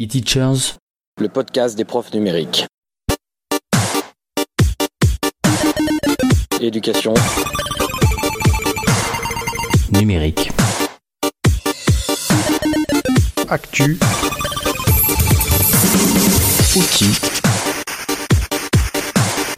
E-Teachers, 0.00 0.76
le 1.20 1.28
podcast 1.28 1.76
des 1.76 1.84
profs 1.84 2.12
numériques. 2.14 2.66
Éducation 6.60 7.14
numérique. 9.90 10.52
Actu. 13.48 13.98
Outils. 16.76 17.18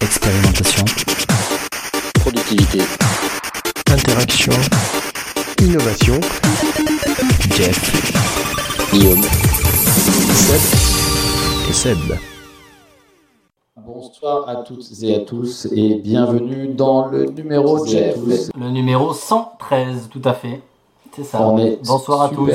Expérimentation. 0.01 0.85
Productivité. 2.15 2.79
Interaction. 3.91 4.53
Innovation. 5.61 6.19
Jeff 7.55 8.91
Guillaume. 8.91 9.50
Seb. 10.11 11.69
et 11.69 11.73
Seb. 11.73 11.99
Bonsoir 13.77 14.49
à 14.49 14.57
toutes 14.57 14.85
et 15.03 15.15
à 15.15 15.21
tous 15.21 15.69
et 15.73 15.95
bienvenue 15.97 16.69
dans 16.69 17.07
le 17.07 17.27
numéro 17.27 17.87
Jeff. 17.87 18.17
Le 18.59 18.71
numéro 18.71 19.13
113, 19.13 20.09
tout 20.11 20.23
à 20.25 20.33
fait. 20.33 20.61
C'est 21.15 21.25
ça. 21.25 21.47
On 21.47 21.59
est 21.59 21.79
Bonsoir 21.87 22.23
à 22.23 22.29
tous. 22.31 22.51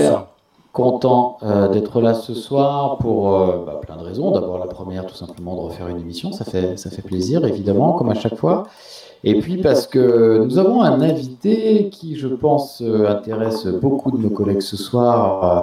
Content 0.73 1.37
euh, 1.43 1.69
d'être 1.69 2.01
là 2.01 2.13
ce 2.13 2.33
soir 2.33 2.97
pour 2.97 3.33
euh, 3.33 3.63
bah, 3.65 3.79
plein 3.81 3.95
de 3.95 4.03
raisons. 4.03 4.31
D'abord 4.31 4.59
la 4.59 4.67
première, 4.67 5.05
tout 5.05 5.15
simplement 5.15 5.55
de 5.55 5.61
refaire 5.61 5.87
une 5.87 5.99
émission, 5.99 6.33
ça 6.33 6.43
fait 6.43 6.77
ça 6.77 6.89
fait 6.89 7.01
plaisir 7.01 7.45
évidemment, 7.45 7.93
comme 7.93 8.09
à 8.09 8.15
chaque 8.15 8.35
fois. 8.35 8.65
Et 9.23 9.39
puis 9.39 9.57
parce 9.57 9.87
que 9.87 10.43
nous 10.45 10.59
avons 10.59 10.83
un 10.83 11.01
invité 11.01 11.89
qui, 11.89 12.15
je 12.15 12.27
pense, 12.27 12.81
euh, 12.81 13.07
intéresse 13.09 13.65
beaucoup 13.65 14.11
de 14.11 14.17
nos 14.17 14.29
collègues 14.29 14.61
ce 14.61 14.77
soir, 14.77 15.43
euh, 15.43 15.61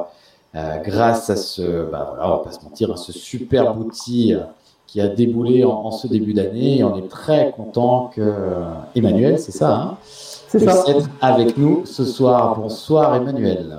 euh, 0.55 0.77
grâce 0.79 1.31
à 1.31 1.37
ce, 1.37 1.85
bah, 1.91 2.07
voilà, 2.11 2.29
on 2.33 2.37
va 2.37 2.45
pas 2.45 2.53
se 2.53 2.63
mentir, 2.65 2.91
à 2.93 2.97
ce 2.97 3.13
superbe 3.13 3.81
outil 3.81 4.35
euh, 4.35 4.41
qui 4.87 5.01
a 5.01 5.09
déboulé 5.09 5.65
en, 5.65 5.71
en 5.73 5.91
ce 5.91 6.07
début 6.07 6.35
d'année. 6.35 6.85
On 6.85 6.97
est 6.99 7.09
très 7.09 7.51
content 7.53 8.11
que 8.15 8.21
euh, 8.21 8.65
Emmanuel, 8.95 9.39
c'est 9.39 9.53
ça, 9.53 9.75
hein, 9.75 9.97
C'est 10.05 10.59
ça. 10.61 10.85
être 10.89 11.09
avec 11.21 11.57
nous 11.57 11.87
ce 11.87 12.05
soir. 12.05 12.59
Bonsoir 12.59 13.15
Emmanuel. 13.15 13.79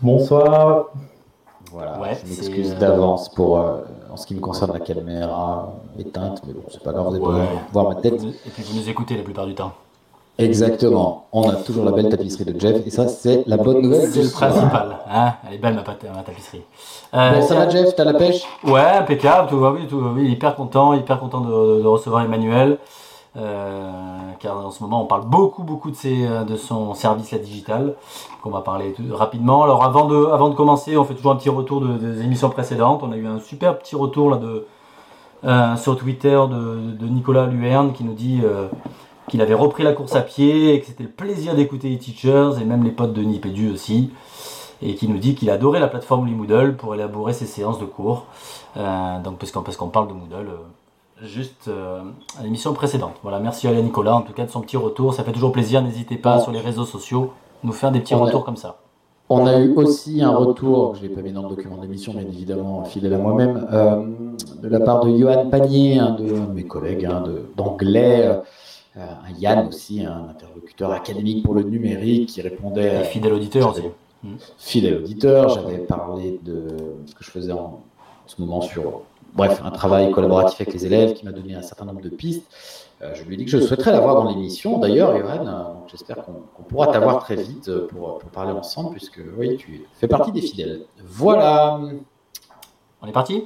Bonsoir. 0.00 0.86
Voilà, 1.72 1.98
Ouais, 2.00 2.16
je 2.22 2.28
m'excuse 2.28 2.76
d'avance 2.76 3.28
pour, 3.30 3.58
euh, 3.58 3.78
en 4.12 4.16
ce 4.16 4.26
qui 4.26 4.34
me 4.36 4.40
concerne, 4.40 4.72
la 4.72 4.78
caméra 4.80 5.72
éteinte, 5.98 6.40
mais 6.46 6.52
bon, 6.52 6.62
c'est 6.70 6.82
pas 6.82 6.92
grave, 6.92 7.08
vous 7.08 7.14
allez 7.16 7.24
Ouais. 7.40 7.48
voir 7.72 7.88
ma 7.88 7.96
tête. 7.96 8.22
Et 8.22 8.50
puis 8.50 8.62
vous 8.62 8.78
nous 8.78 8.88
écoutez 8.88 9.16
la 9.16 9.24
plupart 9.24 9.46
du 9.46 9.54
temps. 9.56 9.72
Exactement. 10.38 11.26
On 11.32 11.48
a 11.48 11.54
toujours 11.54 11.84
la 11.84 11.92
belle 11.92 12.08
tapisserie 12.08 12.44
de 12.44 12.58
Jeff, 12.58 12.84
et 12.86 12.90
ça, 12.90 13.06
c'est 13.08 13.44
la 13.46 13.56
bonne 13.56 13.80
nouvelle. 13.82 14.08
C'est 14.10 14.22
le 14.22 14.30
principal. 14.30 14.98
Hein 15.08 15.34
Elle 15.48 15.54
est 15.54 15.58
belle 15.58 15.74
ma, 15.74 15.82
tapisserie. 16.22 16.62
Euh, 17.14 17.34
Bon, 17.40 17.42
ça 17.46 17.54
va, 17.54 17.68
Jeff? 17.68 17.94
T'as 17.94 18.04
la 18.04 18.14
pêche? 18.14 18.42
Ouais, 18.64 18.80
impeccable, 18.98 19.48
tout 19.48 19.58
va 19.60 19.70
oui, 19.70 19.86
tout 19.88 20.00
va 20.00 20.10
oui, 20.10 20.28
hyper 20.28 20.56
content, 20.56 20.92
hyper 20.94 21.20
content 21.20 21.40
de, 21.40 21.82
de 21.82 21.86
recevoir 21.86 22.22
Emmanuel. 22.24 22.78
Euh, 23.36 23.90
car 24.38 24.64
en 24.64 24.70
ce 24.70 24.80
moment 24.80 25.02
on 25.02 25.06
parle 25.06 25.24
beaucoup 25.26 25.64
beaucoup 25.64 25.90
de, 25.90 25.96
ses, 25.96 26.24
de 26.48 26.54
son 26.54 26.94
service 26.94 27.32
la 27.32 27.38
digital 27.38 27.94
qu'on 28.44 28.50
va 28.50 28.60
parler 28.60 28.92
tout- 28.92 29.02
rapidement. 29.12 29.64
Alors 29.64 29.82
avant 29.82 30.04
de, 30.04 30.26
avant 30.26 30.50
de 30.50 30.54
commencer, 30.54 30.96
on 30.96 31.02
fait 31.04 31.14
toujours 31.14 31.32
un 31.32 31.36
petit 31.36 31.48
retour 31.48 31.80
de- 31.80 31.94
des 31.98 32.22
émissions 32.22 32.48
précédentes. 32.50 33.00
On 33.02 33.10
a 33.10 33.16
eu 33.16 33.26
un 33.26 33.40
super 33.40 33.76
petit 33.76 33.96
retour 33.96 34.30
là 34.30 34.36
de, 34.36 34.66
euh, 35.44 35.74
sur 35.74 35.96
Twitter 35.96 36.38
de, 36.48 36.92
de 36.96 37.06
Nicolas 37.08 37.46
Luerne 37.46 37.92
qui 37.92 38.04
nous 38.04 38.12
dit 38.14 38.40
euh, 38.44 38.68
qu'il 39.28 39.40
avait 39.40 39.54
repris 39.54 39.82
la 39.82 39.92
course 39.92 40.14
à 40.16 40.20
pied 40.20 40.74
et 40.74 40.80
que 40.80 40.86
c'était 40.86 41.02
le 41.04 41.08
plaisir 41.10 41.54
d'écouter 41.54 41.88
les 41.88 41.98
teachers 41.98 42.52
et 42.60 42.64
même 42.64 42.84
les 42.84 42.90
potes 42.90 43.12
de 43.12 43.22
Nipédu 43.22 43.70
aussi 43.72 44.10
et 44.82 44.94
qui 44.94 45.08
nous 45.08 45.18
dit 45.18 45.34
qu'il 45.34 45.50
adorait 45.50 45.80
la 45.80 45.88
plateforme 45.88 46.28
Moodle 46.30 46.76
pour 46.76 46.94
élaborer 46.94 47.32
ses 47.32 47.46
séances 47.46 47.78
de 47.78 47.86
cours. 47.86 48.26
Euh, 48.76 49.20
donc 49.22 49.38
parce 49.38 49.50
qu'on 49.52 49.62
parce 49.62 49.76
qu'on 49.76 49.88
parle 49.88 50.08
de 50.08 50.12
Moodle 50.12 50.48
euh, 50.48 50.56
juste 51.26 51.68
euh, 51.68 52.02
à 52.38 52.42
l'émission 52.42 52.72
précédente. 52.74 53.14
Voilà, 53.22 53.38
merci 53.38 53.66
à 53.66 53.72
Nicolas 53.72 54.16
en 54.16 54.22
tout 54.22 54.32
cas 54.32 54.44
de 54.44 54.50
son 54.50 54.60
petit 54.60 54.76
retour. 54.76 55.14
Ça 55.14 55.24
fait 55.24 55.32
toujours 55.32 55.52
plaisir. 55.52 55.80
N'hésitez 55.80 56.16
pas 56.16 56.40
sur 56.40 56.52
les 56.52 56.60
réseaux 56.60 56.84
sociaux 56.84 57.32
nous 57.62 57.72
faire 57.72 57.92
des 57.92 58.00
petits 58.00 58.14
On 58.14 58.22
a- 58.22 58.26
retours 58.26 58.44
comme 58.44 58.56
ça. 58.56 58.76
On 59.30 59.46
a 59.46 59.58
eu 59.58 59.72
aussi 59.74 60.20
un 60.20 60.36
retour, 60.36 60.92
que 60.92 60.98
je 60.98 61.02
n'ai 61.04 61.08
pas 61.08 61.22
mis 61.22 61.32
dans 61.32 61.44
le 61.44 61.48
document 61.48 61.78
d'émission, 61.78 62.12
bien 62.12 62.20
évidemment, 62.28 62.84
fidèle 62.84 63.14
à 63.14 63.18
moi-même, 63.18 63.66
de 64.62 64.68
la 64.68 64.80
part 64.80 65.00
de 65.00 65.16
Johan 65.16 65.48
Panier, 65.48 65.98
un 65.98 66.10
de 66.10 66.30
mes 66.52 66.64
collègues 66.64 67.06
hein, 67.06 67.24
d'anglais, 67.56 68.30
un 68.96 69.30
Yann 69.38 69.66
aussi, 69.68 70.04
un 70.04 70.28
interlocuteur 70.30 70.92
académique 70.92 71.44
pour 71.44 71.54
le 71.54 71.62
numérique, 71.62 72.28
qui 72.28 72.42
répondait 72.42 73.00
Et 73.02 73.04
fidèle 73.04 73.32
auditeur 73.32 73.70
aussi. 73.70 73.82
fidèle 74.58 74.96
auditeur. 74.98 75.48
J'avais 75.48 75.78
parlé 75.78 76.40
de 76.42 76.66
ce 77.06 77.14
que 77.14 77.24
je 77.24 77.30
faisais 77.30 77.52
en 77.52 77.80
ce 78.26 78.40
moment 78.40 78.60
sur, 78.60 79.02
bref, 79.34 79.60
un 79.64 79.70
travail 79.70 80.10
collaboratif 80.12 80.60
avec 80.60 80.72
les 80.72 80.86
élèves 80.86 81.14
qui 81.14 81.24
m'a 81.24 81.32
donné 81.32 81.54
un 81.54 81.62
certain 81.62 81.84
nombre 81.84 82.00
de 82.00 82.08
pistes. 82.08 82.46
Euh, 83.02 83.12
je 83.14 83.24
lui 83.24 83.34
ai 83.34 83.36
dit 83.36 83.44
que 83.44 83.50
je 83.50 83.58
souhaiterais 83.58 83.92
l'avoir 83.92 84.14
dans 84.14 84.30
l'émission. 84.30 84.78
D'ailleurs, 84.78 85.16
Johan, 85.18 85.46
euh, 85.46 85.62
j'espère 85.88 86.24
qu'on 86.24 86.62
pourra 86.62 86.86
t'avoir 86.86 87.18
très 87.18 87.36
vite 87.36 87.68
euh, 87.68 87.86
pour, 87.88 88.18
pour 88.18 88.30
parler 88.30 88.52
ensemble, 88.52 88.92
puisque 88.92 89.20
oui, 89.36 89.56
tu 89.56 89.84
fais 89.94 90.06
partie 90.08 90.30
des 90.32 90.40
fidèles. 90.40 90.82
Voilà. 91.04 91.80
On 93.02 93.06
est 93.06 93.12
parti? 93.12 93.44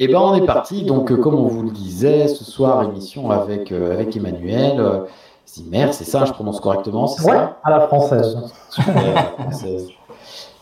Et 0.00 0.06
ben 0.06 0.18
on 0.18 0.34
est 0.34 0.46
parti. 0.46 0.82
Donc, 0.82 1.10
euh, 1.10 1.16
comme 1.16 1.34
on 1.34 1.48
vous 1.48 1.62
le 1.64 1.70
disait, 1.70 2.28
ce 2.28 2.44
soir, 2.44 2.82
émission 2.84 3.30
avec, 3.30 3.72
euh, 3.72 3.92
avec 3.92 4.16
Emmanuel 4.16 4.78
euh, 4.78 5.00
Zimmer, 5.46 5.88
c'est 5.92 6.04
ça, 6.04 6.24
je 6.24 6.32
prononce 6.32 6.60
correctement, 6.60 7.06
c'est 7.06 7.24
Ouais, 7.24 7.32
ça 7.32 7.58
à 7.64 7.70
la 7.70 7.80
française. 7.80 8.38
La 8.76 9.22
française. 9.38 9.88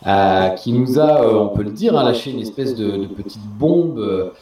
Euh, 0.07 0.49
qui 0.51 0.73
nous 0.73 1.01
a, 1.01 1.27
on 1.37 1.49
peut 1.49 1.65
le 1.65 1.71
dire, 1.71 1.99
hein, 1.99 2.05
lâché 2.05 2.31
une 2.31 2.39
espèce 2.39 2.75
de, 2.77 2.93
de 2.93 3.07
petite 3.07 3.45
bombe 3.59 4.33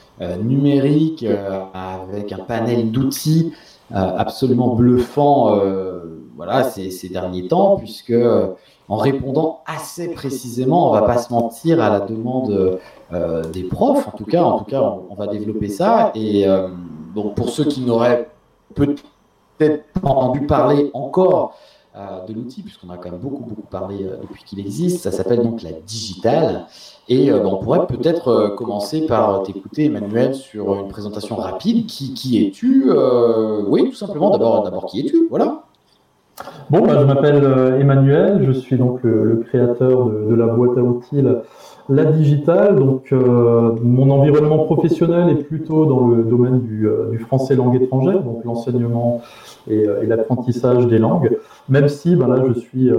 numérique 0.42 1.24
avec 1.72 2.32
un 2.32 2.38
panel 2.38 2.90
d'outils 2.90 3.52
absolument 3.90 4.74
bluffant 4.74 5.58
voilà, 6.36 6.64
ces, 6.64 6.90
ces 6.90 7.08
derniers 7.08 7.46
temps, 7.46 7.76
puisque 7.76 8.12
en 8.88 8.96
répondant 8.96 9.60
assez 9.66 10.10
précisément, 10.10 10.90
on 10.90 10.92
va 10.92 11.02
pas 11.02 11.18
se 11.18 11.32
mentir, 11.32 11.80
à 11.80 11.88
la 11.88 12.00
demande 12.00 12.78
euh, 13.12 13.44
des 13.44 13.62
profs, 13.64 14.08
en 14.08 14.10
tout 14.10 14.24
cas, 14.24 14.42
en 14.42 14.58
tout 14.58 14.64
cas, 14.64 14.82
on, 15.10 15.14
va 15.14 15.26
développer 15.26 15.68
ça. 15.68 16.10
Et 16.14 16.46
euh, 16.46 16.68
pour 17.36 17.48
ceux 17.48 17.64
qui 17.64 17.80
n'auraient 17.80 18.28
peut-être 18.74 19.84
pas 20.00 20.08
entendu 20.08 20.46
parler 20.46 20.90
encore 20.92 21.54
euh, 21.96 22.26
de 22.26 22.34
l'outil, 22.34 22.62
puisqu'on 22.62 22.90
a 22.90 22.96
quand 22.96 23.10
même 23.10 23.20
beaucoup, 23.20 23.44
beaucoup 23.44 23.66
parlé 23.70 24.06
depuis 24.20 24.42
qu'il 24.44 24.60
existe. 24.60 25.02
Ça 25.02 25.12
s'appelle 25.12 25.42
donc 25.42 25.62
la 25.62 25.72
digitale. 25.72 26.66
Et 27.08 27.30
ben, 27.30 27.46
on 27.46 27.56
pourrait 27.56 27.86
peut-être 27.86 28.54
commencer 28.56 29.06
par 29.06 29.44
t'écouter, 29.44 29.86
Emmanuel, 29.86 30.34
sur 30.34 30.74
une 30.74 30.88
présentation 30.88 31.36
rapide. 31.36 31.86
Qui, 31.86 32.12
qui 32.12 32.44
es-tu? 32.44 32.90
Oui, 33.66 33.88
tout 33.88 33.96
simplement. 33.96 34.30
D'abord, 34.30 34.86
qui 34.86 35.00
es-tu? 35.00 35.26
Voilà. 35.30 35.63
Bon, 36.70 36.80
bah, 36.80 36.96
je 37.00 37.04
m'appelle 37.04 37.44
euh, 37.44 37.78
Emmanuel, 37.78 38.42
je 38.44 38.52
suis 38.52 38.76
donc 38.76 39.00
le, 39.02 39.44
créateur 39.46 40.06
de, 40.06 40.34
la 40.34 40.46
boîte 40.46 40.76
à 40.78 40.82
outils 40.82 41.22
La, 41.88 42.04
Digitale. 42.06 42.76
Donc, 42.76 43.12
euh, 43.12 43.72
mon 43.82 44.10
environnement 44.10 44.64
professionnel 44.64 45.30
est 45.30 45.42
plutôt 45.42 45.86
dans 45.86 46.08
le 46.08 46.24
domaine 46.24 46.60
du, 46.60 46.88
euh, 46.88 47.16
français 47.18 47.54
langue 47.54 47.80
étrangère, 47.80 48.22
donc 48.22 48.44
l'enseignement 48.44 49.20
et, 49.68 49.86
l'apprentissage 50.06 50.86
des 50.86 50.98
langues. 50.98 51.36
Même 51.68 51.88
si, 51.88 52.16
ben 52.16 52.28
là, 52.28 52.42
je 52.48 52.58
suis, 52.58 52.90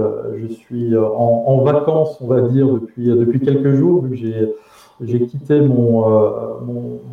en, 0.96 1.62
vacances, 1.62 2.16
on 2.20 2.28
va 2.28 2.40
dire, 2.42 2.68
depuis, 2.68 3.06
depuis 3.06 3.40
quelques 3.40 3.74
jours, 3.74 4.02
vu 4.02 4.10
que 4.16 5.06
j'ai 5.06 5.26
quitté 5.26 5.60
mon, 5.60 6.04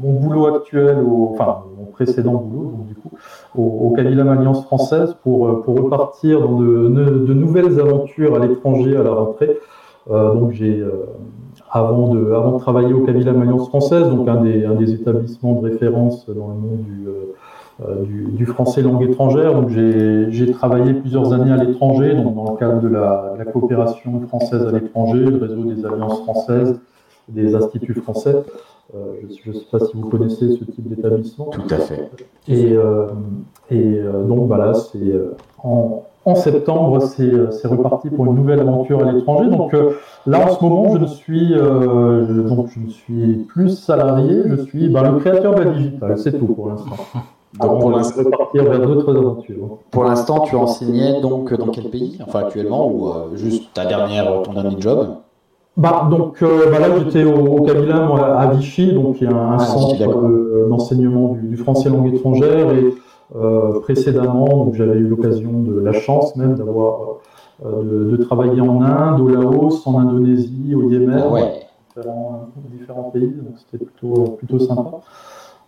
mon, 0.01 0.13
boulot 0.13 0.55
actuel, 0.55 0.97
enfin 1.31 1.63
mon 1.77 1.85
précédent 1.85 2.35
boulot, 2.35 2.71
donc 2.71 2.87
du 2.87 2.95
coup, 2.95 3.11
au, 3.55 3.61
au 3.61 3.95
Alliance 3.97 4.63
française 4.65 5.15
pour, 5.23 5.47
euh, 5.47 5.61
pour 5.63 5.77
repartir 5.77 6.41
dans 6.41 6.59
de, 6.59 6.89
de, 7.27 7.33
nouvelles 7.33 7.79
aventures 7.79 8.35
à 8.35 8.39
l'étranger 8.45 8.95
à 8.97 9.03
la 9.03 9.11
rentrée. 9.11 9.57
Euh, 10.11 10.33
donc 10.33 10.51
j'ai, 10.51 10.79
euh, 10.79 11.05
avant, 11.71 12.13
de, 12.13 12.31
avant 12.33 12.53
de 12.53 12.59
travailler 12.59 12.93
au 12.93 13.01
Cavillam 13.01 13.41
Alliance 13.41 13.67
française, 13.67 14.07
donc 14.09 14.27
un 14.27 14.41
des, 14.41 14.65
un 14.65 14.75
des 14.75 14.93
établissements 14.93 15.53
de 15.53 15.69
référence 15.69 16.27
dans 16.27 16.47
le 16.49 16.53
monde 16.53 16.83
du, 16.83 17.07
euh, 17.07 17.33
euh, 17.87 18.03
du, 18.03 18.25
du 18.31 18.45
français 18.45 18.81
langue 18.81 19.01
étrangère, 19.01 19.53
donc 19.53 19.69
j'ai 19.69 20.27
j'ai 20.29 20.51
travaillé 20.51 20.93
plusieurs 20.93 21.33
années 21.33 21.51
à 21.51 21.57
l'étranger, 21.57 22.13
donc 22.15 22.35
dans 22.35 22.51
le 22.51 22.57
cadre 22.57 22.81
de 22.81 22.87
la, 22.87 23.33
de 23.33 23.39
la 23.39 23.45
coopération 23.45 24.19
française 24.27 24.65
à 24.67 24.71
l'étranger, 24.71 25.19
le 25.19 25.37
réseau 25.37 25.63
des 25.63 25.85
alliances 25.85 26.21
françaises, 26.21 26.79
des 27.29 27.55
instituts 27.55 27.95
français. 27.95 28.35
Euh, 28.95 29.13
je 29.43 29.49
ne 29.49 29.53
sais 29.55 29.65
pas 29.71 29.79
si 29.79 29.91
vous 29.95 30.09
connaissez 30.09 30.51
ce 30.51 30.63
type 30.65 30.87
d'établissement. 30.87 31.45
Tout 31.45 31.61
à 31.69 31.77
fait. 31.77 32.09
Et, 32.47 32.73
euh, 32.73 33.07
et 33.71 33.77
euh, 33.99 34.23
donc 34.25 34.47
voilà, 34.47 34.73
c'est 34.73 35.13
en, 35.63 36.03
en 36.25 36.35
septembre, 36.35 37.01
c'est 37.01 37.67
reparti 37.67 38.09
pour 38.09 38.25
une 38.25 38.35
nouvelle 38.35 38.59
aventure 38.59 39.03
à 39.05 39.11
l'étranger. 39.11 39.49
Donc 39.49 39.73
là, 40.27 40.45
en 40.47 40.53
ce 40.53 40.63
moment, 40.63 40.93
je 40.93 40.97
ne 40.99 41.05
suis 41.07 41.53
je- 41.53 42.41
donc 42.47 42.67
je 42.67 42.79
ne 42.81 42.89
suis 42.89 43.35
plus 43.47 43.69
salarié, 43.69 44.43
je 44.45 44.55
suis 44.63 44.89
ben, 44.89 45.11
le 45.11 45.17
créateur 45.19 45.55
de 45.55 45.61
la 45.63 45.71
digitale. 45.71 46.17
C'est 46.17 46.37
tout 46.37 46.45
pour 46.47 46.67
l'instant. 46.69 46.95
Donc, 47.59 47.79
pour 47.79 47.91
l'instant- 47.91 48.23
repartir 48.23 48.63
vers 48.63 48.81
d'autres 48.81 49.15
aventures. 49.15 49.77
Pour 49.91 50.03
l'instant, 50.03 50.39
tu 50.41 50.55
enseignais 50.55 51.21
donc 51.21 51.53
dans 51.53 51.67
quel 51.67 51.85
pays 51.89 52.19
Enfin, 52.27 52.39
actuellement, 52.41 52.87
ou 52.91 53.11
juste 53.35 53.73
ta 53.73 53.85
dernière, 53.85 54.41
ton 54.43 54.53
dernier 54.53 54.75
job? 54.79 55.07
Bah, 55.75 56.07
donc 56.09 56.41
euh, 56.43 56.69
bah, 56.71 56.79
là 56.79 56.87
j'étais 56.99 57.23
au, 57.23 57.35
au 57.57 57.61
Kabila, 57.63 58.05
moi, 58.05 58.25
à 58.37 58.47
Vichy, 58.53 58.93
donc 58.93 59.19
il 59.21 59.29
y 59.29 59.33
a 59.33 59.35
un, 59.35 59.55
Ah, 59.55 59.59
centre 59.59 59.97
de- 59.97 60.67
d'enseignement 60.69 61.33
du, 61.33 61.47
du 61.47 61.57
français 61.57 61.89
langue 61.89 62.13
étrangère 62.13 62.71
et 62.71 62.93
euh, 63.35 63.79
précédemment 63.81 64.45
donc 64.65 64.75
j'avais 64.75 64.97
eu 64.99 65.07
l'occasion 65.07 65.51
de 65.51 65.79
la 65.79 65.93
chance 65.93 66.35
même 66.35 66.55
d'avoir 66.55 66.99
euh, 67.65 67.81
de, 67.83 68.11
de 68.11 68.23
travailler 68.23 68.61
en 68.61 68.81
Inde, 68.81 69.19
au 69.21 69.27
Laos, 69.29 69.85
en 69.87 69.97
Indonésie, 69.99 70.75
au 70.75 70.89
Yémen, 70.89 71.23
ouais. 71.31 71.65
différents, 71.95 72.41
différents 72.71 73.09
pays, 73.11 73.27
donc 73.27 73.55
c'était 73.57 73.83
plutôt 73.83 74.23
plutôt 74.37 74.59
sympa. 74.59 74.91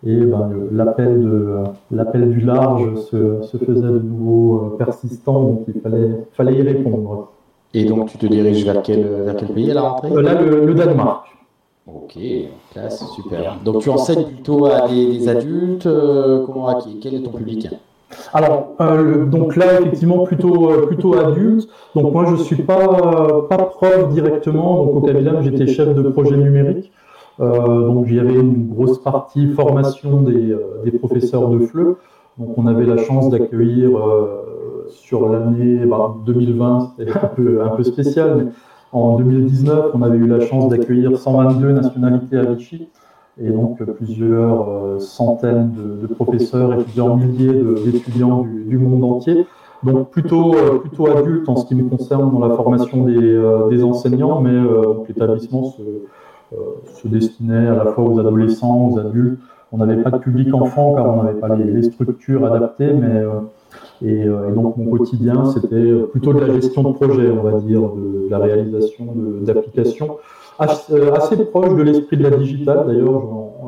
Et 0.04 0.20
ben, 0.20 0.50
l'appel 0.72 1.20
de 1.24 1.54
l'appel 1.90 2.28
du 2.30 2.40
large 2.40 2.94
se, 3.10 3.42
se 3.42 3.56
faisait 3.56 3.80
de 3.88 3.98
nouveau 3.98 4.56
euh, 4.74 4.76
persistant, 4.76 5.40
donc 5.42 5.60
il 5.68 5.80
fallait 5.80 6.10
fallait 6.32 6.54
y 6.54 6.62
répondre. 6.62 7.28
Et 7.78 7.84
donc, 7.84 8.08
tu 8.08 8.16
te 8.16 8.26
diriges 8.26 8.64
vers 8.64 8.80
quel, 8.82 9.04
vers 9.26 9.36
quel 9.36 9.48
pays 9.48 9.70
à 9.70 9.74
la 9.74 9.82
rentrée 9.82 10.10
Euh, 10.10 10.22
là 10.22 10.40
le, 10.40 10.64
le 10.64 10.74
Danemark. 10.74 11.26
Ok, 11.86 12.18
classe, 12.72 13.04
super. 13.14 13.58
Donc, 13.64 13.82
tu 13.82 13.90
enseignes 13.90 14.24
plutôt 14.24 14.64
à 14.64 14.88
des, 14.88 15.06
des 15.18 15.28
adultes 15.28 15.86
euh, 15.86 16.44
comment, 16.46 16.68
à 16.68 16.76
qui- 16.76 16.98
Quel 17.00 17.14
est 17.14 17.20
ton 17.22 17.30
public? 17.32 17.68
Alors, 18.32 18.68
euh, 18.80 19.02
le- 19.02 19.26
donc 19.26 19.56
là, 19.56 19.78
effectivement, 19.80 20.24
plutôt, 20.24 20.70
euh, 20.70 20.86
plutôt 20.86 21.14
adulte. 21.18 21.68
Donc 21.94 22.12
moi, 22.12 22.24
je 22.30 22.36
suis 22.42 22.62
pas, 22.62 22.80
euh, 22.80 23.42
pas 23.42 23.58
prof 23.58 24.08
directement. 24.08 24.84
Donc 24.84 24.96
au 24.96 25.00
Kabilam, 25.02 25.42
j'étais 25.42 25.66
chef 25.66 25.94
de 25.94 26.02
projet 26.08 26.36
numérique. 26.36 26.90
Donc 27.38 28.06
j'y 28.06 28.18
avais 28.18 28.32
une 28.34 28.66
grosse 28.74 28.98
partie 28.98 29.48
formation 29.48 30.22
des, 30.22 30.56
des 30.84 30.98
professeurs 30.98 31.48
de 31.50 31.58
FLE. 31.66 31.96
Donc 32.38 32.56
on 32.56 32.66
avait 32.66 32.86
la 32.86 32.96
chance 32.96 33.28
d'accueillir 33.28 33.90
sur 34.90 35.28
l'année 35.28 35.84
bah, 35.86 36.14
2020, 36.24 36.94
c'était 36.98 37.12
un 37.12 37.68
peu, 37.68 37.82
spécial, 37.82 38.36
mais 38.36 38.52
en 38.92 39.18
2019, 39.18 39.90
on 39.94 40.02
avait 40.02 40.18
eu 40.18 40.26
la 40.26 40.40
chance 40.40 40.68
d'accueillir 40.68 41.18
122 41.18 41.72
nationalités 41.72 42.38
à 42.38 42.44
Vichy 42.44 42.88
et 43.38 43.50
donc 43.50 43.82
plusieurs 43.82 44.70
euh, 44.70 44.98
centaines 44.98 45.74
de, 46.00 46.06
professeurs 46.06 46.72
et 46.72 46.82
plusieurs 46.82 47.16
milliers 47.16 47.52
d'étudiants 47.84 48.46
du, 48.66 48.78
monde 48.78 49.04
entier. 49.04 49.46
Donc 49.82 50.10
plutôt, 50.10 50.54
euh, 50.54 50.78
plutôt 50.78 51.06
en 51.46 51.56
ce 51.56 51.66
qui 51.66 51.74
me 51.74 51.88
concerne 51.88 52.32
dans 52.32 52.46
la 52.46 52.54
formation 52.54 53.04
des, 53.04 53.16
euh, 53.16 53.84
enseignants, 53.84 54.40
mais 54.40 54.50
euh, 54.50 55.04
l'établissement 55.06 55.64
se, 55.64 55.82
destinait 57.04 57.68
à 57.68 57.74
la 57.74 57.86
fois 57.92 58.04
aux 58.04 58.18
adolescents, 58.18 58.90
aux 58.90 58.98
adultes. 58.98 59.38
On 59.70 59.78
n'avait 59.78 60.02
pas 60.02 60.10
de 60.10 60.18
public 60.18 60.52
enfant 60.54 60.94
car 60.94 61.06
on 61.06 61.22
n'avait 61.22 61.38
pas 61.38 61.54
les, 61.54 61.64
les 61.64 61.82
structures 61.82 62.44
adaptées, 62.52 62.92
mais 62.92 63.22
et, 64.02 64.24
euh, 64.24 64.48
et 64.48 64.52
donc 64.52 64.76
mon 64.76 64.96
quotidien 64.96 65.44
c'était 65.46 65.94
plutôt 66.10 66.32
de 66.32 66.40
la 66.40 66.52
gestion 66.52 66.82
de 66.82 66.92
projet, 66.92 67.30
on 67.30 67.42
va 67.42 67.58
dire, 67.60 67.80
de, 67.80 68.28
la 68.30 68.38
réalisation 68.38 69.06
d'applications 69.42 70.18
assez, 70.58 70.92
euh, 70.92 71.14
assez 71.14 71.36
proche 71.44 71.74
de 71.74 71.82
l'esprit 71.82 72.16
de 72.16 72.24
la 72.24 72.36
digitale. 72.36 72.84
D'ailleurs, 72.86 73.22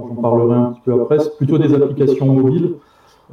j'en 0.08 0.20
parlerai 0.20 0.56
un 0.56 0.72
petit 0.72 0.80
peu 0.84 1.00
après. 1.00 1.18
C'est 1.20 1.36
plutôt 1.36 1.58
des 1.58 1.72
applications 1.74 2.26
mobiles. 2.26 2.74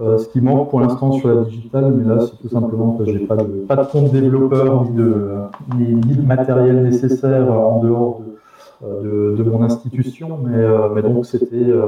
Euh, 0.01 0.17
ce 0.17 0.27
qui 0.27 0.41
manque 0.41 0.69
pour 0.69 0.81
l'instant 0.81 1.13
sur 1.13 1.29
la 1.29 1.43
digitale, 1.45 1.93
mais 1.95 2.03
là 2.03 2.19
c'est 2.19 2.35
tout 2.41 2.49
simplement 2.49 2.97
que 2.97 3.05
j'ai 3.05 3.19
pas 3.19 3.37
de 3.37 3.63
pas 3.65 3.77
de 3.77 3.85
compte 3.85 4.11
développeur 4.11 4.85
ni 4.91 6.15
de 6.15 6.21
matériel 6.21 6.83
nécessaire 6.83 7.49
en 7.49 7.79
dehors 7.79 8.19
de, 8.19 8.35
euh, 8.83 9.35
de, 9.37 9.43
mon 9.43 9.63
institution, 9.63 10.37
mais, 10.43 10.57
euh, 10.57 11.01
donc 11.01 11.25
c'était 11.25 11.55
euh, 11.55 11.85
euh, 11.85 11.87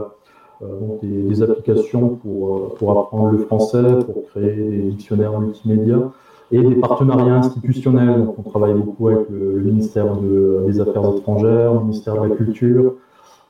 donc 0.62 1.00
des, 1.02 1.42
applications 1.44 2.10
pour, 2.10 2.56
euh, 2.56 2.76
pour 2.78 2.92
apprendre 2.92 3.32
le 3.32 3.40
français, 3.40 3.84
pour 4.06 4.28
créer 4.30 4.56
des 4.56 4.82
dictionnaires 4.90 5.40
multimédia 5.40 6.12
et 6.52 6.62
des 6.62 6.76
partenariats 6.76 7.36
institutionnels. 7.36 8.26
On 8.38 8.50
travaille 8.50 8.74
beaucoup 8.74 9.10
avec 9.10 9.30
le, 9.30 9.60
ministère 9.60 10.16
de- 10.16 10.64
des 10.68 10.80
Affaires 10.80 11.16
étrangères, 11.16 11.74
le 11.74 11.80
ministère 11.82 12.22
de 12.22 12.28
la 12.28 12.36
Culture, 12.36 12.94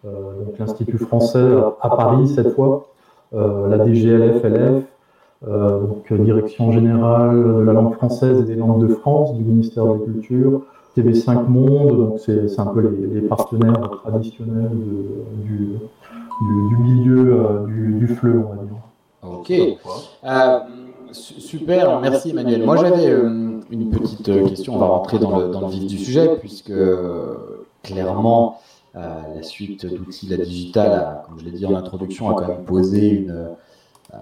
euh, 0.06 0.10
l'Institut 0.60 0.98
français 0.98 1.48
à, 1.82 1.90
Paris 1.90 2.28
cette 2.28 2.54
fois, 2.56 2.88
euh, 3.34 3.68
la 3.68 3.86
DGLF-LF, 3.86 4.84
euh, 5.48 5.82
donc 5.82 6.12
euh, 6.12 6.18
Direction 6.18 6.72
générale 6.72 7.44
de 7.44 7.62
la 7.62 7.74
langue 7.74 7.94
française 7.94 8.40
et 8.40 8.44
des 8.44 8.56
langues 8.56 8.88
de 8.88 8.94
France 8.96 9.36
du 9.36 9.44
ministère 9.44 9.86
de 9.86 9.94
la 9.94 10.06
Culture, 10.06 10.62
TV5 10.98 11.48
Monde, 11.48 11.98
donc 11.98 12.20
c'est 12.20 12.60
un 12.60 12.66
peu 12.68 12.82
les, 13.14 13.22
partenaires 13.22 13.92
traditionnels 14.04 14.72
du, 15.44 15.70
du, 16.42 16.68
du 16.70 16.78
milieu 16.78 17.34
euh, 17.34 17.66
du, 17.66 17.94
du 18.00 18.08
FLE, 18.08 18.44
on 18.46 18.56
va 18.56 18.64
dire. 18.64 18.78
Ok. 19.24 19.52
Euh, 20.26 20.60
su- 21.12 21.40
super, 21.42 22.00
merci 22.00 22.30
Emmanuel. 22.32 22.64
Moi 22.66 22.78
j'avais 22.78 23.08
euh, 23.10 23.60
une 23.72 23.90
petite 23.90 24.30
euh, 24.30 24.48
question, 24.48 24.76
on 24.76 24.80
va 24.80 24.88
rentrer 24.88 25.20
dans 25.20 25.38
le, 25.38 25.50
dans 25.50 25.62
le 25.62 25.68
vif 25.68 25.88
du 25.88 25.98
sujet, 25.98 26.36
puisque 26.40 26.72
clairement 27.84 28.60
euh, 28.96 29.22
la 29.36 29.44
suite 29.44 29.86
d'outils, 29.86 30.28
la 30.28 30.38
digitale, 30.38 31.22
comme 31.28 31.40
je 31.40 31.46
l'ai 31.46 31.52
dit 31.52 31.66
en 31.66 31.76
introduction, 31.76 32.30
a 32.30 32.34
quand 32.42 32.48
même 32.48 32.64
posé 32.66 33.10
une, 33.10 33.32
euh, 33.32 33.50
une- 34.14 34.20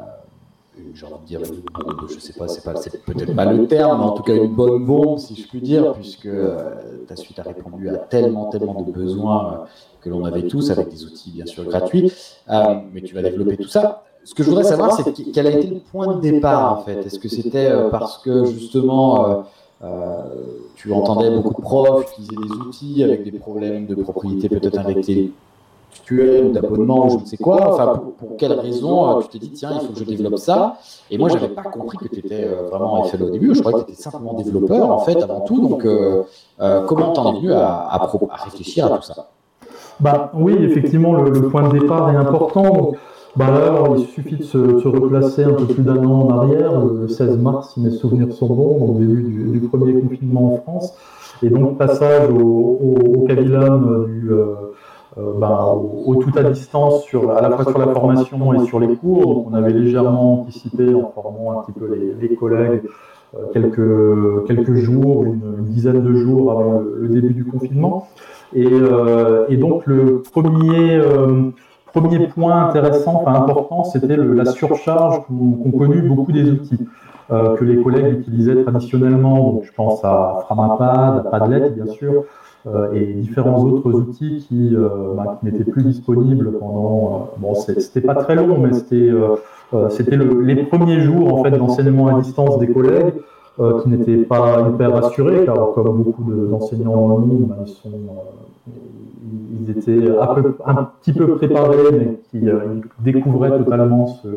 j'ai 0.94 1.06
envie 1.06 1.16
de 1.22 1.26
dire 1.26 1.40
une 1.42 1.62
bombe, 1.74 2.08
je 2.10 2.20
sais 2.20 2.34
pas, 2.34 2.48
c'est 2.48 2.64
peut-être 3.04 3.36
pas 3.36 3.46
le 3.46 3.68
terme, 3.68 4.00
mais 4.00 4.06
en 4.06 4.12
tout 4.12 4.24
cas 4.24 4.36
une 4.36 4.54
bonne 4.56 4.86
bombe, 4.86 5.20
si 5.20 5.36
je 5.36 5.48
puis 5.48 5.62
dire, 5.62 5.94
puisque 5.94 6.26
euh, 6.26 7.04
ta 7.08 7.16
suite 7.16 7.40
a 7.40 7.44
répondu 7.44 7.90
à 7.90 7.98
tellement, 7.98 8.46
tellement 8.50 8.82
de 8.82 8.92
besoins 8.92 9.54
euh, 9.54 9.58
que 10.02 10.10
l'on 10.10 10.24
avait 10.26 10.48
tous, 10.48 10.72
avec 10.72 10.90
des 10.90 11.06
outils 11.06 11.32
bien 11.32 11.46
sûr 11.46 11.64
gratuits, 11.66 12.12
Euh, 12.50 12.76
mais 12.94 13.02
tu 13.02 13.16
vas 13.16 13.22
développer 13.22 13.58
tout 13.58 13.68
ça. 13.70 14.04
Ce 14.24 14.34
que 14.34 14.44
je 14.44 14.50
voudrais 14.50 14.64
savoir, 14.64 14.94
c'est 14.94 15.04
que- 15.14 15.32
quel 15.32 15.48
a 15.48 15.52
été 15.52 15.68
le 15.68 15.80
point 15.80 16.16
de 16.16 16.22
départ 16.22 16.80
en 16.80 16.84
fait? 16.84 17.06
Est-ce 17.06 17.20
que 17.20 17.30
c'était 17.30 17.72
parce 17.92 18.18
que 18.20 18.46
justement 18.46 19.44
tu 20.76 20.92
entendais 20.94 21.30
beaucoup 21.32 21.54
de 21.62 21.62
profs 21.62 22.12
qui 22.14 22.22
utilisaient 22.24 22.48
des 22.48 22.54
outils 22.68 23.04
avec 23.04 23.24
des 23.24 23.32
problèmes 23.38 23.86
de 23.88 23.96
propriété 23.96 24.50
peut-être 24.50 24.80
intellectuelle? 24.80 25.30
Ou 26.12 26.52
d'abonnement 26.52 27.08
ou 27.08 27.10
je 27.10 27.16
ne 27.18 27.26
sais 27.26 27.38
quoi. 27.38 27.74
Enfin, 27.74 28.02
pour, 28.18 28.38
quelle 28.38 28.54
raison 28.54 29.18
euh, 29.18 29.22
tu 29.22 29.30
t'es 29.30 29.40
dit 29.40 29.52
tiens, 29.52 29.72
il 29.74 29.86
faut 29.86 29.94
que 29.94 30.00
je 30.00 30.04
développe 30.04 30.38
ça 30.38 30.78
Et 31.10 31.18
moi, 31.18 31.30
j'avais 31.30 31.50
pas 31.50 31.64
compris 31.64 31.98
que 31.98 32.08
tu 32.08 32.20
étais 32.20 32.46
vraiment 32.72 33.04
FLO 33.04 33.28
au 33.28 33.30
début. 33.30 33.56
Je 33.56 33.62
croyais 33.62 33.80
que 33.82 33.86
tu 33.86 33.94
étais 33.94 34.02
simplement 34.02 34.34
développeur 34.34 34.90
en 34.90 35.00
fait 35.00 35.22
avant 35.22 35.42
tout. 35.42 35.60
Donc, 35.68 35.86
euh, 35.86 36.24
euh, 36.62 36.86
comment 36.86 37.14
es 37.14 37.40
venu 37.40 37.54
à, 37.54 37.88
à 37.90 38.10
réfléchir 38.44 38.86
à 38.86 38.98
tout 38.98 39.04
ça? 39.04 39.30
Bah, 40.00 40.32
oui, 40.34 40.56
effectivement, 40.60 41.14
le, 41.14 41.50
point 41.50 41.68
de 41.70 41.80
départ 41.80 42.12
est 42.12 42.18
important. 42.18 42.64
Donc, 42.64 42.98
bah, 43.36 43.50
là, 43.50 43.84
il 43.98 44.06
suffit 44.08 44.38
de 44.38 44.44
se, 44.44 44.88
replacer 44.88 45.44
un 45.44 45.54
peu 45.54 45.66
plus 45.66 45.84
d'un 45.84 46.04
an 46.06 46.28
en 46.28 46.40
arrière, 46.40 46.80
le, 46.80 47.02
le 47.02 47.08
16 47.08 47.38
mars, 47.38 47.74
si 47.74 47.82
mes 47.82 47.92
souvenirs 47.92 48.34
sont 48.34 48.48
bons, 48.48 48.90
au 48.90 49.00
début 49.00 49.24
du, 49.24 49.60
du 49.60 49.68
premier 49.68 49.94
confinement 50.00 50.54
en 50.54 50.58
France. 50.58 50.94
Et 51.44 51.50
donc, 51.50 51.78
passage 51.78 52.30
au, 52.30 52.36
au, 52.36 53.28
euh, 53.30 54.06
du, 54.06 54.32
euh, 54.32 54.56
euh, 55.18 55.34
bah, 55.38 55.74
au, 55.74 56.16
tout 56.16 56.32
à 56.38 56.44
distance, 56.44 57.04
sur, 57.04 57.32
à 57.32 57.42
la 57.42 57.52
fois 57.52 57.66
sur 57.66 57.78
la 57.78 57.88
formation 57.88 58.54
et 58.54 58.66
sur 58.66 58.80
les 58.80 58.96
cours. 58.96 59.36
Donc, 59.36 59.48
on 59.52 59.54
avait 59.54 59.72
légèrement 59.72 60.42
anticipé 60.42 60.94
en 60.94 61.12
formant 61.14 61.60
un 61.60 61.64
petit 61.64 61.72
peu 61.72 61.88
les, 61.94 62.28
les 62.28 62.36
collègues 62.36 62.84
euh, 63.36 63.46
quelques, 63.54 64.48
quelques 64.48 64.76
jours, 64.76 65.24
une, 65.24 65.42
une 65.60 65.66
dizaine 65.66 66.04
de 66.04 66.14
jours 66.14 66.52
avant 66.52 66.80
le, 66.80 67.08
début 67.10 67.34
du 67.34 67.46
confinement. 67.46 68.08
Et, 68.54 68.68
euh, 68.68 69.46
et 69.50 69.58
donc 69.58 69.86
le 69.86 70.22
premier, 70.22 70.96
euh, 70.96 71.52
premier 71.94 72.28
point 72.28 72.68
intéressant, 72.68 73.22
enfin 73.22 73.34
important, 73.34 73.84
c'était 73.84 74.16
la 74.16 74.46
surcharge 74.46 75.26
qu'ont 75.26 75.72
connu 75.72 76.02
beaucoup 76.02 76.32
des 76.32 76.50
outils 76.50 76.88
euh, 77.32 77.56
que 77.58 77.66
les 77.66 77.82
collègues 77.82 78.20
utilisaient 78.20 78.64
traditionnellement. 78.64 79.52
Donc 79.52 79.64
je 79.64 79.74
pense 79.74 80.04
à 80.06 80.38
Framapad, 80.46 81.26
à 81.26 81.30
Padlet 81.30 81.70
bien 81.72 81.88
sûr, 81.88 82.26
et 82.94 83.14
différents 83.14 83.64
autres 83.64 83.92
outils 83.94 84.46
qui, 84.48 84.76
euh, 84.76 85.14
bah, 85.16 85.40
n'étaient 85.44 85.64
plus 85.70 85.84
disponibles 85.84 86.52
pendant. 86.60 87.30
euh, 87.36 87.38
bon, 87.38 87.54
c'était 87.56 88.02
pas 88.02 88.16
très 88.16 88.36
long, 88.36 88.58
mais 88.60 88.74
c'était 88.74 88.96
euh, 89.10 89.36
euh, 89.74 89.90
c'était 89.90 90.16
le- 90.16 90.42
les 90.42 90.56
premiers 90.56 91.00
jours 91.02 91.34
en 91.34 91.44
fait 91.44 91.52
d'enseignement 91.52 92.08
à 92.08 92.22
distance 92.22 92.58
des 92.60 92.68
collègues 92.68 93.14
euh, 93.60 93.82
qui 93.82 93.90
n'étaient 93.90 94.18
pas 94.18 94.68
hyper 94.74 94.94
rassurés, 94.94 95.46
car 95.46 95.72
comme 95.74 96.02
beaucoup 96.04 96.24
de- 96.24 96.48
d'enseignants 96.48 97.08
le 97.08 97.26
monde, 97.26 97.46
bah, 97.50 97.56
ils, 97.66 97.90
euh, 97.92 98.72
ils 99.62 99.70
étaient 99.72 100.10
un, 100.66 100.88
petit 101.02 101.14
peu 101.14 101.36
préparés, 101.36 101.78
mais 101.94 102.20
qui 102.32 102.50
euh, 102.50 102.60
découvraient 103.00 103.58
totalement 103.58 104.08
ce- 104.08 104.28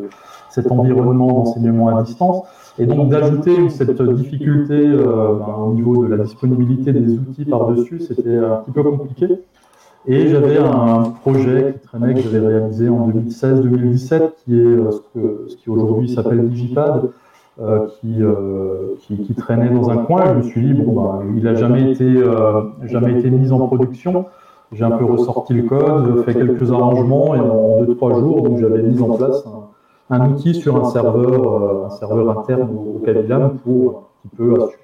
cet 0.49 0.71
environnement 0.71 1.27
d'enseignement 1.33 1.89
à 1.97 2.03
distance. 2.03 2.43
Et 2.79 2.85
donc 2.85 3.09
d'ajouter 3.09 3.69
cette 3.69 4.01
difficulté 4.01 4.73
euh, 4.73 5.33
bah, 5.37 5.57
au 5.67 5.73
niveau 5.73 6.05
de 6.05 6.13
la 6.15 6.23
disponibilité 6.23 6.93
des 6.93 7.13
outils 7.17 7.45
par-dessus, 7.45 7.99
c'était 7.99 8.37
un 8.37 8.57
petit 8.57 8.71
peu 8.71 8.83
compliqué. 8.83 9.27
Et 10.07 10.27
j'avais 10.27 10.57
un 10.57 11.03
projet 11.21 11.75
qui 11.81 11.87
traînait, 11.87 12.13
que 12.13 12.21
j'avais 12.21 12.39
réalisé 12.47 12.87
en 12.89 13.09
2016-2017, 13.09 14.21
qui 14.45 14.57
est 14.57 14.63
euh, 14.63 14.91
ce, 14.91 14.99
que- 15.13 15.45
ce 15.49 15.55
qui 15.57 15.69
aujourd'hui 15.69 16.07
s'appelle 16.09 16.47
Digipad, 16.49 17.09
euh, 17.61 17.87
qui, 17.99 18.15
euh, 18.21 18.95
qui, 19.01 19.17
qui 19.17 19.33
traînait 19.35 19.69
dans 19.69 19.89
un 19.89 19.97
coin. 19.97 20.23
Je 20.33 20.37
me 20.37 20.41
suis 20.43 20.61
dit, 20.61 20.73
bon, 20.73 20.93
ben, 20.93 21.19
il 21.35 21.43
n'a 21.43 21.55
jamais, 21.55 21.91
été, 21.91 22.07
jamais 22.85 23.19
été 23.19 23.29
mis 23.29 23.51
en 23.51 23.67
production. 23.67 24.25
J'ai 24.71 24.83
un 24.85 24.91
peu 24.91 25.03
ressorti 25.03 25.53
le 25.53 25.63
code, 25.63 26.23
fait 26.23 26.33
quelques 26.33 26.71
arrangements, 26.71 27.35
et 27.35 27.39
en 27.39 27.83
2-3 27.83 28.19
jours, 28.19 28.43
donc 28.43 28.59
j'avais 28.59 28.81
mis 28.83 29.01
en 29.01 29.09
place 29.17 29.43
un, 29.47 29.68
un 30.09 30.31
outil 30.31 30.55
sur 30.55 30.75
un 30.75 30.89
serveur, 30.89 31.63
euh, 31.63 31.85
un 31.85 31.89
serveur 31.91 32.37
interne 32.37 32.69
au, 32.71 32.99
Kabilam 32.99 33.57
pour 33.63 34.09
un 34.25 34.27
petit 34.27 34.35
peu 34.35 34.53
assu- 34.55 34.77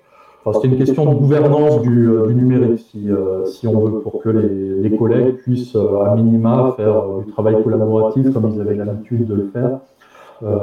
c'était 0.54 0.68
une 0.68 0.78
question 0.78 1.12
de 1.12 1.16
gouvernance 1.16 1.82
du, 1.82 2.08
du 2.28 2.36
numérique, 2.36 2.78
si, 2.92 3.10
si, 3.46 3.68
on 3.68 3.80
veut, 3.80 4.00
pour 4.02 4.22
que 4.22 4.30
les, 4.30 4.80
les 4.80 4.96
collègues 4.96 5.38
puissent 5.38 5.76
à 5.76 6.14
minima 6.16 6.76
faire 6.78 7.02
du 7.26 7.32
travail 7.32 7.64
collaboratif 7.64 8.32
comme 8.32 8.52
ils 8.54 8.62
avaient 8.62 8.76
l'habitude 8.76 9.26
de 9.26 9.34
le 9.34 9.50
faire. 9.52 9.80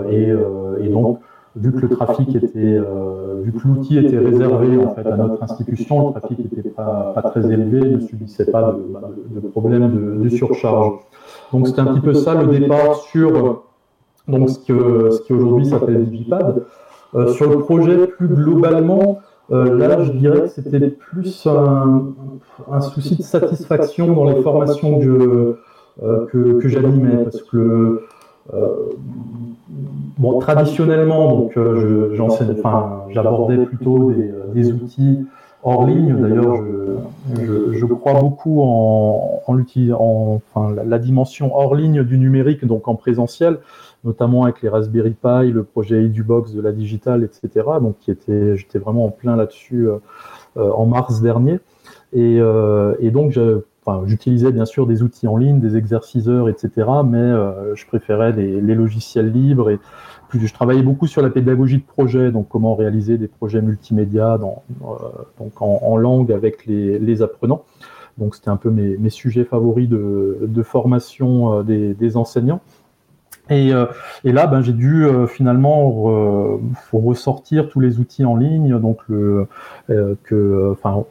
Et, 0.08 0.28
et, 0.84 0.88
donc, 0.88 1.18
vu 1.56 1.72
que 1.72 1.80
le 1.80 1.88
trafic 1.88 2.32
était, 2.36 2.78
vu 3.42 3.50
que 3.50 3.66
l'outil 3.66 3.98
était 3.98 4.18
réservé 4.18 4.78
en 4.78 4.94
fait 4.94 5.04
à 5.04 5.16
notre 5.16 5.42
institution, 5.42 6.10
le 6.10 6.20
trafic 6.20 6.38
n'était 6.38 6.68
pas, 6.68 7.10
pas, 7.16 7.22
très 7.22 7.50
élevé, 7.50 7.80
ne 7.80 7.98
subissait 7.98 8.52
pas 8.52 8.76
de, 8.78 9.40
de, 9.40 9.48
problème 9.48 9.90
de, 9.90 10.22
de 10.22 10.28
surcharge. 10.28 10.92
Donc 11.52 11.66
c'était 11.66 11.80
un 11.80 11.86
petit 11.86 12.02
peu 12.02 12.14
ça 12.14 12.40
le 12.40 12.46
départ 12.46 12.94
sur 13.10 13.64
donc 14.28 14.50
ce, 14.50 14.58
qui 14.58 15.32
aujourd'hui 15.32 15.66
s'appelle 15.66 16.04
Digipad. 16.04 16.64
Euh, 17.14 17.28
sur 17.34 17.50
le 17.50 17.58
projet 17.58 18.06
plus 18.06 18.28
globalement, 18.28 19.18
euh, 19.50 19.76
là 19.76 20.02
je 20.02 20.12
dirais 20.12 20.42
que 20.42 20.46
c'était 20.48 20.80
plus 20.88 21.46
un, 21.46 22.80
souci 22.80 23.16
de 23.16 23.22
satisfaction 23.22 24.12
dans 24.14 24.24
les 24.24 24.40
formations 24.40 24.98
que, 24.98 25.58
euh, 26.02 26.26
que, 26.26 26.68
j'animais 26.68 27.24
parce 27.24 27.42
que 27.42 28.06
traditionnellement 30.40 31.36
donc 31.36 31.58
j'abordais 33.10 33.58
plutôt 33.58 34.12
des, 34.54 34.72
outils 34.72 35.26
hors 35.64 35.86
ligne. 35.86 36.16
D'ailleurs, 36.16 36.56
je, 37.38 37.84
crois 37.84 38.14
beaucoup 38.14 38.62
en, 38.62 39.42
la, 40.86 40.98
dimension 40.98 41.54
hors 41.54 41.74
ligne 41.74 42.04
du 42.04 42.16
numérique, 42.16 42.64
donc 42.64 42.88
en 42.88 42.94
présentiel, 42.94 43.58
notamment 44.04 44.44
avec 44.44 44.62
les 44.62 44.68
Raspberry 44.68 45.12
Pi, 45.12 45.50
le 45.52 45.64
projet 45.64 46.02
EduBox 46.02 46.52
de 46.52 46.60
la 46.60 46.72
digitale, 46.72 47.24
etc. 47.24 47.66
Donc, 47.80 47.98
qui 48.00 48.10
était, 48.10 48.56
j'étais 48.56 48.78
vraiment 48.78 49.06
en 49.06 49.10
plein 49.10 49.36
là-dessus 49.36 49.88
euh, 49.88 49.98
euh 50.56 50.70
en 50.72 50.86
mars 50.86 51.20
dernier. 51.20 51.60
Et, 52.12 52.38
euh, 52.40 52.94
et 53.00 53.10
donc, 53.10 53.38
Enfin, 53.84 54.04
j'utilisais 54.06 54.52
bien 54.52 54.64
sûr 54.64 54.86
des 54.86 55.02
outils 55.02 55.26
en 55.26 55.36
ligne, 55.36 55.58
des 55.58 55.76
exerciceurs, 55.76 56.48
etc., 56.48 56.70
mais 57.04 57.32
je 57.74 57.84
préférais 57.84 58.30
les, 58.30 58.60
les, 58.60 58.76
logiciels 58.76 59.32
libres 59.32 59.70
et 59.70 59.80
je 60.38 60.52
travaillais 60.52 60.82
beaucoup 60.82 61.06
sur 61.06 61.22
la 61.22 61.30
pédagogie 61.30 61.78
de 61.78 61.84
projet, 61.84 62.30
donc 62.30 62.48
comment 62.48 62.74
réaliser 62.74 63.18
des 63.18 63.28
projets 63.28 63.60
multimédia 63.60 64.38
dans, 64.38 64.62
euh, 64.82 64.94
donc 65.38 65.60
en, 65.60 65.96
langue 65.96 66.32
avec 66.32 66.66
les, 66.66 67.22
apprenants. 67.22 67.64
Donc 68.18 68.34
c'était 68.34 68.50
un 68.50 68.56
peu 68.56 68.70
mes, 68.70 69.10
sujets 69.10 69.44
favoris 69.44 69.88
de, 69.88 70.62
formation 70.62 71.60
euh, 71.60 71.62
des, 71.62 72.16
enseignants. 72.16 72.60
Et, 73.50 73.72
euh, 73.72 73.86
là, 74.24 74.46
ben, 74.46 74.62
j'ai 74.62 74.72
dû 74.72 75.06
finalement 75.28 75.90
ressortir 76.92 77.68
tous 77.68 77.80
les 77.80 77.98
outils 77.98 78.24
en 78.24 78.36
ligne, 78.36 78.78
donc 78.78 78.98
le, 79.08 79.46
que, 79.88 80.72
enfin, 80.72 81.04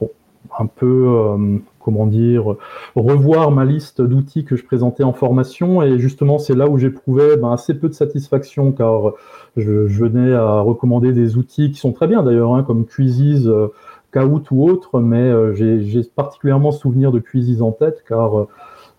un 0.57 0.65
peu 0.65 1.37
comment 1.83 2.07
dire, 2.07 2.55
revoir 2.95 3.51
ma 3.51 3.65
liste 3.65 4.01
d'outils 4.01 4.45
que 4.45 4.55
je 4.55 4.63
présentais 4.63 5.03
en 5.03 5.13
formation. 5.13 5.81
Et 5.81 5.99
justement, 5.99 6.37
c'est 6.37 6.55
là 6.55 6.67
où 6.67 6.77
j'éprouvais 6.77 7.37
ben, 7.37 7.51
assez 7.51 7.73
peu 7.73 7.89
de 7.89 7.93
satisfaction, 7.93 8.71
car 8.71 9.13
je, 9.57 9.71
venais 9.71 10.33
à 10.33 10.61
recommander 10.61 11.11
des 11.13 11.37
outils 11.37 11.71
qui 11.71 11.79
sont 11.79 11.91
très 11.91 12.07
bien 12.07 12.23
d'ailleurs, 12.23 12.55
hein, 12.55 12.63
comme 12.63 12.85
euh, 12.99 13.67
Kahoot 14.11 14.51
ou 14.51 14.63
autres, 14.69 14.99
mais 14.99 15.17
euh, 15.17 15.53
j'ai 15.53 16.03
particulièrement 16.15 16.71
souvenir 16.71 17.11
de 17.11 17.19
Quizzes 17.19 17.61
en 17.61 17.71
tête, 17.71 18.03
car 18.07 18.47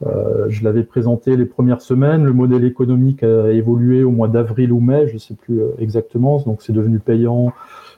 euh, 0.06 0.46
je 0.48 0.64
l'avais 0.64 0.82
présenté 0.82 1.36
les 1.36 1.44
premières 1.46 1.80
semaines. 1.80 2.24
Le 2.24 2.32
modèle 2.32 2.64
économique 2.64 3.22
a 3.22 3.50
évolué 3.50 4.02
au 4.02 4.10
mois 4.10 4.28
d'avril 4.28 4.72
ou 4.72 4.80
mai, 4.80 5.06
je 5.08 5.14
ne 5.14 5.18
sais 5.18 5.34
plus 5.34 5.60
exactement, 5.78 6.38
donc 6.40 6.62
c'est 6.62 6.72
devenu 6.72 6.98
payant 6.98 7.52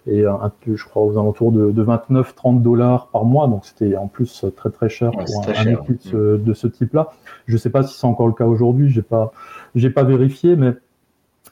et 0.06 0.26
un, 0.26 0.52
je 0.66 0.84
crois 0.84 1.02
aux 1.02 1.12
alentours 1.12 1.50
de, 1.50 1.70
de 1.70 1.84
29-30 1.84 2.61
dollars 2.61 3.08
par 3.08 3.25
mois. 3.25 3.46
Donc 3.46 3.64
c'était 3.64 3.96
en 3.96 4.06
plus 4.06 4.44
très 4.54 4.70
très 4.70 4.88
cher 4.88 5.11
pour 5.12 5.49
un, 5.49 5.66
écoute 5.66 6.14
de 6.14 6.52
ce 6.52 6.66
type-là. 6.66 7.08
Je 7.46 7.54
ne 7.54 7.58
sais 7.58 7.70
pas 7.70 7.82
si 7.82 7.99
c'est 7.99 8.06
encore 8.06 8.26
le 8.26 8.34
cas 8.34 8.44
aujourd'hui. 8.44 8.90
J'ai 8.90 9.02
pas 9.02 9.32
j'ai 9.75 9.90
pas 9.90 10.04
vérifié, 10.04 10.56
mais 10.56 10.75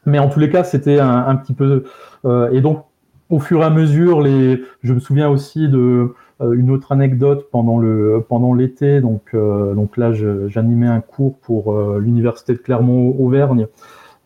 mais 0.07 0.19
en 0.19 0.29
tous 0.29 0.41
les 0.41 0.51
cas 0.51 0.65
c'était 0.65 0.99
un, 0.99 1.27
un, 1.27 1.37
petit 1.37 1.53
peu 1.53 1.85
euh, 2.25 2.51
et 2.51 2.61
donc 2.61 2.85
au 3.31 3.39
fur 3.39 3.61
et 3.61 3.65
à 3.65 3.71
mesure 3.71 4.21
les 4.21 4.63
je 4.83 4.93
me 4.93 5.01
souviens 5.01 5.29
aussi 5.29 5.69
de 5.69 5.79
euh, 5.79 6.15
une 6.43 6.71
autre 6.71 6.93
anecdote 6.93 7.49
pendant 7.51 7.79
le 7.79 8.25
pendant 8.29 8.55
l'été 8.55 9.01
donc 9.01 9.23
euh, 9.35 9.75
donc 9.75 9.97
là 9.97 10.13
j'animais 10.13 10.87
un 10.87 11.01
cours 11.01 11.39
pour 11.39 11.73
euh, 11.73 11.99
l'université 11.99 12.53
de 12.55 12.59
Clermont 12.59 13.15
Auvergne 13.19 13.67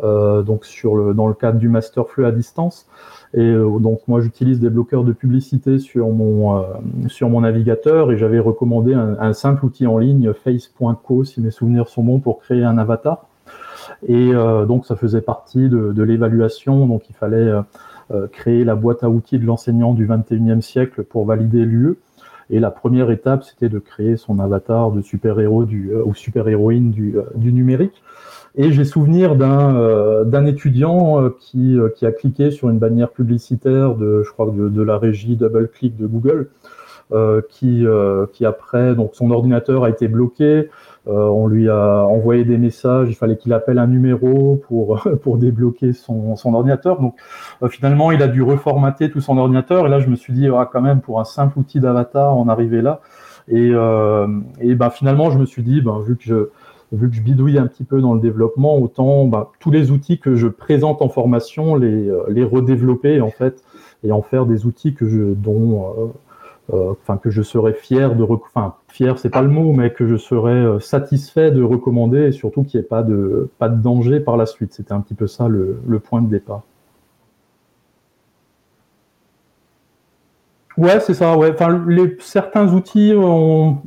donc 0.02 0.66
sur 0.66 0.94
le 0.94 1.14
dans 1.14 1.26
le 1.26 1.32
cadre 1.32 1.58
du 1.58 1.70
master 1.70 2.06
fleu 2.06 2.26
à 2.26 2.30
distance 2.30 2.87
et 3.35 3.40
euh, 3.40 3.78
donc 3.78 4.00
moi 4.08 4.20
j'utilise 4.20 4.61
des 4.61 4.70
bloqueurs 4.70 5.04
de 5.04 5.12
publicité 5.12 5.78
sur 5.78 6.08
mon, 6.08 6.58
euh, 6.58 6.62
sur 7.08 7.28
mon 7.28 7.42
navigateur 7.42 8.12
et 8.12 8.16
j'avais 8.16 8.38
recommandé 8.38 8.94
un, 8.94 9.32
simple 9.32 9.64
outil 9.66 9.87
en 9.87 9.99
ligne, 9.99 10.32
face.co 10.32 11.25
si 11.25 11.40
mes 11.40 11.50
souvenirs 11.50 11.88
sont 11.88 12.02
bons, 12.02 12.20
pour 12.20 12.40
créer 12.40 12.64
un 12.64 12.78
avatar. 12.78 13.26
Et 14.06 14.32
euh, 14.32 14.64
donc 14.64 14.87
ça 14.87 14.96
faisait 14.96 15.20
partie 15.20 15.68
de, 15.68 15.92
de 15.92 16.02
l'évaluation, 16.02 16.87
donc 16.87 17.08
il 17.11 17.14
fallait 17.14 17.52
créer 18.30 18.64
la 18.64 18.76
boîte 18.76 19.02
à 19.02 19.11
outils 19.11 19.38
de 19.38 19.44
l'enseignant 19.44 19.92
du 19.92 20.06
21e 20.06 20.61
siècle 20.61 21.02
pour 21.02 21.26
valider 21.26 21.64
l'UE. 21.64 21.96
Et 22.50 22.61
la 22.61 22.71
première 22.71 23.11
étape, 23.11 23.43
c'était 23.45 23.69
de 23.69 23.79
créer 23.79 24.17
son 24.17 24.38
avatar 24.38 24.93
de 24.93 25.03
super-héros 25.03 25.65
du, 25.65 25.93
ou 26.05 26.15
super-héroïne 26.15 26.91
du, 26.91 27.17
du 27.35 27.53
numérique. 27.53 28.03
Et 28.59 28.73
j'ai 28.73 28.85
souvenir 28.85 29.37
d'un 29.37 29.76
euh, 29.76 30.47
étudiant 30.47 31.23
euh, 31.23 31.37
qui, 31.38 31.79
euh, 31.79 31.91
qui 31.91 32.07
a 32.07 32.12
cliqué 32.12 32.50
sur 32.50 32.71
une 32.71 32.79
bannière 32.79 33.11
publicitaire 33.11 33.95
de, 33.95 34.23
je 34.23 34.31
crois, 34.33 34.50
de, 34.50 34.71
de 34.71 34.83
la 34.83 34.97
régie 34.97 35.37
DoubleClick 35.37 35.97
de 35.97 36.07
Google, 36.07 36.49
euh, 37.12 37.43
qui, 37.50 37.85
qui 38.33 38.47
après, 38.47 38.95
donc 38.95 39.11
son 39.15 39.31
ordinateur 39.31 39.85
a 39.85 39.91
été 39.91 40.09
bloqué. 40.09 40.71
On 41.06 41.46
lui 41.46 41.68
a 41.68 42.04
envoyé 42.04 42.44
des 42.44 42.58
messages. 42.58 43.08
Il 43.08 43.14
fallait 43.14 43.36
qu'il 43.36 43.52
appelle 43.52 43.78
un 43.78 43.86
numéro 43.86 44.60
pour 44.66 44.98
débloquer 45.38 45.92
son, 45.92 46.36
ordinateur. 46.44 47.00
Donc 47.00 47.14
finalement, 47.70 48.10
il 48.10 48.22
a 48.22 48.28
dû 48.28 48.42
reformater 48.42 49.10
tout 49.10 49.20
son 49.20 49.38
ordinateur. 49.38 49.86
Et 49.86 49.88
là, 49.88 50.00
je 50.00 50.08
me 50.08 50.16
suis 50.16 50.32
dit, 50.32 50.48
ah, 50.48 50.68
quand 50.70 50.80
même, 50.80 51.00
pour 51.00 51.20
un 51.20 51.25
simple 51.25 51.58
outil 51.58 51.80
d'avatar, 51.80 52.36
on 52.36 52.48
arrivait 52.48 52.82
là. 52.82 53.00
Et, 53.48 53.70
et 54.60 54.75
ben 54.75 54.90
finalement, 54.90 55.30
je 55.30 55.38
me 55.38 55.46
suis 55.46 55.62
dit, 55.62 55.80
ben 55.80 56.00
vu 56.00 56.16
que 56.16 56.25
je 56.25 56.50
vu 56.92 57.10
que 57.10 57.18
bidouille 57.20 57.58
un 57.58 57.66
petit 57.66 57.84
peu 57.84 58.00
dans 58.00 58.14
le 58.14 58.20
développement, 58.20 58.78
autant 58.78 59.26
bah, 59.26 59.50
tous 59.58 59.70
les 59.70 59.90
outils 59.90 60.18
que 60.18 60.36
je 60.36 60.46
présente 60.46 61.02
en 61.02 61.08
formation, 61.08 61.76
les, 61.76 62.08
euh, 62.08 62.46
redévelopper 62.46 63.20
en 63.20 63.30
fait 63.30 63.64
et 64.04 64.12
en 64.12 64.22
faire 64.22 64.46
des 64.46 64.66
outils 64.66 64.94
que 64.94 65.34
dont 65.34 65.84
euh, 65.84 66.04
euh, 66.04 66.06
enfin 66.73 67.16
que 67.16 67.30
je 67.30 67.42
serais 67.42 67.75
fier 67.75 68.14
de 68.16 68.25
enfin 68.25 68.75
fier 68.88 69.18
c'est 69.18 69.30
pas 69.30 69.42
le 69.42 69.49
mot 69.49 69.73
mais 69.73 69.92
que 69.92 70.06
je 70.06 70.16
serais 70.16 70.80
satisfait 70.80 71.50
de 71.52 71.62
recommander 71.62 72.25
et 72.25 72.32
surtout 72.32 72.64
qu'il 72.64 72.80
n'y 72.80 72.85
ait 72.85 72.88
pas 72.88 73.02
de 73.02 73.49
pas 73.58 73.68
de 73.68 73.80
danger 73.80 74.20
par 74.20 74.37
la 74.37 74.46
suite. 74.46 74.73
C'était 74.73 74.92
un 74.92 75.00
petit 75.00 75.14
peu 75.14 75.26
ça 75.26 75.49
le, 75.49 75.80
le 75.87 75.99
point 76.00 76.23
de 76.23 76.28
départ. 76.28 76.62
Ouais 80.76 81.00
c'est 81.00 81.14
ça 81.14 81.37
ouais. 81.37 81.52
Enfin 81.52 81.85
certains 82.18 82.73
outils 82.75 83.14
ont, 83.14 83.78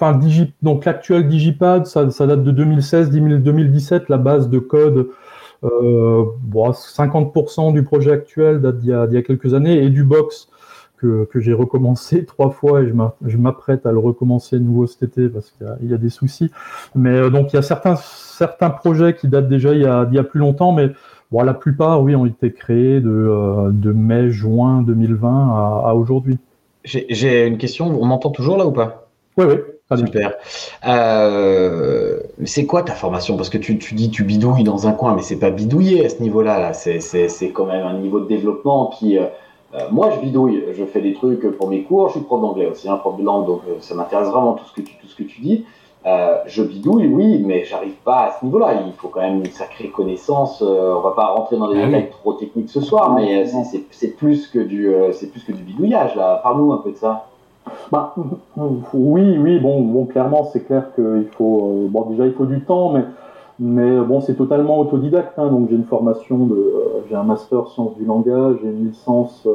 enfin, 0.00 0.18
donc 0.62 0.84
l'actuel 0.84 1.28
Digipad, 1.28 1.86
ça, 1.86 2.04
date 2.04 2.42
de 2.42 2.64
2016-2017, 2.64 4.04
la 4.08 4.18
base 4.18 4.48
de 4.48 4.58
code. 4.58 5.08
Euh, 5.64 6.24
bon, 6.42 6.70
50% 6.70 7.72
du 7.72 7.82
projet 7.82 8.12
actuel 8.12 8.60
date 8.60 8.78
d'il 8.78 8.90
y, 8.90 8.92
a 8.92 9.22
quelques 9.22 9.54
années. 9.54 9.82
Et 9.82 9.90
du 9.90 10.04
box 10.04 10.48
que, 10.98 11.28
j'ai 11.36 11.52
recommencé 11.52 12.24
trois 12.26 12.50
fois 12.50 12.82
et 12.82 12.92
je 13.26 13.36
m'apprête 13.36 13.86
à 13.86 13.92
le 13.92 13.98
recommencer 13.98 14.58
de 14.58 14.64
nouveau 14.64 14.86
cet 14.86 15.02
été 15.02 15.28
parce 15.28 15.50
qu'il 15.50 15.90
y, 15.90 15.94
a 15.94 15.98
des 15.98 16.10
soucis. 16.10 16.50
Mais 16.94 17.10
euh, 17.10 17.30
donc 17.30 17.52
il 17.52 17.56
y 17.56 17.58
a 17.58 17.62
certains, 17.62 17.96
certains 17.96 18.70
projets 18.70 19.14
qui 19.14 19.28
datent 19.28 19.48
déjà 19.48 19.72
il 19.72 19.82
y 19.82 19.86
a, 19.86 20.06
il 20.10 20.14
y 20.14 20.18
a 20.18 20.24
plus 20.24 20.40
longtemps, 20.40 20.72
mais 20.72 20.90
bon, 21.30 21.42
la 21.42 21.54
plupart, 21.54 22.02
oui, 22.02 22.14
ont 22.16 22.26
été 22.26 22.52
créés 22.52 23.00
de, 23.00 23.10
euh, 23.10 23.70
de 23.72 23.92
mai-juin 23.92 24.82
2020 24.82 25.28
à, 25.28 25.88
à 25.90 25.94
aujourd'hui. 25.94 26.38
J'ai 26.84 27.46
une 27.46 27.58
question, 27.58 27.86
on 27.86 28.06
m'entend 28.06 28.30
toujours 28.30 28.56
là 28.56 28.66
ou 28.66 28.72
pas? 28.72 29.08
Oui, 29.36 29.44
oui. 29.46 29.56
Super. 29.96 30.34
Euh, 30.86 32.20
c'est 32.44 32.66
quoi 32.66 32.82
ta 32.82 32.92
formation? 32.92 33.36
Parce 33.36 33.48
que 33.48 33.56
tu, 33.56 33.78
tu, 33.78 33.94
dis 33.94 34.10
tu 34.10 34.22
bidouilles 34.22 34.64
dans 34.64 34.86
un 34.86 34.92
coin, 34.92 35.14
mais 35.14 35.22
c'est 35.22 35.38
pas 35.38 35.50
bidouiller 35.50 36.04
à 36.04 36.08
ce 36.10 36.20
niveau-là. 36.22 36.58
Là. 36.58 36.72
C'est, 36.74 37.50
quand 37.52 37.64
même 37.64 37.86
un 37.86 37.98
niveau 37.98 38.20
de 38.20 38.26
développement 38.26 38.88
qui. 38.88 39.18
Euh, 39.74 39.78
euh, 39.78 39.88
moi, 39.90 40.10
je 40.10 40.20
bidouille. 40.20 40.64
Je 40.72 40.84
fais 40.84 41.00
des 41.00 41.14
trucs 41.14 41.46
pour 41.56 41.68
mes 41.68 41.82
cours. 41.82 42.08
Je 42.08 42.14
suis 42.14 42.20
prof 42.22 42.40
d'anglais 42.40 42.66
aussi, 42.66 42.88
hein, 42.88 42.96
prof 42.96 43.16
de 43.16 43.24
langue, 43.24 43.46
donc 43.46 43.62
ça 43.80 43.94
m'intéresse 43.94 44.28
vraiment 44.28 44.54
tout 44.54 44.64
ce 44.64 44.72
que 44.72 44.80
tu, 44.80 44.96
tout 44.96 45.06
ce 45.06 45.16
que 45.16 45.24
tu 45.24 45.40
dis. 45.40 45.64
je 46.46 46.62
bidouille, 46.62 47.06
oui, 47.06 47.42
mais 47.44 47.64
j'arrive 47.64 47.96
pas 48.04 48.26
à 48.26 48.30
ce 48.38 48.44
niveau-là. 48.44 48.82
Il 48.86 48.92
faut 48.94 49.08
quand 49.08 49.20
même 49.20 49.38
une 49.38 49.50
sacrée 49.50 49.88
connaissance. 49.88 50.62
on 50.62 51.00
va 51.00 51.10
pas 51.10 51.26
rentrer 51.26 51.56
dans 51.56 51.70
des 51.70 51.80
ah 51.80 51.86
détails 51.86 52.10
trop 52.10 52.32
techniques 52.34 52.70
ce 52.70 52.80
soir, 52.80 53.12
mais 53.14 53.46
c'est, 53.90 54.16
plus 54.16 54.48
que 54.48 54.58
du, 54.58 54.90
c'est 55.12 55.30
plus 55.30 55.44
que 55.44 55.52
du 55.52 55.62
bidouillage. 55.62 56.14
Là, 56.16 56.40
parle-nous 56.42 56.72
un 56.72 56.78
peu 56.78 56.92
de 56.92 56.96
ça. 56.96 57.26
Bah, 57.90 58.14
oui, 58.56 59.38
oui, 59.38 59.58
bon, 59.58 59.82
bon 59.82 60.06
clairement, 60.06 60.48
c'est 60.52 60.66
clair 60.66 60.84
qu'il 60.94 61.26
faut, 61.36 61.84
euh, 61.84 61.88
bon, 61.88 62.06
déjà, 62.10 62.26
il 62.26 62.32
faut 62.32 62.46
du 62.46 62.60
temps, 62.60 62.90
mais 62.90 63.02
Mais 63.60 64.00
bon, 64.02 64.20
c'est 64.20 64.34
totalement 64.34 64.78
autodidacte. 64.78 65.36
Hein, 65.38 65.48
donc 65.48 65.68
j'ai 65.68 65.74
une 65.76 65.84
formation 65.84 66.46
de, 66.46 66.54
euh, 66.54 67.02
j'ai 67.08 67.16
un 67.16 67.24
master 67.24 67.66
sciences 67.68 67.96
du 67.96 68.04
langage, 68.04 68.56
j'ai 68.62 68.68
une 68.68 68.86
licence 68.88 69.42
euh, 69.46 69.50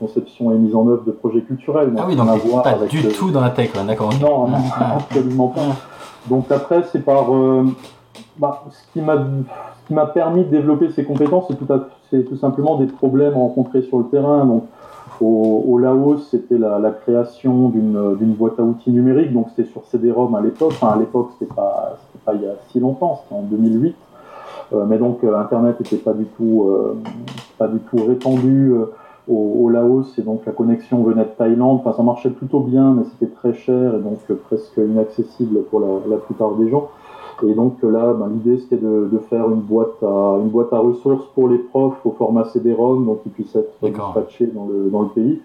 conception 0.00 0.52
et 0.52 0.54
mise 0.54 0.74
en 0.74 0.88
œuvre 0.88 1.04
de 1.04 1.10
projets 1.12 1.42
culturels. 1.42 1.92
Ah 1.98 2.04
oui, 2.08 2.16
donc 2.16 2.26
voir 2.46 2.62
pas 2.62 2.70
avec 2.70 2.88
du 2.88 3.02
le- 3.02 3.10
tout 3.10 3.30
dans 3.30 3.42
la 3.42 3.50
tech, 3.50 3.70
d'accord. 3.86 4.08
ok. 4.14 4.20
Non, 4.22 4.46
Ah. 4.80 4.96
absolument 4.96 5.48
pas. 5.48 5.60
Donc 6.30 6.50
après, 6.50 6.82
c'est 6.90 7.04
par 7.04 7.34
euh, 7.34 7.64
bah, 8.38 8.64
ce 8.70 8.92
qui 8.92 9.00
m'a 9.04 9.16
ce 9.16 9.88
qui 9.88 9.94
m'a 9.94 10.06
permis 10.06 10.42
de 10.44 10.48
développer 10.50 10.88
ces 10.90 11.04
compétences, 11.04 11.44
c'est 11.48 11.56
tout, 11.56 11.70
à- 11.72 11.88
c'est 12.10 12.24
tout 12.24 12.36
simplement 12.36 12.76
des 12.76 12.86
problèmes 12.86 13.34
rencontrés 13.34 13.82
sur 13.82 13.98
le 13.98 14.04
terrain. 14.04 14.44
Donc 14.46 14.64
au, 15.20 15.78
Laos, 15.78 16.28
c'était 16.30 16.58
la, 16.58 16.90
création 16.90 17.68
d'une 17.68 18.34
boîte 18.34 18.58
à 18.58 18.62
outils 18.62 18.90
numérique. 18.90 19.32
Donc 19.32 19.48
c'était 19.54 19.70
sur 19.70 19.84
CD-ROM 19.86 20.34
à 20.34 20.40
l'époque. 20.40 20.72
Enfin 20.72 20.88
à 20.88 20.98
l'époque, 20.98 21.30
c'était 21.38 21.52
pas 21.52 21.96
pas 22.24 22.34
il 22.34 22.42
y 22.42 22.46
a 22.46 22.54
si 22.70 22.80
longtemps, 22.80 23.22
c'était 23.22 23.34
en 23.40 23.42
2008. 23.42 23.94
Euh, 24.72 24.84
mais 24.86 24.98
donc 24.98 25.22
euh, 25.22 25.38
Internet 25.38 25.78
n'était 25.78 25.96
pas 25.96 26.12
du 26.12 26.24
tout 26.24 26.64
euh, 26.68 26.98
pas 27.56 27.68
du 27.68 27.78
tout 27.78 28.04
répandu. 28.04 28.74
au, 29.28 29.68
Laos 29.70 30.06
et 30.18 30.22
donc 30.22 30.46
la 30.46 30.52
connexion 30.52 31.02
venait 31.02 31.24
de 31.24 31.30
Thaïlande. 31.36 31.80
Enfin, 31.80 31.96
ça 31.96 32.02
marchait 32.02 32.30
plutôt 32.30 32.60
bien, 32.60 32.92
mais 32.92 33.04
c'était 33.12 33.32
très 33.32 33.54
cher 33.54 33.94
et 33.94 33.98
donc 33.98 34.20
presque 34.48 34.76
inaccessible 34.76 35.62
pour 35.70 35.80
la 35.80 36.16
plupart 36.18 36.52
des 36.54 36.68
gens. 36.68 36.88
Et 37.42 37.52
donc 37.54 37.82
là, 37.82 38.14
ben, 38.14 38.28
l'idée 38.32 38.58
c'était 38.58 38.76
de, 38.78 39.08
de 39.12 39.18
faire 39.30 39.46
une 39.50 39.60
boîte 39.60 40.02
à 40.02 40.38
une 40.42 40.48
boîte 40.48 40.72
à 40.72 40.78
ressources 40.78 41.26
pour 41.34 41.48
les 41.48 41.58
profs 41.58 41.98
au 42.04 42.12
format 42.12 42.44
CD-ROM, 42.44 43.04
donc 43.04 43.22
qu'ils 43.22 43.32
puissent 43.32 43.56
être 43.56 43.72
dispatchés 44.08 44.46
dans 44.46 44.66
le 44.66 44.88
dans 44.90 45.02
le 45.02 45.08
pays. 45.08 45.40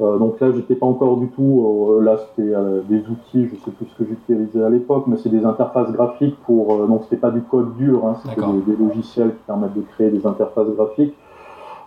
Euh, 0.00 0.18
donc 0.18 0.40
là, 0.40 0.50
j'étais 0.52 0.74
pas 0.74 0.86
encore 0.86 1.16
du 1.18 1.28
tout. 1.28 1.64
euh, 1.98 2.02
là, 2.02 2.16
c'était 2.18 2.50
euh, 2.54 2.80
des 2.88 2.98
outils, 3.00 3.46
je 3.46 3.56
sais 3.64 3.70
plus 3.70 3.86
ce 3.86 3.98
que 4.02 4.08
j'utilisais 4.08 4.62
à 4.64 4.70
l'époque, 4.70 5.04
mais 5.06 5.16
c'est 5.16 5.28
des 5.28 5.44
interfaces 5.44 5.92
graphiques 5.92 6.36
pour. 6.46 6.76
donc 6.86 7.02
c'était 7.04 7.16
pas 7.16 7.30
du 7.30 7.42
code 7.42 7.74
dur, 7.76 8.06
hein, 8.06 8.14
c'était 8.22 8.40
des, 8.66 8.72
des 8.72 8.84
logiciels 8.84 9.30
qui 9.30 9.42
permettent 9.46 9.74
de 9.74 9.82
créer 9.94 10.10
des 10.10 10.26
interfaces 10.26 10.68
graphiques. 10.76 11.14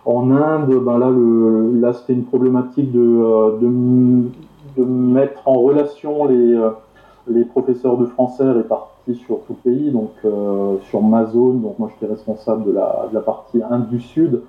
En 0.04 0.30
Inde, 0.30 0.72
ben 0.84 0.98
là, 0.98 1.10
le, 1.10 1.72
là 1.80 1.92
c'était 1.94 2.12
une 2.12 2.24
problématique 2.24 2.92
de, 2.92 3.00
de, 3.60 3.66
m- 3.66 4.30
de 4.76 4.84
mettre 4.84 5.40
en 5.48 5.54
relation 5.60 6.26
les, 6.26 6.56
les 7.28 7.44
professeurs 7.44 7.96
de 7.96 8.06
français 8.06 8.48
répartis 8.48 8.92
sur 9.14 9.38
tout 9.46 9.54
le 9.64 9.70
pays, 9.70 9.90
donc 9.90 10.10
euh, 10.24 10.76
sur 10.90 11.02
ma 11.02 11.26
zone. 11.26 11.60
Donc 11.62 11.78
moi, 11.78 11.88
j'étais 11.94 12.12
responsable 12.12 12.64
de 12.64 12.72
la, 12.72 13.06
de 13.10 13.14
la 13.14 13.20
partie 13.20 13.60
Inde 13.70 13.88
du 13.88 14.00
Sud, 14.00 14.40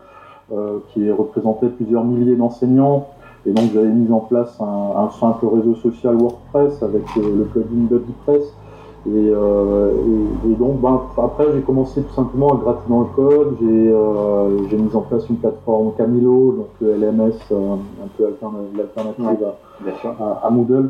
euh, 0.51 0.79
qui 0.93 1.09
représentait 1.11 1.67
plusieurs 1.67 2.03
milliers 2.03 2.35
d'enseignants. 2.35 3.07
Et 3.45 3.51
donc 3.51 3.65
j'avais 3.73 3.87
mis 3.87 4.11
en 4.11 4.19
place 4.19 4.59
un, 4.59 4.99
un 5.05 5.09
simple 5.11 5.45
réseau 5.47 5.75
social 5.75 6.15
WordPress 6.15 6.81
avec 6.83 7.03
euh, 7.17 7.37
le 7.37 7.43
plugin 7.45 7.87
BuddyPress. 7.89 8.43
Et, 9.05 9.09
euh, 9.13 9.91
et, 10.45 10.51
et 10.51 10.55
donc 10.55 10.81
ben, 10.81 10.99
après 11.17 11.45
j'ai 11.53 11.61
commencé 11.61 12.01
tout 12.01 12.13
simplement 12.13 12.49
à 12.49 12.57
gratter 12.57 12.89
dans 12.89 12.99
le 13.01 13.05
code. 13.15 13.55
J'ai 13.61 13.89
euh, 13.93 14.49
mis 14.73 14.93
en 14.95 15.01
place 15.01 15.29
une 15.29 15.37
plateforme 15.37 15.91
Camilo, 15.97 16.53
donc 16.57 16.67
le 16.81 16.95
LMS 16.97 17.31
euh, 17.51 17.75
un 18.03 18.07
peu 18.17 18.25
alterna- 18.25 18.75
l'alternative 18.75 19.45
à, 20.19 20.23
à, 20.23 20.47
à 20.47 20.49
Moodle, 20.49 20.89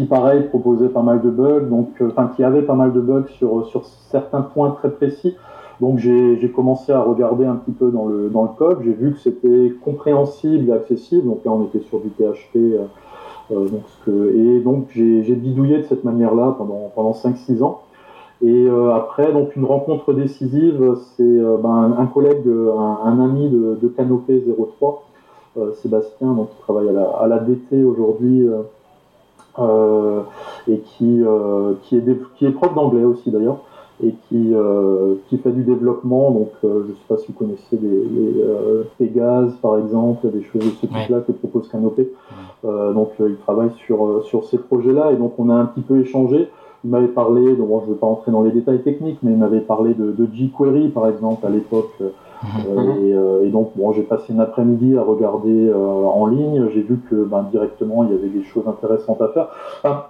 qui 0.00 0.06
pareil 0.06 0.44
proposait 0.48 0.88
pas 0.88 1.02
mal 1.02 1.20
de 1.20 1.30
bugs, 1.30 1.66
donc 1.68 1.90
euh, 2.00 2.08
enfin 2.10 2.30
qui 2.34 2.42
avait 2.42 2.62
pas 2.62 2.74
mal 2.74 2.92
de 2.92 3.00
bugs 3.00 3.26
sur 3.36 3.66
sur 3.66 3.84
certains 3.84 4.40
points 4.40 4.70
très 4.70 4.90
précis. 4.90 5.36
Donc 5.80 5.98
j'ai 5.98 6.52
commencé 6.54 6.92
à 6.92 7.00
regarder 7.02 7.46
un 7.46 7.56
petit 7.56 7.72
peu 7.72 7.90
dans 7.90 8.06
le 8.06 8.28
dans 8.30 8.42
le 8.42 8.50
code. 8.56 8.78
J'ai 8.84 8.92
vu 8.92 9.12
que 9.12 9.18
c'était 9.18 9.72
compréhensible 9.82 10.70
et 10.70 10.72
accessible. 10.72 11.26
Donc 11.26 11.44
là 11.44 11.52
on 11.52 11.64
était 11.64 11.80
sur 11.80 12.00
du 12.00 12.08
PHP. 12.08 12.56
euh, 12.56 12.84
euh, 13.52 13.68
donc 13.68 13.82
ce 13.86 14.04
que, 14.04 14.34
et 14.36 14.60
donc 14.60 14.88
j'ai 14.94 15.34
bidouillé 15.34 15.78
de 15.78 15.82
cette 15.82 16.04
manière-là 16.04 16.54
pendant 16.56 16.90
pendant 16.94 17.12
5-6 17.12 17.62
ans. 17.62 17.80
Et 18.42 18.66
euh, 18.66 18.94
après, 18.94 19.32
donc 19.32 19.54
une 19.54 19.66
rencontre 19.66 20.14
décisive, 20.14 20.94
c'est 21.16 21.22
euh, 21.22 21.58
ben, 21.62 21.94
un 21.98 22.06
collègue, 22.06 22.46
euh, 22.46 22.72
un, 22.72 23.20
ami 23.20 23.50
de, 23.50 23.78
de 23.80 23.88
Canopé 23.88 24.42
03, 24.78 25.04
euh, 25.58 25.72
Sébastien, 25.82 26.32
donc 26.32 26.50
qui 26.50 26.62
travaille 26.62 26.88
à 26.88 27.26
la, 27.26 27.38
DT 27.38 27.84
aujourd'hui, 27.84 28.46
euh, 28.46 28.60
euh, 28.60 28.62
et 30.68 30.78
qui, 30.78 31.22
euh, 31.22 31.74
qui, 31.82 31.96
est, 31.96 32.04
qui 32.36 32.46
est 32.46 32.50
prof 32.50 32.74
d'anglais 32.74 33.04
aussi 33.04 33.30
d'ailleurs, 33.30 33.58
et 34.02 34.14
qui, 34.28 34.54
euh, 34.54 35.14
qui 35.28 35.36
fait 35.38 35.50
du 35.50 35.62
développement. 35.62 36.30
Donc, 36.30 36.50
euh, 36.64 36.84
je 36.86 36.90
ne 36.90 36.94
sais 36.94 37.06
pas 37.08 37.16
si 37.18 37.26
vous 37.28 37.38
connaissez 37.38 37.78
les, 37.80 37.88
les 37.88 38.42
euh, 38.42 38.84
Pégase, 38.98 39.52
par 39.60 39.78
exemple, 39.78 40.30
des 40.30 40.42
choses 40.42 40.64
de 40.64 40.70
ce 40.70 40.86
type-là 40.86 41.20
que 41.20 41.32
propose 41.32 41.68
Canopé. 41.68 42.10
Euh, 42.64 42.92
donc, 42.92 43.10
euh, 43.20 43.28
il 43.30 43.36
travaille 43.36 43.70
sur, 43.86 44.06
euh, 44.06 44.22
sur 44.22 44.44
ces 44.44 44.58
projets-là, 44.58 45.12
et 45.12 45.16
donc 45.16 45.34
on 45.38 45.50
a 45.50 45.54
un 45.54 45.66
petit 45.66 45.82
peu 45.82 45.98
échangé. 46.00 46.48
Il 46.82 46.90
m'avait 46.90 47.08
parlé, 47.08 47.56
donc 47.56 47.68
bon, 47.68 47.80
je 47.80 47.88
ne 47.88 47.92
vais 47.92 47.98
pas 47.98 48.06
entrer 48.06 48.32
dans 48.32 48.42
les 48.42 48.52
détails 48.52 48.82
techniques, 48.82 49.18
mais 49.22 49.32
il 49.32 49.38
m'avait 49.38 49.60
parlé 49.60 49.92
de, 49.92 50.12
de 50.12 50.26
jQuery, 50.34 50.88
par 50.88 51.06
exemple, 51.08 51.46
à 51.46 51.50
l'époque. 51.50 51.92
Euh, 52.42 52.94
et, 53.02 53.12
euh, 53.12 53.44
et 53.44 53.50
donc, 53.50 53.72
bon, 53.76 53.92
j'ai 53.92 54.02
passé 54.02 54.32
une 54.32 54.40
après-midi 54.40 54.96
à 54.96 55.02
regarder 55.02 55.68
euh, 55.68 55.74
en 56.04 56.26
ligne. 56.26 56.68
J'ai 56.72 56.80
vu 56.80 56.98
que 57.10 57.14
ben, 57.16 57.44
directement, 57.50 58.04
il 58.04 58.12
y 58.12 58.14
avait 58.14 58.28
des 58.28 58.42
choses 58.42 58.66
intéressantes 58.66 59.20
à 59.20 59.28
faire. 59.28 59.48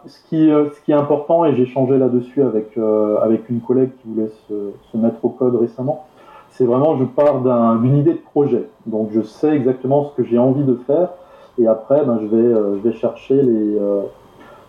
Ce, 0.06 0.18
qui, 0.28 0.50
euh, 0.50 0.66
ce 0.70 0.80
qui 0.84 0.92
est 0.92 0.94
important, 0.96 1.44
et 1.44 1.54
j'ai 1.56 1.66
changé 1.66 1.98
là-dessus 1.98 2.42
avec, 2.42 2.78
euh, 2.78 3.16
avec 3.20 3.48
une 3.48 3.60
collègue 3.60 3.90
qui 4.00 4.08
voulait 4.08 4.30
se, 4.48 4.54
se 4.92 4.96
mettre 4.96 5.24
au 5.24 5.30
code 5.30 5.56
récemment, 5.56 6.04
c'est 6.50 6.64
vraiment, 6.64 6.96
je 6.98 7.04
pars 7.04 7.40
d'un- 7.40 7.76
d'une 7.76 7.96
idée 7.96 8.12
de 8.12 8.22
projet. 8.32 8.68
Donc, 8.86 9.08
je 9.12 9.22
sais 9.22 9.50
exactement 9.56 10.04
ce 10.04 10.16
que 10.16 10.24
j'ai 10.28 10.38
envie 10.38 10.64
de 10.64 10.74
faire. 10.86 11.08
Et 11.58 11.66
après, 11.66 12.04
ben, 12.04 12.20
je, 12.22 12.26
vais, 12.26 12.36
euh, 12.36 12.76
je 12.76 12.88
vais 12.88 12.94
chercher 12.94 13.42
les, 13.42 13.76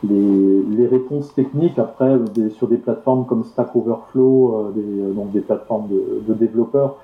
les, 0.03 0.63
les 0.77 0.87
réponses 0.87 1.31
techniques 1.35 1.77
après 1.77 2.17
des- 2.35 2.49
sur 2.49 2.67
des 2.67 2.77
plateformes 2.77 3.25
comme 3.25 3.43
Stack 3.43 3.75
Overflow, 3.75 4.71
des, 4.75 5.13
donc 5.13 5.31
des 5.31 5.41
plateformes 5.41 5.87
de, 5.89 6.21
de 6.27 6.33
développeurs. 6.33 6.95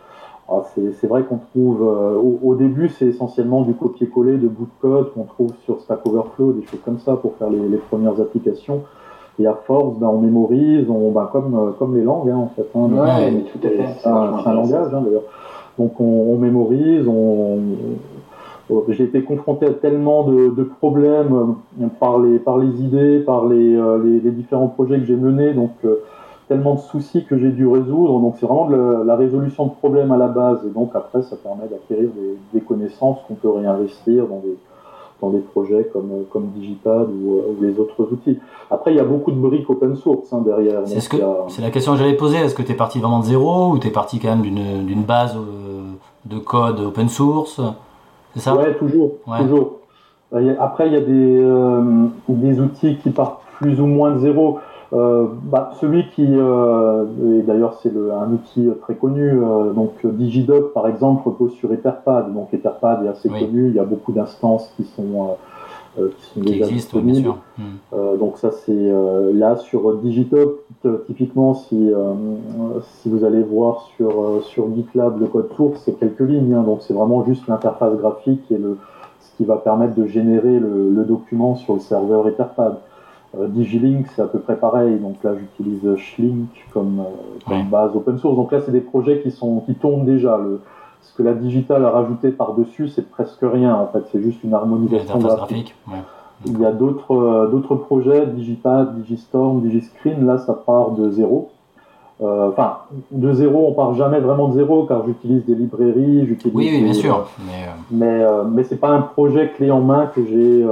Ah, 0.49 0.61
c'est 0.73 0.93
c'est 0.93 1.07
vrai 1.07 1.23
qu'on 1.23 1.39
trouve, 1.51 1.81
euh, 1.83 2.15
au, 2.15 2.39
au 2.41 2.55
début, 2.55 2.87
c'est 2.89 3.07
essentiellement 3.07 3.63
du 3.63 3.73
copier-coller 3.73 4.37
de 4.37 4.47
bout 4.47 4.63
de 4.65 4.81
code 4.81 5.11
qu'on 5.13 5.23
trouve 5.25 5.51
sur 5.65 5.81
Stack 5.81 6.05
Overflow, 6.07 6.53
des 6.53 6.65
choses 6.65 6.79
comme 6.85 6.99
ça 6.99 7.15
pour 7.17 7.35
faire 7.35 7.49
les, 7.49 7.67
les 7.67 7.77
premières 7.77 8.19
applications. 8.21 8.81
Et 9.39 9.45
à 9.45 9.53
force, 9.53 9.97
ben, 9.99 10.07
on 10.07 10.19
mémorise, 10.19 10.89
on, 10.89 11.11
ben, 11.11 11.27
comme, 11.31 11.53
euh, 11.53 11.71
comme 11.77 11.95
les 11.95 12.03
langues 12.03 12.29
hein, 12.29 12.37
en 12.37 12.47
fait. 12.47 12.65
hein. 12.75 12.89
Ouais, 12.91 13.31
Donc, 13.31 13.51
tout 13.51 13.59
à 13.67 13.69
fait. 13.69 13.85
C'est 14.01 14.07
un, 14.09 14.53
langage 14.53 14.93
hein, 14.93 15.01
d'ailleurs. 15.03 15.23
Donc 15.77 15.99
on, 15.99 16.05
on 16.33 16.37
mémorise, 16.37 17.07
on, 17.07 17.59
on- 18.69 18.83
j'ai 18.89 19.03
été 19.03 19.21
confronté 19.23 19.65
à 19.65 19.71
tellement 19.73 20.23
de, 20.23 20.49
de 20.49 20.63
problèmes 20.63 21.55
euh, 21.81 21.87
par 21.99 22.19
les, 22.19 22.39
par 22.39 22.57
les 22.57 22.81
idées, 22.81 23.19
par 23.19 23.45
les, 23.47 23.75
euh, 23.75 24.01
les, 24.03 24.19
les 24.21 24.31
différents 24.31 24.67
projets 24.67 24.97
que 24.99 25.05
j'ai 25.05 25.15
menés, 25.15 25.53
donc 25.53 25.71
euh, 25.85 26.01
tellement 26.47 26.75
de 26.75 26.79
soucis 26.79 27.25
que 27.25 27.37
j'ai 27.37 27.49
dû 27.49 27.67
résoudre. 27.67 28.19
Donc 28.19 28.35
c'est 28.39 28.45
vraiment 28.45 28.67
de 28.67 29.03
la, 29.05 29.15
résolution 29.15 29.65
de 29.65 29.71
problèmes 29.71 30.11
à 30.11 30.17
la 30.17 30.27
base. 30.27 30.59
Et 30.65 30.69
donc 30.69 30.91
après, 30.95 31.21
ça 31.21 31.35
permet 31.35 31.67
d'acquérir 31.69 32.09
des, 32.15 32.37
des 32.53 32.61
connaissances 32.61 33.17
qu'on 33.27 33.35
peut 33.35 33.49
réinvestir 33.49 34.27
dans 34.27 34.39
des, 34.39 34.57
dans 35.21 35.29
des 35.29 35.39
projets 35.39 35.89
comme, 35.91 36.09
comme 36.31 36.47
Digipad 36.55 37.07
ou, 37.09 37.37
euh, 37.37 37.53
ou 37.59 37.63
les 37.63 37.79
autres 37.79 38.07
outils. 38.11 38.39
Après, 38.71 38.93
il 38.93 38.97
y 38.97 38.99
a 38.99 39.03
beaucoup 39.03 39.31
de 39.31 39.39
briques 39.39 39.69
open 39.69 39.95
source 39.95 40.31
hein, 40.31 40.41
derrière. 40.45 40.81
C'est 40.85 41.01
ce 41.01 41.15
a- 41.21 41.61
la 41.61 41.71
question 41.71 41.93
que 41.93 41.99
j'allais 41.99 42.13
poser. 42.13 42.37
Est-ce 42.37 42.55
que 42.55 42.63
tu 42.63 42.71
es 42.71 42.75
parti 42.75 42.99
vraiment 42.99 43.19
de 43.19 43.25
zéro 43.25 43.71
ou 43.71 43.79
tu 43.79 43.87
es 43.87 43.91
parti 43.91 44.19
quand 44.19 44.29
même 44.29 44.41
d'une 44.41 44.85
d'une 44.85 45.03
base 45.03 45.35
euh, 45.35 45.93
de 46.25 46.37
code 46.39 46.79
open 46.79 47.09
source? 47.09 47.59
C'est 48.33 48.41
ça? 48.41 48.55
Ouais, 48.55 48.73
toujours, 48.75 49.13
Ouais. 49.27 49.39
toujours. 49.39 49.79
Euh, 50.33 50.55
Après, 50.59 50.87
il 50.87 50.93
y 50.93 50.97
a 50.97 51.01
des, 51.01 51.37
euh, 51.41 52.07
des 52.27 52.59
outils 52.59 52.97
qui 52.97 53.09
partent 53.09 53.39
plus 53.57 53.79
ou 53.81 53.85
moins 53.87 54.11
de 54.11 54.19
zéro. 54.19 54.59
Euh, 54.93 55.25
bah, 55.43 55.71
celui 55.81 56.07
qui, 56.11 56.25
euh, 56.25 57.03
et 57.39 57.41
d'ailleurs 57.41 57.73
c'est 57.83 57.93
le- 57.93 58.13
un 58.13 58.31
outil 58.31 58.69
très 58.81 58.95
connu, 58.95 59.31
euh, 59.31 59.71
donc 59.73 59.91
Digidoc 60.05 60.71
par 60.73 60.87
exemple 60.87 61.27
repose 61.27 61.51
sur 61.53 61.73
Etherpad. 61.73 62.33
Donc 62.33 62.53
Etherpad 62.53 63.03
est 63.05 63.09
assez 63.09 63.29
Oui. 63.29 63.39
connu, 63.39 63.67
il 63.67 63.75
y 63.75 63.79
a 63.79 63.83
beaucoup 63.83 64.13
d'instances 64.13 64.71
qui 64.77 64.83
sont, 64.85 65.35
qui 65.95 66.01
sont 66.01 66.39
Qui 66.41 66.51
déjà 66.51 66.65
existe, 66.67 66.93
ouais, 66.93 67.01
bien 67.01 67.15
sûr. 67.15 67.37
Hmm. 67.57 67.61
Euh, 67.93 68.15
donc 68.17 68.37
ça 68.37 68.51
c'est 68.51 68.71
euh, 68.71 69.33
là 69.33 69.57
sur 69.57 69.93
Digitop 69.97 70.61
t- 70.83 70.89
typiquement 71.07 71.53
si 71.53 71.91
euh, 71.91 72.13
si 73.01 73.09
vous 73.09 73.25
allez 73.25 73.41
voir 73.43 73.81
sur 73.97 74.41
sur 74.43 74.67
GitLab 74.73 75.19
le 75.19 75.25
code 75.27 75.49
source 75.55 75.81
c'est 75.83 75.99
quelques 75.99 76.19
lignes 76.21 76.53
hein. 76.53 76.61
donc 76.63 76.79
c'est 76.81 76.93
vraiment 76.93 77.25
juste 77.25 77.47
l'interface 77.47 77.95
graphique 77.97 78.43
et 78.51 78.57
le 78.57 78.77
ce 79.19 79.35
qui 79.37 79.45
va 79.45 79.57
permettre 79.57 79.95
de 79.95 80.05
générer 80.05 80.59
le, 80.59 80.91
le 80.91 81.03
document 81.03 81.55
sur 81.55 81.73
le 81.73 81.79
serveur 81.79 82.27
Etherpad. 82.27 82.77
Euh, 83.37 83.47
Digilink 83.49 84.05
c'est 84.15 84.21
à 84.21 84.25
peu 84.25 84.39
près 84.39 84.55
pareil 84.55 84.97
donc 84.99 85.15
là 85.23 85.31
j'utilise 85.37 85.95
Schlink 85.97 86.47
comme, 86.73 86.99
euh, 87.01 87.39
comme 87.45 87.57
Ouais. 87.57 87.63
base 87.69 87.91
open 87.93 88.17
source 88.19 88.35
donc 88.37 88.51
là 88.53 88.61
c'est 88.65 88.71
des 88.71 88.79
projets 88.79 89.19
qui 89.21 89.31
sont 89.31 89.59
qui 89.65 89.75
tournent 89.75 90.05
déjà 90.05 90.37
le 90.37 90.61
ce 91.01 91.13
que 91.15 91.23
la 91.23 91.33
digital 91.33 91.83
a 91.83 91.89
rajouté 91.89 92.29
par 92.31 92.53
dessus 92.53 92.87
c'est 92.87 93.09
presque 93.09 93.39
rien 93.43 93.75
en 93.75 93.87
fait 93.87 94.03
c'est 94.13 94.21
juste 94.21 94.41
une 94.45 94.53
harmonisation 94.53 95.19
graphique. 95.19 95.75
ouais. 95.89 95.97
Il 96.45 96.57
y 96.59 96.65
a 96.65 96.71
d'autres 96.71 97.13
euh, 97.15 97.47
d'autres 97.47 97.75
projets, 97.75 98.27
Digipad, 98.27 98.95
Digistorm, 99.01 99.59
Digiscreen, 99.61 100.25
là 100.25 100.37
ça 100.37 100.53
part 100.53 100.91
de 100.91 101.09
zéro. 101.11 101.49
Euh, 102.21 102.49
Enfin, 102.49 102.77
de 103.11 103.33
zéro, 103.33 103.67
on 103.67 103.73
part 103.73 103.93
jamais 103.95 104.19
vraiment 104.19 104.47
de 104.47 104.53
zéro 104.53 104.85
car 104.85 105.05
j'utilise 105.05 105.43
des 105.45 105.53
librairies, 105.55 106.25
j'utilise. 106.27 106.55
Oui, 106.55 106.69
oui, 106.71 106.83
bien 106.83 106.93
des- 106.93 106.97
sûr. 106.99 107.27
Mais, 107.45 107.65
Mais, 107.91 108.25
mais 108.51 108.63
c'est 108.63 108.77
pas 108.79 108.89
un 108.89 109.01
projet 109.01 109.51
clé 109.55 109.69
en 109.71 109.81
main 109.81 110.05
que 110.15 110.21
j'ai 110.25 110.63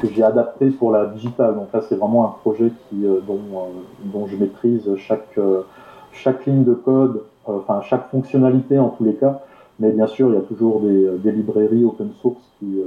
que 0.00 0.08
j'ai 0.08 0.22
adapté 0.22 0.70
pour 0.70 0.90
la 0.92 1.06
digitale. 1.06 1.54
Donc 1.54 1.68
là, 1.72 1.80
c'est 1.88 1.96
vraiment 1.96 2.24
un 2.24 2.34
projet 2.42 2.70
qui, 2.88 3.04
dont, 3.26 3.40
dont 4.04 4.26
je 4.26 4.36
maîtrise 4.36 4.88
chaque, 4.96 5.38
chaque 6.12 6.46
ligne 6.46 6.64
de 6.64 6.74
code, 6.74 7.22
enfin 7.46 7.80
chaque 7.82 8.10
fonctionnalité 8.10 8.78
en 8.78 8.88
tous 8.90 9.04
les 9.04 9.14
cas. 9.14 9.42
Mais 9.78 9.90
bien 9.90 10.06
sûr, 10.06 10.28
il 10.30 10.34
y 10.34 10.38
a 10.38 10.42
toujours 10.42 10.80
des, 10.80 11.18
des 11.18 11.32
librairies 11.32 11.84
open 11.84 12.10
source 12.20 12.40
qui, 12.58 12.80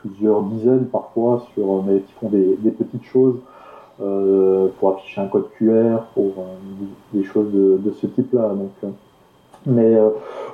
plusieurs 0.00 0.42
dizaines 0.42 0.86
parfois, 0.86 1.44
sur, 1.54 1.82
mais 1.82 2.00
qui 2.00 2.12
font 2.20 2.28
des, 2.28 2.56
des 2.60 2.70
petites 2.70 3.04
choses 3.04 3.36
euh, 4.02 4.68
pour 4.78 4.90
afficher 4.90 5.22
un 5.22 5.26
code 5.26 5.48
QR, 5.56 6.00
pour 6.14 6.32
des 7.12 7.24
choses 7.24 7.50
de, 7.52 7.78
de 7.78 7.90
ce 7.92 8.06
type-là. 8.06 8.50
Donc, 8.50 8.92
mais 9.66 9.96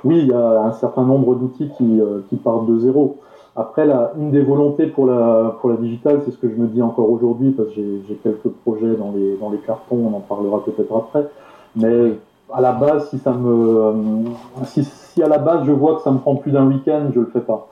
oui, 0.03 0.19
il 0.19 0.27
y 0.27 0.33
a 0.33 0.61
un 0.63 0.71
certain 0.73 1.03
nombre 1.03 1.35
d'outils 1.35 1.69
qui, 1.77 1.99
qui 2.29 2.35
partent 2.37 2.65
de 2.65 2.79
zéro. 2.79 3.19
Après, 3.55 3.87
une 4.17 4.31
des 4.31 4.41
volontés 4.41 4.87
pour 4.87 5.05
la, 5.05 5.55
pour 5.61 5.69
la 5.69 5.75
digitale, 5.75 6.21
c'est 6.25 6.31
ce 6.31 6.37
que 6.37 6.49
je 6.49 6.55
me 6.55 6.67
dis 6.67 6.81
encore 6.81 7.11
aujourd'hui, 7.11 7.51
parce 7.51 7.69
que 7.69 7.75
j'ai 7.75 8.15
quelques 8.23 8.49
projets 8.63 8.95
dans 8.95 9.11
les, 9.15 9.37
dans 9.37 9.51
les 9.51 9.59
cartons, 9.59 10.11
on 10.11 10.17
en 10.17 10.21
parlera 10.21 10.63
peut-être 10.63 10.95
après. 10.95 11.27
Mais 11.75 12.13
à 12.51 12.61
la 12.61 12.71
base, 12.71 13.09
si 13.09 13.19
ça 13.19 13.31
me, 13.31 14.25
si, 14.65 14.83
si, 14.83 15.21
à 15.21 15.27
la 15.27 15.37
base 15.37 15.65
je 15.65 15.71
vois 15.71 15.95
que 15.95 16.01
ça 16.01 16.11
me 16.11 16.17
prend 16.17 16.35
plus 16.35 16.51
d'un 16.51 16.67
week-end, 16.67 17.11
je 17.13 17.19
le 17.19 17.27
fais 17.27 17.41
pas. 17.41 17.67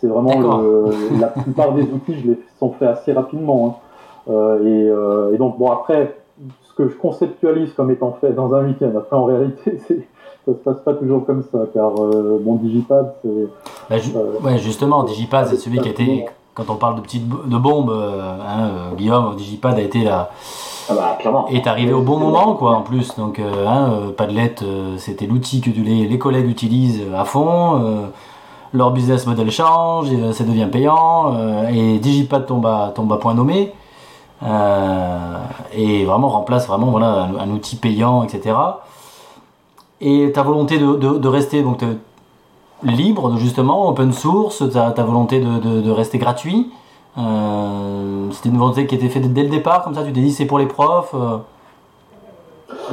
C'est 0.00 0.06
vraiment 0.06 0.40
le, 0.40 0.90
la 1.20 1.28
plupart 1.28 1.74
des 1.74 1.82
outils, 1.82 2.14
je 2.20 2.30
les 2.30 2.38
sont 2.58 2.70
faits 2.72 2.88
assez 2.88 3.12
rapidement. 3.12 3.66
Hein. 4.28 4.32
Euh, 4.32 4.64
et, 4.64 4.88
euh, 4.88 5.34
et, 5.34 5.38
donc 5.38 5.58
bon 5.58 5.70
après, 5.70 6.16
ce 6.64 6.74
que 6.74 6.88
je 6.88 6.96
conceptualise 6.96 7.72
comme 7.74 7.90
étant 7.90 8.12
fait 8.20 8.32
dans 8.32 8.54
un 8.54 8.66
week-end, 8.66 8.90
après 8.96 9.16
en 9.16 9.24
réalité, 9.24 9.78
ça 10.46 10.52
se 10.52 10.58
passe 10.58 10.80
pas 10.80 10.94
toujours 10.94 11.24
comme 11.26 11.42
ça, 11.42 11.66
car 11.72 11.92
euh, 11.98 12.40
mon 12.42 12.56
Digipad, 12.56 13.14
c'est. 13.22 13.48
Bah, 13.88 13.98
ju 13.98 14.12
euh, 14.16 14.40
ouais, 14.42 14.58
justement, 14.58 15.04
Digipad, 15.04 15.46
c'est 15.48 15.56
celui 15.56 15.80
qui 15.80 15.88
a 15.88 15.90
été. 15.90 16.26
Quand 16.54 16.70
on 16.70 16.76
parle 16.76 16.96
de 16.96 17.00
petites 17.02 17.28
de 17.28 17.58
bombes, 17.58 17.90
euh, 17.90 18.38
hein, 18.40 18.60
euh, 18.60 18.94
Guillaume, 18.96 19.36
Digipad 19.36 19.78
a 19.78 19.82
été 19.82 20.02
là. 20.02 20.30
Ah 20.88 20.94
bah, 20.94 21.16
clairement. 21.20 21.46
Est 21.48 21.66
arrivé 21.66 21.92
au 21.92 22.00
bon 22.00 22.18
moment, 22.18 22.54
quoi, 22.54 22.72
en 22.76 22.82
plus. 22.82 23.14
Donc, 23.16 23.40
hein, 23.40 23.90
Padlet, 24.16 24.54
c'était 24.98 25.26
l'outil 25.26 25.60
que 25.60 25.70
les, 25.70 26.06
les, 26.06 26.18
collègues 26.18 26.48
utilisent 26.48 27.02
à 27.16 27.24
fond. 27.24 28.08
leur 28.72 28.90
business 28.92 29.26
model 29.26 29.50
change, 29.50 30.08
ça 30.32 30.44
devient 30.44 30.68
payant, 30.70 31.34
et 31.68 31.98
Digipad 31.98 32.46
tombe 32.46 32.66
à, 32.66 32.92
tombe 32.94 33.12
à 33.12 33.16
point 33.16 33.34
nommé. 33.34 33.72
et 34.42 36.04
vraiment 36.04 36.28
remplace 36.28 36.68
vraiment 36.68 36.86
voilà, 36.86 37.06
un, 37.06 37.36
un 37.36 37.50
outil 37.50 37.76
payant, 37.76 38.22
etc. 38.22 38.54
Et 40.00 40.30
ta 40.32 40.42
volonté 40.42 40.78
de, 40.78 40.94
de, 40.94 41.18
de 41.18 41.28
rester 41.28 41.62
donc 41.62 41.82
libre, 42.82 43.36
justement, 43.38 43.88
open 43.88 44.12
source, 44.12 44.62
ta, 44.70 45.02
volonté 45.02 45.40
de, 45.40 45.90
rester 45.90 46.18
gratuit, 46.18 46.70
euh, 47.18 48.30
c'était 48.32 48.50
une 48.50 48.58
volonté 48.58 48.86
qui 48.86 48.94
était 48.94 49.08
faite 49.08 49.32
dès 49.32 49.42
le 49.42 49.48
départ, 49.48 49.82
comme 49.82 49.94
ça 49.94 50.04
tu 50.04 50.12
t'es 50.12 50.20
dit 50.20 50.32
c'est 50.32 50.44
pour 50.44 50.58
les 50.58 50.66
profs 50.66 51.14
euh... 51.14 51.38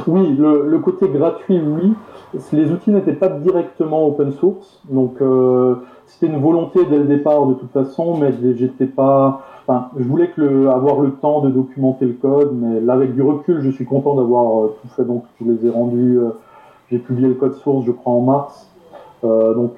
Oui, 0.06 0.34
le, 0.38 0.78
côté 0.78 1.08
gratuit, 1.08 1.60
oui. 1.60 1.92
Les 2.52 2.70
outils 2.72 2.90
n'étaient 2.90 3.12
pas 3.12 3.28
directement 3.28 4.06
open 4.06 4.32
source, 4.32 4.80
donc 4.88 5.16
euh, 5.20 5.76
c'était 6.06 6.26
une 6.26 6.40
volonté 6.40 6.84
dès 6.84 6.98
le 6.98 7.04
départ 7.04 7.46
de 7.46 7.54
toute 7.54 7.70
façon, 7.70 8.16
mais 8.16 8.32
j'étais 8.56 8.86
pas. 8.86 9.42
Enfin, 9.66 9.88
je 9.96 10.04
voulais 10.04 10.30
avoir 10.68 11.00
le 11.00 11.12
temps 11.12 11.40
de 11.40 11.50
documenter 11.50 12.06
le 12.06 12.14
code, 12.14 12.52
mais 12.54 12.80
là 12.80 12.94
avec 12.94 13.14
du 13.14 13.22
recul, 13.22 13.62
je 13.62 13.70
suis 13.70 13.84
content 13.84 14.14
d'avoir 14.14 14.68
tout 14.82 14.88
fait, 14.96 15.04
donc 15.04 15.24
je 15.40 15.50
les 15.50 15.66
ai 15.66 15.70
rendus 15.70 16.18
j'ai 16.90 16.98
publié 16.98 17.28
le 17.28 17.34
code 17.34 17.54
source, 17.56 17.86
je 17.86 17.92
crois, 17.92 18.12
en 18.12 18.20
mars. 18.20 18.68
Euh, 19.24 19.54
donc 19.54 19.76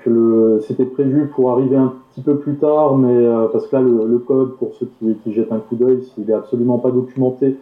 c'était 0.67 0.85
prévu 0.85 1.29
pour 1.29 1.53
arriver 1.53 1.77
un 1.77 1.93
petit 2.11 2.21
peu 2.21 2.37
plus 2.37 2.57
tard, 2.57 2.97
mais 2.97 3.13
euh, 3.13 3.47
parce 3.53 3.67
que 3.67 3.77
là 3.77 3.83
le, 3.83 4.07
le, 4.07 4.19
code, 4.19 4.57
pour 4.57 4.73
ceux 4.75 4.89
qui, 4.99 5.33
jettent 5.33 5.53
un 5.53 5.59
coup 5.59 5.77
d'œil, 5.77 6.01
il 6.19 6.29
est 6.29 6.35
absolument 6.35 6.79
pas 6.79 6.91
documenté. 6.91 7.57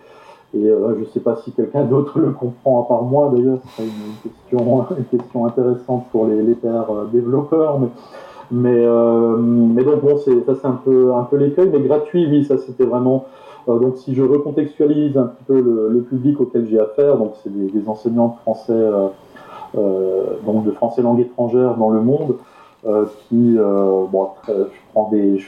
Et 0.57 0.69
euh, 0.69 0.95
je 0.95 1.01
ne 1.01 1.05
sais 1.07 1.21
pas 1.21 1.37
si 1.37 1.53
quelqu'un 1.53 1.85
d'autre 1.91 2.19
le 2.19 2.31
comprend 2.31 2.83
à 2.83 2.89
part 2.89 3.03
moi 3.03 3.31
d'ailleurs, 3.35 3.59
c'est 3.77 3.83
une, 3.83 4.59
une, 4.59 5.19
question, 5.19 5.47
intéressante 5.47 6.07
pour 6.11 6.27
les, 6.27 6.43
les 6.43 6.55
pairs 6.55 6.87
développeurs. 7.13 7.79
Mais, 8.51 8.85
donc 8.85 10.03
bon, 10.03 10.17
ça 10.19 10.55
c'est 10.55 10.67
un 10.67 10.81
peu, 10.85 11.13
l'écueil, 11.33 11.71
mais 11.73 11.81
gratuit, 11.81 12.27
oui, 12.31 12.45
ça 12.45 12.57
c'était 12.57 12.85
vraiment. 12.85 13.27
donc 13.67 13.97
si 13.97 14.15
je 14.15 14.23
recontextualise 14.23 15.17
un 15.17 15.25
petit 15.25 15.45
peu 15.45 15.61
le, 15.61 15.89
le 15.89 16.01
public 16.03 16.41
auquel 16.41 16.67
j'ai 16.67 16.79
affaire, 16.79 17.17
donc 17.17 17.33
c'est 17.43 17.53
des, 17.53 17.71
des, 17.71 17.89
enseignants 17.89 18.39
français 18.43 18.91
donc 19.75 20.65
de 20.65 20.71
français 20.71 21.03
langue 21.03 21.21
étrangère 21.21 21.77
dans 21.77 21.91
le 21.91 22.01
monde, 22.01 22.37
euh, 22.87 23.07
qui, 23.29 23.57
euh, 23.57 24.05
bon, 24.13 24.29
je 24.47 24.53
prends 24.93 25.09
des, 25.09 25.39
je 25.39 25.47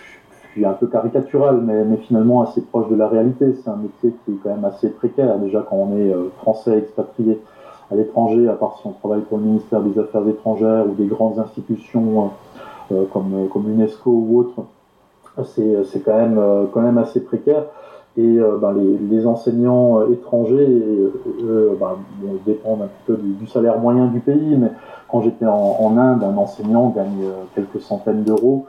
suis 0.53 0.65
un 0.65 0.73
peu 0.73 0.87
caricatural, 0.87 1.61
mais, 1.63 1.85
mais, 1.85 1.99
finalement 1.99 2.41
assez 2.41 2.63
proche 2.63 2.89
de 2.89 2.97
la 2.97 3.09
réalité. 3.09 3.55
C'est 3.63 3.69
un 3.69 3.77
métier 3.77 4.15
qui 4.25 4.33
est 4.33 4.37
quand 4.43 4.49
même 4.49 4.65
assez 4.65 4.89
précaire, 4.89 5.39
déjà 5.39 5.63
quand 5.69 5.77
on 5.77 5.99
est 5.99 6.15
français 6.39 6.79
expatrié 6.79 7.39
à 7.91 7.95
l'étranger, 7.95 8.49
à 8.49 8.55
part 8.55 8.79
si 8.81 8.87
on 8.87 8.93
travaille 8.93 9.21
pour 9.21 9.37
le 9.37 9.45
ministère 9.45 9.83
des 9.83 10.01
Affaires 10.01 10.27
étrangères 10.27 10.87
ou 10.89 10.95
des 10.95 11.05
grandes 11.05 11.39
institutions 11.39 12.31
euh, 12.91 13.05
comme, 13.13 13.49
comme 13.53 13.69
l'UNESCO 13.69 14.11
ou 14.11 14.39
autres, 14.39 14.65
c'est 15.45 16.03
quand 16.03 16.17
même, 16.17 16.41
quand 16.73 16.81
même 16.81 16.97
assez 16.97 17.21
précaire. 17.21 17.65
Et 18.19 18.39
euh, 18.39 18.57
ben, 18.57 18.73
les, 18.73 18.97
les, 18.97 19.27
enseignants 19.27 20.01
euh, 20.01 20.13
étrangers 20.13 20.67
euh, 20.67 21.77
ben, 21.79 21.97
bon, 22.23 22.39
dépendent 22.47 22.83
un 22.83 22.89
peu 23.07 23.15
du, 23.15 23.35
du, 23.35 23.47
salaire 23.47 23.79
moyen 23.79 24.07
du 24.07 24.21
pays, 24.21 24.57
mais 24.57 24.71
quand 25.09 25.21
j'étais 25.21 25.45
en, 25.45 25.77
en, 25.81 25.99
Inde, 25.99 26.25
un 26.25 26.37
enseignant 26.39 26.89
gagne 26.89 27.29
quelques 27.55 27.81
centaines 27.81 28.25
d'euros, 28.25 28.67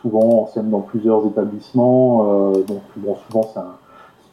souvent 0.00 0.42
enseigne 0.42 0.70
dans 0.70 0.80
plusieurs 0.80 1.24
établissements, 1.26 2.52
donc 2.66 2.80
bon, 2.96 3.14
souvent 3.28 3.48
c'est 3.54 3.60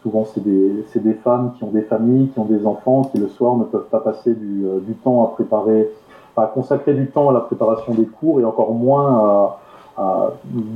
souvent 0.02 0.26
c'est 0.26 0.44
des, 0.44 0.86
des, 0.96 1.14
femmes 1.14 1.52
qui 1.58 1.64
ont 1.66 1.72
des 1.72 1.82
familles, 1.82 2.30
qui 2.30 2.40
ont 2.40 2.46
des 2.46 2.66
enfants, 2.66 3.04
qui 3.04 3.20
le 3.20 3.28
soir 3.28 3.58
ne 3.58 3.66
peuvent 3.66 3.90
pas 3.92 4.00
passer 4.00 4.34
du, 4.34 4.66
du 4.88 4.94
temps 4.96 5.24
à 5.26 5.28
préparer, 5.28 5.92
à 6.36 6.48
consacrer 6.48 6.94
du 6.94 7.08
temps 7.08 7.30
à 7.30 7.34
la 7.34 7.42
préparation 7.42 7.94
des 7.94 8.06
cours 8.06 8.40
et 8.40 8.46
encore 8.46 8.74
moins 8.74 9.18
à 9.18 9.60
à 10.00 10.32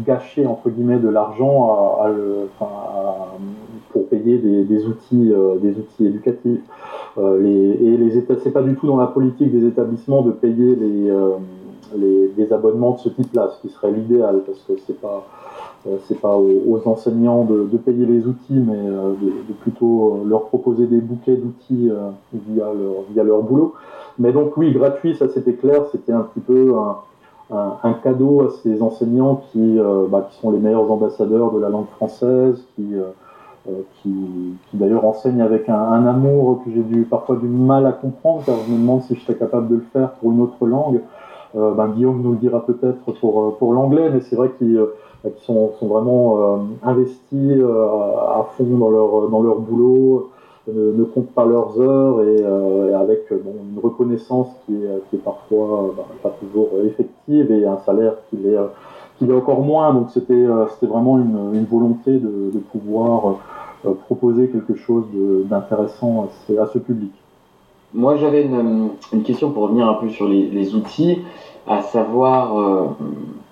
gâcher 0.05 0.45
entre 0.45 0.69
guillemets 0.69 0.99
de 0.99 1.07
l'argent 1.07 2.01
à, 2.01 2.09
à, 2.61 3.27
des, 4.23 4.85
outils, 4.85 5.31
euh, 5.31 5.57
des 5.57 5.71
outils 5.71 6.05
éducatifs. 6.05 6.61
Euh, 7.17 7.39
les, 7.39 7.85
et 7.85 7.97
les 7.97 8.25
c'est 8.43 8.51
pas 8.51 8.63
du 8.63 8.75
tout 8.75 8.87
dans 8.87 8.97
la 8.97 9.05
politique 9.05 9.51
des 9.51 9.67
établissements 9.67 10.23
de 10.23 10.31
payer 10.31 10.75
les, 10.75 11.09
euh, 11.11 11.29
les 11.95 12.29
des 12.29 12.51
abonnements 12.51 12.93
de 12.93 12.99
ce 12.99 13.09
type-là, 13.09 13.51
ce 13.55 13.61
qui 13.61 13.71
serait 13.71 13.91
l'idéal, 13.91 14.41
parce 14.45 14.59
que 14.67 14.73
c'est 14.87 14.99
pas 14.99 15.23
euh, 15.85 15.97
c'est 16.07 16.19
pas 16.19 16.35
aux, 16.37 16.81
enseignants 16.85 17.43
de, 17.43 17.77
payer 17.77 18.05
les 18.05 18.25
outils, 18.25 18.53
mais 18.53 18.77
de, 18.77 19.53
plutôt 19.61 20.23
leur 20.25 20.45
proposer 20.45 20.87
des 20.87 21.01
bouquets 21.01 21.35
d'outils 21.35 21.91
via 22.33 22.65
leur 22.65 23.03
via 23.11 23.23
leur 23.23 23.43
boulot. 23.43 23.73
Mais 24.17 24.31
donc 24.31 24.57
oui, 24.57 24.71
gratuit, 24.71 25.15
ça 25.15 25.27
c'était 25.29 25.53
clair, 25.53 25.85
c'était 25.91 26.13
un 26.13 26.21
petit 26.21 26.39
peu 26.39 26.73
un, 27.51 27.93
cadeau 28.01 28.41
à 28.41 28.49
ces 28.63 28.81
enseignants 28.81 29.43
qui, 29.51 29.77
bah, 30.09 30.27
qui 30.31 30.39
sont 30.39 30.51
les 30.51 30.59
meilleurs 30.59 30.89
ambassadeurs 30.89 31.51
de 31.51 31.59
la 31.59 31.69
langue 31.69 31.89
française, 31.89 32.63
qui, 32.75 32.95
qui, 34.01 34.09
qui 34.69 34.77
d'ailleurs 34.77 35.05
enseignent 35.05 35.41
avec 35.41 35.69
un, 35.69 35.79
un 35.79 36.05
amour 36.05 36.61
que 36.65 36.71
j'ai 36.71 36.81
du, 36.81 37.03
parfois 37.03 37.37
du 37.37 37.47
mal 37.47 37.85
à 37.85 37.93
comprendre, 37.93 38.43
car 38.45 38.55
je 38.67 38.71
me 38.73 38.77
demande 38.77 39.03
si 39.03 39.15
je 39.15 39.21
serais 39.21 39.35
capable 39.35 39.69
de 39.69 39.75
le 39.75 39.85
faire 39.93 40.11
pour 40.13 40.31
une 40.31 40.41
autre 40.41 40.65
langue. 40.65 41.01
Euh, 41.55 41.73
ben, 41.73 41.89
Guillaume 41.89 42.21
nous 42.21 42.31
le 42.31 42.37
dira 42.37 42.65
peut-être 42.65 42.99
pour, 43.19 43.43
euh, 43.43 43.55
pour 43.57 43.73
l'anglais, 43.73 44.09
mais 44.11 44.21
c'est 44.21 44.35
vrai 44.35 44.51
qu'ils 44.57 44.77
euh, 44.77 44.95
sont, 45.41 45.71
sont, 45.79 45.87
vraiment 45.87 46.59
investis 46.83 47.61
à 47.61 48.45
fond 48.57 48.77
dans 48.77 48.89
leur, 48.89 49.29
dans 49.29 49.41
leur 49.41 49.59
boulot 49.59 50.31
ne, 50.67 50.91
ne, 50.91 51.03
comptent 51.03 51.33
pas 51.33 51.45
leurs 51.45 51.79
heures 51.79 52.21
et, 52.23 52.37
euh, 52.41 52.89
et 52.89 52.93
avec 52.93 53.31
bon, 53.31 53.53
une 53.73 53.79
reconnaissance 53.79 54.47
qui 54.65 54.73
est, 54.75 55.09
qui 55.09 55.17
est 55.17 55.19
parfois 55.19 55.93
bah, 55.95 56.05
pas 56.21 56.35
toujours 56.41 56.69
effective 56.85 57.51
et 57.51 57.65
un 57.65 57.77
salaire 57.85 58.15
qui 58.29 58.37
est, 58.47 58.57
qui 59.17 59.25
est 59.25 59.33
encore 59.33 59.61
moins. 59.61 59.93
Donc 59.93 60.09
c'était 60.13 60.45
c'était 60.71 60.87
vraiment 60.87 61.17
une, 61.17 61.55
une 61.55 61.65
volonté 61.65 62.11
de, 62.11 62.51
de 62.53 62.59
pouvoir 62.59 63.35
euh, 63.85 63.93
proposer 64.05 64.47
quelque 64.47 64.75
chose 64.75 65.05
d'intéressant 65.49 66.29
à, 66.49 66.61
à, 66.61 66.67
ce 66.67 66.79
public. 66.79 67.11
Moi 67.93 68.15
j'avais 68.15 68.43
une, 68.43 68.89
une, 69.11 69.23
question 69.23 69.51
pour 69.51 69.63
revenir 69.63 69.87
un 69.87 69.95
peu 69.95 70.09
sur 70.09 70.27
les, 70.27 70.49
les 70.49 70.73
outils, 70.73 71.19
à 71.67 71.81
savoir 71.81 72.57
euh, 72.57 72.87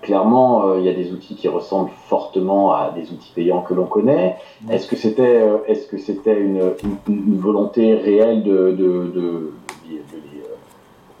clairement, 0.02 0.66
euh, 0.66 0.78
il 0.80 0.84
y 0.84 0.88
a 0.88 0.92
des 0.92 1.12
outils 1.12 1.36
qui 1.36 1.48
ressemblent 1.48 1.92
fortement 2.08 2.72
à 2.74 2.90
des 2.90 3.10
outils 3.12 3.32
payants 3.34 3.62
que 3.62 3.72
l'on 3.72 3.86
connaît. 3.86 4.36
Est-ce 4.68 4.86
que 4.86 4.96
c'était, 4.96 5.40
euh, 5.40 5.58
est-ce 5.66 5.86
que 5.86 5.96
c'était 5.96 6.38
une, 6.38 6.72
une, 6.82 7.14
une, 7.14 7.38
volonté 7.38 7.94
réelle 7.94 8.42
de, 8.42 8.72
de, 8.72 8.72
de, 8.72 9.12
de 9.12 9.52
les 9.88 9.98
euh, 9.98 10.31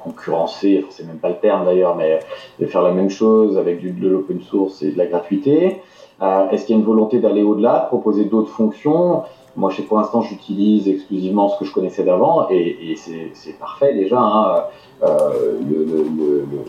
concurrencer, 0.02 0.78
enfin, 0.82 0.88
c'est 0.90 1.06
même 1.06 1.18
pas 1.18 1.28
le 1.28 1.36
terme 1.36 1.64
d'ailleurs, 1.64 1.96
mais 1.96 2.20
de 2.60 2.66
faire 2.66 2.82
la 2.82 2.92
même 2.92 3.10
chose 3.10 3.58
avec 3.58 3.78
du, 3.78 3.90
de 3.90 4.08
l'open 4.08 4.40
source 4.40 4.82
et 4.82 4.92
de 4.92 4.98
la 4.98 5.06
gratuité 5.06 5.80
euh, 6.22 6.48
Est-ce 6.50 6.66
qu'il 6.66 6.74
y 6.74 6.78
a 6.78 6.80
une 6.80 6.86
volonté 6.86 7.18
d'aller 7.18 7.42
au-delà, 7.42 7.80
de 7.80 7.86
proposer 7.86 8.24
d'autres 8.24 8.50
fonctions? 8.50 9.22
Moi, 9.54 9.70
je 9.70 9.76
sais 9.76 9.82
pour 9.82 9.98
l'instant, 9.98 10.22
j'utilise 10.22 10.88
exclusivement 10.88 11.48
ce 11.50 11.58
que 11.58 11.66
je 11.66 11.72
connaissais 11.72 12.04
d'avant 12.04 12.48
et, 12.48 12.94
c'est 12.96 13.58
parfait 13.58 13.94
déjà. 13.94 14.18
Hein. 14.18 14.64
Euh, 15.02 15.58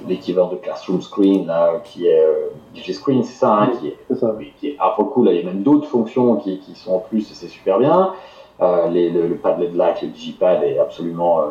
l'équivalent 0.07 0.49
de 0.49 0.55
Classroom 0.55 1.01
Screen, 1.01 1.45
là, 1.45 1.81
qui 1.83 2.07
est 2.07 2.19
euh, 2.19 2.93
Screen, 2.93 3.23
c'est 3.23 3.37
ça, 3.37 3.53
hein, 3.53 3.71
qui 3.79 3.87
est, 3.87 4.15
ça. 4.15 4.35
Qui 4.59 4.69
est 4.69 4.75
ah, 4.79 4.95
là, 4.97 5.31
il 5.31 5.37
y 5.37 5.41
a 5.41 5.45
même 5.45 5.61
d'autres 5.61 5.87
fonctions 5.87 6.35
qui, 6.37 6.59
qui, 6.59 6.75
sont 6.75 6.95
en 6.95 6.99
plus 6.99 7.31
et 7.31 7.35
c'est 7.35 7.47
super 7.47 7.79
bien. 7.79 8.13
Euh, 8.59 8.89
les, 8.89 9.09
le, 9.09 9.27
le 9.27 9.35
Padlet 9.35 9.67
Black, 9.67 10.01
le 10.01 10.09
Digipad 10.09 10.63
est 10.63 10.79
absolument 10.79 11.41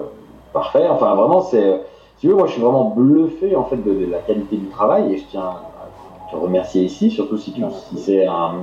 parfait. 0.53 0.87
Enfin, 0.89 1.15
vraiment, 1.15 1.41
c'est. 1.41 1.81
Si 2.17 2.27
tu 2.27 2.29
veux, 2.29 2.37
moi, 2.37 2.47
je 2.47 2.53
suis 2.53 2.63
vraiment 2.63 2.91
bluffé 2.91 3.57
en 3.57 3.65
fait 3.65 3.77
de, 3.77 4.07
la 4.09 4.19
qualité 4.19 4.57
du 4.57 4.69
travail 4.69 5.13
et 5.13 5.19
je 5.19 5.25
tiens 5.31 5.43
à 5.43 6.31
te 6.31 6.37
remercier 6.37 6.85
ici, 6.85 7.11
surtout 7.11 7.37
si, 7.37 7.53
si 7.53 7.99
c'est 7.99 8.27
un, 8.27 8.55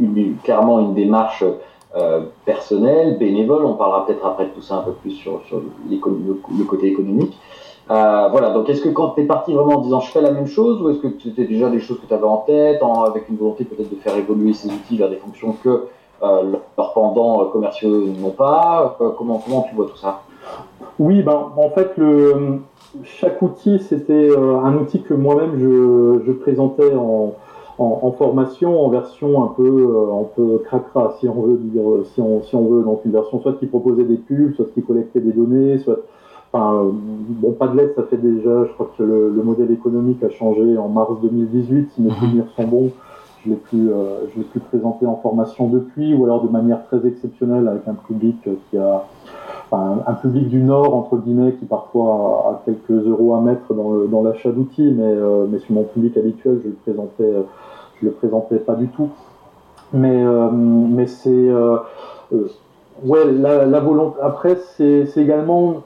une, 0.00 0.36
clairement 0.42 0.80
une 0.80 0.94
démarche 0.94 1.44
euh, 1.96 2.26
personnel, 2.44 3.18
bénévole. 3.18 3.64
On 3.64 3.74
parlera 3.74 4.06
peut-être 4.06 4.24
après 4.26 4.44
de 4.44 4.50
tout 4.50 4.62
ça 4.62 4.76
un 4.76 4.82
peu 4.82 4.92
plus 4.92 5.12
sur, 5.12 5.40
sur 5.46 5.60
le, 5.60 6.64
côté 6.64 6.86
économique. 6.86 7.36
Euh, 7.90 8.28
voilà, 8.30 8.50
donc 8.50 8.68
est-ce 8.68 8.82
que 8.82 8.90
quand 8.90 9.10
tu 9.10 9.22
es 9.22 9.24
parti 9.24 9.54
vraiment 9.54 9.78
en 9.78 9.80
disant 9.80 10.00
je 10.00 10.10
fais 10.10 10.20
la 10.20 10.30
même 10.30 10.46
chose 10.46 10.82
ou 10.82 10.90
est-ce 10.90 10.98
que 10.98 11.08
c'était 11.22 11.46
déjà 11.46 11.70
des 11.70 11.80
choses 11.80 11.98
que 11.98 12.06
tu 12.06 12.12
avais 12.12 12.26
en 12.26 12.38
tête 12.38 12.82
avec 13.06 13.30
une 13.30 13.36
volonté 13.36 13.64
peut-être 13.64 13.88
de 13.88 13.96
faire 13.96 14.14
évoluer 14.14 14.52
ces 14.52 14.68
outils 14.68 14.98
vers 14.98 15.08
des 15.08 15.16
fonctions 15.16 15.56
que 15.64 15.86
euh, 16.22 16.52
leurs 16.76 16.92
pendants 16.92 17.46
commerciaux 17.46 18.06
n'ont 18.06 18.30
pas? 18.30 18.98
Comment, 19.16 19.38
comment 19.38 19.66
tu 19.66 19.74
vois 19.74 19.86
tout 19.86 19.96
ça? 19.96 20.20
Oui, 20.98 21.22
ben, 21.22 21.52
en 21.56 21.70
fait, 21.70 21.96
le, 21.96 22.60
chaque 23.04 23.40
outil, 23.42 23.78
c'était 23.78 24.30
un 24.36 24.76
outil 24.76 25.02
que 25.02 25.14
moi-même 25.14 25.58
je, 25.58 26.22
je 26.26 26.32
présentais 26.32 26.94
en, 26.94 27.34
en, 27.78 28.12
formation 28.12 28.84
en 28.84 28.88
version 28.88 29.44
un 29.44 29.48
peu, 29.48 29.62
euh, 29.64 30.20
un 30.20 30.24
peu 30.34 30.58
cracra, 30.64 31.16
si 31.20 31.28
on 31.28 31.42
veut 31.42 31.58
dire, 31.58 31.82
si 32.12 32.20
on, 32.20 32.42
si 32.42 32.54
on 32.56 32.66
veut, 32.66 32.82
donc 32.82 33.02
une 33.04 33.12
version 33.12 33.40
soit 33.40 33.54
qui 33.54 33.66
proposait 33.66 34.04
des 34.04 34.16
pubs, 34.16 34.54
soit 34.54 34.66
qui 34.74 34.82
collectait 34.82 35.20
des 35.20 35.32
données, 35.32 35.78
soit, 35.78 36.00
enfin, 36.52 36.74
euh, 36.74 36.90
bon, 36.92 37.52
pas 37.52 37.68
de 37.68 37.76
lettres, 37.76 37.94
ça 37.94 38.02
fait 38.04 38.16
déjà, 38.16 38.64
je 38.64 38.72
crois 38.72 38.90
que 38.96 39.02
le, 39.02 39.30
le, 39.30 39.42
modèle 39.42 39.70
économique 39.70 40.22
a 40.24 40.30
changé 40.30 40.76
en 40.76 40.88
mars 40.88 41.12
2018, 41.22 41.90
si 41.94 42.02
mes 42.02 42.10
souvenirs 42.10 42.46
sont 42.56 42.64
bons, 42.64 42.90
je 43.44 43.50
l'ai 43.50 43.56
plus, 43.56 43.90
euh, 43.90 44.26
je 44.32 44.38
l'ai 44.38 44.44
plus 44.44 44.60
présenté 44.60 45.06
en 45.06 45.16
formation 45.16 45.68
depuis, 45.68 46.14
ou 46.14 46.24
alors 46.24 46.42
de 46.42 46.50
manière 46.50 46.84
très 46.86 47.06
exceptionnelle 47.06 47.68
avec 47.68 47.86
un 47.86 47.94
public 47.94 48.36
qui 48.42 48.76
a, 48.76 49.04
un 49.76 50.14
public 50.14 50.48
du 50.48 50.60
Nord, 50.62 50.94
entre 50.94 51.16
guillemets, 51.18 51.52
qui 51.52 51.66
parfois 51.66 52.60
a, 52.62 52.62
quelques 52.64 53.06
euros 53.06 53.34
à 53.34 53.40
mettre 53.40 53.74
dans, 53.74 54.22
l'achat 54.22 54.50
d'outils, 54.50 54.94
mais, 54.96 55.14
mais 55.50 55.58
sur 55.58 55.74
mon 55.74 55.84
public 55.84 56.16
habituel, 56.16 56.60
je 56.64 56.68
le 56.68 56.74
présentais 56.74 57.34
je 58.00 58.06
le 58.06 58.12
présentais 58.12 58.56
pas 58.56 58.74
du 58.74 58.88
tout. 58.88 59.08
Mais, 59.92 60.22
euh, 60.22 61.06
c'est. 61.06 61.30
Euh, 61.30 61.78
euh, 62.32 62.48
ouais, 63.04 63.32
la, 63.32 63.80
volonté. 63.80 64.18
Après, 64.22 64.56
c'est 64.76 65.06
également. 65.16 65.82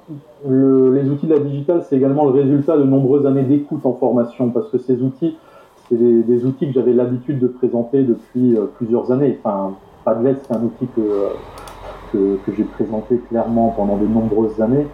Le, 0.49 0.93
les 0.93 1.09
outils 1.09 1.27
de 1.27 1.35
la 1.35 1.41
digitale, 1.41 1.85
c'est 1.89 1.97
également 1.97 2.25
le 2.25 2.33
résultat 2.33 2.77
de 2.77 2.83
nombreuses 2.83 3.27
années 3.27 3.45
d'écoute 3.45 3.87
en 3.87 3.93
formation, 3.93 4.51
parce 4.51 4.69
que 4.71 4.79
ces 4.79 5.01
outils, 5.01 5.37
c'est 5.89 5.95
des, 5.95 6.23
des, 6.23 6.45
outils 6.45 6.67
que 6.67 6.73
j'avais 6.73 6.93
l'habitude 6.93 7.39
de 7.39 7.47
présenter 7.47 8.03
depuis 8.03 8.57
plusieurs 8.77 9.13
années. 9.13 9.39
Enfin, 9.45 9.75
Padlet, 10.05 10.35
c'est 10.43 10.53
un 10.53 10.65
outil 10.65 10.89
que, 10.97 11.01
que, 12.13 12.39
j'ai 12.57 12.65
présenté 12.65 13.17
clairement 13.29 13.75
pendant 13.77 13.97
de 13.97 14.07
nombreuses 14.07 14.61
années. 14.61 14.87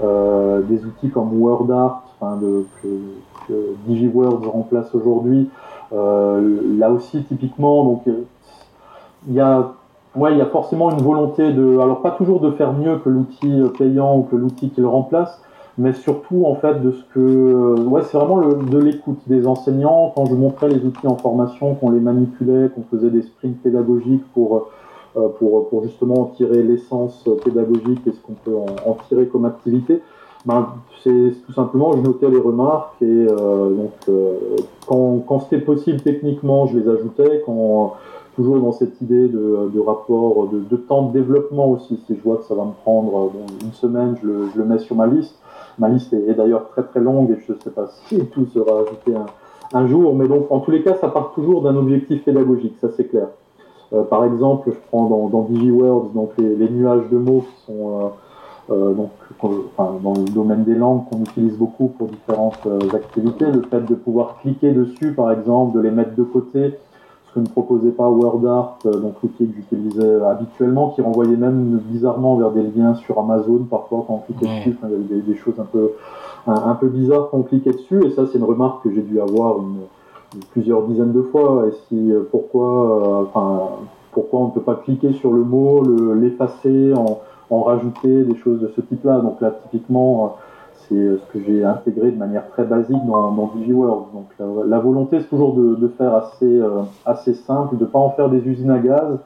Euh, 0.00 0.62
des 0.62 0.84
outils 0.84 1.10
comme 1.10 1.36
WordArt, 1.40 2.04
enfin 2.20 2.38
que, 2.40 2.88
que 3.48 4.48
remplace 4.48 4.94
aujourd'hui, 4.94 5.50
euh, 5.92 6.60
là 6.78 6.90
aussi, 6.90 7.24
typiquement, 7.24 7.82
donc 7.82 8.02
euh, 8.06 8.22
il 9.26 9.34
y 9.34 9.40
a 9.40 9.72
ouais, 10.14 10.32
il 10.32 10.38
y 10.38 10.40
a 10.40 10.46
forcément 10.46 10.92
une 10.92 11.02
volonté 11.02 11.52
de, 11.52 11.78
alors 11.78 12.00
pas 12.00 12.12
toujours 12.12 12.38
de 12.38 12.52
faire 12.52 12.72
mieux 12.74 12.98
que 12.98 13.08
l'outil 13.08 13.60
payant 13.76 14.18
ou 14.18 14.22
que 14.22 14.36
l'outil 14.36 14.70
qui 14.70 14.80
le 14.80 14.86
remplace, 14.86 15.42
mais 15.78 15.92
surtout 15.92 16.44
en 16.46 16.54
fait 16.54 16.80
de 16.80 16.92
ce 16.92 17.02
que, 17.12 17.80
ouais, 17.80 18.02
c'est 18.02 18.18
vraiment 18.18 18.40
de 18.40 18.78
l'écoute 18.78 19.18
des 19.26 19.48
enseignants. 19.48 20.12
Quand 20.14 20.26
je 20.26 20.34
montrais 20.34 20.68
les 20.68 20.84
outils 20.84 21.08
en 21.08 21.16
formation, 21.16 21.74
qu'on 21.74 21.90
les 21.90 22.00
manipulait, 22.00 22.68
qu'on 22.68 22.84
faisait 22.88 23.10
des 23.10 23.22
sprints 23.22 23.60
pédagogiques 23.62 24.24
pour 24.32 24.68
pour, 25.38 25.68
pour 25.68 25.82
justement 25.82 26.32
tirer 26.36 26.62
l'essence 26.62 27.28
pédagogique 27.44 28.06
et 28.06 28.12
ce 28.12 28.20
qu'on 28.20 28.34
peut 28.34 28.54
en, 28.54 28.96
tirer 29.08 29.26
comme 29.26 29.44
activité 29.44 30.00
ben, 30.46 30.68
c'est 31.02 31.32
tout 31.46 31.52
simplement, 31.52 31.92
je 31.92 32.00
notais 32.00 32.30
les 32.30 32.38
remarques 32.38 33.00
et 33.02 33.06
euh, 33.06 33.70
donc 33.70 33.92
euh, 34.08 34.56
quand, 34.86 35.40
c'était 35.40 35.62
possible 35.62 36.00
techniquement, 36.00 36.66
je 36.66 36.78
les 36.78 36.88
ajoutais. 36.88 37.44
Toujours 38.36 38.60
dans 38.60 38.70
cette 38.70 39.00
idée 39.00 39.26
de, 39.26 39.80
rapport, 39.80 40.48
de, 40.48 40.76
temps 40.76 41.08
de 41.08 41.12
développement 41.12 41.70
aussi. 41.70 42.00
Si 42.06 42.14
je 42.14 42.22
vois 42.22 42.36
que 42.36 42.44
ça 42.44 42.54
va 42.54 42.64
me 42.64 42.72
prendre 42.82 43.32
une 43.64 43.72
semaine, 43.72 44.16
je 44.22 44.28
le, 44.28 44.48
je 44.54 44.58
le, 44.58 44.64
mets 44.64 44.78
sur 44.78 44.94
ma 44.94 45.08
liste. 45.08 45.34
Ma 45.78 45.88
liste 45.88 46.12
est, 46.12 46.34
d'ailleurs 46.34 46.68
très 46.68 46.84
très 46.84 47.00
longue 47.00 47.30
et 47.30 47.38
je 47.44 47.52
ne 47.52 47.58
sais 47.58 47.70
pas 47.70 47.88
si 48.06 48.24
tout 48.32 48.46
sera 48.46 48.82
ajouté 48.82 49.12
un, 49.16 49.26
un, 49.76 49.86
jour. 49.88 50.14
Mais 50.14 50.28
donc 50.28 50.46
en 50.50 50.60
tous 50.60 50.70
les 50.70 50.82
cas, 50.82 50.94
ça 50.94 51.08
part 51.08 51.32
toujours 51.34 51.62
d'un 51.62 51.74
objectif 51.76 52.24
pédagogique, 52.24 52.76
ça 52.80 52.88
c'est 52.96 53.08
clair. 53.08 53.26
Euh, 53.92 54.02
par 54.02 54.24
exemple, 54.24 54.70
je 54.70 54.78
prends 54.88 55.06
dans, 55.06 55.28
dans 55.28 55.42
DigiWords 55.42 56.10
donc 56.14 56.32
les, 56.38 56.56
les, 56.56 56.68
nuages 56.68 57.08
de 57.10 57.16
mots 57.16 57.44
qui 57.48 57.66
sont 57.66 58.00
euh, 58.00 58.08
euh, 58.70 58.92
donc, 58.92 59.10
enfin, 59.42 59.98
dans 60.02 60.12
le 60.12 60.24
domaine 60.24 60.64
des 60.64 60.74
langues 60.74 61.04
qu'on 61.10 61.20
utilise 61.20 61.56
beaucoup 61.56 61.88
pour 61.88 62.08
différentes 62.08 62.66
euh, 62.66 62.78
activités, 62.94 63.46
le 63.46 63.62
fait 63.62 63.80
de 63.80 63.94
pouvoir 63.94 64.38
cliquer 64.42 64.72
dessus, 64.72 65.12
par 65.12 65.32
exemple, 65.32 65.76
de 65.76 65.80
les 65.80 65.90
mettre 65.90 66.14
de 66.14 66.22
côté, 66.22 66.74
ce 67.28 67.34
que 67.34 67.40
ne 67.40 67.46
proposait 67.46 67.92
pas 67.92 68.08
WordArt, 68.10 68.78
euh, 68.84 68.92
donc 68.98 69.14
l'outil 69.22 69.46
que 69.46 69.54
j'utilisais 69.54 70.20
habituellement, 70.22 70.90
qui 70.90 71.00
renvoyait 71.00 71.36
même 71.36 71.80
bizarrement 71.90 72.36
vers 72.36 72.50
des 72.50 72.62
liens 72.62 72.94
sur 72.94 73.18
Amazon, 73.18 73.66
parfois 73.70 74.04
quand 74.06 74.14
on 74.14 74.18
cliquait 74.18 74.58
dessus, 74.58 74.76
il 74.82 74.90
y 74.90 75.12
avait 75.14 75.22
des, 75.22 75.36
choses 75.36 75.58
un 75.58 75.64
peu, 75.64 75.92
un, 76.46 76.74
peu 76.74 76.88
bizarres 76.88 77.30
quand 77.30 77.38
on 77.38 77.42
cliquait 77.44 77.72
dessus, 77.72 78.04
et 78.04 78.10
ça 78.10 78.26
c'est 78.26 78.36
une 78.36 78.44
remarque 78.44 78.82
que 78.82 78.92
j'ai 78.92 79.02
dû 79.02 79.18
avoir 79.18 79.58
une, 79.58 79.78
plusieurs 80.50 80.82
dizaines 80.82 81.12
de 81.12 81.22
fois, 81.22 81.66
et 81.68 81.72
si, 81.88 82.12
pourquoi, 82.30 83.22
enfin, 83.22 83.68
pourquoi 84.12 84.40
on 84.40 84.46
ne 84.46 84.50
peut 84.52 84.60
pas 84.60 84.74
cliquer 84.76 85.12
sur 85.14 85.32
le 85.32 85.42
mot, 85.42 85.82
l'effacer 86.14 86.92
en 86.94 87.20
en 87.50 87.62
rajouter 87.62 88.24
des 88.24 88.36
choses 88.36 88.60
de 88.60 88.70
ce 88.74 88.80
type-là. 88.80 89.20
Donc 89.20 89.40
là, 89.40 89.52
typiquement, 89.62 90.24
euh, 90.24 90.28
c'est 90.88 90.94
euh, 90.94 91.18
ce 91.18 91.32
que 91.32 91.44
j'ai 91.44 91.64
intégré 91.64 92.10
de 92.10 92.16
manière 92.16 92.48
très 92.50 92.64
basique 92.64 93.04
dans, 93.06 93.32
dans 93.32 93.52
DigiWorld. 93.56 94.06
Donc 94.12 94.26
la, 94.66 94.78
volonté, 94.78 95.20
c'est 95.20 95.28
toujours 95.28 95.54
de, 95.54 95.74
de, 95.76 95.88
faire 95.88 96.14
assez, 96.14 96.44
euh, 96.44 96.82
assez 97.04 97.34
simple, 97.34 97.76
de 97.76 97.84
ne 97.84 97.88
pas 97.88 97.98
en 97.98 98.10
faire 98.10 98.28
des 98.28 98.46
usines 98.46 98.70
à 98.70 98.78
gaz. 98.78 99.18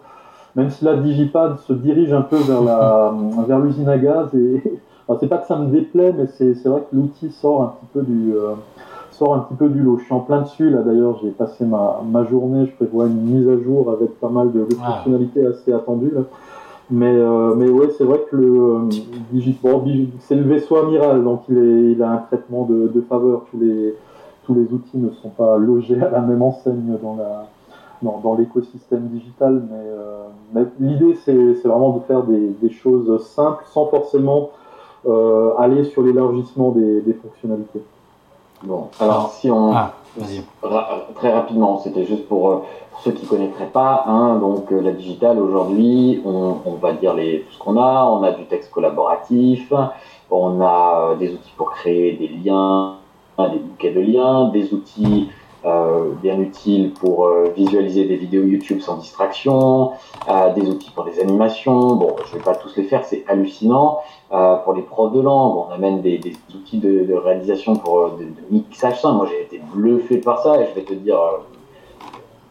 Même 0.55 0.71
si 0.71 0.85
la 0.85 0.97
Digipad 0.97 1.59
se 1.61 1.73
dirige 1.73 2.13
un 2.13 2.23
peu 2.23 2.37
vers 2.37 2.63
la 2.63 3.15
vers 3.49 3.59
l'usine 3.59 3.89
à 3.89 3.97
gaz 3.97 4.35
et 4.35 4.63
c'est 5.21 5.27
pas 5.27 5.39
que 5.39 5.47
ça 5.47 5.57
me 5.57 5.69
déplaît, 5.69 6.13
mais 6.13 6.27
c'est 6.27 6.69
vrai 6.69 6.83
que 6.91 6.95
l'outil 6.95 7.31
sort 7.31 7.63
un 7.63 7.67
petit 7.69 7.87
peu 7.95 8.03
du 8.03 8.35
sort 9.13 9.35
un 9.35 9.41
petit 9.41 9.55
peu 9.55 9.69
du 9.69 9.81
lot. 9.81 9.99
Je 9.99 10.05
suis 10.05 10.15
en 10.15 10.21
plein 10.21 10.43
dessus 10.43 10.71
là 10.71 10.83
d'ailleurs. 10.83 11.19
J'ai 11.23 11.31
passé 11.31 11.65
ma, 11.65 12.01
ma 12.11 12.25
journée. 12.25 12.67
Je 12.67 12.73
prévois 12.73 13.07
une 13.07 13.21
mise 13.21 13.49
à 13.49 13.59
jour 13.63 13.91
avec 13.91 14.19
pas 14.21 14.29
mal 14.29 14.53
de, 14.53 14.67
fonctionnalités 14.75 15.47
assez 15.47 15.73
attendues 15.73 16.13
là. 16.15 16.23
Mais, 16.91 17.15
euh, 17.15 17.55
mais 17.55 17.71
ouais, 17.71 17.89
c'est 17.97 18.05
vrai 18.05 18.21
que 18.31 18.37
le 18.37 18.61
euh, 18.61 20.15
c'est 20.19 20.35
le 20.35 20.43
vaisseau 20.43 20.77
amiral, 20.77 21.25
donc 21.25 21.43
il, 21.49 21.57
est, 21.57 21.93
il 21.93 22.03
a 22.03 22.11
un 22.11 22.17
traitement 22.19 22.65
de, 22.65 23.01
faveur. 23.09 23.45
Tous 23.51 23.59
les, 23.59 23.95
tous 24.45 24.55
les 24.55 24.73
outils 24.73 24.99
ne 24.99 25.11
sont 25.11 25.31
pas 25.31 25.57
logés 25.57 26.03
à 26.03 26.11
la 26.11 26.21
même 26.21 26.43
enseigne 26.43 26.99
dans 27.03 27.17
la 27.17 27.47
dans, 28.03 28.37
l'écosystème 28.37 29.09
digital, 29.09 29.63
mais, 29.71 29.77
euh, 29.77 30.27
mais 30.53 30.63
l'idée 30.81 31.15
c'est, 31.25 31.55
c'est 31.55 31.69
vraiment 31.69 31.97
de 31.97 32.01
faire 32.01 32.25
des, 32.25 32.49
des, 32.61 32.71
choses 32.71 33.25
simples 33.25 33.65
sans 33.67 33.87
forcément 33.87 34.51
euh, 35.07 35.53
aller 35.59 35.85
sur 35.85 36.03
l'élargissement 36.03 36.71
des, 36.73 37.01
des, 37.01 37.13
fonctionnalités. 37.13 37.83
Bon, 38.65 38.89
alors 39.01 39.31
si 39.31 39.51
on 39.51 39.75
ah, 39.75 39.93
très 41.15 41.33
rapidement, 41.33 41.79
c'était 41.79 42.05
juste 42.05 42.29
pour 42.29 42.51
euh, 42.51 42.57
ceux 43.03 43.13
qui 43.13 43.27
connaîtraient 43.27 43.71
pas, 43.73 44.05
hein, 44.07 44.37
donc 44.37 44.71
euh, 44.71 44.81
la 44.81 44.93
digitale 44.93 45.39
aujourd'hui, 45.39 46.21
on, 46.25 46.57
on, 46.67 46.75
va 46.75 46.93
dire 46.93 47.15
les, 47.15 47.41
tout 47.41 47.53
ce 47.55 47.59
qu'on 47.59 47.77
a. 47.77 48.05
On 48.05 48.23
a 48.23 48.33
du 48.33 48.45
texte 48.45 48.71
collaboratif, 48.71 49.73
on 50.31 50.61
a 50.61 51.13
euh, 51.13 51.15
des 51.17 51.33
outils 51.33 51.53
pour 51.57 51.73
créer 51.73 52.13
des 52.13 52.29
liens, 52.29 52.97
des 53.39 53.59
bouquets 53.59 53.93
de 53.93 54.01
liens, 54.01 54.49
des 54.49 54.73
outils 54.75 55.31
bien 56.23 56.41
utiles 56.41 56.93
pour 56.93 57.27
euh, 57.27 57.53
visualiser 57.57 58.05
des 58.05 58.17
vidéos 58.17 58.45
YouTube 58.45 58.81
sans 58.81 58.97
distraction, 58.97 59.93
euh, 60.29 60.53
des 60.55 60.69
outils 60.69 60.91
pour 60.91 61.05
des 61.05 61.21
animations. 61.21 61.97
Bon, 61.97 62.17
je 62.27 62.37
vais 62.37 62.43
pas 62.43 62.55
tous 62.55 62.77
les 62.77 62.85
faire, 62.85 63.05
c'est 63.05 63.25
hallucinant. 63.29 64.01
pour 64.65 64.73
les 64.75 64.83
profs 64.83 65.13
de 65.13 65.21
langue, 65.21 65.67
on 65.69 65.73
amène 65.73 66.01
des, 66.01 66.19
des 66.19 66.35
outils 66.55 66.79
de, 66.79 67.05
de, 67.05 67.15
réalisation 67.15 67.77
pour 67.77 68.11
de, 68.11 68.25
de 68.25 68.43
mixage 68.51 69.01
simple. 69.01 69.17
Moi, 69.17 69.27
j'ai 69.31 69.43
été 69.43 69.61
bluffé 69.73 70.19
par 70.19 70.43
ça 70.43 70.61
et 70.61 70.69
je 70.71 70.75
vais 70.75 70.87
te 70.87 70.95
dire 70.95 71.19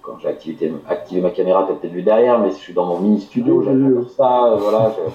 quand 0.02 0.18
j'ai 0.20 0.28
activé, 0.30 0.74
activé, 0.90 1.22
ma 1.22 1.30
caméra, 1.30 1.64
tu 1.66 1.72
as 1.72 1.76
peut-être 1.76 1.94
vu 1.94 2.02
derrière, 2.02 2.40
mais 2.40 2.50
je 2.50 2.56
suis 2.56 2.74
dans 2.74 2.86
mon 2.86 3.00
mini 3.00 3.22
studio, 3.22 3.64
j'adore 3.64 4.10
ça, 4.10 4.46
euh, 4.46 4.56
voilà, 4.56 4.88
euh, 4.88 5.10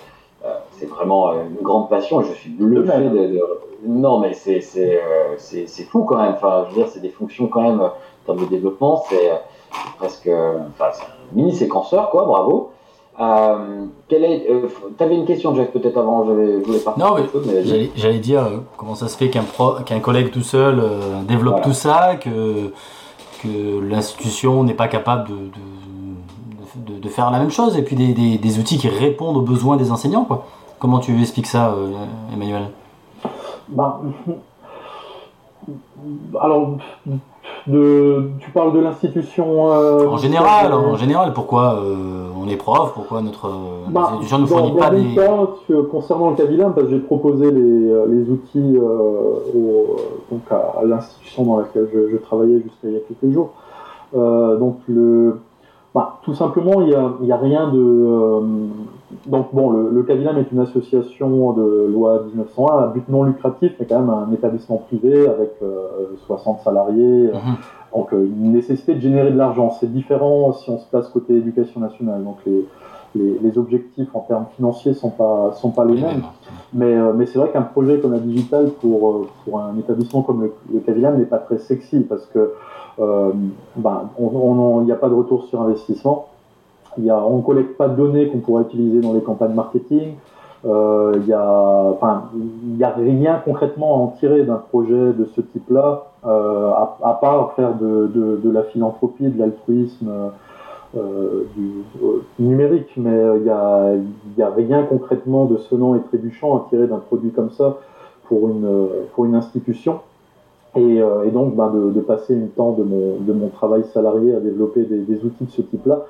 c'est 0.72 0.86
vraiment 0.86 1.30
euh, 1.30 1.44
une 1.48 1.62
grande 1.62 1.88
passion 1.88 2.20
et 2.20 2.24
je 2.24 2.32
suis 2.32 2.50
bluffé 2.50 2.98
de, 2.98 3.08
de, 3.08 3.40
Non, 3.86 4.18
mais 4.18 4.34
c'est 4.34 4.60
c'est 4.60 5.84
fou 5.84 6.04
quand 6.04 6.16
même, 6.16 6.32
enfin, 6.32 6.64
je 6.68 6.74
veux 6.74 6.82
dire, 6.82 6.92
c'est 6.92 7.00
des 7.00 7.10
fonctions 7.10 7.46
quand 7.48 7.62
même, 7.62 7.80
en 7.80 7.92
termes 8.24 8.40
de 8.40 8.46
développement, 8.46 9.04
c'est 9.08 9.30
presque, 9.98 10.28
enfin, 10.28 10.90
c'est 10.92 11.04
un 11.04 11.34
mini 11.34 11.54
séquenceur, 11.54 12.10
quoi, 12.10 12.24
bravo. 12.24 12.72
Euh, 13.18 13.86
quelle 14.08 14.24
est, 14.24 14.46
euh, 14.50 14.68
t'avais 14.98 15.14
une 15.14 15.24
question, 15.24 15.54
Jeff, 15.54 15.70
peut-être 15.70 15.96
avant, 15.96 16.26
je 16.26 16.62
voulais 16.62 16.78
partir. 16.80 17.04
Non, 17.04 17.16
mais, 17.46 17.64
j'allais, 17.96 18.18
dire 18.18 18.42
euh, 18.42 18.58
comment 18.76 18.94
ça 18.94 19.08
se 19.08 19.16
fait 19.16 19.30
qu'un, 19.30 19.44
qu'un 19.86 20.00
collègue 20.00 20.30
tout 20.30 20.42
seul 20.42 20.82
développe 21.26 21.62
tout 21.62 21.72
ça, 21.72 22.16
que, 22.16 22.72
que 23.42 23.80
l'institution 23.80 24.64
n'est 24.64 24.74
pas 24.74 24.88
capable 24.88 25.28
de, 25.30 25.34
de, 25.34 25.60
de, 26.76 27.08
faire 27.08 27.30
la 27.30 27.38
même 27.38 27.50
chose, 27.50 27.76
et 27.76 27.82
puis 27.82 27.96
des, 27.96 28.12
des, 28.12 28.38
des, 28.38 28.58
outils 28.58 28.78
qui 28.78 28.88
répondent 28.88 29.36
aux 29.36 29.42
besoins 29.42 29.76
des 29.76 29.90
enseignants. 29.90 30.24
Quoi. 30.24 30.44
Comment 30.78 30.98
tu 30.98 31.18
expliques 31.20 31.46
ça, 31.46 31.74
Emmanuel? 32.32 32.70
Bah, 33.68 34.00
Alors, 36.40 36.76
de, 37.66 38.30
tu 38.38 38.50
parles 38.50 38.72
de 38.72 38.78
l'institution. 38.78 39.72
Euh, 39.72 40.06
en 40.06 40.16
général, 40.16 40.72
en 40.72 40.96
général, 40.96 41.32
pourquoi 41.32 41.80
euh, 41.80 42.28
on 42.40 42.48
est 42.48 42.56
prof, 42.56 42.92
pourquoi 42.94 43.22
notre 43.22 43.50
bah, 43.88 44.02
institution 44.04 44.38
ne 44.38 44.46
fournit 44.46 44.78
pas 44.78 44.90
des. 44.90 45.14
Cas, 45.14 45.46
concernant 45.90 46.30
le 46.30 46.36
Cavilam, 46.36 46.72
parce 46.74 46.86
que 46.86 46.92
j'ai 46.92 47.00
proposé 47.00 47.50
les, 47.50 47.60
euh, 47.60 48.06
les 48.08 48.30
outils 48.30 48.78
au, 48.78 49.96
donc 50.30 50.42
à, 50.50 50.84
l'institution 50.84 51.44
dans 51.44 51.58
laquelle 51.58 51.88
je, 51.92 52.12
je 52.12 52.16
travaillais 52.18 52.60
jusqu'à 52.60 52.88
il 52.88 52.92
y 52.92 52.96
a 52.96 53.00
quelques 53.00 53.34
jours. 53.34 53.50
donc 54.12 54.78
le, 54.88 55.40
bah, 55.96 56.18
tout 56.24 56.34
simplement, 56.34 56.82
il 56.82 56.88
n'y 56.88 56.94
a, 56.94 57.10
y 57.22 57.32
a, 57.32 57.38
rien 57.38 57.72
de 57.72 58.52
donc 59.24 59.54
bon, 59.54 59.70
le, 59.70 59.88
le 59.90 60.38
est 60.38 60.52
une 60.52 60.60
association 60.60 61.54
de 61.54 61.88
loi 61.90 62.22
1901 62.26 62.78
à 62.78 62.86
but 62.88 63.08
non 63.08 63.22
lucratif, 63.22 63.72
mais 63.80 63.86
quand 63.86 64.00
même 64.00 64.10
un 64.10 64.30
établissement 64.30 64.76
privé 64.76 65.26
avec 65.26 65.52
60 66.26 66.58
euh, 66.58 66.62
salariés. 66.62 67.30
Mhm. 67.32 67.56
Donc 67.94 68.12
euh, 68.12 68.26
une 68.26 68.52
nécessité 68.52 68.94
de 68.94 69.00
générer 69.00 69.30
de 69.30 69.38
l'argent. 69.38 69.70
C'est 69.70 69.90
différent 69.90 70.52
si 70.52 70.68
on 70.68 70.78
se 70.78 70.84
place 70.84 71.08
côté 71.08 71.34
éducation 71.34 71.80
nationale. 71.80 72.22
Donc 72.24 72.40
les, 72.44 72.66
les, 73.14 73.38
les 73.38 73.56
objectifs 73.56 74.08
en 74.12 74.20
termes 74.20 74.44
financiers 74.54 74.92
sont 74.92 75.08
pas 75.08 75.52
sont 75.54 75.70
pas 75.70 75.86
les 75.86 75.94
mêmes. 75.94 76.24
Mais, 76.74 76.92
euh, 76.92 77.14
mais 77.16 77.24
c'est 77.24 77.38
vrai 77.38 77.48
qu'un 77.50 77.62
projet 77.62 78.00
comme 78.00 78.12
la 78.12 78.18
Digital 78.18 78.68
pour, 78.82 79.28
pour 79.46 79.60
un 79.60 79.74
établissement 79.78 80.20
comme 80.20 80.42
le, 80.42 80.52
le 80.74 81.16
n'est 81.16 81.24
pas 81.24 81.38
très 81.38 81.56
sexy 81.56 82.00
parce 82.00 82.26
que 82.26 82.52
ben, 82.98 84.10
il 84.18 84.84
n'y 84.84 84.92
a 84.92 84.96
pas 84.96 85.08
de 85.08 85.14
retour 85.14 85.44
sur 85.44 85.60
investissement 85.60 86.28
on 86.98 87.36
ne 87.38 87.42
collecte 87.42 87.76
pas 87.76 87.88
de 87.88 87.96
données 87.96 88.28
qu'on 88.28 88.38
pourrait 88.38 88.62
utiliser 88.62 89.00
dans 89.00 89.12
les 89.12 89.20
campagnes 89.20 89.54
marketing. 89.54 90.14
Euh, 90.64 91.12
il 91.16 91.26
n'y 91.26 92.82
a, 92.82 92.90
rien 92.90 93.40
concrètement 93.44 93.94
à 93.94 93.98
en 93.98 94.06
tirer 94.18 94.42
d'un 94.42 94.56
projet 94.56 95.12
de 95.12 95.26
ce 95.36 95.40
type-là, 95.40 96.06
euh, 96.24 96.72
à, 96.72 97.18
part 97.20 97.52
faire 97.54 97.74
de, 97.74 98.50
la 98.50 98.62
philanthropie, 98.64 99.28
de 99.28 99.38
l'altruisme 99.38 100.10
euh, 100.96 101.44
numérique, 102.38 102.90
mais 102.96 103.16
il 103.36 103.42
n'y 103.42 104.42
a, 104.42 104.50
rien 104.50 104.82
concrètement 104.84 105.44
de 105.44 105.58
sonnant 105.58 105.94
et 105.94 106.00
trébuchant 106.00 106.56
à 106.56 106.66
tirer 106.70 106.86
d'un 106.86 106.98
produit 106.98 107.30
comme 107.30 107.50
ça 107.50 107.76
pour 108.28 108.48
une 108.48 109.34
institution. 109.34 110.00
Et, 110.76 110.96
et 110.96 111.30
donc 111.30 111.56
ben, 111.56 111.72
de, 111.72 112.00
passer 112.00 112.34
une 112.34 112.48
temps 112.48 112.72
de 112.72 112.84
mon, 113.32 113.48
travail 113.48 113.84
salarié 113.94 114.34
à 114.34 114.40
développer 114.40 114.84
des, 114.84 115.24
outils 115.24 115.44
de 115.44 115.50
ce 115.50 115.62
type-là, 115.62 116.00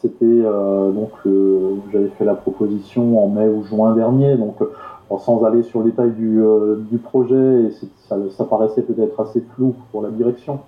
c'était 0.00 0.24
euh, 0.24 0.90
donc 0.92 1.10
j'avais 1.92 2.08
fait 2.18 2.24
la 2.24 2.34
proposition 2.34 3.22
en 3.22 3.28
mai 3.28 3.48
ou 3.48 3.64
juin 3.64 3.94
dernier, 3.94 4.36
donc 4.36 4.56
sans 5.18 5.44
aller 5.44 5.62
sur 5.62 5.80
le 5.80 5.86
détail 5.86 6.10
du, 6.12 6.40
euh, 6.42 6.76
projet, 7.02 7.64
et 7.64 7.70
ça, 8.08 8.44
paraissait 8.44 8.82
peut-être 8.82 9.20
assez 9.20 9.40
flou 9.54 9.74
pour 9.90 10.02
la 10.02 10.10
direction. 10.10 10.60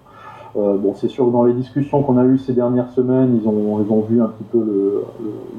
Euh, 0.57 0.77
bon, 0.77 0.95
c'est 0.95 1.09
sûr 1.09 1.27
que 1.27 1.31
dans 1.31 1.45
les 1.45 1.53
discussions 1.53 2.03
qu'on 2.03 2.17
a 2.17 2.25
eues 2.25 2.39
ces 2.39 2.53
dernières 2.53 2.91
semaines, 2.91 3.41
ils 3.43 3.49
ont, 3.49 3.85
ils 3.85 3.93
ont 3.93 4.01
vu 4.01 4.23
un 4.23 4.27
petit 4.27 4.45
peu 4.45 4.59
le, 4.59 5.05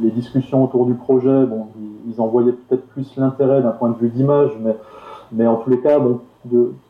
les 0.02 0.10
discussions 0.10 0.64
autour 0.64 0.86
du 0.86 0.94
projet. 0.94 1.46
Bon, 1.46 1.68
ils, 2.08 2.22
en 2.22 2.28
voyaient 2.28 2.54
peut-être 2.54 2.86
plus 2.88 3.14
l'intérêt 3.18 3.62
d'un 3.62 3.72
point 3.72 3.90
de 3.90 3.98
vue 3.98 4.10
d'image, 4.10 4.52
mais, 4.64 4.76
mais 5.34 5.48
en 5.48 5.58
tous 5.58 5.70
les 5.70 5.82
cas, 5.82 6.00
bon, 6.00 6.20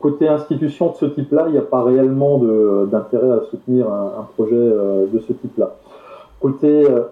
côté 0.00 0.28
institution 0.28 0.90
de 0.90 0.96
ce 0.96 1.06
type-là, 1.06 1.44
il 1.46 1.52
n'y 1.52 1.58
a 1.58 1.62
pas 1.62 1.82
réellement 1.82 2.38
d'intérêt 2.86 3.30
à 3.30 3.40
soutenir 3.50 3.86
un, 3.90 4.26
projet 4.36 4.56
de 4.56 5.18
ce 5.26 5.32
type-là. 5.32 5.74
Côté, 6.40 6.88
euh, 6.88 7.04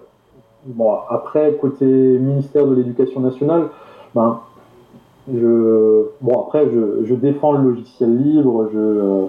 bon, 0.67 0.97
après, 1.09 1.55
côté 1.55 1.87
ministère 1.87 2.67
de 2.67 2.75
l'Éducation 2.75 3.21
nationale, 3.21 3.69
ben, 4.15 4.41
je, 5.33 6.07
bon, 6.21 6.41
après, 6.41 6.69
je, 7.05 7.15
défends 7.15 7.53
le 7.53 7.71
logiciel 7.71 8.17
libre, 8.17 8.69
je, 8.73 8.79
euh, 8.79 9.27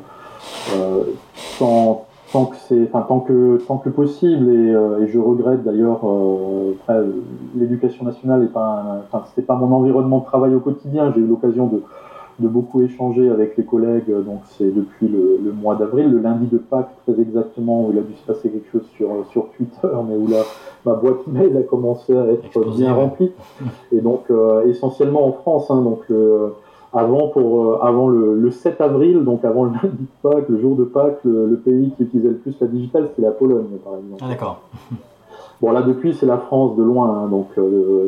euh 0.73 1.03
tant, 1.59 2.45
que 2.45 2.83
enfin, 2.83 3.05
tant 3.07 3.21
que, 3.21 3.61
tant 3.65 3.77
que 3.77 3.87
possible, 3.87 4.49
et, 4.49 4.75
euh, 4.75 5.07
je 5.07 5.17
regrette 5.17 5.63
d'ailleurs, 5.63 6.01
euh, 6.03 6.73
l'éducation 7.55 8.03
nationale 8.03 8.43
est 8.43 8.53
pas, 8.53 9.05
c'est 9.35 9.45
pas 9.45 9.55
mon 9.55 9.73
environnement 9.73 10.19
de 10.19 10.25
travail 10.25 10.53
au 10.53 10.59
quotidien. 10.59 11.13
J'ai 11.15 11.21
eu 11.21 11.27
l'occasion 11.27 11.67
de, 11.67 11.81
de 12.39 12.47
beaucoup 12.47 12.81
échanger 12.81 13.29
avec 13.29 13.57
les 13.57 13.63
collègues. 13.63 14.09
Donc 14.09 14.41
c'est 14.57 14.73
depuis 14.73 15.07
le, 15.07 15.39
le 15.43 15.51
mois 15.51 15.75
d'avril, 15.75 16.11
le 16.11 16.19
lundi 16.19 16.47
de 16.47 16.57
Pâques 16.57 16.91
très 17.03 17.19
exactement, 17.21 17.85
où 17.85 17.91
il 17.93 17.99
a 17.99 18.01
dû 18.01 18.13
se 18.13 18.25
passer 18.25 18.49
quelque 18.49 18.71
chose 18.71 18.85
sur, 18.95 19.09
sur 19.31 19.47
Twitter, 19.55 19.87
mais 20.07 20.15
où 20.15 20.27
là, 20.27 20.41
ma 20.85 20.93
boîte 20.93 21.27
mail 21.27 21.55
a 21.57 21.63
commencé 21.63 22.15
à 22.15 22.25
être 22.27 22.75
bien 22.75 22.93
remplie. 22.93 23.31
Et 23.91 24.01
donc 24.01 24.25
euh, 24.29 24.67
essentiellement 24.67 25.27
en 25.27 25.31
France. 25.31 25.69
Hein, 25.69 25.81
donc 25.81 26.01
euh, 26.11 26.49
avant, 26.93 27.27
pour, 27.29 27.65
euh, 27.65 27.79
avant 27.81 28.07
le, 28.07 28.35
le, 28.35 28.51
7 28.51 28.81
avril, 28.81 29.23
donc 29.23 29.45
avant 29.45 29.65
le 29.65 29.71
lundi 29.83 30.03
de 30.03 30.29
Pâques, 30.29 30.49
le 30.49 30.59
jour 30.59 30.75
de 30.75 30.83
Pâques, 30.83 31.19
le, 31.23 31.55
pays 31.63 31.91
qui 31.95 32.03
utilisait 32.03 32.29
le 32.29 32.35
plus 32.35 32.55
la 32.59 32.67
digitale, 32.67 33.07
c'était 33.09 33.27
la 33.27 33.33
Pologne, 33.33 33.77
par 33.83 33.93
exemple. 33.95 34.21
Ah 34.23 34.29
d'accord. 34.29 34.61
Bon 35.61 35.71
là 35.71 35.83
depuis 35.83 36.13
c'est 36.13 36.25
la 36.25 36.37
France 36.37 36.75
de 36.75 36.83
loin, 36.83 37.23
hein, 37.23 37.27
donc 37.29 37.47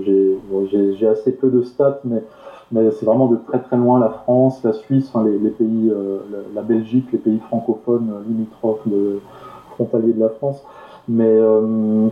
j'ai 0.06 0.38
bon, 0.52 0.68
assez 1.10 1.32
peu 1.32 1.50
de 1.50 1.62
stats, 1.62 2.02
mais 2.04 2.22
mais 2.72 2.92
c'est 2.92 3.06
vraiment 3.06 3.28
de 3.28 3.38
très 3.48 3.60
très 3.60 3.78
loin 3.78 4.00
la 4.00 4.10
France, 4.10 4.60
la 4.64 4.74
Suisse, 4.74 5.10
les, 5.26 5.38
les, 5.38 5.50
pays, 5.50 5.90
euh, 5.90 6.20
la, 6.54 6.62
Belgique, 6.62 7.06
les 7.14 7.20
pays 7.20 7.40
francophones 7.48 8.12
euh, 8.14 8.24
limitrophes 8.28 8.86
de, 8.86 9.22
frontaliers 9.76 10.14
de 10.14 10.20
la 10.20 10.30
France. 10.30 10.58
Mais, 11.08 11.24
euh, 11.26 12.08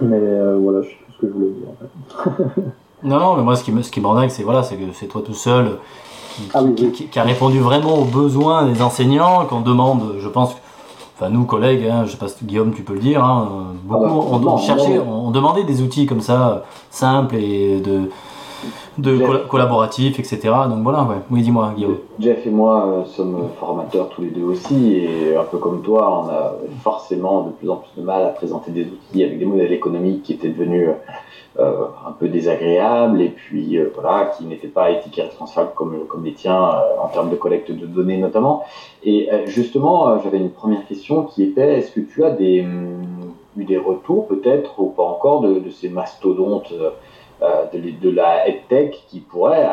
mais 0.00 0.20
voilà, 0.58 0.82
je 0.82 0.88
sais 0.88 0.96
tout 1.06 1.12
ce 1.12 1.18
que 1.18 1.28
je 1.28 1.32
voulais 1.32 1.50
dire 1.50 1.68
en 1.70 1.76
fait. 1.80 2.62
non, 3.02 3.18
non, 3.18 3.36
mais 3.36 3.42
moi 3.42 3.56
ce 3.56 3.64
qui 3.64 3.72
me, 3.72 3.82
ce 3.82 3.90
qui 3.90 4.00
me 4.00 4.28
c'est 4.28 4.42
voilà, 4.42 4.62
c'est 4.62 4.76
que 4.76 4.92
c'est 4.92 5.06
toi 5.06 5.22
tout 5.24 5.34
seul 5.34 5.78
qui, 6.36 6.50
ah 6.52 6.62
qui, 7.10 7.18
a 7.18 7.22
répondu 7.22 7.60
vraiment 7.60 7.94
aux 7.94 8.04
besoins 8.04 8.66
des 8.66 8.82
enseignants, 8.82 9.46
qu'on 9.46 9.62
demande, 9.62 10.16
je 10.18 10.28
pense, 10.28 10.54
enfin 11.16 11.30
nous 11.30 11.44
collègues, 11.44 11.86
hein, 11.86 12.04
je 12.04 12.10
sais 12.10 12.18
pas 12.18 12.28
si 12.28 12.44
Guillaume 12.44 12.74
tu 12.74 12.82
peux 12.82 12.92
le 12.92 13.00
dire, 13.00 13.24
hein, 13.24 13.68
beaucoup, 13.84 14.04
ah 14.04 14.38
bah, 14.38 14.38
on, 14.42 14.46
on, 14.46 14.58
cherchait, 14.58 14.98
on 14.98 15.30
demandait 15.30 15.64
des 15.64 15.80
outils 15.80 16.04
comme 16.04 16.20
ça, 16.20 16.64
simples 16.90 17.36
et 17.36 17.80
de 17.80 18.10
de 18.98 19.46
collaboratif, 19.48 20.18
etc. 20.18 20.38
Donc 20.68 20.82
voilà, 20.82 21.02
ouais. 21.02 21.16
Oui, 21.30 21.42
dis-moi, 21.42 21.72
Guillaume. 21.76 21.98
Jeff 22.18 22.46
et 22.46 22.50
moi 22.50 22.86
euh, 22.86 23.04
sommes 23.04 23.48
formateurs 23.58 24.08
tous 24.08 24.22
les 24.22 24.30
deux 24.30 24.44
aussi, 24.44 24.96
et 24.96 25.36
un 25.36 25.44
peu 25.44 25.58
comme 25.58 25.82
toi, 25.82 26.24
on 26.24 26.28
a 26.28 26.54
forcément 26.82 27.42
de 27.42 27.50
plus 27.50 27.68
en 27.68 27.76
plus 27.76 28.00
de 28.00 28.04
mal 28.04 28.24
à 28.24 28.28
présenter 28.28 28.70
des 28.70 28.84
outils 28.84 29.22
avec 29.22 29.38
des 29.38 29.44
modèles 29.44 29.72
économiques 29.72 30.22
qui 30.22 30.32
étaient 30.32 30.48
devenus 30.48 30.90
euh, 31.58 31.84
un 32.06 32.12
peu 32.12 32.28
désagréables, 32.28 33.20
et 33.20 33.28
puis 33.28 33.78
euh, 33.78 33.90
voilà, 33.94 34.26
qui 34.36 34.44
n'étaient 34.44 34.68
pas 34.68 34.90
éthiques 34.90 35.18
et 35.18 35.22
responsables 35.22 35.70
comme, 35.74 36.06
comme 36.08 36.24
les 36.24 36.34
tiens 36.34 36.70
en 37.02 37.08
termes 37.08 37.30
de 37.30 37.36
collecte 37.36 37.70
de 37.70 37.86
données 37.86 38.18
notamment. 38.18 38.64
Et 39.04 39.28
justement, 39.46 40.18
j'avais 40.22 40.38
une 40.38 40.50
première 40.50 40.84
question 40.86 41.22
qui 41.22 41.44
était 41.44 41.78
est-ce 41.78 41.92
que 41.92 42.00
tu 42.00 42.24
as 42.24 42.30
des, 42.30 42.62
hum, 42.62 43.04
eu 43.56 43.64
des 43.64 43.76
retours 43.78 44.26
peut-être, 44.26 44.78
ou 44.80 44.86
pas 44.86 45.04
encore, 45.04 45.40
de, 45.40 45.58
de 45.58 45.70
ces 45.70 45.88
mastodontes 45.88 46.72
euh, 46.72 46.90
de, 47.40 48.00
de, 48.00 48.10
la 48.10 48.48
EdTech 48.48 49.04
qui 49.08 49.20
pourrait, 49.20 49.68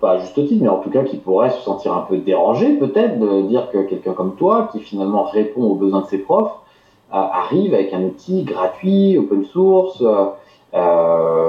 pas 0.00 0.12
à 0.12 0.18
juste 0.18 0.34
titre, 0.34 0.62
mais 0.62 0.68
en 0.68 0.78
tout 0.78 0.90
cas 0.90 1.02
qui 1.02 1.16
pourrait 1.16 1.50
se 1.50 1.60
sentir 1.60 1.92
un 1.94 2.02
peu 2.02 2.18
dérangé 2.18 2.74
peut-être 2.74 3.18
de 3.18 3.42
dire 3.42 3.70
que 3.70 3.78
quelqu'un 3.78 4.12
comme 4.12 4.36
toi, 4.36 4.68
qui 4.72 4.80
finalement 4.80 5.24
répond 5.24 5.62
aux 5.62 5.74
besoins 5.74 6.02
de 6.02 6.06
ses 6.06 6.18
profs, 6.18 6.52
euh, 7.12 7.16
arrive 7.16 7.74
avec 7.74 7.92
un 7.94 8.02
outil 8.02 8.44
gratuit, 8.44 9.16
open 9.18 9.44
source. 9.44 10.02
Euh, 10.74 11.46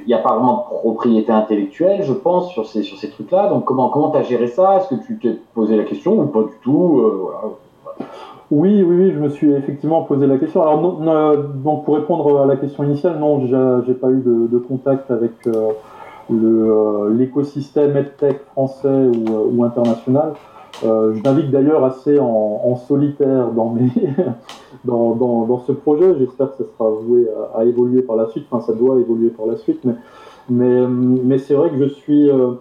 il 0.00 0.06
n'y 0.06 0.14
a 0.14 0.18
pas 0.18 0.34
vraiment 0.34 0.58
de 0.58 0.78
propriété 0.78 1.32
intellectuelle, 1.32 2.02
je 2.04 2.12
pense, 2.12 2.50
sur 2.52 2.66
ces, 2.66 2.82
sur 2.82 2.96
ces 2.96 3.10
trucs-là. 3.10 3.48
Donc, 3.48 3.64
comment 3.64 3.90
comment 3.90 4.10
tu 4.10 4.18
as 4.18 4.22
géré 4.22 4.46
ça? 4.46 4.76
Est-ce 4.76 4.88
que 4.88 5.04
tu 5.04 5.18
t'es 5.18 5.36
posé 5.54 5.76
la 5.76 5.84
question 5.84 6.14
ou 6.14 6.26
pas 6.26 6.42
du 6.42 6.54
tout? 6.62 7.02
Oui, 8.50 8.80
oui, 8.80 8.96
oui, 8.96 9.12
je 9.12 9.18
me 9.18 9.28
suis 9.28 9.52
effectivement 9.52 10.02
posé 10.02 10.26
la 10.28 10.38
question. 10.38 10.62
Alors, 10.62 10.80
donc 10.80 11.84
pour 11.84 11.96
répondre 11.96 12.42
à 12.42 12.46
la 12.46 12.56
question 12.56 12.84
initiale, 12.84 13.18
non, 13.18 13.44
j'ai 13.44 13.94
pas 13.94 14.10
eu 14.10 14.20
de, 14.20 14.46
de, 14.46 14.58
contact 14.58 15.10
avec 15.10 15.32
euh, 15.48 15.70
euh 16.30 17.12
l'écosystème 17.12 17.96
EdTech 17.96 18.38
français 18.52 18.88
ou, 18.88 19.32
euh, 19.32 19.50
ou 19.52 19.64
international. 19.64 20.34
Euh, 20.84 21.14
je 21.14 21.22
navigue 21.22 21.50
d'ailleurs 21.50 21.84
assez 21.84 22.20
en, 22.20 22.60
en, 22.64 22.76
solitaire 22.76 23.50
dans, 23.50 23.70
mes 23.70 23.90
dans, 24.84 25.16
dans, 25.16 25.46
dans, 25.46 25.58
ce 25.60 25.72
projet. 25.72 26.14
J'espère 26.18 26.52
que 26.52 26.62
ça 26.62 26.70
sera 26.70 26.90
voué 26.90 27.26
à, 27.54 27.60
à, 27.60 27.64
évoluer 27.64 28.02
par 28.02 28.14
la 28.14 28.28
suite. 28.28 28.46
Enfin, 28.48 28.64
ça 28.64 28.74
doit 28.74 29.00
évoluer 29.00 29.30
par 29.30 29.46
la 29.46 29.56
suite, 29.56 29.80
mais, 29.84 29.94
mais, 30.48 30.86
mais 30.86 31.38
c'est 31.38 31.54
vrai 31.54 31.70
que 31.70 31.78
je 31.78 31.88
suis, 31.88 32.30
euh, 32.30 32.52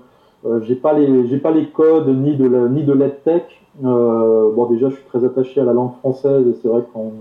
j'ai 0.64 0.76
pas 0.76 0.94
les, 0.94 1.28
j'ai 1.28 1.38
pas 1.38 1.52
les 1.52 1.68
codes 1.68 2.08
ni 2.08 2.36
de 2.36 2.48
la, 2.48 2.68
ni 2.70 2.84
de 2.84 2.94
l'EdTech 2.94 3.65
Euh, 3.84 4.52
bon, 4.54 4.68
déjà, 4.68 4.90
je 4.90 4.96
suis 4.96 5.04
très 5.06 5.24
attaché 5.26 5.60
à 5.60 5.66
la 5.66 5.74
langue 5.74 5.94
française 6.00 6.48
et 6.48 6.56
c'est 6.62 6.68
vrai 6.68 6.82
que 6.82 6.88
quand, 6.94 7.12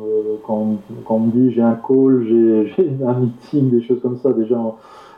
quand, 0.47 0.67
quand, 1.05 1.15
on 1.17 1.21
me 1.21 1.33
dit 1.33 1.53
j'ai 1.53 1.63
un 1.63 1.75
call, 1.75 2.25
j'ai 2.77 2.97
un 3.05 3.15
meeting, 3.15 3.71
des 3.71 3.83
choses 3.83 4.01
comme 4.01 4.17
ça, 4.19 4.33
déjà, 4.33 4.57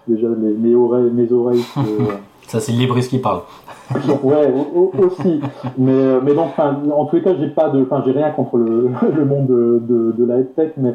déjà 0.09 0.29
les, 0.29 0.55
mes 0.55 0.75
oreilles, 0.75 1.11
mes 1.13 1.31
oreilles 1.31 1.65
ça, 2.47 2.61
c'est 2.61 2.73
le 2.73 2.79
Libris 2.79 3.09
qui 3.09 3.19
parle. 3.19 3.41
ouais, 4.23 4.53
aussi. 4.99 5.41
Mais, 5.77 6.21
mais 6.23 6.35
donc, 6.35 6.59
en 6.59 7.05
tous 7.05 7.17
les 7.17 7.23
cas, 7.23 7.35
j'ai 7.39 7.49
pas 7.49 7.69
de, 7.69 7.83
enfin, 7.83 8.03
j'ai 8.07 8.13
rien 8.13 8.31
contre 8.31 8.57
le, 8.57 8.91
le 9.15 9.25
monde 9.25 9.47
de, 9.47 9.83
de, 9.83 10.13
de 10.13 10.25
la 10.25 10.43
tech, 10.43 10.73
mais 10.79 10.95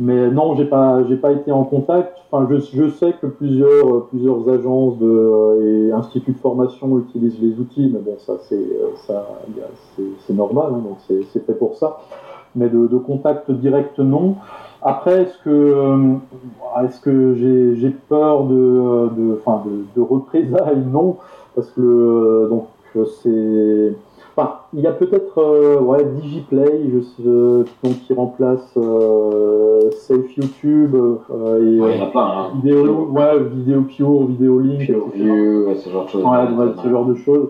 mais 0.00 0.30
non, 0.30 0.56
j'ai 0.56 0.64
pas, 0.64 1.04
j'ai 1.08 1.16
pas 1.16 1.30
été 1.30 1.52
en 1.52 1.64
contact. 1.64 2.16
Enfin, 2.30 2.48
je, 2.50 2.56
je 2.74 2.88
sais 2.90 3.12
que 3.20 3.26
plusieurs, 3.26 4.06
plusieurs 4.06 4.48
agences 4.48 4.98
de, 4.98 5.06
euh, 5.06 5.88
et 5.88 5.92
instituts 5.92 6.32
de 6.32 6.38
formation 6.38 6.98
utilisent 6.98 7.38
les 7.40 7.60
outils, 7.60 7.90
mais 7.92 8.00
bon, 8.00 8.16
ça 8.18 8.32
c'est, 8.48 8.54
euh, 8.54 8.96
ça, 9.06 9.28
c'est, 10.26 10.32
normal, 10.32 10.72
hein, 10.74 10.82
donc 10.82 10.96
c'est, 11.06 11.44
fait 11.44 11.52
pour 11.52 11.76
ça. 11.76 12.00
Mais 12.56 12.70
de, 12.70 12.86
de, 12.86 12.96
contact 12.96 13.50
direct, 13.50 13.98
non. 13.98 14.36
Après, 14.82 15.22
est-ce 15.22 15.36
que, 15.44 15.50
euh, 15.50 16.14
est-ce 16.82 17.00
que 17.00 17.34
j'ai, 17.34 17.76
j'ai 17.76 17.90
peur 17.90 18.44
de, 18.44 19.10
de, 19.16 19.38
enfin, 19.38 19.62
de, 19.66 19.84
de 19.94 20.00
représailles? 20.00 20.82
Non, 20.90 21.18
parce 21.54 21.68
que 21.70 22.48
donc 22.48 22.68
c'est 23.22 23.94
il 24.72 24.80
y 24.80 24.86
a 24.86 24.92
peut-être 24.92 25.38
euh, 25.38 25.80
ouais, 25.80 26.04
DigiPlay 26.04 26.90
je 27.18 27.64
donc, 27.82 28.00
qui 28.06 28.14
remplace 28.14 28.72
euh, 28.76 29.90
Safe 29.90 30.36
YouTube 30.36 30.94
euh, 30.94 31.76
et 31.76 31.80
ouais, 31.80 32.00
hein. 32.14 32.50
vidéo, 32.54 33.08
ouais, 33.10 33.38
vidéo 33.40 33.82
Pure, 33.82 34.26
Vidéo 34.26 34.58
Link, 34.60 34.82
ce 34.86 34.92
genre 35.90 36.04
de 36.04 36.10
choses. 36.10 36.22
ce 36.82 36.88
genre 36.88 37.04
de 37.06 37.14
choses. 37.16 37.48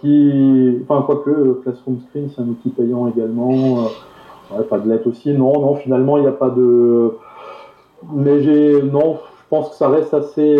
qui, 0.00 0.78
enfin, 0.88 1.02
quoique 1.02 1.60
Classroom 1.62 1.98
Screen, 2.08 2.28
c'est 2.34 2.42
un 2.42 2.48
outil 2.48 2.70
payant 2.70 3.08
également. 3.08 3.88
pas 4.70 4.78
de 4.78 4.88
lettres 4.88 5.08
aussi. 5.08 5.32
Non, 5.32 5.60
non, 5.60 5.74
finalement, 5.74 6.16
il 6.16 6.22
n'y 6.22 6.28
a 6.28 6.32
pas 6.32 6.50
de. 6.50 7.16
Mais 8.14 8.40
j'ai. 8.40 8.80
Non, 8.82 9.14
je 9.14 9.48
pense 9.50 9.70
que 9.70 9.74
ça 9.74 9.88
reste 9.88 10.14
assez 10.14 10.56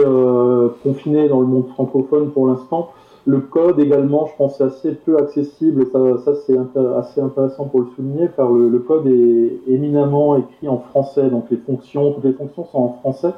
confiné 0.82 1.28
dans 1.28 1.40
le 1.40 1.46
monde 1.46 1.68
francophone 1.68 2.30
pour 2.30 2.48
l'instant. 2.48 2.90
Le 3.28 3.40
code 3.40 3.78
également, 3.78 4.24
je 4.24 4.36
pense, 4.38 4.56
c'est 4.56 4.64
assez 4.64 4.94
peu 4.94 5.18
accessible. 5.18 5.84
Ça, 5.92 5.98
ça 6.24 6.34
c'est 6.46 6.56
assez 6.96 7.20
intéressant 7.20 7.66
pour 7.66 7.80
le 7.80 7.88
souligner, 7.94 8.30
car 8.34 8.50
le, 8.50 8.78
code 8.78 9.06
est 9.06 9.60
éminemment 9.66 10.38
écrit 10.38 10.66
en 10.66 10.78
français. 10.78 11.28
Donc 11.28 11.44
les 11.50 11.58
fonctions, 11.58 12.12
toutes 12.12 12.24
les 12.24 12.32
fonctions 12.32 12.64
sont 12.64 12.78
en 12.78 12.92
français. 13.00 13.34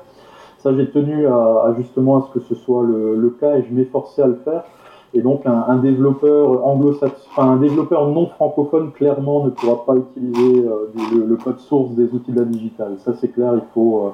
Ça, 0.59 0.73
j'ai 0.77 0.89
tenu 0.93 1.27
à, 1.27 1.75
justement 1.77 2.19
à 2.19 2.29
ce 2.29 2.39
que 2.39 2.45
ce 2.45 2.55
soit 2.55 2.85
le, 2.85 3.37
cas 3.41 3.57
et 3.57 3.65
je 3.69 3.75
m'efforçais 3.75 4.23
à 4.23 4.29
le 4.29 4.39
faire. 4.45 4.63
Et 5.13 5.23
donc 5.23 5.45
un, 5.45 5.79
développeur 5.79 6.69
un 7.39 7.57
développeur 7.57 8.07
non 8.11 8.27
francophone 8.27 8.93
clairement 8.93 9.45
ne 9.45 9.51
pourra 9.51 9.85
pas 9.85 9.97
utiliser 9.97 10.69
euh, 10.69 11.27
le, 11.27 11.35
code 11.35 11.59
source 11.59 11.91
des 11.97 12.05
outils 12.15 12.31
de 12.31 12.39
la 12.39 12.45
digitale. 12.45 12.95
Ça 12.99 13.15
c'est 13.21 13.33
clair, 13.33 13.55
il 13.57 13.67
faut, 13.75 14.05
euh, 14.05 14.11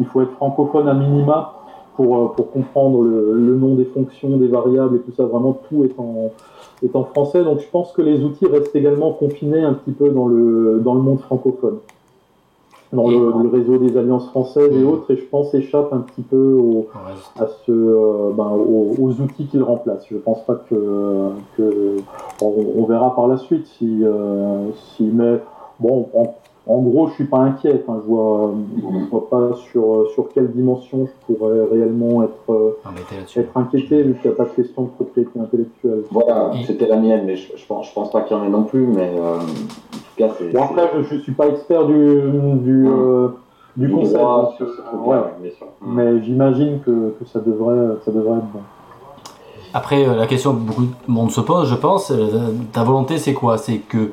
il 0.00 0.06
faut 0.06 0.22
être 0.22 0.32
francophone 0.32 0.88
à 0.88 0.94
minima 0.94 1.57
pour, 1.98 2.16
euh, 2.16 2.28
pour 2.28 2.52
comprendre 2.52 3.02
le, 3.02 3.56
nom 3.56 3.74
des 3.74 3.84
fonctions, 3.84 4.36
des 4.36 4.46
variables 4.46 4.96
et 4.96 5.00
tout 5.00 5.12
ça. 5.16 5.24
Vraiment, 5.24 5.58
tout 5.68 5.82
est 5.82 5.98
en, 5.98 6.30
est 6.84 6.94
en 6.94 7.02
français. 7.02 7.42
Donc, 7.42 7.58
je 7.58 7.66
pense 7.68 7.90
que 7.90 8.02
les 8.02 8.22
outils 8.22 8.46
restent 8.46 8.76
également 8.76 9.12
confinés 9.12 9.62
un 9.62 9.72
petit 9.72 9.90
peu 9.90 10.08
dans 10.10 10.28
le, 10.28 10.80
dans 10.84 10.94
le 10.94 11.00
monde 11.00 11.18
francophone, 11.18 11.78
dans 12.92 13.10
le, 13.10 13.48
réseau 13.48 13.78
des 13.78 13.96
alliances 13.96 14.28
françaises 14.28 14.72
et 14.72 14.84
autres. 14.84 15.10
Et 15.10 15.16
je 15.16 15.24
pense 15.24 15.52
échappe 15.54 15.92
un 15.92 15.98
petit 15.98 16.22
peu 16.22 16.54
au, 16.54 16.86
à 17.36 17.48
ce, 17.66 17.72
euh, 17.72 18.30
ben, 18.32 18.52
aux, 18.52 19.20
outils 19.20 19.46
qu'ils 19.46 19.64
remplacent. 19.64 20.06
Je 20.08 20.18
pense 20.18 20.44
pas 20.44 20.54
que, 20.70 21.30
que 21.56 21.96
on, 22.40 22.84
verra 22.84 23.12
par 23.16 23.26
la 23.26 23.38
suite 23.38 23.66
si, 23.76 24.04
euh, 24.04 24.70
si 24.94 25.02
mais 25.02 25.40
bon, 25.80 26.06
en 26.68 26.82
gros, 26.82 27.08
je 27.08 27.14
suis 27.14 27.24
pas 27.24 27.38
inquiet. 27.38 27.82
Enfin, 27.82 27.98
je 28.02 28.08
vois, 28.08 28.52
vois 29.10 29.28
pas 29.30 29.56
sur, 29.72 30.06
sur 30.12 30.28
quelle 30.28 30.52
dimension 30.52 31.06
je 31.06 31.34
pourrais 31.34 31.64
réellement 31.72 32.22
être, 32.22 32.52
euh, 32.52 32.76
être 33.36 33.56
inquiété 33.56 34.02
vu 34.02 34.14
qu'il 34.16 34.30
n'y 34.30 34.34
a 34.34 34.36
pas 34.36 34.44
de 34.44 34.50
question 34.54 34.82
de 34.82 34.88
propriété 34.88 35.40
intellectuelle. 35.40 36.02
Voilà, 36.10 36.50
c'était 36.66 36.86
la 36.86 36.96
mienne, 36.96 37.22
mais 37.24 37.36
je, 37.36 37.56
je, 37.56 37.66
pense, 37.66 37.88
je 37.88 37.94
pense 37.94 38.10
pas 38.10 38.20
qu'il 38.20 38.36
y 38.36 38.40
en 38.40 38.44
ait 38.44 38.50
non 38.50 38.64
plus. 38.64 38.86
Mais 38.86 39.10
euh, 39.18 39.36
en 39.36 39.40
tout 39.40 40.16
cas, 40.18 40.28
c'est. 40.38 40.52
Bon, 40.52 40.62
après, 40.62 40.90
je, 41.08 41.14
ne 41.14 41.20
suis 41.20 41.32
pas 41.32 41.48
expert 41.48 41.86
du, 41.86 41.94
du, 41.94 42.86
euh, 42.86 43.28
du 43.74 43.90
concept. 43.90 44.20
ouais. 45.06 45.16
Mais 45.86 46.22
j'imagine 46.22 46.80
que, 46.84 47.14
que, 47.18 47.24
ça, 47.32 47.40
devrait, 47.40 47.96
ça 48.04 48.10
devrait 48.10 48.38
être 48.38 48.52
bon. 48.52 48.60
Après, 49.72 50.04
la 50.04 50.26
question 50.26 50.52
que 50.52 50.60
beaucoup 50.60 50.84
de 50.84 51.12
monde 51.12 51.30
se 51.30 51.40
pose, 51.40 51.68
je 51.68 51.74
pense, 51.74 52.12
ta 52.72 52.84
volonté, 52.84 53.16
c'est 53.18 53.34
quoi? 53.34 53.58
C'est 53.58 53.78
que 53.78 54.12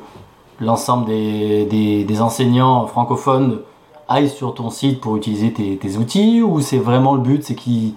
l'ensemble 0.59 1.05
des, 1.05 1.65
des, 2.05 2.21
enseignants 2.21 2.85
francophones 2.87 3.59
aillent 4.07 4.29
sur 4.29 4.53
ton 4.53 4.69
site 4.69 5.01
pour 5.01 5.15
utiliser 5.15 5.51
tes, 5.51 5.77
tes 5.77 5.97
outils 5.97 6.41
ou 6.41 6.61
c'est 6.61 6.77
vraiment 6.77 7.15
le 7.15 7.21
but, 7.21 7.43
c'est 7.43 7.55
qu'ils 7.55 7.93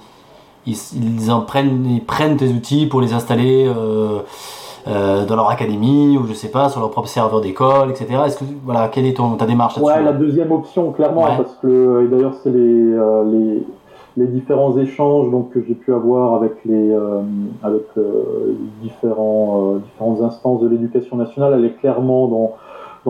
ils, 0.67 1.31
en 1.31 1.43
prennent, 1.43 1.87
ils 1.87 2.05
prennent 2.05 2.37
tes 2.37 2.49
outils 2.49 2.87
pour 2.87 3.01
les 3.01 3.13
installer 3.13 3.67
euh, 3.67 4.21
euh, 4.87 5.25
dans 5.27 5.37
leur 5.37 5.51
académie 5.51 6.17
ou 6.17 6.27
je 6.27 6.33
sais 6.33 6.51
pas 6.51 6.69
sur 6.69 6.81
leur 6.81 6.91
propre 6.91 7.09
serveur 7.09 7.41
d'école, 7.41 7.91
etc. 7.91 8.07
Est-ce 8.27 8.39
que 8.39 8.45
voilà, 8.65 8.89
quelle 8.89 9.07
est 9.07 9.17
ton, 9.17 9.37
ta 9.37 9.47
démarche 9.47 9.77
là-dessus? 9.77 9.93
Ouais, 9.93 10.03
la 10.03 10.13
deuxième 10.13 10.51
option 10.53 10.93
clairement 10.93 11.27
parce 11.37 11.55
que 11.63 12.09
d'ailleurs 12.11 12.35
c'est 12.43 12.51
les, 12.51 12.93
euh, 12.93 13.25
les 13.25 13.63
les 14.19 14.27
différents 14.27 14.77
échanges 14.77 15.29
que 15.55 15.63
j'ai 15.63 15.75
pu 15.75 15.95
avoir 15.95 16.35
avec 16.35 16.63
les 16.65 16.91
euh, 16.91 17.21
euh, 17.65 17.79
euh, 17.97 18.55
différentes 18.83 20.21
instances 20.23 20.61
de 20.61 20.69
l'éducation 20.69 21.17
nationale, 21.17 21.55
elle 21.57 21.65
est 21.65 21.79
clairement 21.79 22.27
dans, 22.27 22.55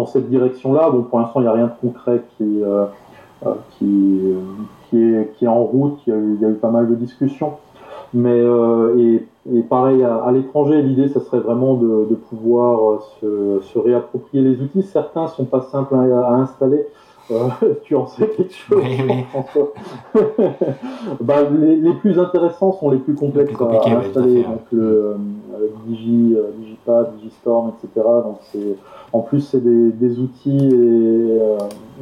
cette 0.07 0.31
direction-là. 0.31 0.91
Bon, 0.91 1.03
pour 1.03 1.19
l'instant, 1.19 1.41
il 1.41 1.45
n'y 1.45 1.49
a 1.49 1.53
rien 1.53 1.67
de 1.67 1.73
concret 1.81 2.23
qui, 2.37 2.63
est, 2.63 2.65
en 5.49 5.65
route. 5.65 5.99
Il 6.07 6.39
y, 6.41 6.45
a 6.45 6.49
eu, 6.49 6.55
pas 6.55 6.71
mal 6.71 6.89
de 6.89 6.95
discussions. 6.95 7.55
Mais 8.15 8.41
et, 8.97 9.27
pareil 9.63 10.05
à, 10.05 10.31
l'étranger, 10.31 10.83
l'idée, 10.83 11.09
ça 11.09 11.19
serait 11.19 11.41
vraiment 11.41 11.75
de, 11.75 12.15
pouvoir 12.31 13.03
se, 13.21 13.77
réapproprier 13.77 14.45
les 14.45 14.63
outils. 14.63 14.85
Certains 14.85 15.27
sont 15.27 15.47
pas 15.47 15.63
simples 15.63 15.97
à 15.97 16.35
installer. 16.35 16.87
Euh, 17.31 17.49
tu 17.83 17.95
en 17.95 18.07
sais 18.07 18.27
quelque 18.29 18.55
chose, 18.55 18.83
François 19.31 19.73
bah, 21.21 21.43
les, 21.51 21.77
les, 21.77 21.93
plus 21.95 22.19
intéressants 22.19 22.73
sont 22.73 22.91
les 22.91 22.99
plus 22.99 23.15
complexes 23.15 23.53
à, 23.61 23.99
installer. 23.99 24.45
donc 24.45 24.63
le 24.73 24.83
euh, 24.83 25.15
Digi, 25.87 26.35
euh, 26.37 26.51
Digipad, 26.59 27.17
Digistorm, 27.17 27.73
etc. 27.77 28.07
Donc 28.25 28.39
c'est, 28.51 28.77
en 29.13 29.21
plus 29.21 29.41
c'est 29.41 29.63
des, 29.63 29.91
des, 29.91 30.19
outils 30.19 30.69
et 30.69 31.41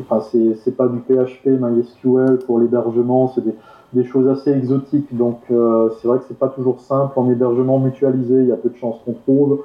enfin 0.01 0.25
c'est, 0.31 0.55
c'est 0.63 0.77
pas 0.77 0.87
du 0.87 0.99
PHP, 1.01 1.47
MySQL 1.47 2.39
pour 2.47 2.61
l'hébergement, 2.61 3.33
c'est 3.35 3.45
des, 3.45 3.55
des 3.95 4.05
choses 4.05 4.29
assez 4.29 4.53
exotiques. 4.53 5.17
Donc 5.17 5.41
c'est 5.49 6.09
vrai 6.09 6.19
que 6.19 6.25
c'est 6.29 6.39
pas 6.39 6.49
toujours 6.49 6.81
simple 6.81 7.19
en 7.19 7.29
hébergement 7.31 7.79
mutualisé. 7.79 8.35
Il 8.35 8.49
y 8.49 8.53
a 8.53 8.57
peu 8.57 8.69
de 8.69 8.77
chances 8.77 9.01
qu'on 9.05 9.15
trouve. 9.15 9.65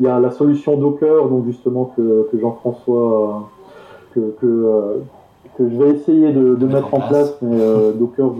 Il 0.00 0.06
y 0.06 0.08
a 0.08 0.20
la 0.20 0.30
solution 0.30 0.76
Docker, 0.76 1.28
donc 1.28 1.46
justement 1.46 1.92
que, 1.96 2.28
que 2.30 2.38
Jean-François 2.38 3.48
que, 4.14 4.20
que, 4.40 4.46
euh, 4.46 4.98
que, 5.56 5.68
je 5.68 5.76
vais 5.76 5.90
essayer 5.90 6.32
de, 6.32 6.54
de 6.54 6.66
mettre 6.66 6.92
en 6.94 7.00
place, 7.00 7.36
mais 7.42 7.60
euh, 7.60 7.92
Docker, 7.92 8.30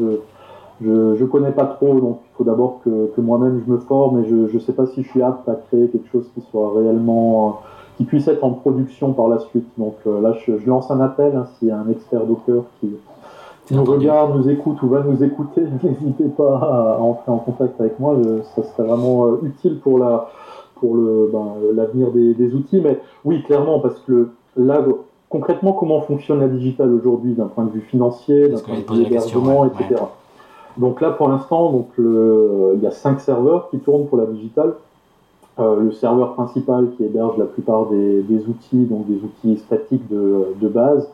je, 0.81 1.17
je, 1.17 1.25
connais 1.25 1.51
pas 1.51 1.67
trop, 1.67 2.01
donc 2.01 2.21
il 2.25 2.37
faut 2.37 2.45
d'abord 2.45 2.81
que, 2.85 3.11
que 3.15 3.21
moi-même 3.21 3.63
je 3.67 3.73
me 3.73 3.79
forme 3.79 4.23
et 4.23 4.29
je 4.29 4.55
ne 4.55 4.61
sais 4.61 4.73
pas 4.73 4.87
si 4.87 5.03
je 5.03 5.09
suis 5.09 5.23
apte 5.23 5.49
à 5.49 5.55
créer 5.55 5.89
quelque 5.89 6.09
chose 6.11 6.29
qui 6.35 6.41
soit 6.51 6.73
réellement 6.77 7.61
qui 7.99 8.05
puisse 8.05 8.29
être 8.29 8.45
en 8.45 8.53
production 8.53 9.13
par 9.13 9.29
la 9.29 9.41
suite. 9.41 9.67
Donc 9.77 9.97
euh, 10.07 10.21
là, 10.21 10.33
je, 10.47 10.53
lance 10.67 10.91
un 10.91 11.01
appel 11.01 11.35
hein, 11.35 11.47
s'il 11.59 11.69
y 11.69 11.71
a 11.73 11.79
un 11.79 11.91
expert 11.91 12.25
Docker 12.25 12.63
qui, 12.81 12.91
nous 13.73 13.85
regarde, 13.85 14.35
nous 14.35 14.49
écoute 14.49 14.81
ou 14.83 14.89
va 14.89 15.03
nous 15.03 15.23
écouter, 15.23 15.63
n'hésitez 15.83 16.29
pas 16.29 16.97
à, 16.97 17.01
entrer 17.01 17.31
en 17.31 17.39
contact 17.39 17.79
avec 17.81 17.99
moi. 17.99 18.17
ça 18.55 18.63
serait 18.63 18.89
vraiment 18.89 19.43
utile 19.43 19.79
pour 19.81 19.99
la 19.99 20.31
pour 20.77 20.95
le 20.95 21.29
ben, 21.33 21.55
l'avenir 21.75 22.13
des, 22.13 22.35
des, 22.35 22.55
outils. 22.55 22.81
Mais 22.81 23.01
oui, 23.25 23.43
clairement, 23.43 23.81
parce 23.81 23.99
que 24.07 24.29
là, 24.57 24.81
concrètement 25.29 25.73
comment 25.73 26.01
fonctionne 26.01 26.41
la 26.41 26.49
digitale 26.49 26.93
aujourd'hui 26.93 27.35
d'un 27.35 27.47
point 27.47 27.65
de 27.65 27.71
vue 27.71 27.83
financier, 27.83 28.49
d'un 28.49 28.59
point 28.59 28.77
de 28.79 28.95
vue 28.95 29.07
hébergement, 29.07 29.67
etc. 29.67 30.03
Donc 30.77 31.01
là, 31.01 31.11
pour 31.11 31.29
l'instant, 31.29 31.73
donc 31.73 31.89
il 31.99 32.81
y 32.81 32.87
a 32.87 32.91
cinq 32.91 33.21
serveurs 33.21 33.69
qui 33.71 33.79
tournent 33.79 34.07
pour 34.07 34.19
la 34.19 34.27
digitale. 34.27 34.75
Euh, 35.61 35.81
le 35.81 35.91
serveur 35.91 36.35
principal 36.35 36.91
qui 36.97 37.05
héberge 37.05 37.37
la 37.37 37.47
plupart 37.47 37.87
des, 37.87 38.45
outils, 38.49 38.85
donc 38.85 39.09
des 39.09 39.17
outils 39.17 39.59
statiques 39.59 40.09
de, 40.09 40.55
de, 40.55 40.69
base. 40.69 41.11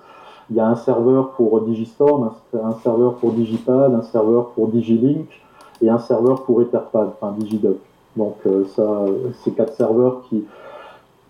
Il 0.50 0.56
y 0.56 0.60
a 0.60 0.66
un 0.66 0.74
serveur 0.74 1.30
pour 1.30 1.62
Digistorm, 1.62 2.30
un, 2.52 2.74
serveur 2.82 3.14
pour 3.14 3.32
Digipad, 3.32 3.94
un 3.94 4.02
serveur 4.02 4.50
pour 4.50 4.68
Digilink 4.68 5.28
et 5.80 5.88
un 5.88 5.98
serveur 5.98 6.42
pour 6.42 6.60
Etherpad, 6.60 7.12
enfin 7.18 7.34
Digidoc. 7.38 7.78
Donc 8.18 8.36
euh, 8.46 8.66
ça, 8.76 9.06
ces 9.42 9.52
quatre 9.52 9.72
serveurs 9.72 10.20
qui, 10.28 10.44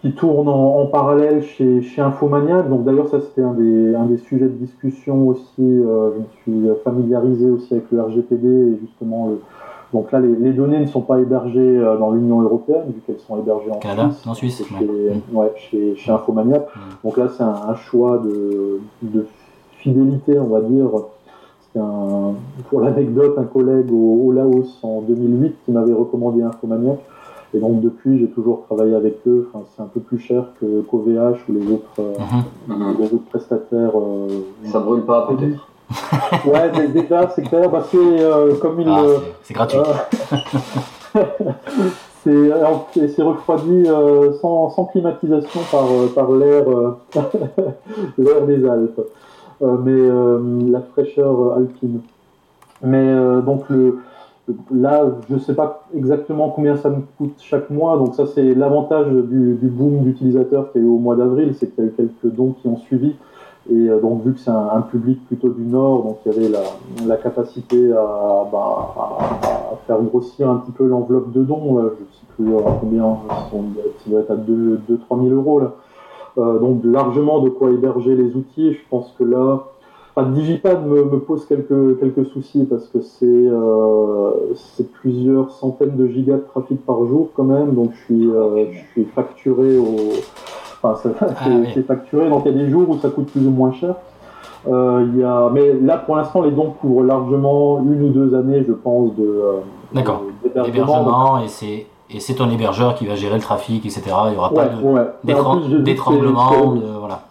qui 0.04 0.12
tourne 0.12 0.50
en, 0.50 0.84
parallèle 0.84 1.42
chez, 1.42 1.80
chez 1.80 2.02
Infomaniac. 2.02 2.68
Donc 2.68 2.84
d'ailleurs 2.84 3.08
ça 3.08 3.22
c'était 3.22 3.40
un 3.40 3.54
des, 3.54 3.94
un 3.94 4.04
des 4.04 4.18
sujets 4.18 4.44
de 4.44 4.50
discussion 4.50 5.26
aussi. 5.28 5.50
Euh, 5.60 6.10
je 6.44 6.50
me 6.50 6.62
suis 6.66 6.82
familiarisé 6.84 7.48
aussi 7.48 7.72
avec 7.72 7.86
le 7.90 8.02
RGPD 8.02 8.46
et 8.46 8.78
justement 8.82 9.28
le, 9.28 9.40
Donc 9.94 10.12
là, 10.12 10.20
les, 10.20 10.36
les, 10.36 10.52
données 10.52 10.78
ne 10.78 10.86
sont 10.86 11.00
pas 11.00 11.20
hébergées 11.20 11.82
dans 11.98 12.10
l'Union 12.10 12.42
européenne, 12.42 12.84
vu 12.88 13.00
qu'elles 13.06 13.20
sont 13.26 13.38
hébergées 13.38 13.70
en 13.70 13.78
Canada, 13.78 14.10
Suisse. 14.10 14.26
en 14.26 14.34
Suisse, 14.34 14.62
chez, 14.62 15.32
ouais. 15.32 15.52
chez, 15.56 15.96
chez 15.96 16.12
Infomaniac. 16.12 16.66
Mm. 16.66 16.80
Donc 17.02 17.16
là, 17.16 17.28
c'est 17.34 17.42
un, 17.42 17.56
un, 17.70 17.74
choix 17.74 18.18
de, 18.18 18.80
de, 19.00 19.26
fidélité, 19.78 20.38
on 20.38 20.48
va 20.48 20.60
dire. 20.60 20.88
Un, 21.76 22.34
pour 22.68 22.82
l'anecdote, 22.82 23.36
un 23.38 23.44
collègue 23.44 23.90
au, 23.90 24.26
au, 24.26 24.32
Laos 24.32 24.78
en 24.82 25.00
2008 25.00 25.56
qui 25.64 25.72
m'avait 25.72 25.94
recommandé 25.94 26.42
Infomaniac. 26.42 26.98
Et 27.54 27.58
donc 27.58 27.80
depuis, 27.80 28.18
j'ai 28.18 28.28
toujours 28.28 28.64
travaillé 28.66 28.94
avec 28.94 29.18
eux. 29.26 29.48
Enfin, 29.52 29.64
c'est 29.74 29.82
un 29.82 29.86
peu 29.86 30.00
plus 30.00 30.18
cher 30.18 30.44
que 30.60 30.82
qu'OVH 30.82 31.38
ou 31.48 31.52
les 31.52 31.72
autres, 31.72 31.84
Mm-hmm. 31.98 32.72
euh, 32.72 32.92
les 32.98 33.04
autres 33.06 33.28
prestataires. 33.30 33.92
Euh, 33.96 34.28
ça 34.64 34.80
brûle 34.80 35.02
pas 35.02 35.28
peut-être. 35.28 35.68
ouais, 36.46 36.88
déjà 36.88 37.28
c'est 37.34 37.42
clair 37.42 37.70
parce 37.70 37.90
que 37.90 37.96
euh, 37.98 38.54
comme 38.56 38.80
il, 38.80 38.88
ah, 38.88 39.02
c'est 39.42 39.54
gratuit. 39.54 39.78
c'est 42.24 42.50
c'est 43.08 43.22
refroidi 43.22 43.84
euh, 43.86 44.32
sans, 44.40 44.70
sans, 44.70 44.86
climatisation 44.86 45.60
par 45.70 45.86
par 46.14 46.32
l'air 46.32 46.64
l'air 48.18 48.46
des 48.46 48.66
Alpes, 48.68 49.00
euh, 49.62 49.76
mais 49.84 50.70
la 50.70 50.80
fraîcheur 50.80 51.52
alpine. 51.56 52.00
Mais 52.82 53.14
donc 53.42 53.68
le 53.70 53.98
Là, 54.70 55.06
je 55.28 55.34
ne 55.34 55.38
sais 55.38 55.54
pas 55.54 55.86
exactement 55.94 56.50
combien 56.50 56.76
ça 56.76 56.90
me 56.90 57.00
coûte 57.16 57.36
chaque 57.38 57.70
mois, 57.70 57.96
donc 57.96 58.14
ça 58.14 58.26
c'est 58.26 58.54
l'avantage 58.54 59.06
du, 59.06 59.56
boom 59.62 60.02
d'utilisateurs 60.02 60.70
qu'il 60.70 60.82
y 60.82 60.84
a 60.84 60.86
eu 60.86 60.90
au 60.90 60.98
mois 60.98 61.16
d'avril, 61.16 61.54
c'est 61.58 61.74
qu'il 61.74 61.84
y 61.84 61.86
a 61.86 61.90
eu 61.90 61.94
quelques 61.94 62.34
dons 62.34 62.54
qui 62.60 62.68
ont 62.68 62.76
suivi, 62.76 63.14
et 63.70 63.88
euh, 63.88 64.00
donc 64.00 64.22
vu 64.22 64.34
que 64.34 64.40
c'est 64.40 64.50
un, 64.50 64.82
public 64.82 65.26
plutôt 65.26 65.48
du 65.48 65.62
Nord, 65.62 66.02
donc 66.02 66.18
il 66.26 66.32
y 66.32 66.36
avait 66.36 66.54
la, 67.06 67.16
capacité 67.16 67.90
à, 67.92 68.46
bah, 68.52 68.94
à, 68.98 69.76
faire 69.86 70.02
grossir 70.02 70.50
un 70.50 70.56
petit 70.56 70.72
peu 70.72 70.86
l'enveloppe 70.86 71.32
de 71.32 71.42
dons, 71.42 71.78
je 71.78 71.84
ne 71.84 71.88
sais 71.88 72.26
plus 72.36 72.54
euh, 72.54 72.60
combien, 72.80 73.16
ça 73.50 74.10
doit 74.10 74.20
être 74.20 74.30
à 74.30 74.36
2-3 74.36 75.26
000 75.26 75.34
euros 75.34 75.60
là. 75.60 75.72
Euh, 76.36 76.58
donc 76.58 76.80
largement 76.84 77.40
de 77.40 77.48
quoi 77.48 77.70
héberger 77.70 78.16
les 78.16 78.34
outils, 78.34 78.72
je 78.72 78.80
pense 78.90 79.14
que 79.16 79.22
là, 79.24 79.64
Enfin, 80.16 80.28
Digipad 80.30 80.86
me, 80.86 81.04
me, 81.04 81.18
pose 81.18 81.44
quelques, 81.46 81.98
quelques 81.98 82.26
soucis 82.26 82.64
parce 82.70 82.86
que 82.86 83.00
c'est 83.00 83.26
euh, 83.26 84.30
plusieurs 85.00 85.50
centaines 85.50 85.96
de 85.96 86.06
gigas 86.06 86.36
de 86.36 86.44
trafic 86.52 86.84
par 86.86 87.04
jour 87.06 87.30
quand 87.34 87.42
même, 87.42 87.74
donc 87.74 87.90
je 87.94 88.04
suis, 88.04 88.30
euh, 88.30 88.66
je 88.72 88.78
suis 88.92 89.04
facturé 89.12 89.76
au. 89.76 90.12
Enfin, 90.80 91.00
c'est 91.02 91.10
ah, 91.20 91.48
oui. 91.48 91.82
facturé, 91.82 92.28
donc 92.28 92.42
il 92.44 92.52
y 92.52 92.54
a 92.54 92.64
des 92.64 92.70
jours 92.70 92.88
où 92.88 92.98
ça 92.98 93.08
coûte 93.08 93.26
plus 93.26 93.44
ou 93.44 93.50
moins 93.50 93.72
cher. 93.72 93.96
Euh, 94.68 95.06
il 95.12 95.18
y 95.18 95.24
a... 95.24 95.50
Mais 95.52 95.72
là, 95.72 95.98
pour 95.98 96.16
l'instant, 96.16 96.42
les 96.42 96.52
dons 96.52 96.70
couvrent 96.70 97.02
largement 97.02 97.80
une 97.80 98.04
ou 98.04 98.08
deux 98.10 98.34
années, 98.36 98.64
je 98.66 98.72
pense, 98.72 99.14
de. 99.16 99.42
D'accord. 99.92 100.22
D'hébergement, 100.44 101.40
et 101.40 101.48
c'est. 101.48 101.86
Et 102.10 102.20
c'est 102.20 102.34
ton 102.34 102.50
hébergeur 102.50 102.94
qui 102.94 103.06
va 103.06 103.16
gérer 103.16 103.34
le 103.34 103.40
trafic, 103.40 103.86
etc. 103.86 104.02
Il 104.26 104.32
n'y 104.32 104.36
aura 104.36 104.50
pas 104.50 104.66
ouais, 104.66 105.02
d'étranglement. 105.24 106.74
De... 106.74 106.82
Voilà. 107.00 107.22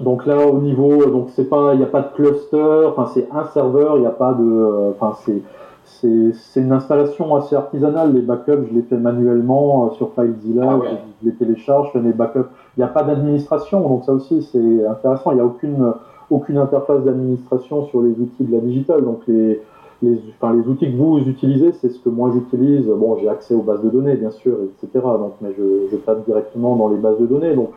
Donc 0.00 0.26
là, 0.26 0.46
au 0.46 0.58
niveau, 0.58 1.06
donc 1.06 1.30
c'est 1.34 1.48
pas, 1.48 1.72
il 1.72 1.78
n'y 1.78 1.84
a 1.84 1.88
pas 1.88 2.02
de 2.02 2.14
cluster, 2.14 2.86
enfin 2.86 3.06
c'est 3.14 3.28
un 3.32 3.44
serveur, 3.46 3.96
il 3.96 4.00
n'y 4.00 4.06
a 4.06 4.10
pas 4.10 4.34
de, 4.34 4.90
enfin 4.90 5.16
c'est, 5.24 5.42
c'est, 5.84 6.60
une 6.60 6.72
installation 6.72 7.34
assez 7.34 7.56
artisanale. 7.56 8.12
Les 8.12 8.20
backups, 8.20 8.68
je 8.68 8.74
les 8.74 8.82
fais 8.82 8.96
manuellement 8.96 9.90
sur 9.92 10.12
FileZilla, 10.14 10.68
ah 10.68 10.76
ouais. 10.76 10.88
je 11.22 11.30
les 11.30 11.34
télécharge, 11.34 11.88
je 11.88 11.92
fais 11.92 12.04
mes 12.04 12.12
backups. 12.12 12.48
Il 12.76 12.80
n'y 12.80 12.84
a 12.84 12.88
pas 12.88 13.04
d'administration, 13.04 13.80
donc 13.80 14.04
ça 14.04 14.12
aussi 14.12 14.42
c'est 14.52 14.86
intéressant. 14.86 15.30
Il 15.30 15.36
n'y 15.36 15.40
a 15.40 15.46
aucune, 15.46 15.92
aucune 16.30 16.58
interface 16.58 17.02
d'administration 17.02 17.86
sur 17.86 18.02
les 18.02 18.10
outils 18.10 18.44
de 18.44 18.52
la 18.52 18.60
digital. 18.60 19.02
Donc 19.02 19.20
les, 19.26 19.62
les, 20.02 20.20
enfin, 20.38 20.52
les 20.52 20.68
outils 20.68 20.92
que 20.92 20.96
vous 20.96 21.20
utilisez, 21.20 21.72
c'est 21.72 21.88
ce 21.88 21.98
que 22.00 22.10
moi 22.10 22.30
j'utilise. 22.34 22.84
Bon, 22.86 23.16
j'ai 23.18 23.30
accès 23.30 23.54
aux 23.54 23.62
bases 23.62 23.82
de 23.82 23.88
données, 23.88 24.16
bien 24.16 24.30
sûr, 24.30 24.58
etc. 24.64 25.02
Donc, 25.02 25.34
mais 25.40 25.54
je, 25.56 25.88
je 25.90 25.96
tape 25.96 26.26
directement 26.26 26.76
dans 26.76 26.88
les 26.88 26.98
bases 26.98 27.18
de 27.18 27.26
données. 27.26 27.54
Donc 27.54 27.70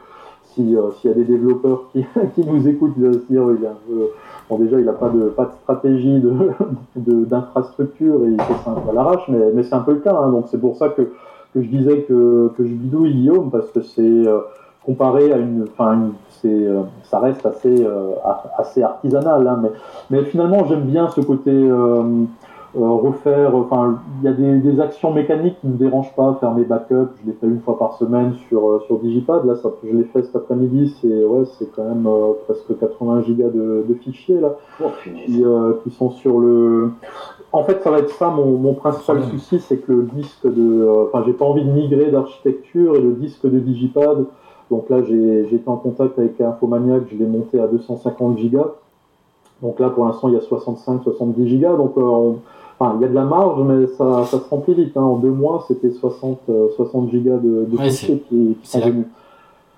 s'il 0.53 0.75
euh, 0.75 0.89
y 1.03 1.09
a 1.09 1.13
des 1.13 1.23
développeurs 1.23 1.83
qui, 1.91 2.05
qui 2.35 2.45
nous 2.45 2.67
écoutent, 2.67 2.93
il 2.97 3.13
se 3.13 3.19
dire, 3.29 3.43
oui, 3.43 3.57
bon, 4.49 4.57
déjà, 4.57 4.79
il 4.79 4.85
n'a 4.85 4.93
pas 4.93 5.09
de, 5.09 5.29
pas 5.29 5.45
de 5.45 5.51
stratégie 5.61 6.21
d'infrastructure 6.95 8.19
de, 8.19 8.25
et 8.25 8.29
il 8.31 8.41
fait 8.41 8.53
ça 8.63 8.71
un 8.71 8.75
peu 8.75 8.89
à 8.89 8.93
l'arrache, 8.93 9.27
mais, 9.29 9.51
mais 9.53 9.63
c'est 9.63 9.75
un 9.75 9.81
peu 9.81 9.93
le 9.93 9.99
cas. 9.99 10.15
Hein, 10.15 10.31
donc 10.31 10.45
c'est 10.49 10.59
pour 10.59 10.75
ça 10.77 10.89
que, 10.89 11.01
que 11.53 11.61
je 11.61 11.67
disais 11.67 12.01
que, 12.01 12.51
que 12.57 12.65
je 12.65 12.73
bidouille 12.73 13.13
Guillaume, 13.13 13.49
parce 13.51 13.69
que 13.71 13.81
c'est 13.81 14.01
euh, 14.01 14.39
comparé 14.85 15.31
à 15.31 15.37
une. 15.37 15.67
Enfin, 15.71 16.11
c'est, 16.41 16.47
euh, 16.47 16.81
ça 17.03 17.19
reste 17.19 17.45
assez, 17.45 17.85
euh, 17.85 18.11
assez 18.57 18.81
artisanal, 18.81 19.47
hein, 19.47 19.59
mais, 19.61 19.71
mais 20.09 20.23
finalement, 20.25 20.65
j'aime 20.65 20.83
bien 20.83 21.09
ce 21.09 21.21
côté. 21.21 21.51
Euh, 22.75 22.87
refaire, 22.87 23.55
enfin, 23.55 23.99
il 24.21 24.25
y 24.25 24.27
a 24.27 24.33
des, 24.33 24.59
des, 24.59 24.79
actions 24.79 25.11
mécaniques 25.11 25.59
qui 25.59 25.65
ne 25.65 25.71
me 25.71 25.77
dérangent 25.77 26.13
pas, 26.15 26.37
faire 26.39 26.53
mes 26.53 26.65
backups, 26.65 27.15
je 27.19 27.31
les 27.31 27.33
fais 27.33 27.47
une 27.47 27.61
fois 27.61 27.79
par 27.79 27.97
semaine 27.97 28.35
sur, 28.47 28.83
sur 28.85 28.99
Digipad, 28.99 29.43
là, 29.43 29.55
ça, 29.55 29.71
je 29.83 29.89
l'ai 29.89 30.03
fait 30.03 30.21
cet 30.21 30.35
après-midi, 30.35 30.95
c'est, 31.01 31.25
ouais, 31.25 31.45
c'est 31.57 31.71
quand 31.75 31.83
même 31.83 32.05
euh, 32.05 32.33
presque 32.45 32.77
80 32.79 33.23
gigas 33.23 33.49
de, 33.49 33.85
de 33.89 33.93
fichiers, 33.95 34.39
là, 34.39 34.55
oh, 34.83 34.89
qui, 35.03 35.43
euh, 35.43 35.73
qui, 35.83 35.89
sont 35.89 36.11
sur 36.11 36.37
le... 36.37 36.91
En 37.51 37.63
fait, 37.63 37.81
ça 37.81 37.89
va 37.89 37.97
être 37.97 38.11
ça, 38.11 38.29
mon, 38.29 38.59
mon 38.59 38.75
principal 38.75 39.23
souci, 39.23 39.59
c'est 39.59 39.77
que 39.77 39.91
le 39.91 40.03
disque 40.03 40.45
de... 40.45 41.07
Enfin, 41.07 41.23
j'ai 41.25 41.33
pas 41.33 41.45
envie 41.45 41.65
de 41.65 41.71
migrer 41.71 42.11
d'architecture, 42.11 42.95
et 42.95 43.01
le 43.01 43.13
disque 43.13 43.49
de 43.49 43.57
Digipad, 43.57 44.25
donc 44.69 44.91
là, 44.91 45.01
j'ai, 45.01 45.47
j'ai 45.47 45.55
été 45.55 45.67
en 45.67 45.77
contact 45.77 46.19
avec 46.19 46.39
Infomaniac, 46.39 47.01
je 47.11 47.17
l'ai 47.17 47.25
monté 47.25 47.59
à 47.59 47.65
250 47.65 48.37
gigas, 48.37 48.67
donc 49.61 49.79
là, 49.79 49.89
pour 49.89 50.05
l'instant, 50.05 50.29
il 50.29 50.35
y 50.35 50.37
a 50.37 50.41
65-70 50.41 51.47
gigas, 51.47 51.75
donc 51.75 51.97
euh, 51.97 52.01
on, 52.01 52.39
Enfin, 52.79 52.95
il 52.97 53.01
y 53.01 53.05
a 53.05 53.07
de 53.09 53.13
la 53.15 53.25
marge, 53.25 53.59
mais 53.61 53.87
ça, 53.97 54.23
ça 54.25 54.39
se 54.39 54.49
remplit 54.49 54.73
vite. 54.73 54.95
Hein. 54.95 55.01
En 55.01 55.17
deux 55.17 55.31
mois, 55.31 55.65
c'était 55.67 55.91
60, 55.91 56.39
euh, 56.49 56.67
60 56.77 57.11
gigas 57.11 57.35
de, 57.37 57.65
de 57.69 57.77
ouais, 57.77 57.89
qui, 57.89 58.21
qui 58.29 58.57
sont 58.63 58.79
venus. 58.79 59.05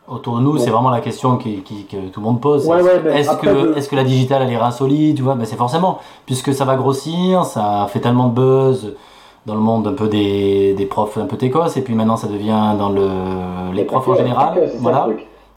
Autour 0.07 0.37
de 0.37 0.43
nous, 0.43 0.57
c'est 0.57 0.69
vraiment 0.69 0.89
la 0.89 0.99
question 0.99 1.37
qui, 1.37 1.61
qui, 1.61 1.85
que 1.85 2.09
tout 2.09 2.19
le 2.19 2.25
monde 2.25 2.41
pose. 2.41 2.67
Ouais, 2.67 2.81
est-ce 3.15 3.37
que, 3.37 3.77
est 3.77 3.89
que 3.89 3.95
la 3.95 4.03
digitale, 4.03 4.43
elle 4.43 4.51
est 4.51 4.55
insolite 4.55 5.15
tu 5.15 5.23
vois? 5.23 5.35
Ben, 5.35 5.45
C'est 5.45 5.55
forcément, 5.55 5.99
puisque 6.25 6.53
ça 6.53 6.65
va 6.65 6.75
grossir, 6.75 7.45
ça 7.45 7.87
fait 7.89 8.01
tellement 8.01 8.27
de 8.27 8.33
buzz 8.33 8.93
dans 9.45 9.55
le 9.55 9.61
monde 9.61 9.87
un 9.87 9.93
peu 9.93 10.07
des, 10.07 10.73
des 10.73 10.85
profs 10.85 11.17
un 11.17 11.25
peu 11.25 11.37
técos, 11.37 11.75
et 11.75 11.81
puis 11.81 11.95
maintenant 11.95 12.17
ça 12.17 12.27
devient 12.27 12.75
dans 12.77 12.89
le, 12.89 13.07
les 13.73 13.85
profs 13.85 14.07
en 14.07 14.15
général. 14.15 14.69
Voilà, 14.79 15.07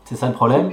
c'est 0.05 0.15
ça 0.17 0.29
le 0.29 0.35
problème. 0.35 0.73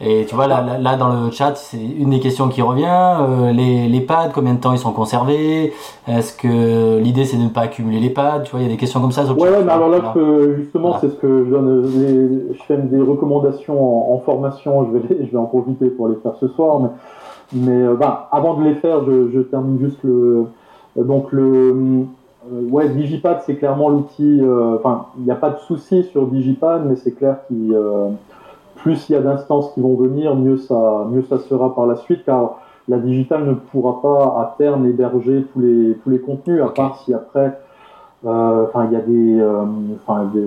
Et 0.00 0.26
tu 0.26 0.36
vois, 0.36 0.46
là, 0.46 0.62
là, 0.62 0.78
là, 0.78 0.96
dans 0.96 1.08
le 1.08 1.30
chat, 1.32 1.56
c'est 1.56 1.76
une 1.76 2.10
des 2.10 2.20
questions 2.20 2.48
qui 2.48 2.62
revient. 2.62 2.86
Euh, 2.86 3.50
les, 3.50 3.88
les 3.88 4.00
pads, 4.00 4.28
combien 4.32 4.54
de 4.54 4.60
temps 4.60 4.72
ils 4.72 4.78
sont 4.78 4.92
conservés? 4.92 5.72
Est-ce 6.06 6.36
que 6.36 6.98
l'idée 6.98 7.24
c'est 7.24 7.36
de 7.36 7.42
ne 7.42 7.48
pas 7.48 7.62
accumuler 7.62 7.98
les 7.98 8.10
pads? 8.10 8.42
Tu 8.44 8.52
vois, 8.52 8.60
il 8.60 8.62
y 8.62 8.66
a 8.66 8.68
des 8.68 8.76
questions 8.76 9.00
comme 9.00 9.10
ça. 9.10 9.24
Sur 9.24 9.36
ouais, 9.36 9.50
ouais, 9.50 9.64
mais 9.64 9.72
alors 9.72 9.88
là, 9.88 9.98
voilà. 9.98 10.12
que, 10.14 10.54
justement, 10.56 10.90
voilà. 10.90 11.00
c'est 11.00 11.08
ce 11.08 11.16
que 11.16 11.44
je 11.44 11.50
donne. 11.50 11.82
Les, 11.82 12.54
je 12.54 12.62
fais 12.62 12.76
des 12.76 13.00
recommandations 13.00 14.12
en, 14.12 14.14
en, 14.14 14.18
formation. 14.20 14.86
Je 14.86 14.98
vais, 14.98 15.26
je 15.26 15.32
vais 15.32 15.38
en 15.38 15.46
profiter 15.46 15.88
pour 15.88 16.06
les 16.06 16.16
faire 16.16 16.36
ce 16.38 16.46
soir. 16.46 16.78
Mais, 16.80 16.90
mais 17.54 17.82
euh, 17.82 17.94
bah, 17.96 18.28
avant 18.30 18.54
de 18.54 18.62
les 18.62 18.76
faire, 18.76 19.04
je, 19.04 19.30
je 19.34 19.40
termine 19.40 19.80
juste 19.80 19.98
le. 20.04 20.46
Donc, 20.94 21.32
le. 21.32 22.04
Ouais, 22.70 22.88
Digipad, 22.88 23.40
c'est 23.44 23.56
clairement 23.56 23.88
l'outil. 23.88 24.40
Enfin, 24.76 25.06
il 25.18 25.24
n'y 25.24 25.30
a 25.32 25.34
pas 25.34 25.50
de 25.50 25.58
souci 25.58 26.04
sur 26.04 26.28
Digipad, 26.28 26.86
mais 26.86 26.94
c'est 26.94 27.10
clair 27.10 27.38
qu'il 27.48 27.76
plus 28.78 29.08
il 29.08 29.12
y 29.12 29.16
a 29.16 29.20
d'instances 29.20 29.72
qui 29.72 29.80
vont 29.80 29.94
venir, 29.94 30.34
mieux 30.34 30.56
ça, 30.56 31.06
mieux 31.10 31.22
ça 31.22 31.38
sera 31.38 31.74
par 31.74 31.86
la 31.86 31.96
suite, 31.96 32.24
car 32.24 32.60
la 32.88 32.98
digitale 32.98 33.44
ne 33.46 33.54
pourra 33.54 34.00
pas 34.00 34.40
à 34.40 34.54
terme 34.58 34.86
héberger 34.86 35.44
tous 35.52 35.60
les, 35.60 35.94
tous 36.02 36.10
les 36.10 36.20
contenus, 36.20 36.62
à 36.62 36.66
okay. 36.66 36.74
part 36.74 36.98
si 37.04 37.12
après, 37.12 37.58
euh, 38.26 38.64
enfin, 38.66 38.86
il 38.86 38.92
y 38.92 38.96
a 38.96 39.00
des, 39.00 39.40
euh, 39.40 39.64
enfin, 40.06 40.30
je, 40.34 40.40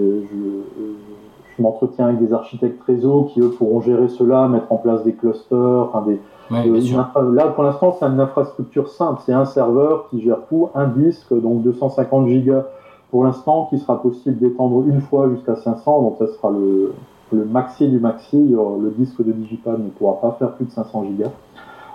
je 1.58 1.62
m'entretiens 1.62 2.08
avec 2.08 2.20
des 2.20 2.34
architectes 2.34 2.82
réseau 2.84 3.30
qui 3.32 3.40
eux 3.42 3.50
pourront 3.50 3.82
gérer 3.82 4.08
cela, 4.10 4.48
mettre 4.48 4.72
en 4.72 4.78
place 4.78 5.04
des 5.04 5.14
clusters, 5.14 5.88
enfin 5.94 6.04
des, 6.08 6.20
Ouais, 6.52 6.68
euh, 6.68 7.34
là, 7.34 7.48
pour 7.48 7.64
l'instant, 7.64 7.96
c'est 7.98 8.06
une 8.06 8.20
infrastructure 8.20 8.90
simple. 8.90 9.22
C'est 9.26 9.32
un 9.32 9.46
serveur 9.46 10.10
qui 10.10 10.22
gère 10.22 10.40
tout, 10.50 10.70
un 10.76 10.88
disque, 10.88 11.34
donc 11.34 11.64
250 11.64 12.28
gigas 12.28 12.66
pour 13.10 13.24
l'instant, 13.24 13.68
qui 13.70 13.80
sera 13.80 14.02
possible 14.02 14.38
d'étendre 14.38 14.84
une 14.88 15.02
fois 15.02 15.30
jusqu'à 15.30 15.56
500. 15.56 16.02
Donc, 16.02 16.16
ça 16.20 16.28
sera 16.28 16.52
le, 16.52 16.94
le 17.32 17.46
maxi 17.46 17.88
du 17.88 18.00
maxi, 18.00 18.38
le 18.38 18.90
disque 18.98 19.24
de 19.24 19.32
Digipad 19.32 19.80
ne 19.80 19.90
pourra 19.90 20.20
pas 20.20 20.36
faire 20.38 20.54
plus 20.54 20.66
de 20.66 20.72
500 20.72 21.06
gigas. 21.06 21.32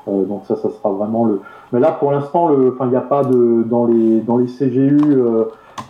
Euh, 0.09 0.24
donc 0.24 0.43
ça, 0.47 0.57
ça 0.57 0.70
sera 0.70 0.91
vraiment 0.91 1.24
le. 1.24 1.41
Mais 1.72 1.80
là, 1.80 1.93
pour 1.93 2.12
l'instant, 2.12 2.49
le, 2.49 2.72
enfin, 2.74 2.87
il 2.87 2.91
n'y 2.91 2.97
a 2.97 3.01
pas 3.01 3.24
de 3.24 3.64
dans 3.68 3.87
les 3.87 4.20
dans 4.20 4.37
les 4.37 4.47
CGU. 4.47 4.99
Euh, 5.03 5.45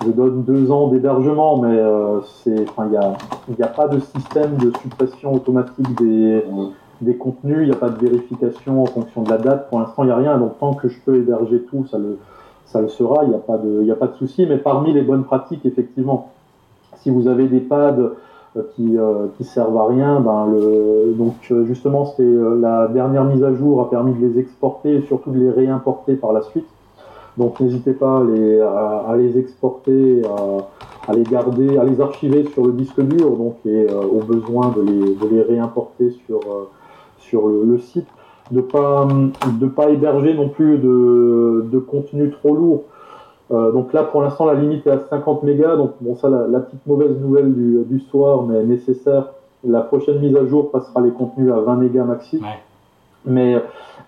je 0.05 0.11
donne 0.11 0.43
deux 0.43 0.71
ans 0.71 0.89
d'hébergement, 0.89 1.59
mais 1.59 1.79
euh, 1.79 2.21
c'est, 2.43 2.69
enfin, 2.69 2.87
il 2.87 2.91
n'y 2.91 2.97
a, 2.97 3.15
il 3.49 3.63
a 3.63 3.69
pas 3.69 3.89
de 3.89 4.01
système 4.01 4.57
de 4.57 4.73
suppression 4.83 5.35
automatique 5.35 5.95
des 6.01 6.43
des 7.03 7.17
contenus. 7.17 7.59
Il 7.63 7.69
n'y 7.69 7.75
a 7.75 7.79
pas 7.79 7.91
de 7.91 7.99
vérification 7.99 8.83
en 8.83 8.87
fonction 8.87 9.23
de 9.23 9.31
la 9.31 9.39
date. 9.39 9.69
Pour 9.69 9.81
l'instant, 9.81 10.03
il 10.05 10.07
n'y 10.07 10.13
a 10.13 10.17
rien. 10.17 10.39
Donc 10.39 10.59
tant 10.59 10.75
que 10.75 10.89
je 10.89 10.99
peux 11.05 11.17
héberger 11.17 11.63
tout, 11.71 11.87
ça 11.87 11.99
le 11.99 12.19
ça 12.65 12.81
le 12.81 12.89
sera. 12.89 13.25
Il 13.25 13.31
n'y 13.31 13.35
a 13.35 13.39
pas 13.39 13.59
de 13.59 13.81
il 13.83 13.87
y 13.87 13.93
a 13.93 13.97
pas 13.97 14.09
de 14.09 14.15
souci. 14.15 14.47
Mais 14.47 14.57
parmi 14.57 14.93
les 14.93 15.03
bonnes 15.03 15.25
pratiques, 15.25 15.67
effectivement, 15.67 16.33
si 16.97 17.11
vous 17.11 17.29
avez 17.29 17.49
des 17.49 17.61
pads 17.61 17.97
qui, 18.75 18.97
euh, 18.97 19.27
qui 19.37 19.45
servent 19.45 19.77
à 19.77 19.87
rien. 19.87 20.21
Ben, 20.21 20.47
donc 21.17 21.35
justement, 21.65 22.07
c'était 22.07 22.31
la 22.61 22.89
dernière 22.89 23.25
mise 23.25 23.45
à 23.45 23.53
jour 23.55 23.81
a 23.81 23.91
permis 23.91 24.15
de 24.15 24.27
les 24.27 24.39
exporter 24.39 24.97
et 24.97 25.03
surtout 25.03 25.31
de 25.31 25.39
les 25.39 25.51
réimporter 25.51 26.15
par 26.15 26.33
la 26.33 26.43
suite. 26.43 26.67
Donc 27.37 27.61
n'hésitez 27.61 27.93
pas 27.93 28.21
à 28.21 29.17
les, 29.17 29.39
exporter, 29.39 30.23
à, 31.07 31.13
les 31.13 31.23
garder, 31.23 31.77
à 31.77 31.85
les 31.85 32.01
archiver 32.01 32.45
sur 32.47 32.67
le 32.67 32.73
disque 32.73 33.01
dur, 33.01 33.37
donc 33.37 33.57
et 33.67 33.87
euh, 33.91 34.01
au 34.01 34.21
besoin 34.21 34.73
de 34.75 34.83
les, 35.31 35.43
réimporter 35.43 36.11
sur, 36.27 36.41
euh, 37.35 37.65
le, 37.65 37.79
site. 37.79 38.07
De 38.51 38.61
pas 38.61 39.07
pas 39.75 39.91
héberger 39.91 40.35
non 40.35 40.49
plus 40.49 40.79
de, 40.79 41.67
de 41.71 41.79
contenu 41.79 42.31
trop 42.31 42.55
lourd. 42.55 42.85
Euh, 43.53 43.71
donc 43.73 43.93
là, 43.93 44.03
pour 44.03 44.23
l'instant, 44.23 44.45
la 44.47 44.55
limite 44.55 44.87
est 44.87 44.91
à 44.91 44.99
50 45.09 45.43
mégas. 45.45 45.77
Donc 45.77 45.93
bon, 46.01 46.17
ça, 46.17 46.29
la, 46.29 46.47
la 46.49 46.61
petite 46.61 46.85
mauvaise 46.87 47.17
nouvelle 47.21 47.55
du, 47.55 47.85
du 47.87 48.01
soir, 48.01 48.43
mais 48.43 48.63
nécessaire. 48.65 49.27
La 49.65 49.81
prochaine 49.81 50.19
mise 50.21 50.37
à 50.37 50.47
jour 50.47 50.71
passera 50.71 51.01
les 51.01 51.11
contenus 51.11 51.53
à 51.53 51.61
20 51.61 51.77
mégas 51.77 52.05
maxi. 52.05 52.37
Ouais. 52.39 52.59
Mais, 53.25 53.57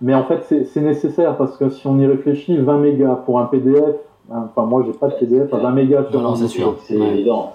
mais 0.01 0.15
en 0.15 0.25
fait, 0.25 0.43
c'est 0.67 0.81
nécessaire 0.81 1.37
parce 1.37 1.57
que 1.57 1.71
si 1.71 1.87
on 1.87 1.99
y 1.99 2.07
réfléchit, 2.07 2.57
20 2.57 2.79
mégas 2.79 3.17
pour 3.27 3.41
un 3.41 3.47
PDF, 3.47 3.97
hein, 4.33 4.45
enfin 4.55 4.67
moi 4.67 4.85
j'ai 4.87 4.93
pas 4.93 5.09
de 5.09 5.15
PDF 5.15 5.53
à 5.53 5.57
20 5.59 5.71
mégas 5.73 6.05
sur 6.11 6.21
Non, 6.21 6.29
non, 6.31 6.35
c'est 6.37 6.47
sûr. 6.49 6.75
C'est 6.85 6.97
Ouais. 6.99 7.07
évident. 7.09 7.53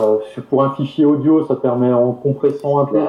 euh, 0.00 0.16
pour 0.48 0.62
un 0.62 0.70
fichier 0.70 1.04
audio, 1.04 1.44
ça 1.46 1.56
permet 1.56 1.92
en 1.92 2.12
compressant 2.12 2.78
un 2.78 2.84
peu, 2.84 3.00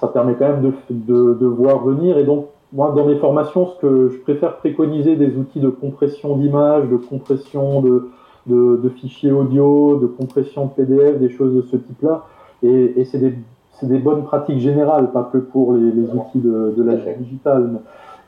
ça 0.00 0.06
permet 0.08 0.34
quand 0.34 0.46
même 0.48 0.62
de, 0.62 0.72
de, 0.90 1.34
de 1.34 1.46
voir 1.46 1.82
venir. 1.84 2.16
Et 2.18 2.24
donc, 2.24 2.46
moi, 2.74 2.92
dans 2.96 3.06
mes 3.06 3.16
formations, 3.16 3.68
ce 3.68 3.80
que 3.80 4.08
je 4.10 4.18
préfère 4.18 4.56
préconiser 4.56 5.14
des 5.16 5.36
outils 5.36 5.60
de 5.60 5.68
compression 5.68 6.36
d'image, 6.36 6.88
de 6.88 6.96
compression 6.96 7.80
de, 7.80 8.10
de, 8.46 8.80
de 8.82 8.88
fichiers 8.88 9.32
audio, 9.32 9.98
de 9.98 10.06
compression 10.06 10.66
de 10.66 10.70
PDF, 10.70 11.18
des 11.20 11.30
choses 11.30 11.54
de 11.54 11.62
ce 11.62 11.76
type-là. 11.76 12.24
Et, 12.62 12.94
et 13.00 13.04
c'est 13.04 13.18
des, 13.18 13.34
des 13.82 13.98
bonnes 13.98 14.24
pratiques 14.24 14.58
générales, 14.58 15.12
pas 15.12 15.30
que 15.32 15.38
pour 15.38 15.74
les, 15.74 15.92
les 15.92 16.08
outils 16.10 16.40
de, 16.40 16.74
de 16.76 16.96
fait. 16.96 17.16
digitale. 17.20 17.80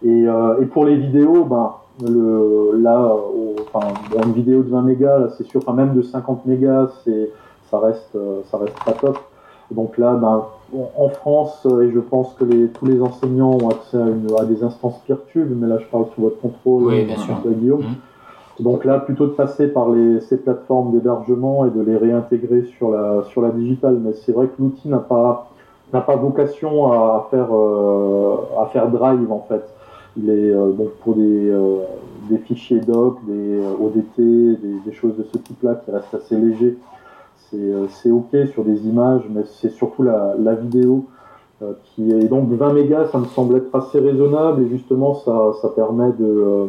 Et, 0.04 0.28
euh, 0.28 0.60
et 0.62 0.66
pour 0.66 0.84
les 0.84 0.96
vidéos, 0.96 1.44
ben, 1.44 1.72
le, 2.06 2.78
là, 2.80 3.14
au- 3.14 3.56
enfin, 3.74 3.88
bon, 4.12 4.20
une 4.26 4.32
vidéo 4.32 4.62
de 4.62 4.68
20 4.68 4.82
mégas, 4.82 5.28
c'est 5.36 5.44
sûr, 5.44 5.60
enfin, 5.66 5.72
même 5.72 5.94
de 5.94 6.02
50 6.02 6.46
mégas, 6.46 6.88
ça 7.70 7.78
reste, 7.80 8.10
euh, 8.14 8.42
ça 8.50 8.58
reste 8.58 8.76
pas 8.84 8.92
top. 8.92 9.18
Donc 9.70 9.98
là, 9.98 10.14
ben, 10.14 10.44
en- 10.96 11.08
France, 11.08 11.66
euh, 11.66 11.82
et 11.82 11.92
je 11.92 11.98
pense 12.00 12.34
que 12.38 12.44
les, 12.44 12.68
tous 12.68 12.86
les 12.86 13.00
enseignants 13.00 13.52
ont 13.52 13.68
accès 13.68 13.96
à, 13.96 14.06
une, 14.06 14.26
à 14.38 14.44
des 14.44 14.62
instances 14.62 14.98
Peertube, 15.06 15.48
mais 15.60 15.66
là, 15.66 15.78
je 15.78 15.86
parle 15.86 16.06
sous 16.14 16.22
votre 16.22 16.40
contrôle, 16.40 16.84
Oui, 16.84 17.00
euh, 17.02 17.04
bien 17.04 17.16
sûr. 17.16 17.34
Guillaume. 17.44 17.80
Mhm. 17.80 18.64
Donc 18.64 18.84
là, 18.84 19.00
plutôt 19.00 19.26
de 19.26 19.32
passer 19.32 19.66
par 19.68 19.90
les, 19.90 20.20
ces 20.20 20.38
plateformes 20.38 20.92
d'hébergement 20.92 21.66
et 21.66 21.70
de 21.70 21.82
les 21.82 21.96
réintégrer 21.96 22.64
sur 22.78 22.90
la, 22.90 23.22
sur 23.30 23.42
la 23.42 23.50
digitale. 23.50 23.98
Mais 24.02 24.12
c'est 24.24 24.32
vrai 24.32 24.46
que 24.46 24.62
l'outil 24.62 24.88
n'a 24.88 24.98
pas, 24.98 25.50
n'a 25.92 26.00
pas 26.00 26.16
vocation 26.16 26.90
à 26.92 27.26
faire, 27.30 27.48
euh, 27.54 28.36
à 28.58 28.66
faire 28.66 28.88
drive 28.88 29.30
en 29.30 29.44
fait. 29.48 29.62
Il 30.16 30.30
est 30.30 30.50
euh, 30.50 30.70
donc 30.72 30.88
pour 31.04 31.14
des, 31.14 31.50
euh, 31.50 31.80
des 32.30 32.38
fichiers 32.38 32.80
doc, 32.80 33.18
des 33.26 33.60
euh, 33.60 33.72
ODT, 33.78 34.16
des, 34.18 34.56
des 34.86 34.92
choses 34.92 35.16
de 35.18 35.24
ce 35.30 35.36
type-là 35.38 35.74
qui 35.84 35.90
restent 35.90 36.14
assez 36.14 36.36
légers. 36.36 36.78
C'est, 37.50 37.56
euh, 37.56 37.86
c'est 37.88 38.10
ok 38.10 38.34
sur 38.52 38.64
des 38.64 38.86
images, 38.86 39.22
mais 39.30 39.42
c'est 39.44 39.70
surtout 39.70 40.02
la, 40.02 40.54
vidéo 40.54 41.04
euh, 41.62 41.72
qui 41.84 42.10
est 42.10 42.28
donc 42.28 42.50
20 42.50 42.72
mégas. 42.72 43.06
Ça 43.12 43.18
me 43.18 43.26
semble 43.26 43.56
être 43.56 43.74
assez 43.74 44.00
raisonnable 44.00 44.62
et 44.62 44.68
justement 44.68 45.14
ça, 45.14 45.68
permet 45.74 46.10
de 46.18 46.24
euh, 46.24 46.66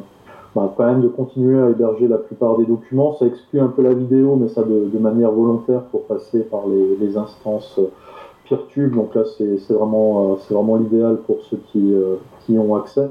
bah, 0.56 0.72
quand 0.78 0.86
même 0.86 1.02
de 1.02 1.08
continuer 1.08 1.60
à 1.60 1.70
héberger 1.70 2.08
la 2.08 2.18
plupart 2.18 2.58
des 2.58 2.66
documents. 2.66 3.16
Ça 3.18 3.26
exclut 3.26 3.60
un 3.60 3.68
peu 3.68 3.82
la 3.82 3.94
vidéo, 3.94 4.36
mais 4.36 4.50
ça 4.50 4.64
de, 4.64 5.00
manière 5.00 5.32
volontaire 5.32 5.82
pour 5.86 6.04
passer 6.04 6.42
par 6.42 6.64
les, 6.68 7.18
instances 7.18 7.80
Peertube. 8.48 8.96
Donc 8.96 9.16
là, 9.16 9.24
c'est 9.38 9.74
vraiment, 9.74 10.38
l'idéal 10.78 11.18
pour 11.26 11.38
ceux 11.50 11.60
qui, 11.72 11.94
qui 12.46 12.58
ont 12.58 12.76
accès. 12.76 13.10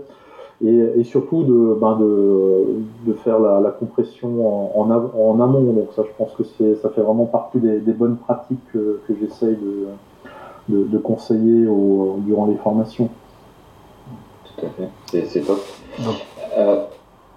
Et, 0.65 0.75
et 0.97 1.05
surtout 1.05 1.43
de, 1.43 1.77
ben 1.79 1.97
de, 2.01 2.65
de 3.07 3.13
faire 3.13 3.39
la, 3.39 3.61
la 3.61 3.71
compression 3.71 4.29
en, 4.49 4.73
en, 4.81 4.91
av- 4.91 5.11
en 5.15 5.39
amont. 5.41 5.73
Donc 5.73 5.89
ça, 5.95 6.03
je 6.03 6.13
pense 6.17 6.33
que 6.35 6.45
c'est- 6.45 6.77
ça 6.77 6.89
fait 6.89 7.03
vraiment 7.03 7.27
partie 7.27 7.59
des, 7.59 7.79
des 7.79 7.93
bonnes 7.93 8.17
pratiques 8.17 8.65
que, 8.73 9.01
que 9.07 9.15
j'essaye 9.21 9.57
de, 9.57 9.87
de, 10.71 10.85
de 10.85 10.99
conseiller 10.99 11.67
au- 11.67 12.17
durant 12.21 12.47
les 12.47 12.57
formations. 12.57 13.11
Tout 14.59 14.67
à 14.67 14.71
fait. 14.71 15.27
C'est- 15.27 15.41
top. 15.47 15.59
Euh, 16.57 16.85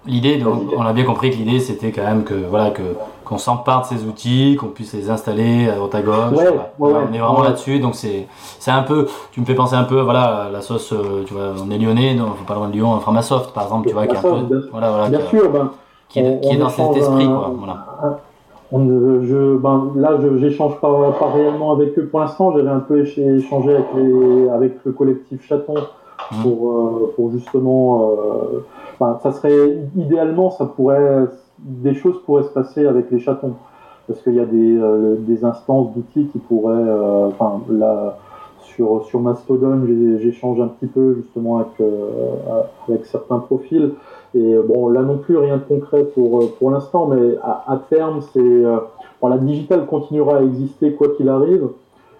L'idée, 0.06 0.42
on 0.76 0.80
a 0.82 0.92
bien 0.94 1.04
compris 1.04 1.30
que 1.30 1.36
l'idée 1.36 1.60
c'était 1.60 1.92
quand 1.92 2.02
même 2.04 2.24
que 2.24 2.34
voilà 2.34 2.70
que 2.70 2.82
qu'on 3.24 3.36
s'empare 3.36 3.82
de 3.82 3.86
ces 3.86 4.04
outils, 4.06 4.56
qu'on 4.58 4.68
puisse 4.68 4.92
les 4.94 5.10
installer 5.10 5.68
à 5.68 5.76
droite 5.76 5.94
à 5.94 6.00
gauche. 6.02 6.16
Ouais, 6.38 6.44
voilà. 6.48 6.70
ouais, 6.78 6.92
ouais. 6.92 7.08
on 7.10 7.14
est 7.14 7.18
vraiment 7.18 7.42
là-dessus, 7.42 7.78
donc 7.80 7.94
c'est 7.94 8.26
c'est 8.58 8.70
un 8.70 8.82
peu, 8.82 9.06
tu 9.30 9.40
me 9.40 9.44
fais 9.46 9.54
penser 9.54 9.76
un 9.76 9.84
peu, 9.84 10.00
voilà, 10.00 10.48
la 10.50 10.62
sauce, 10.62 10.92
euh, 10.92 11.22
tu 11.26 11.34
vois, 11.34 11.52
on 11.64 11.70
est 11.70 11.78
lyonnais, 11.78 12.14
donc 12.14 12.28
faut 12.36 12.44
pas 12.44 12.54
loin 12.54 12.68
de 12.68 12.72
Lyon, 12.72 12.98
Framasoft 13.00 13.52
par 13.52 13.64
exemple, 13.64 13.88
tu 13.88 13.94
vois, 13.94 14.06
qui 14.06 14.14
est 14.14 14.18
un 14.18 14.22
peu, 14.22 14.30
bien- 14.42 14.56
voilà, 14.72 14.90
voilà, 14.90 15.08
Bien 15.10 15.18
qui, 15.20 15.26
sûr, 15.36 15.50
ben, 15.50 15.70
qui 16.08 16.20
on- 16.22 16.38
qui 16.40 16.48
est 16.54 16.56
dans 16.56 16.68
cet 16.70 16.96
esprit, 16.96 17.24
un- 17.24 17.36
quoi. 17.36 17.52
Voilà. 17.56 18.20
On 18.72 18.78
ne- 18.78 19.22
je, 19.26 19.56
ben, 19.58 19.90
là, 19.96 20.12
je 20.22 20.38
j'échange 20.38 20.76
pas, 20.80 21.12
pas 21.18 21.30
réellement 21.32 21.72
avec 21.72 21.98
eux 21.98 22.06
pour 22.06 22.20
l'instant. 22.20 22.52
J'avais 22.56 22.70
un 22.70 22.78
peu 22.80 23.02
écha- 23.04 23.36
échangé 23.36 23.74
avec, 23.74 23.86
les, 23.96 24.48
avec 24.48 24.72
le 24.84 24.92
collectif 24.92 25.46
Chaton 25.46 25.74
Mhm. 26.32 26.42
pour, 26.42 26.70
euh, 26.70 27.12
pour 27.16 27.30
justement. 27.30 28.10
euh, 28.12 28.64
ben, 29.00 29.18
ça 29.22 29.32
serait 29.32 29.78
idéalement, 29.96 30.50
ça 30.50 30.66
pourrait, 30.66 31.24
des 31.58 31.94
choses 31.94 32.20
pourraient 32.26 32.42
se 32.42 32.50
passer 32.50 32.86
avec 32.86 33.10
les 33.10 33.18
chatons 33.18 33.54
parce 34.06 34.20
qu'il 34.22 34.34
y 34.34 34.40
a 34.40 34.44
des, 34.44 34.76
euh, 34.76 35.16
des 35.20 35.44
instances 35.44 35.94
d'outils 35.94 36.26
qui 36.26 36.38
pourraient, 36.38 36.74
euh, 36.74 37.28
enfin, 37.28 37.60
là, 37.70 38.18
sur, 38.60 39.04
sur 39.04 39.20
Mastodon, 39.20 39.80
j'échange 40.20 40.60
un 40.60 40.66
petit 40.66 40.86
peu 40.86 41.14
justement 41.14 41.58
avec, 41.58 41.80
euh, 41.80 42.62
avec 42.88 43.06
certains 43.06 43.38
profils. 43.38 43.92
Et 44.34 44.54
euh, 44.54 44.62
bon, 44.66 44.88
là 44.88 45.00
non 45.02 45.16
plus, 45.16 45.36
rien 45.38 45.56
de 45.56 45.62
concret 45.62 46.04
pour, 46.14 46.52
pour 46.58 46.70
l'instant, 46.70 47.06
mais 47.06 47.36
à, 47.42 47.64
à 47.68 47.76
terme, 47.88 48.20
c'est 48.32 48.62
bon, 49.22 49.28
la 49.28 49.38
digitale 49.38 49.86
continuera 49.86 50.38
à 50.38 50.42
exister 50.42 50.92
quoi 50.92 51.08
qu'il 51.16 51.28
arrive. 51.28 51.68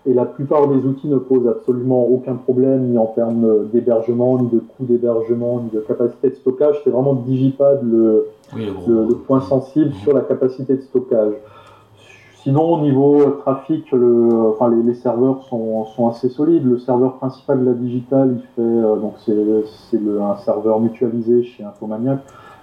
Et 0.07 0.15
la 0.15 0.25
plupart 0.25 0.67
des 0.69 0.77
outils 0.87 1.09
ne 1.09 1.19
posent 1.19 1.47
absolument 1.47 2.05
aucun 2.07 2.35
problème, 2.35 2.89
ni 2.89 2.97
en 2.99 3.07
termes 3.07 3.67
d'hébergement, 3.71 4.39
ni 4.39 4.49
de 4.49 4.59
coût 4.59 4.85
d'hébergement, 4.85 5.61
ni 5.61 5.71
de 5.71 5.81
capacité 5.81 6.31
de 6.31 6.35
stockage. 6.37 6.81
C'est 6.85 6.91
vraiment 6.91 7.15
Digipad 7.15 7.81
le, 7.83 8.27
Oui, 8.55 8.65
le 8.67 8.73
gros. 8.73 8.91
le, 8.91 9.07
le 9.09 9.15
point 9.15 9.41
sensible 9.43 9.93
sur 10.03 10.15
la 10.15 10.23
capacité 10.23 10.75
de 10.77 10.81
stockage. 10.81 11.35
Sinon, 12.43 12.73
au 12.73 12.81
niveau 12.81 13.23
trafic, 13.43 13.93
le, 13.93 14.31
enfin, 14.49 14.71
les, 14.71 14.83
les 14.83 14.95
serveurs 14.95 15.43
sont, 15.51 15.85
sont 15.85 16.09
assez 16.09 16.31
solides. 16.31 16.65
Le 16.65 16.79
serveur 16.79 17.17
principal 17.19 17.61
de 17.61 17.67
la 17.67 17.75
digitale, 17.75 18.37
il 18.39 18.41
fait 18.55 18.63
euh, 18.63 18.97
donc 18.97 19.15
c'est 19.19 19.99
un 19.99 20.37
serveur 20.39 20.81
mutualisé 20.81 21.43
chez 21.43 21.63
Infomaniac, 21.63 22.21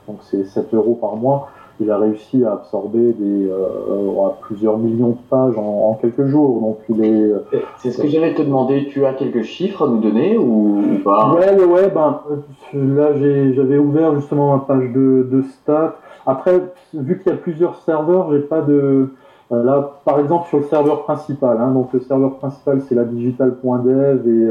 donc 0.08 0.18
c'est 0.24 0.44
7 0.46 0.74
euros 0.74 0.98
par 1.00 1.16
mois. 1.16 1.50
Il 1.80 1.92
a 1.92 1.98
réussi 1.98 2.44
à 2.44 2.54
absorber 2.54 3.14
des, 3.14 3.48
euh, 3.50 3.56
euh, 3.92 4.30
plusieurs 4.42 4.78
millions 4.80 5.10
de 5.10 5.18
pages 5.30 5.58
en, 5.58 5.90
en 5.92 5.94
quelques 6.02 6.26
jours. 6.26 6.60
Donc 6.62 6.78
il 6.90 7.04
est, 7.06 7.32
C'est 7.78 7.92
ce 7.92 8.02
que 8.02 8.08
j'allais 8.08 8.34
te 8.34 8.42
demander. 8.42 8.88
Tu 8.88 9.06
as 9.06 9.14
quelques 9.14 9.44
chiffres 9.44 9.86
à 9.86 9.88
nous 9.88 10.00
donner 10.00 10.38
ou, 10.38 10.80
ou 10.80 11.04
pas? 11.04 11.34
Ouais, 11.34 11.54
ouais, 11.56 11.66
ouais, 11.66 11.90
ben, 11.94 12.20
euh, 12.32 12.96
là 12.96 13.14
j'ai- 13.18 13.54
j'avais 13.54 13.78
ouvert 13.78 14.16
justement 14.16 14.54
ma 14.56 14.64
page 14.64 14.92
de, 14.92 15.28
de 15.32 15.42
stats. 15.44 15.96
Après, 16.26 16.60
vu 16.94 17.20
qu'il 17.20 17.32
y 17.32 17.36
a 17.36 17.38
plusieurs 17.38 17.76
serveurs, 17.84 18.32
j'ai 18.32 18.40
pas 18.40 18.62
de. 18.62 19.10
euh, 19.52 19.64
Là, 19.64 19.92
par 20.04 20.20
exemple, 20.20 20.48
sur 20.50 20.58
le 20.58 20.64
serveur 20.66 21.04
principal, 21.04 21.58
hein, 21.62 21.72
donc 21.72 21.94
le 21.94 22.00
serveur 22.02 22.36
principal 22.38 22.82
c'est 22.82 22.96
la 22.96 23.06
digital.dev 23.06 24.28
et 24.28 24.50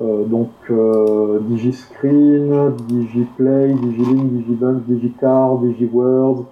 euh, 0.00 0.24
donc 0.24 0.50
euh, 0.70 1.38
DigiScreen, 1.42 2.72
DigiPlay, 2.88 3.74
DigiLink, 3.74 4.32
DigiBunch, 4.32 4.82
DigiCard, 4.88 5.58
DigiWords, 5.58 6.44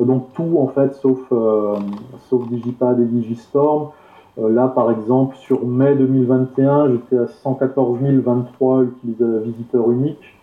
Euh, 0.00 0.04
donc 0.04 0.32
tout 0.34 0.58
en 0.60 0.68
fait 0.68 0.94
sauf, 0.94 1.18
sauf 2.28 2.48
Digipad 2.48 3.00
et 3.00 3.04
Digistorm. 3.04 3.90
Là, 4.40 4.68
par 4.68 4.92
exemple, 4.92 5.34
sur 5.36 5.66
mai 5.66 5.96
2021, 5.96 6.92
j'étais 6.92 7.18
à 7.18 7.26
114 7.26 7.98
023 8.00 8.82
utilisateurs- 8.84 9.42
visiteurs 9.42 9.90
uniques. 9.90 10.38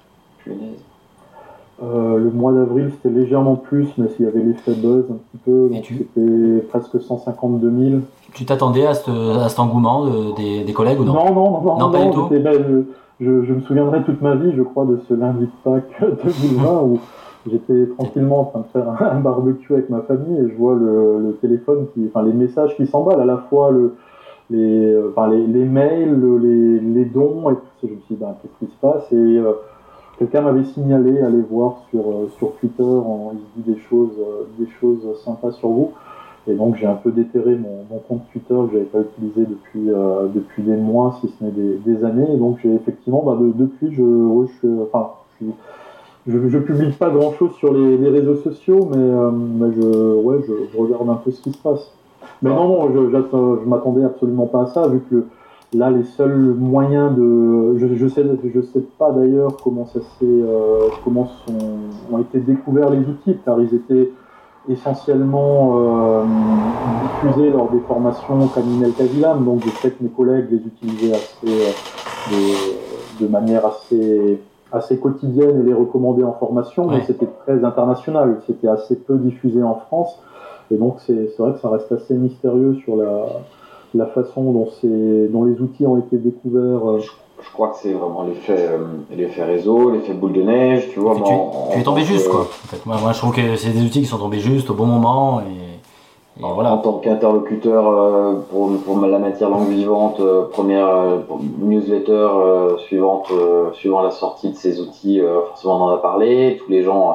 Euh, 1.83 2.17
le 2.17 2.31
mois 2.31 2.53
d'avril, 2.53 2.89
c'était 2.91 3.13
légèrement 3.13 3.55
plus, 3.57 3.87
mais 3.97 4.07
s'il 4.09 4.25
y 4.25 4.27
avait 4.29 4.39
l'effet 4.41 4.71
buzz 4.75 5.05
un 5.11 5.15
petit 5.15 5.37
peu, 5.43 5.67
donc 5.69 5.81
tu- 5.81 5.97
c'était 6.15 6.61
presque 6.69 7.01
152 7.01 7.69
000. 7.89 8.01
Tu 8.33 8.45
t'attendais 8.45 8.85
à, 8.85 8.93
ce- 8.93 9.37
à 9.39 9.49
cet 9.49 9.59
engouement 9.59 10.05
de- 10.05 10.35
des, 10.37 10.63
des 10.63 10.73
collègues 10.73 11.01
ou 11.01 11.03
non? 11.03 11.13
Non, 11.13 11.33
non, 11.33 11.51
non, 11.51 11.61
non, 11.63 11.77
Non, 11.79 11.91
pas 11.91 12.05
du 12.05 12.11
tout. 12.11 12.27
ben, 12.29 12.85
je, 13.19 13.43
je 13.43 13.53
me 13.53 13.59
souviendrai 13.61 14.03
toute 14.03 14.21
ma 14.21 14.35
vie, 14.35 14.53
je 14.55 14.61
crois, 14.61 14.85
de 14.85 14.99
ce 15.09 15.13
lundi 15.13 15.45
de 15.45 15.51
Pâques 15.65 15.91
2020 16.01 16.81
où 16.83 16.99
j'étais 17.49 17.87
tranquillement 17.97 18.39
en 18.39 18.43
train 18.45 18.59
de 18.61 18.65
faire 18.71 19.11
un, 19.11 19.19
barbecue 19.19 19.73
avec 19.73 19.89
ma 19.89 19.99
famille 20.01 20.37
et 20.45 20.49
je 20.49 20.55
vois 20.57 20.75
le, 20.75 21.19
le 21.27 21.33
téléphone, 21.41 21.87
qui, 21.93 22.05
enfin 22.07 22.25
les 22.25 22.33
messages 22.33 22.75
qui 22.77 22.87
s'emballent, 22.87 23.19
à 23.21 23.25
la 23.25 23.37
fois 23.49 23.71
le, 23.71 23.95
les, 24.49 24.85
euh, 24.93 25.09
enfin, 25.11 25.27
les, 25.29 25.45
les 25.45 25.65
mails, 25.65 26.17
le- 26.19 26.37
les, 26.37 26.79
les 26.79 27.05
dons, 27.05 27.49
et 27.49 27.55
tout 27.55 27.61
ça. 27.81 27.87
Je 27.87 27.93
me 27.93 27.99
suis 28.05 28.15
dit, 28.15 28.21
ben, 28.21 28.33
qu'est-ce 28.41 28.65
qui 28.65 28.71
se 28.71 28.79
passe? 28.79 29.03
Et 29.11 29.15
euh, 29.15 29.51
quelqu'un 30.17 30.41
m'avait 30.41 30.63
signalé, 30.65 31.19
allez 31.21 31.41
voir 31.41 31.77
sur, 31.89 32.01
euh, 32.01 32.29
sur 32.37 32.53
Twitter, 32.53 32.83
on, 32.83 33.31
il 33.33 33.39
se 33.39 33.63
dit 33.67 33.73
des 33.75 33.79
choses, 33.89 34.11
euh, 34.19 34.43
des 34.57 34.67
choses 34.79 35.05
sympas 35.23 35.51
sur 35.51 35.69
vous. 35.69 35.91
Et 36.47 36.53
donc 36.53 36.75
j'ai 36.75 36.85
un 36.85 36.93
peu 36.95 37.11
déterré 37.11 37.55
mon, 37.55 37.85
mon 37.89 37.99
compte 38.07 38.21
Twitter 38.31 38.53
que 38.53 38.73
j'avais 38.73 38.85
pas 38.85 38.99
utilisé 38.99 39.41
depuis 39.41 39.89
euh, 39.89 40.27
depuis 40.33 40.61
des 40.61 40.77
mois, 40.77 41.17
si 41.19 41.27
ce 41.27 41.43
n'est 41.43 41.51
des, 41.51 41.77
des 41.77 42.05
années. 42.05 42.27
Et 42.33 42.37
donc 42.37 42.59
j'ai 42.61 42.73
effectivement, 42.73 43.23
bah, 43.25 43.35
de- 43.39 43.51
depuis, 43.55 43.91
je, 43.93 44.03
ouais, 44.03 44.47
je, 44.61 44.67
enfin, 44.83 45.09
je 45.41 45.47
je, 46.27 46.49
je 46.49 46.57
publie 46.57 46.91
pas 46.91 47.09
grand 47.11 47.33
chose 47.33 47.51
sur 47.53 47.71
les, 47.73 47.97
les 47.97 48.09
réseaux 48.09 48.35
sociaux, 48.37 48.87
mais, 48.91 48.97
euh, 48.97 49.29
mais 49.31 49.71
je, 49.73 50.15
ouais, 50.21 50.37
je, 50.47 50.53
je 50.73 50.77
regarde 50.77 51.07
un 51.09 51.15
peu 51.15 51.29
ce 51.31 51.41
qui 51.41 51.51
se 51.51 51.57
passe. 51.59 51.91
Mais 52.41 52.49
non, 52.49 52.67
non, 52.67 52.91
je, 52.93 53.11
je 53.11 53.67
m'attendais 53.69 54.03
absolument 54.03 54.47
pas 54.47 54.63
à 54.63 54.65
ça, 54.67 54.87
vu 54.87 55.01
que 55.09 55.25
là, 55.75 55.89
les 55.89 56.03
seuls 56.03 56.53
moyens 56.57 57.15
de, 57.15 57.77
je, 57.77 57.95
je 57.95 58.07
sais, 58.07 58.23
je 58.53 58.61
sais 58.61 58.83
pas 58.97 59.11
d'ailleurs 59.11 59.57
comment 59.63 59.85
ça 59.85 59.99
s'est, 59.99 60.25
euh, 60.25 60.87
comment 61.03 61.27
sont, 61.45 61.57
ont 62.11 62.19
été 62.19 62.39
découverts 62.39 62.89
les 62.89 62.99
outils, 62.99 63.37
car 63.43 63.59
ils 63.61 63.73
étaient 63.73 64.11
essentiellement 64.69 65.73
euh, 65.77 66.23
diffusés 67.23 67.49
lors 67.51 67.69
des 67.71 67.79
formations 67.81 68.47
Caminel 68.47 68.93
Cavilam, 68.93 69.43
donc 69.43 69.63
je 69.65 69.69
sais 69.81 69.91
que 69.91 70.01
mes 70.01 70.09
collègues 70.09 70.47
les 70.49 70.57
utilisaient 70.57 71.13
assez, 71.13 71.47
euh, 71.47 71.71
de, 72.31 73.25
de 73.25 73.29
manière 73.29 73.65
assez 73.65 74.39
assez 74.71 74.97
quotidienne 74.97 75.61
et 75.61 75.63
les 75.63 75.73
recommander 75.73 76.23
en 76.23 76.33
formation, 76.33 76.87
mais 76.87 77.01
c'était 77.03 77.29
très 77.45 77.63
international, 77.63 78.41
c'était 78.47 78.67
assez 78.67 78.95
peu 78.95 79.15
diffusé 79.17 79.61
en 79.63 79.75
France, 79.75 80.19
et 80.71 80.75
donc 80.75 80.95
c'est 81.05 81.29
c'est 81.35 81.43
vrai 81.43 81.53
que 81.53 81.59
ça 81.59 81.69
reste 81.69 81.91
assez 81.91 82.15
mystérieux 82.15 82.75
sur 82.83 82.97
la, 82.97 83.25
la 83.95 84.05
façon 84.07 84.51
dont, 84.51 84.67
c'est- 84.81 85.27
dont 85.31 85.43
les 85.45 85.59
outils 85.61 85.85
ont 85.87 85.97
été 85.97 86.17
découverts. 86.17 86.89
euh. 86.89 86.99
Je 86.99 87.51
crois 87.53 87.69
que 87.69 87.77
c'est 87.81 87.93
vraiment 87.93 88.23
l'effet 88.23 88.55
euh, 88.57 88.77
l'effet 89.15 89.43
réseau, 89.43 89.91
l'effet 89.91 90.13
boule 90.13 90.33
de 90.33 90.41
neige, 90.41 90.89
tu 90.91 90.99
vois. 90.99 91.15
Tu, 91.15 91.21
en- 91.21 91.69
tu 91.71 91.77
es 91.77 91.81
en 91.81 91.83
tombé 91.83 92.01
juste, 92.01 92.25
que- 92.27 92.31
quoi. 92.31 92.41
En 92.41 92.67
fait, 92.67 92.85
moi, 92.85 92.97
moi, 93.01 93.11
je 93.11 93.19
trouve 93.19 93.33
que 93.35 93.55
c'est 93.55 93.69
des 93.71 93.81
outils 93.83 93.99
qui 94.01 94.05
sont 94.05 94.17
tombés 94.17 94.39
juste 94.39 94.69
au 94.69 94.73
bon 94.73 94.85
moment. 94.85 95.41
Et, 95.41 96.41
et 96.41 96.43
En 96.43 96.53
voilà. 96.53 96.79
tant 96.83 96.93
qu'interlocuteur 96.93 97.87
euh, 97.87 98.33
pour, 98.49 98.71
pour 98.85 98.99
la 99.05 99.19
matière 99.19 99.49
langue 99.49 99.67
vivante, 99.69 100.19
euh, 100.19 100.43
première 100.51 100.87
euh, 100.87 101.17
newsletter 101.61 102.11
euh, 102.11 102.77
suivante, 102.79 103.27
euh, 103.31 103.71
suivant 103.73 104.01
la 104.01 104.11
sortie 104.11 104.49
de 104.49 104.55
ces 104.55 104.81
outils, 104.81 105.21
euh, 105.21 105.41
forcément 105.47 105.75
on 105.77 105.81
en 105.83 105.89
a 105.93 105.97
parlé. 105.97 106.57
Tous 106.65 106.71
les 106.71 106.83
gens 106.83 107.13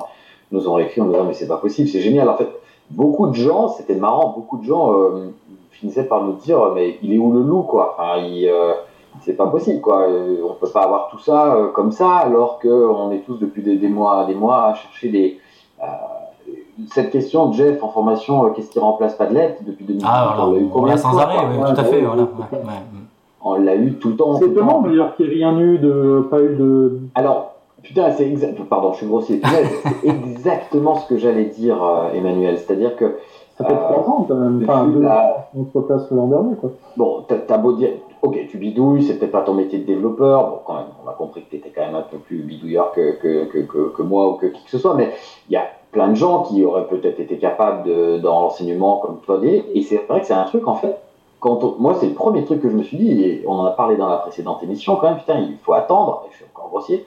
nous 0.53 0.69
ont 0.69 0.79
écrit 0.79 1.01
en 1.01 1.07
disant 1.07 1.25
mais 1.27 1.35
c'est 1.35 1.49
pas 1.49 1.57
possible, 1.59 1.89
c'est 1.89 2.01
génial. 2.01 2.29
En 2.29 2.37
fait, 2.37 2.49
beaucoup 2.91 3.27
de 3.27 3.35
gens, 3.35 3.69
c'était 3.69 3.95
marrant, 3.95 4.33
beaucoup 4.37 4.59
de 4.59 4.65
gens 4.65 4.93
finissaient 5.81 6.05
par 6.05 6.23
nous 6.25 6.35
dire 6.35 6.59
mais 6.75 6.99
il 7.03 7.13
est 7.15 7.19
où 7.19 7.33
le 7.33 7.41
loup 7.43 7.63
quoi? 7.63 7.97
Enfin, 7.99 8.19
il, 8.19 8.47
euh, 8.49 8.73
C'est 9.23 9.35
pas 9.37 9.47
possible 9.47 9.81
quoi. 9.81 10.03
Euh, 10.03 10.37
On 10.49 10.55
peut 10.55 10.71
pas 10.73 10.83
avoir 10.83 11.09
tout 11.11 11.19
ça 11.19 11.55
euh, 11.55 11.69
comme 11.69 11.91
ça 11.93 12.11
alors 12.17 12.59
que 12.59 12.69
on 12.69 13.11
est 13.11 13.25
tous 13.27 13.39
depuis 13.39 13.63
des, 13.63 13.77
des 13.77 13.89
mois, 13.89 14.25
des 14.27 14.35
mois 14.35 14.67
à 14.67 14.75
chercher 14.75 15.09
des 15.09 15.39
euh, 15.83 15.87
cette 16.93 17.11
question 17.11 17.49
de 17.49 17.55
Jeff 17.55 17.83
en 17.83 17.89
formation, 17.89 18.47
euh, 18.47 18.51
qu'est-ce 18.51 18.71
qui 18.71 18.79
remplace 18.79 19.15
Padlet 19.15 19.59
depuis 19.67 19.85
2018 19.85 20.09
Ah, 20.11 20.37
on 20.47 20.53
l'a 20.53 20.59
eu 20.61 20.69
combien 20.73 20.97
sans 20.97 21.13
fois, 21.13 21.23
arrêt, 21.23 21.37
quoi? 21.37 21.67
oui, 21.69 21.75
tout 21.75 21.81
à 21.81 21.85
fait. 21.85 22.01
Voilà, 22.01 22.23
oui, 22.23 22.45
ouais, 22.53 22.59
ouais. 22.59 22.75
On 23.43 23.55
l'a 23.55 23.75
eu 23.77 23.95
tout 23.95 24.11
le 24.11 24.17
temps. 24.17 24.37
C'est 24.39 24.47
étonnant 24.47 24.81
d'ailleurs 24.81 25.15
qu'il 25.17 25.27
n'y 25.27 25.33
ait 25.33 25.35
rien 25.37 25.59
eu 25.59 25.79
de. 25.79 26.27
pas 26.31 26.41
eu 26.41 26.57
de. 26.57 27.01
Alors, 27.15 27.55
putain, 27.83 28.11
c'est 28.13 28.27
exact. 28.27 28.59
Pardon, 28.65 28.93
je 28.93 28.99
suis 28.99 29.07
grossier. 29.07 29.41
C'est 30.03 30.09
exactement 30.09 30.95
ce 30.97 31.07
que 31.09 31.17
j'allais 31.19 31.47
dire, 31.47 31.77
Emmanuel. 32.15 32.59
C'est-à-dire 32.59 32.97
que 32.97 33.17
Ça 33.61 33.67
fait 33.69 33.75
Euh, 33.75 33.77
trois 34.01 34.09
ans 34.15 34.25
quand 34.27 34.35
même. 34.37 34.61
Enfin, 34.63 34.87
deux 34.87 35.05
ans, 35.05 35.47
notre 35.55 35.81
place 35.87 36.11
l'an 36.11 36.27
dernier, 36.29 36.57
quoi. 36.57 36.71
Bon, 36.97 37.25
t'as 37.29 37.59
beau 37.59 37.73
dire, 37.73 37.91
ok, 38.23 38.39
tu 38.49 38.59
bidouilles, 38.59 39.03
c'est 39.03 39.19
peut-être 39.19 39.33
pas 39.33 39.43
ton 39.43 39.55
métier 39.55 39.79
de 39.79 39.85
développeur. 39.85 40.49
Bon, 40.49 40.59
quand 40.67 40.75
même, 40.75 40.87
on 41.05 41.09
a 41.09 41.13
compris 41.13 41.43
que 41.43 41.51
tu 41.51 41.57
étais 41.57 41.71
quand 41.71 41.83
même 41.83 41.95
un 41.95 42.03
peu 42.03 42.19
plus 42.19 42.39
bidouilleur 42.43 42.93
que, 42.93 43.13
que, 43.21 43.45
que, 43.47 43.59
que, 43.59 43.89
que 43.97 44.03
moi 44.03 44.29
ou 44.31 44.33
que 44.35 44.47
qui 44.47 44.65
que 44.65 44.71
ce 44.71 44.79
soit, 44.79 44.95
mais 44.95 45.13
il 45.49 45.53
y 45.53 45.57
a 45.57 45.65
plein 45.93 46.09
de 46.09 46.15
gens 46.15 46.43
qui 46.43 46.65
auraient 46.65 46.87
peut-être 46.87 47.19
été 47.21 47.37
capables 47.39 47.83
de, 47.85 48.19
dans 48.19 48.41
l'enseignement 48.43 48.99
comme 48.99 49.19
toi 49.27 49.39
dit. 49.39 49.63
Et 49.75 49.83
c'est 49.83 49.99
vrai 50.09 50.21
que 50.21 50.27
c'est 50.27 50.35
un 50.35 50.45
truc, 50.45 50.67
en 50.69 50.75
fait, 50.75 50.97
quand 51.41 51.65
on- 51.65 51.75
moi, 51.79 51.95
c'est 51.95 52.07
le 52.07 52.15
premier 52.15 52.45
truc 52.45 52.61
que 52.63 52.71
je 52.71 52.77
me 52.77 52.83
suis 52.83 52.97
dit, 52.97 53.23
et 53.25 53.45
on 53.47 53.55
en 53.55 53.65
a 53.65 53.71
parlé 53.73 53.97
dans 53.97 54.09
la 54.09 54.17
précédente 54.19 54.63
émission 54.63 54.97
quand 54.97 55.09
même, 55.09 55.19
putain, 55.19 55.39
il 55.39 55.57
faut 55.63 55.73
attendre, 55.73 56.25
et 56.27 56.31
je 56.33 56.37
suis 56.37 56.45
encore 56.55 56.69
grossier, 56.71 57.05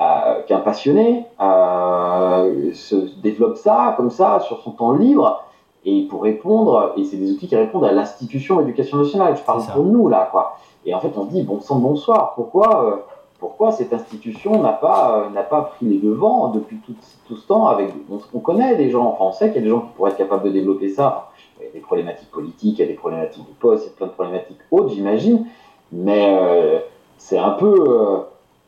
euh, 0.00 0.40
qu'un 0.46 0.60
passionné 0.60 1.26
euh, 1.40 2.70
se 2.72 2.96
développe 3.20 3.56
ça, 3.56 3.94
comme 3.96 4.10
ça, 4.10 4.40
sur 4.40 4.60
son 4.62 4.70
temps 4.70 4.92
libre, 4.92 5.44
et 5.84 6.02
pour 6.02 6.22
répondre, 6.22 6.92
et 6.96 7.04
c'est 7.04 7.16
des 7.16 7.32
outils 7.32 7.48
qui 7.48 7.56
répondent 7.56 7.84
à 7.84 7.92
l'institution 7.92 8.60
éducation 8.60 8.98
nationale, 8.98 9.36
je 9.36 9.42
parle 9.42 9.62
pour 9.66 9.82
nous 9.84 10.08
là, 10.08 10.28
quoi. 10.30 10.56
Et 10.86 10.94
en 10.94 11.00
fait, 11.00 11.12
on 11.16 11.24
se 11.26 11.30
dit, 11.30 11.42
bon 11.42 11.60
sang, 11.60 11.78
bonsoir, 11.78 12.34
pourquoi, 12.34 12.84
euh, 12.84 12.96
pourquoi 13.40 13.72
cette 13.72 13.92
institution 13.92 14.62
n'a 14.62 14.72
pas, 14.72 15.18
euh, 15.26 15.30
n'a 15.30 15.42
pas 15.42 15.62
pris 15.62 15.86
les 15.86 15.98
devants 15.98 16.48
depuis 16.48 16.76
tout, 16.86 16.94
tout 17.26 17.36
ce 17.36 17.46
temps 17.46 17.66
avec, 17.66 17.92
on, 18.10 18.18
on 18.34 18.40
connaît 18.40 18.76
des 18.76 18.90
gens, 18.90 19.06
enfin 19.06 19.24
on 19.24 19.32
sait 19.32 19.46
qu'il 19.52 19.56
y 19.56 19.58
a 19.58 19.62
des 19.62 19.70
gens 19.70 19.80
qui 19.80 19.92
pourraient 19.96 20.10
être 20.10 20.16
capables 20.18 20.44
de 20.44 20.50
développer 20.50 20.88
ça. 20.88 21.30
Il 21.60 21.66
y 21.66 21.68
a 21.68 21.72
des 21.72 21.80
problématiques 21.80 22.30
politiques, 22.30 22.78
il 22.78 22.82
y 22.82 22.84
a 22.84 22.88
des 22.88 22.94
problématiques 22.94 23.46
de 23.48 23.54
poste, 23.60 23.84
il 23.84 23.88
y 23.88 23.92
a 23.92 23.96
plein 23.96 24.06
de 24.06 24.12
problématiques 24.12 24.58
autres, 24.70 24.90
j'imagine, 24.90 25.46
mais 25.92 26.36
euh, 26.40 26.78
c'est 27.18 27.38
un 27.38 27.50
peu, 27.50 27.74
euh, 27.88 28.16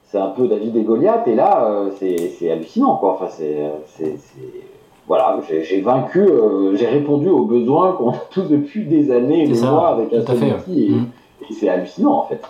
c'est 0.04 0.18
un 0.18 0.28
peu 0.30 0.46
David 0.48 0.76
et 0.76 0.82
Goliath, 0.82 1.26
et 1.26 1.34
là, 1.34 1.64
euh, 1.66 1.90
c'est 1.98 2.28
c'est 2.28 2.50
hallucinant, 2.50 2.96
quoi. 2.96 3.12
Enfin, 3.14 3.26
c'est, 3.28 3.70
c'est, 3.86 4.16
c'est- 4.16 4.66
voilà, 5.07 5.38
j'ai 5.48 5.80
vaincu, 5.82 6.20
euh, 6.20 6.74
j'ai 6.76 6.86
répondu 6.86 7.28
aux 7.28 7.44
besoins 7.44 7.92
qu'on 7.92 8.11
a 8.11 8.22
tous 8.30 8.48
depuis 8.48 8.84
des 8.86 9.11
années 9.11 9.42
et 9.42 9.46
C'est 9.46 9.52
des 9.52 9.59
ça, 9.59 9.70
mois 9.70 9.88
avec 9.88 10.12
outil, 10.12 10.84
et, 10.86 10.90
Mhm. 10.90 11.07
et 11.48 11.52
c'est 11.52 11.68
hallucinant, 11.68 12.18
en 12.18 12.22
fait. 12.22 12.40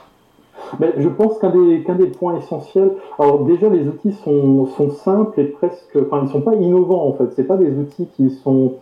Mais 0.80 0.92
je 0.96 1.08
pense 1.08 1.38
qu'un 1.38 1.50
des, 1.50 1.82
qu'un 1.82 1.94
des 1.94 2.06
points 2.06 2.36
essentiels, 2.38 2.92
alors 3.18 3.44
déjà 3.44 3.68
les 3.68 3.86
outils 3.86 4.12
sont, 4.24 4.66
sont 4.76 4.90
simples 4.90 5.38
et 5.40 5.44
presque, 5.44 5.96
enfin 6.00 6.22
ils 6.24 6.30
sont 6.30 6.40
pas 6.40 6.54
innovants 6.54 7.06
en 7.06 7.12
fait, 7.12 7.26
c'est 7.36 7.44
pas 7.46 7.56
des 7.56 7.70
outils 7.76 8.06
qui 8.16 8.30
sont, 8.30 8.72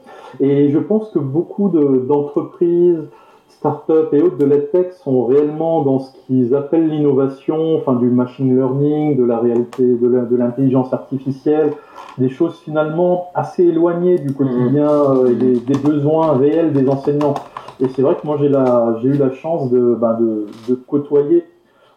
et 0.41 0.71
je 0.71 0.79
pense 0.79 1.09
que 1.11 1.19
beaucoup 1.19 1.69
de, 1.71 2.05
d'entreprises, 3.63 3.83
start-up 3.87 4.15
et 4.15 4.23
autres 4.23 4.39
de 4.39 4.45
l'EdTech 4.45 4.93
sont 4.93 5.27
réellement 5.27 5.83
dans 5.83 6.01
ce 6.01 6.13
qu'ils 6.27 6.55
appellent 6.55 6.89
l'innovation, 6.89 7.77
enfin 7.77 7.95
du 7.95 8.09
machine 8.09 8.55
learning, 8.57 9.17
de 9.17 9.25
la 9.25 9.39
réalité, 9.39 9.85
de, 9.85 10.37
l'intelligence 10.37 10.93
artificielle, 10.93 11.73
des 12.19 12.29
choses 12.29 12.59
finalement 12.65 13.29
assez 13.35 13.65
éloignées 13.65 14.19
du 14.19 14.35
quotidien 14.35 14.91
euh, 14.91 15.31
et 15.31 15.35
des, 15.35 15.61
des 15.61 15.79
besoins 15.79 16.33
réels 16.33 16.73
des 16.73 16.89
enseignants. 16.89 17.35
Et 17.81 17.89
c'est 17.89 18.03
vrai 18.03 18.17
que 18.21 18.27
moi 18.27 18.37
j'ai 18.39 19.09
eu 19.09 19.17
la 19.17 19.33
chance 19.33 19.71
de, 19.71 19.95
ben, 19.95 20.15
de, 20.21 20.47
de 20.69 20.75
côtoyer 20.75 21.45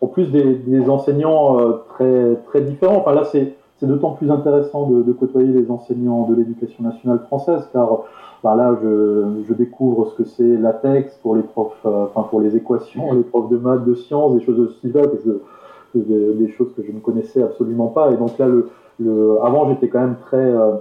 en 0.01 0.07
plus 0.07 0.31
des, 0.31 0.55
des 0.55 0.89
enseignants 0.89 1.59
euh, 1.59 1.83
très, 1.89 2.35
très 2.47 2.61
différents. 2.61 2.97
Enfin 2.97 3.13
là, 3.13 3.23
c'est, 3.23 3.55
c'est 3.79 3.87
d'autant 3.87 4.11
plus 4.11 4.31
intéressant 4.31 4.87
de, 4.87 5.03
de 5.03 5.11
côtoyer 5.11 5.51
les 5.51 5.69
enseignants 5.69 6.27
de 6.27 6.35
l'éducation 6.35 6.83
nationale 6.83 7.19
française, 7.27 7.67
car 7.73 8.03
ben 8.43 8.55
là, 8.55 8.77
je, 8.81 9.23
je 9.47 9.53
découvre 9.53 10.11
ce 10.11 10.21
que 10.21 10.23
c'est 10.23 10.57
latex 10.57 11.15
pour 11.23 11.35
les 11.35 11.41
profs, 11.41 11.73
euh, 11.85 12.05
enfin 12.05 12.27
pour 12.29 12.41
les 12.41 12.55
équations, 12.55 13.13
les 13.13 13.23
profs 13.23 13.49
de 13.49 13.57
maths, 13.57 13.83
de 13.85 13.95
sciences, 13.95 14.35
des 14.35 14.45
choses 14.45 14.59
aussi 14.59 14.91
là 14.93 15.01
que 15.01 15.17
je, 15.25 15.99
des, 15.99 16.47
choses 16.49 16.69
que 16.75 16.83
je 16.83 16.91
ne 16.91 16.99
connaissais 16.99 17.41
absolument 17.41 17.87
pas. 17.87 18.11
Et 18.11 18.17
donc 18.17 18.37
là, 18.37 18.47
le, 18.47 18.69
le, 18.99 19.39
avant, 19.43 19.69
j'étais 19.69 19.87
quand 19.87 20.01
même 20.01 20.17
très, 20.27 20.37
euh, 20.37 20.73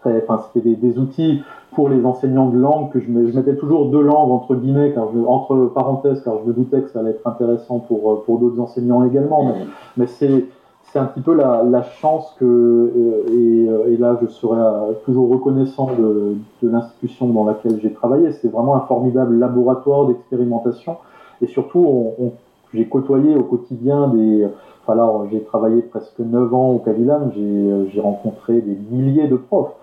très, 0.00 0.24
enfin, 0.26 0.44
c'était 0.52 0.70
des, 0.70 0.76
des 0.76 0.98
outils 0.98 1.42
pour 1.74 1.88
les 1.88 2.04
enseignants 2.04 2.50
de 2.50 2.58
langue 2.58 2.90
que 2.90 3.00
je, 3.00 3.08
mettais 3.10 3.56
toujours 3.56 3.86
deux 3.86 4.02
langues 4.02 4.30
entre 4.30 4.54
guillemets, 4.56 4.92
car 4.92 5.06
je, 5.14 5.20
entre 5.20 5.70
parenthèses, 5.74 6.20
car 6.22 6.34
je 6.42 6.48
me 6.48 6.52
doutais 6.52 6.82
que 6.82 6.90
ça 6.90 7.00
allait 7.00 7.10
être 7.10 7.26
intéressant 7.26 7.78
pour, 7.78 8.12
euh, 8.12 8.22
pour 8.26 8.38
d'autres 8.38 8.60
enseignants 8.60 9.04
également. 9.04 9.44
Mais, 9.44 9.66
mais 9.96 10.06
c'est, 10.06 10.46
c'est 10.84 10.98
un 10.98 11.06
petit 11.06 11.20
peu 11.22 11.34
la, 11.34 11.62
la 11.62 11.82
chance 11.82 12.34
que, 12.38 12.44
euh, 12.44 13.24
et, 13.30 13.68
euh, 13.68 13.92
et 13.92 13.96
là 13.96 14.18
je 14.20 14.26
serai 14.26 14.58
euh, 14.60 14.92
toujours 15.04 15.30
reconnaissant 15.30 15.86
de, 15.98 16.34
de 16.62 16.68
l'institution 16.68 17.28
dans 17.28 17.44
laquelle 17.46 17.80
j'ai 17.80 17.92
travaillé. 17.92 18.32
C'est 18.32 18.48
vraiment 18.52 18.76
un 18.76 18.80
formidable 18.86 19.38
laboratoire 19.38 20.06
d'expérimentation. 20.06 20.96
Et 21.40 21.46
surtout, 21.46 21.80
on, 21.80 22.14
on- 22.24 22.32
j'ai 22.74 22.86
côtoyé 22.86 23.36
au 23.36 23.42
quotidien 23.42 24.08
des. 24.08 24.46
Enfin 24.82 24.94
là, 24.96 25.10
j'ai 25.30 25.40
travaillé 25.42 25.82
presque 25.82 26.18
9 26.18 26.54
ans 26.54 26.70
au 26.70 26.78
Cavilam, 26.78 27.30
j'ai, 27.36 28.00
rencontré 28.00 28.60
des 28.62 28.76
milliers 28.90 29.28
de 29.28 29.36
profs 29.36 29.74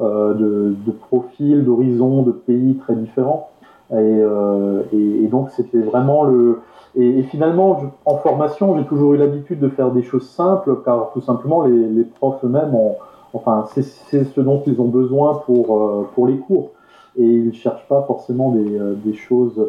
euh, 0.00 0.32
de, 0.34 0.74
de 0.86 0.90
profils, 0.90 1.62
d'horizons, 1.62 2.22
de 2.22 2.32
pays 2.32 2.76
très 2.76 2.94
différents. 2.94 3.50
Et, 3.90 3.94
euh, 3.96 4.82
et 4.92 5.26
donc 5.28 5.50
c'était 5.50 5.80
vraiment 5.80 6.24
le. 6.24 6.60
Et, 6.96 7.18
et 7.18 7.22
finalement, 7.24 7.78
je- 7.80 7.86
en 8.04 8.16
formation, 8.16 8.76
j'ai 8.78 8.84
toujours 8.84 9.14
eu 9.14 9.16
l'habitude 9.18 9.60
de 9.60 9.68
faire 9.68 9.90
des 9.90 10.02
choses 10.02 10.28
simples, 10.28 10.78
car 10.84 11.10
tout 11.12 11.20
simplement 11.20 11.62
les, 11.62 11.86
les 11.88 12.04
profs 12.04 12.42
eux-mêmes, 12.44 12.74
ont, 12.74 12.96
enfin, 13.34 13.66
c'est 13.74 13.82
ce 14.24 14.40
dont 14.40 14.62
ils 14.66 14.80
ont 14.80 14.88
besoin 14.88 15.34
pour 15.46 15.76
euh, 15.76 16.08
pour 16.14 16.26
les 16.26 16.38
cours. 16.38 16.70
Et 17.18 17.24
ils 17.24 17.52
cherchent 17.54 17.86
pas 17.88 18.02
forcément 18.06 18.52
des, 18.52 18.78
euh, 18.78 18.94
des 19.04 19.14
choses. 19.14 19.68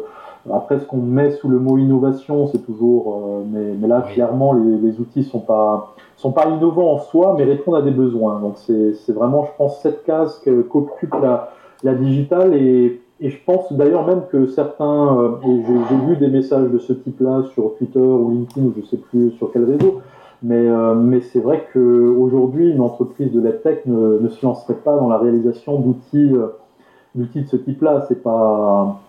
Après, 0.50 0.78
ce 0.78 0.86
qu'on 0.86 0.98
met 0.98 1.32
sous 1.32 1.48
le 1.48 1.58
mot 1.58 1.76
innovation, 1.78 2.46
c'est 2.46 2.64
toujours. 2.64 3.16
euh, 3.16 3.42
mais, 3.50 3.74
mais 3.78 3.88
là, 3.88 4.02
Oui. 4.06 4.14
clairement, 4.14 4.52
les, 4.52 4.76
les 4.78 5.00
outils 5.00 5.24
sont 5.24 5.40
pas 5.40 5.92
sont 6.16 6.32
pas 6.32 6.46
innovants 6.48 6.92
en 6.92 6.98
soi, 6.98 7.34
mais 7.36 7.44
répondent 7.44 7.76
à 7.76 7.82
des 7.82 7.90
besoins. 7.90 8.38
Donc 8.40 8.54
c'est 8.56 8.94
c'est 8.94 9.12
vraiment, 9.12 9.44
je 9.44 9.50
pense, 9.58 9.80
cette 9.80 10.04
case 10.04 10.40
qu'occupe 10.70 11.14
la, 11.20 11.50
la 11.82 11.94
digitale 11.94 12.54
et, 12.54 13.00
et 13.20 13.30
je 13.30 13.36
pense 13.44 13.72
d'ailleurs 13.72 14.06
même 14.06 14.22
que 14.30 14.46
certains, 14.46 15.18
euh, 15.18 15.28
et 15.44 15.62
j'ai 15.66 15.74
j'ai 15.88 16.06
vu 16.06 16.16
des 16.16 16.28
messages 16.28 16.68
de 16.70 16.78
ce 16.78 16.92
type-là 16.92 17.44
sur 17.54 17.74
Twitter 17.76 17.98
ou 18.00 18.30
LinkedIn 18.30 18.66
ou 18.66 18.74
je 18.80 18.86
sais 18.86 18.96
plus 18.96 19.30
sur 19.32 19.52
quel 19.52 19.64
réseau, 19.64 20.00
mais, 20.42 20.54
euh, 20.56 20.94
mais 20.94 21.20
c'est 21.20 21.40
vrai 21.40 21.66
qu'aujourd'hui, 21.72 22.70
une 22.70 22.80
entreprise 22.80 23.30
de 23.32 23.40
la 23.42 23.52
tech 23.52 23.80
ne, 23.86 24.18
ne 24.18 24.28
se 24.28 24.44
lancerait 24.44 24.74
pas 24.82 24.96
dans 24.96 25.08
la 25.08 25.18
réalisation 25.18 25.78
d'outils 25.78 26.32
euh, 26.34 26.46
d'outils 27.14 27.42
de 27.42 27.48
ce 27.48 27.56
type-là. 27.56 28.04
C'est 28.08 28.22
pas 28.22 29.00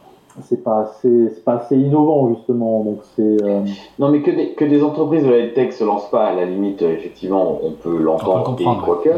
c'est 0.44 0.64
pas 0.64 0.80
assez, 0.82 1.30
c'est 1.30 1.44
pas 1.44 1.56
assez 1.56 1.78
innovant 1.78 2.30
justement. 2.36 2.84
Donc 2.84 3.00
c'est. 3.16 3.44
euh, 3.44 3.62
Non, 4.00 4.10
mais 4.10 4.22
que 4.22 4.32
des, 4.32 4.54
que 4.54 4.66
des 4.66 4.82
entreprises 4.84 5.26
de 5.26 5.30
la 5.32 5.48
tech 5.50 5.74
se 5.74 5.84
lancent 5.84 6.10
pas, 6.10 6.26
à 6.28 6.34
la 6.36 6.46
limite, 6.46 6.82
effectivement, 6.82 7.60
on 7.64 7.72
peut 7.72 7.90
On 7.90 7.98
peut 7.98 8.04
l'entendre 8.04 8.56
le 8.58 8.62
et 8.62 8.66
comprendre. 8.66 8.86
quoique. 8.86 9.10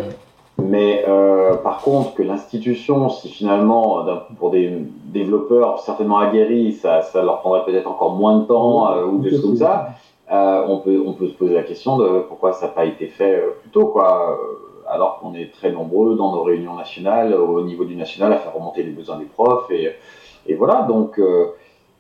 Mais 0.61 1.03
euh, 1.07 1.55
par 1.55 1.81
contre, 1.81 2.13
que 2.13 2.21
l'institution, 2.23 3.09
si 3.09 3.29
finalement, 3.29 4.03
d'un- 4.03 4.23
pour 4.37 4.51
des 4.51 4.71
développeurs 5.05 5.79
certainement 5.79 6.19
aguerris, 6.19 6.73
ça, 6.73 7.01
ça 7.01 7.23
leur 7.23 7.39
prendrait 7.41 7.65
peut-être 7.65 7.87
encore 7.89 8.11
moins 8.15 8.39
de 8.39 8.45
temps 8.45 8.91
euh, 8.91 9.05
ou 9.05 9.17
des 9.17 9.31
choses 9.31 9.41
comme 9.41 9.55
ça, 9.57 9.87
euh, 10.31 10.63
on, 10.67 10.77
peut, 10.77 11.03
on 11.05 11.13
peut 11.13 11.27
se 11.27 11.33
poser 11.33 11.53
la 11.55 11.63
question 11.63 11.97
de 11.97 12.19
pourquoi 12.27 12.53
ça 12.53 12.67
n'a 12.67 12.71
pas 12.71 12.85
été 12.85 13.07
fait 13.07 13.35
euh, 13.35 13.49
plus 13.61 13.71
tôt, 13.71 13.87
quoi. 13.87 14.31
euh, 14.31 14.89
Alors 14.89 15.19
qu'on 15.19 15.33
est 15.33 15.51
très 15.51 15.71
nombreux 15.71 16.15
dans 16.15 16.31
nos 16.35 16.43
réunions 16.43 16.75
nationales, 16.75 17.33
au 17.33 17.61
niveau 17.63 17.83
du 17.83 17.95
national, 17.95 18.31
à 18.33 18.37
faire 18.37 18.53
remonter 18.53 18.83
les 18.83 18.91
besoins 18.91 19.17
des 19.17 19.25
profs. 19.25 19.69
Et, 19.71 19.89
et 20.45 20.53
voilà, 20.55 20.83
donc 20.83 21.17
euh, 21.19 21.47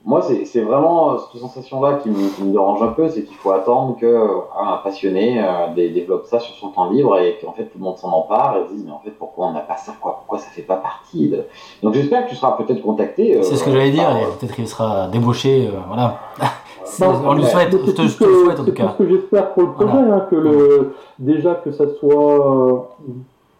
moi, 0.05 0.21
c'est 0.21 0.43
c'est 0.45 0.61
vraiment 0.61 1.17
cette 1.17 1.39
sensation-là 1.41 1.93
qui, 1.95 2.09
me- 2.09 2.29
qui 2.35 2.43
me 2.43 2.51
dérange 2.51 2.81
un 2.83 2.87
peu, 2.89 3.07
c'est 3.07 3.23
qu'il 3.23 3.37
faut 3.37 3.51
attendre 3.51 3.95
qu'un 3.97 4.77
passionné 4.83 5.41
euh, 5.41 5.73
dé- 5.75 5.89
développe 5.91 6.25
ça 6.25 6.39
sur 6.39 6.53
son 6.55 6.69
temps 6.69 6.89
libre 6.89 7.17
et 7.19 7.37
qu'en 7.41 7.53
fait 7.53 7.63
tout 7.63 7.77
le 7.77 7.83
monde 7.85 7.97
s'en 7.97 8.09
empare 8.11 8.57
et 8.57 8.67
se 8.67 8.73
dise 8.73 8.83
mais 8.85 8.91
en 8.91 8.99
fait 8.99 9.11
pourquoi 9.11 9.47
on 9.47 9.53
n'a 9.53 9.61
pas 9.61 9.77
ça 9.77 9.93
quoi? 10.01 10.15
Pourquoi 10.19 10.39
ça 10.39 10.49
fait 10.49 10.61
pas 10.63 10.75
partie 10.75 11.29
de... 11.29 11.43
Donc 11.81 11.93
j'espère 11.93 12.25
que 12.25 12.29
tu 12.31 12.35
seras 12.35 12.51
peut-être 12.57 12.81
contacté. 12.81 13.37
euh, 13.37 13.43
C'est 13.43 13.55
ce 13.55 13.63
que 13.63 13.71
j'allais 13.71 13.91
dire, 13.91 14.09
peut-être 14.39 14.55
qu'il 14.55 14.67
sera 14.67 15.07
débauché, 15.07 15.67
euh, 15.67 15.71
voilà. 15.87 16.15
C'est- 16.85 17.05
Non, 17.07 17.13
on 17.25 17.33
lui 17.35 17.45
souhaite, 17.45 17.71
je 17.71 17.77
c'est 17.77 17.93
te, 17.93 18.01
tout 18.01 18.07
je 18.09 18.17
te 18.17 18.23
le 18.25 18.33
souhaite 18.43 18.59
en 18.59 18.63
tout 18.65 18.71
C'est 18.71 18.73
cas. 18.75 18.93
ce 18.97 19.03
que 19.03 19.09
j'espère 19.09 19.53
pour 19.53 19.63
le 19.63 19.71
projet, 19.71 19.91
Voilà. 19.93 20.15
hein, 20.15 20.27
que 20.29 20.35
le, 20.35 20.95
déjà 21.17 21.55
que 21.55 21.71
ça 21.71 21.85
soit 21.99 22.83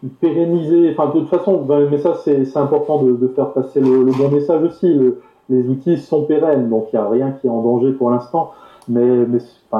euh, 0.04 0.08
pérennisé. 0.20 0.90
Enfin, 0.92 1.06
de 1.14 1.20
toute 1.20 1.28
façon, 1.28 1.56
ben, 1.62 1.88
mais 1.90 1.98
ça 1.98 2.14
c'est 2.24 2.44
c'est 2.44 2.58
important 2.58 3.02
de, 3.02 3.12
de 3.12 3.28
faire 3.28 3.50
passer 3.52 3.80
le, 3.80 4.02
le 4.04 4.12
bon 4.12 4.28
message 4.28 4.62
aussi. 4.62 4.92
Le- 4.92 5.22
les 5.48 5.68
outils 5.68 5.98
sont 5.98 6.24
pérennes, 6.24 6.68
donc 6.68 6.88
il 6.92 6.96
n'y 6.96 7.04
a 7.04 7.08
rien 7.08 7.32
qui 7.32 7.46
est 7.46 7.50
en 7.50 7.62
danger 7.62 7.92
pour 7.92 8.10
l'instant. 8.10 8.52
Mais, 8.88 9.26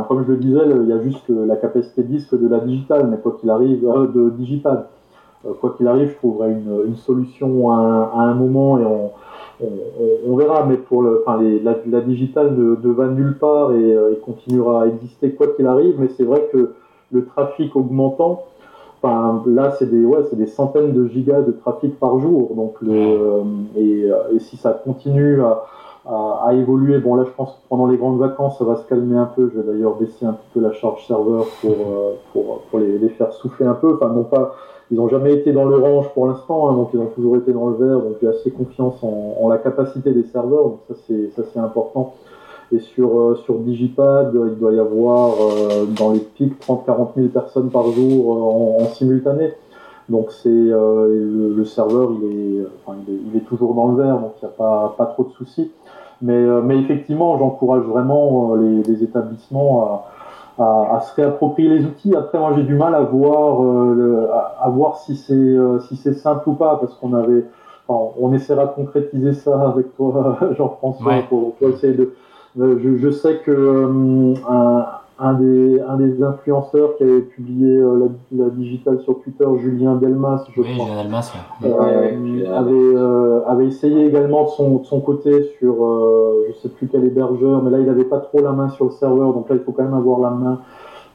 comme 0.08 0.24
je 0.24 0.32
le 0.32 0.38
disais, 0.38 0.60
il 0.64 0.88
y 0.88 0.92
a 0.92 1.02
juste 1.02 1.28
la 1.28 1.56
capacité 1.56 2.02
disque 2.02 2.38
de 2.38 2.48
la 2.48 2.60
digitale, 2.60 3.06
mais 3.10 3.18
quoi 3.18 3.36
qu'il 3.38 3.50
arrive, 3.50 3.86
euh, 3.86 4.06
de 4.06 4.30
digital. 4.30 4.86
Euh, 5.46 5.52
quoi 5.60 5.74
qu'il 5.76 5.86
arrive, 5.86 6.10
je 6.10 6.16
trouverai 6.16 6.52
une, 6.52 6.96
solution 6.96 7.70
à 7.70 8.22
un, 8.22 8.34
moment 8.34 8.78
et 8.78 8.84
on, 10.26 10.36
verra. 10.36 10.64
Mais 10.66 10.76
pour 10.76 11.02
le, 11.02 11.22
enfin, 11.26 11.42
la, 11.62 11.74
la 11.86 12.00
digitale 12.00 12.54
ne, 12.54 12.76
ne 12.82 12.92
va 12.92 13.08
nulle 13.08 13.36
part 13.38 13.72
et, 13.72 13.94
euh, 13.94 14.12
et 14.12 14.16
continuera 14.16 14.84
à 14.84 14.86
exister 14.86 15.32
quoi 15.32 15.48
qu'il 15.48 15.66
arrive. 15.66 15.96
Mais 15.98 16.08
c'est 16.16 16.24
vrai 16.24 16.48
que 16.50 16.72
le 17.12 17.26
trafic 17.26 17.76
augmentant, 17.76 18.44
enfin, 19.05 19.42
là, 19.46 19.72
c'est 19.78 19.90
des, 19.90 20.05
ouais, 20.05 20.20
c'est 20.30 20.36
des 20.36 20.46
centaines 20.46 20.92
de 20.92 21.07
gigas 21.07 21.42
de 21.42 21.52
trafic 21.52 21.98
par 21.98 22.18
jour. 22.18 22.55
Donc, 22.55 22.76
euh, 22.82 23.42
et, 23.76 24.05
euh, 24.05 24.34
et 24.34 24.38
si 24.38 24.57
ça 24.57 24.72
continue 24.72 25.40
à, 25.42 26.52
évoluer, 26.52 26.98
bon, 26.98 27.14
là, 27.14 27.24
je 27.24 27.30
pense 27.30 27.52
que 27.52 27.68
pendant 27.68 27.86
les 27.86 27.96
grandes 27.96 28.18
vacances, 28.18 28.59
ça 28.59 28.64
va 28.64 28.76
se 28.76 28.86
calmer 28.86 29.16
un 29.16 29.24
peu. 29.24 29.50
Je 29.55 29.61
vais 29.61 29.72
d'ailleurs 29.72 29.96
baisser 29.96 30.26
un 30.26 30.32
petit 30.32 30.48
peu 30.55 30.61
la 30.61 30.72
charge 30.72 31.07
serveur 31.07 31.46
pour, 31.61 31.70
euh, 31.70 32.14
pour, 32.32 32.61
pour 32.70 32.78
les, 32.78 32.98
les 32.98 33.09
faire 33.11 33.32
souffler 33.32 33.66
un 33.66 33.74
peu. 33.74 33.94
Enfin, 33.94 34.12
non 34.12 34.24
pas, 34.24 34.55
ils 34.90 34.98
n'ont 34.98 35.09
jamais 35.09 35.32
été 35.32 35.52
dans 35.52 35.64
l'orange 35.64 36.09
pour 36.12 36.26
l'instant, 36.26 36.68
hein, 36.68 36.74
donc 36.74 36.90
ils 36.92 37.00
ont 37.00 37.07
toujours 37.07 37.36
été 37.36 37.52
dans 37.52 37.68
le 37.68 37.76
vert. 37.76 38.00
Donc, 38.00 38.16
j'ai 38.20 38.28
assez 38.28 38.50
confiance 38.50 39.02
en, 39.02 39.36
en 39.40 39.48
la 39.48 39.59
capacité 39.59 40.12
des 40.12 40.24
serveurs. 40.24 40.64
Donc, 40.64 40.80
ça, 40.88 40.94
c'est, 41.07 41.30
ça, 41.34 41.42
c'est 41.52 41.61
important. 41.61 42.14
Et 42.74 42.80
sur, 42.80 43.18
euh, 43.20 43.34
sur 43.44 43.58
Digipad, 43.58 44.34
euh, 44.34 44.48
il 44.52 44.58
doit 44.58 44.72
y 44.72 44.80
avoir 44.80 45.30
euh, 45.40 45.84
dans 45.98 46.10
les 46.10 46.18
pics 46.18 46.58
30-40 46.66 47.08
000 47.16 47.28
personnes 47.28 47.70
par 47.70 47.84
jour 47.90 48.30
en, 48.30 48.82
en 48.82 48.86
simultané. 48.86 49.52
Donc 50.08 50.32
c'est 50.32 50.48
euh, 50.50 51.52
le, 51.56 51.64
serveur, 51.64 52.10
il 52.20 52.24
est, 52.60 52.66
enfin, 52.86 52.98
il 53.06 53.14
est, 53.14 53.18
il 53.32 53.36
est 53.36 53.44
toujours 53.44 53.74
dans 53.74 53.88
le 53.88 54.02
vert, 54.02 54.18
donc 54.18 54.32
il 54.42 54.46
n'y 54.46 54.50
a 54.50 54.56
pas, 54.56 54.94
pas 54.98 55.06
trop 55.06 55.24
de 55.24 55.30
soucis. 55.30 55.70
Mais, 56.20 56.32
euh, 56.34 56.60
mais 56.62 56.78
effectivement, 56.78 57.38
j'encourage 57.38 57.82
vraiment 57.84 58.54
les, 58.54 58.82
les 58.82 59.02
établissements 59.02 60.04
à, 60.58 60.62
à, 60.62 60.96
à 60.96 61.00
se 61.00 61.14
réapproprier 61.14 61.68
les 61.68 61.84
outils. 61.84 62.14
Après, 62.16 62.38
moi, 62.38 62.52
j'ai 62.56 62.62
du 62.64 62.74
mal 62.74 62.94
à 62.94 63.00
voir, 63.02 63.62
euh, 63.62 63.94
le- 63.94 64.30
à, 64.32 64.56
à 64.62 64.68
voir 64.68 64.98
si 64.98 65.16
c'est 65.16 65.56
si 65.88 65.96
c'est 65.96 66.14
simple 66.14 66.48
ou 66.48 66.52
pas, 66.54 66.76
parce 66.80 66.94
qu'on 66.94 67.14
avait, 67.14 67.44
enfin, 67.88 68.12
on 68.20 68.32
essaiera 68.32 68.66
de 68.66 68.72
concrétiser 68.72 69.32
ça 69.32 69.68
avec 69.68 69.94
toi, 69.96 70.38
Jean-François, 70.58 71.06
Ouais. 71.12 71.24
pour, 71.28 71.54
pour 71.54 71.68
essayer 71.68 71.94
de. 71.94 72.12
Euh, 72.61 72.78
je, 72.82 72.96
je 72.96 73.11
sais 73.11 73.38
que 73.44 73.50
euh, 73.50 74.34
un, 74.48 74.86
un 75.18 75.34
des, 75.34 75.80
un 75.80 75.96
des 75.96 76.22
influenceurs 76.22 76.96
qui 76.96 77.05
avait 77.05 77.20
publié 77.20 77.76
euh, 77.78 78.09
la, 78.32 78.44
la 78.44 78.50
digitale 78.50 79.00
sur 79.02 79.20
Twitter, 79.20 79.44
Julien 79.61 79.94
Delmas, 79.96 80.44
je 80.55 80.61
Oui, 80.61 80.74
crois, 80.74 80.86
Julien 80.86 80.98
Almas, 81.00 81.32
ouais. 81.62 81.68
euh, 81.68 81.72
Ouais, 81.72 81.96
ouais, 81.96 82.16
Julien 82.16 82.52
avait, 82.52 82.72
euh, 82.72 83.40
avait 83.46 83.66
essayé 83.66 84.07
également 84.07 84.44
de 84.44 84.48
son, 84.50 84.76
de 84.78 84.84
son 84.84 85.00
côté 85.00 85.50
sur, 85.59 85.84
euh, 85.84 86.46
je 86.48 86.55
sais 86.62 86.68
plus 86.68 86.88
quel 86.88 87.05
hébergeur, 87.05 87.62
mais 87.62 87.70
là 87.70 87.78
il 87.78 87.86
n'avait 87.86 88.05
pas 88.05 88.18
trop 88.18 88.40
la 88.40 88.52
main 88.52 88.68
sur 88.70 88.86
le 88.86 88.90
serveur, 88.92 89.32
donc 89.34 89.48
là 89.48 89.57
il 89.57 89.62
faut 89.62 89.72
quand 89.72 89.84
même 89.84 89.94
avoir 89.94 90.20
la 90.20 90.30
main, 90.30 90.59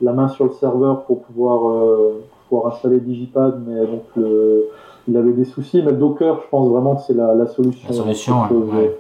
la 0.02 0.14
main 0.14 0.28
sur 0.30 0.46
le 0.46 0.52
serveur 0.52 1.04
pour 1.04 1.22
pouvoir, 1.24 1.70
euh, 1.70 2.22
pouvoir 2.50 2.74
installer 2.74 3.00
Digipad, 3.00 3.62
mais 3.68 3.80
donc 3.86 4.04
le- 4.16 4.66
il 5.08 5.18
avait 5.18 5.32
des 5.34 5.46
soucis, 5.46 5.82
mais 5.84 5.92
Docker, 5.94 6.36
je 6.44 6.50
pense 6.52 6.70
vraiment 6.70 6.96
que 6.96 7.02
c'est 7.02 7.16
la, 7.16 7.34
la 7.34 7.48
solution. 7.48 7.88
La 7.90 7.96
solution, 7.96 8.34
ouais. 8.52 8.96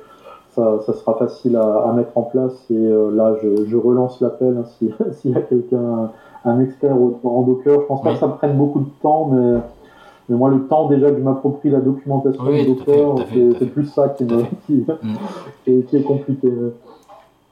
Ça, 0.55 0.79
ça 0.85 0.93
sera 0.93 1.13
facile 1.15 1.55
à, 1.55 1.83
à 1.89 1.93
mettre 1.93 2.17
en 2.17 2.23
place 2.23 2.53
et 2.71 2.75
euh, 2.75 3.11
là 3.11 3.35
je, 3.41 3.65
je 3.67 3.77
relance 3.77 4.19
l'appel 4.19 4.57
hein, 4.59 4.65
si- 4.79 4.91
s'il 5.13 5.31
y 5.31 5.35
a 5.35 5.41
quelqu'un, 5.41 6.09
un 6.43 6.59
expert 6.59 6.95
en 7.23 7.41
Docker. 7.43 7.81
Je 7.81 7.85
pense 7.85 8.01
pas 8.01 8.09
Oui. 8.09 8.15
que 8.15 8.19
ça 8.19 8.27
me 8.27 8.33
prenne 8.33 8.57
beaucoup 8.57 8.79
de 8.79 8.89
temps, 9.01 9.29
mais 9.31 9.59
mais 10.27 10.35
moi, 10.37 10.49
le 10.51 10.59
temps 10.67 10.87
déjà 10.87 11.09
que 11.09 11.17
je 11.17 11.23
m'approprie 11.23 11.71
la 11.71 11.79
documentation 11.79 12.43
Oui, 12.45 12.63
de 12.63 12.73
Docker, 12.75 13.15
c'est- 13.59 13.65
plus 13.65 13.85
ça 13.85 14.09
qui, 14.09 14.25
me, 14.25 14.43
qui, 14.67 14.85
Mm. 14.87 15.15
qui 15.65 15.71
est, 15.71 15.81
qui 15.87 15.97
est 15.97 16.03
compliqué. 16.03 16.49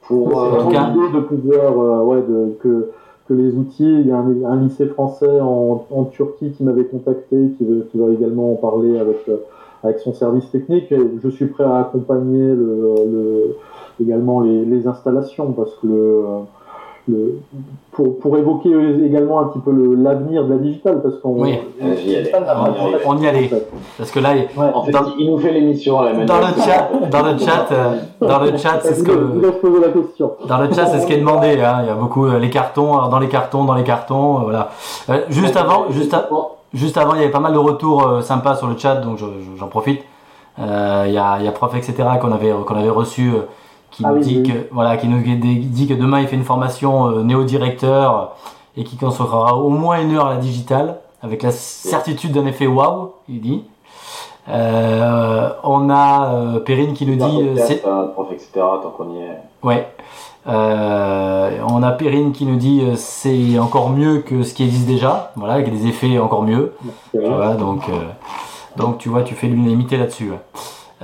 Pour, 0.07 0.39
euh, 0.39 0.59
l'idée 0.69 1.13
de 1.15 1.19
pouvoir, 1.21 1.79
euh, 1.79 2.03
ouais, 2.03 2.21
de, 2.21 2.55
que, 2.61 2.91
que 3.27 3.33
les 3.33 3.51
outils, 3.55 3.83
il 4.01 4.07
y 4.07 4.11
a 4.11 4.17
un, 4.17 4.43
un 4.45 4.55
lycée 4.61 4.85
français 4.87 5.39
en, 5.41 5.85
en 5.91 6.03
Turquie 6.05 6.51
qui 6.51 6.63
m'avait 6.63 6.85
contacté, 6.85 7.35
qui 7.57 7.65
veut, 7.65 7.87
qui 7.91 7.97
veut 7.97 8.13
également 8.13 8.51
en 8.53 8.55
parler 8.55 8.97
avec, 8.99 9.17
avec 9.88 9.99
son 9.99 10.13
service 10.13 10.49
technique. 10.51 10.91
Et 10.91 10.99
je 11.23 11.29
suis 11.29 11.45
prêt 11.47 11.63
à 11.63 11.77
accompagner 11.79 12.39
le, 12.53 12.95
le, 13.11 13.55
également 14.03 14.41
les, 14.41 14.65
les 14.65 14.88
installations 14.88 15.51
parce 15.53 15.71
que 15.81 15.88
le, 15.88 16.23
le, 17.09 17.39
pour, 17.93 18.19
pour 18.19 18.38
évoquer 18.38 18.69
également 19.05 19.39
un 19.39 19.45
petit 19.45 19.59
peu 19.59 19.71
l'avenir 19.97 20.43
de 20.45 20.49
la 20.51 20.57
digitale 20.59 21.01
parce 21.01 21.15
qu'on 21.19 21.41
Oui. 21.41 21.57
On 21.81 21.88
y 21.88 22.15
allait. 22.17 22.31
On 23.05 23.17
y 23.17 23.27
allait. 23.27 23.47
fait. 23.47 23.65
Parce 23.97 24.11
que 24.11 24.19
là, 24.19 24.31
il- 24.35 24.91
Dans- 24.91 25.25
nous 25.25 25.38
fait 25.38 25.51
l'émission 25.53 25.95
dans 26.25 26.38
le 26.39 26.61
chat, 26.61 26.89
dans 27.09 27.23
le 27.23 27.38
chat, 27.38 27.67
euh, 27.71 27.95
dans 28.19 28.39
le 28.39 28.57
chat, 28.57 28.79
c'est 28.81 28.93
ce 28.95 29.03
que. 29.03 29.11
la 29.81 29.88
question. 29.89 30.31
Dans 30.47 30.57
le 30.57 30.73
chat, 30.73 30.85
c'est 30.88 30.99
ce 30.99 31.07
qui 31.07 31.13
est 31.13 31.19
demandé. 31.19 31.47
Hein. 31.61 31.77
Il 31.83 31.88
y 31.88 31.91
a 31.91 31.95
beaucoup 31.95 32.25
euh, 32.25 32.39
les 32.39 32.49
cartons, 32.49 32.93
alors 32.97 33.09
dans 33.09 33.19
les 33.19 33.29
cartons, 33.29 33.63
dans 33.63 33.75
les 33.75 33.83
cartons, 33.83 34.39
euh, 34.39 34.43
voilà. 34.43 34.69
Juste 35.29 35.55
avant, 35.55 35.85
juste, 35.91 36.13
juste 36.74 36.97
avant, 36.97 37.13
il 37.13 37.20
y 37.20 37.24
avait 37.24 37.32
pas 37.32 37.39
mal 37.39 37.53
de 37.53 37.57
retours 37.57 38.07
euh, 38.07 38.22
sympas 38.22 38.55
sur 38.55 38.68
le 38.68 38.78
chat, 38.78 38.95
donc 38.95 39.18
je- 39.18 39.26
je- 39.26 39.57
j'en 39.59 39.68
profite. 39.68 40.01
Euh, 40.59 41.05
Il 41.07 41.13
y, 41.13 41.18
a, 41.18 41.38
il 41.39 41.45
y 41.45 41.47
a 41.47 41.51
prof 41.51 41.74
etc 41.76 41.93
qu'on 42.20 42.32
avait 42.32 42.51
qu'on 42.65 42.76
avait 42.76 42.89
reçu 42.89 43.30
euh, 43.32 43.41
qui 43.91 44.03
Ah 44.05 44.09
nous 44.09 44.15
oui, 44.18 44.22
dit 44.24 44.38
oui. 44.43 44.49
que 44.51 44.68
voilà 44.74 44.97
qui 44.97 45.07
nous 45.07 45.22
dit 45.22 45.88
que 45.88 45.93
demain 45.93 46.20
il 46.20 46.28
fait 46.28 46.36
une 46.36 46.43
formation 46.43 47.22
néo-directeur 47.24 48.36
et 48.76 48.84
qui 48.84 48.97
consacrera 48.97 49.55
au 49.55 49.70
moins 49.70 50.01
une 50.01 50.15
heure 50.15 50.26
à 50.28 50.32
la 50.32 50.38
digitale 50.38 50.99
avec 51.22 51.43
la 51.43 51.51
certitude 51.51 52.32
d'un 52.32 52.45
effet 52.47 52.68
waouh, 52.68 53.11
il 53.30 53.41
dit. 53.41 53.63
Euh, 54.49 55.49
on 55.63 55.89
a 55.89 56.33
euh, 56.33 56.59
Perrine 56.59 56.93
qui 56.93 57.05
nous 57.05 57.15
dit 57.15 57.49
c'est 57.57 57.81
prof, 57.81 58.27
etc. 58.31 58.49
Tant 58.55 58.93
qu'on 58.95 59.13
y 59.13 59.19
est. 59.19 59.37
Ouais. 59.63 59.87
Euh, 60.47 61.49
on 61.69 61.83
a 61.83 61.91
Perrine 61.91 62.31
qui 62.31 62.45
nous 62.45 62.55
dit 62.55 62.81
c'est 62.95 63.59
encore 63.59 63.89
mieux 63.89 64.19
que 64.19 64.43
ce 64.43 64.53
qui 64.53 64.63
existe 64.63 64.87
déjà, 64.87 65.31
voilà, 65.35 65.55
avec 65.55 65.69
des 65.71 65.87
effets 65.87 66.17
encore 66.19 66.43
mieux. 66.43 66.73
Tu 67.11 67.19
vois, 67.19 67.55
donc, 67.55 67.89
euh, 67.89 67.93
donc 68.77 68.97
tu 68.97 69.09
vois, 69.09 69.23
tu 69.23 69.35
fais 69.35 69.47
l'unanimité 69.47 69.97
là-dessus. 69.97 70.31
ouais. 70.31 70.39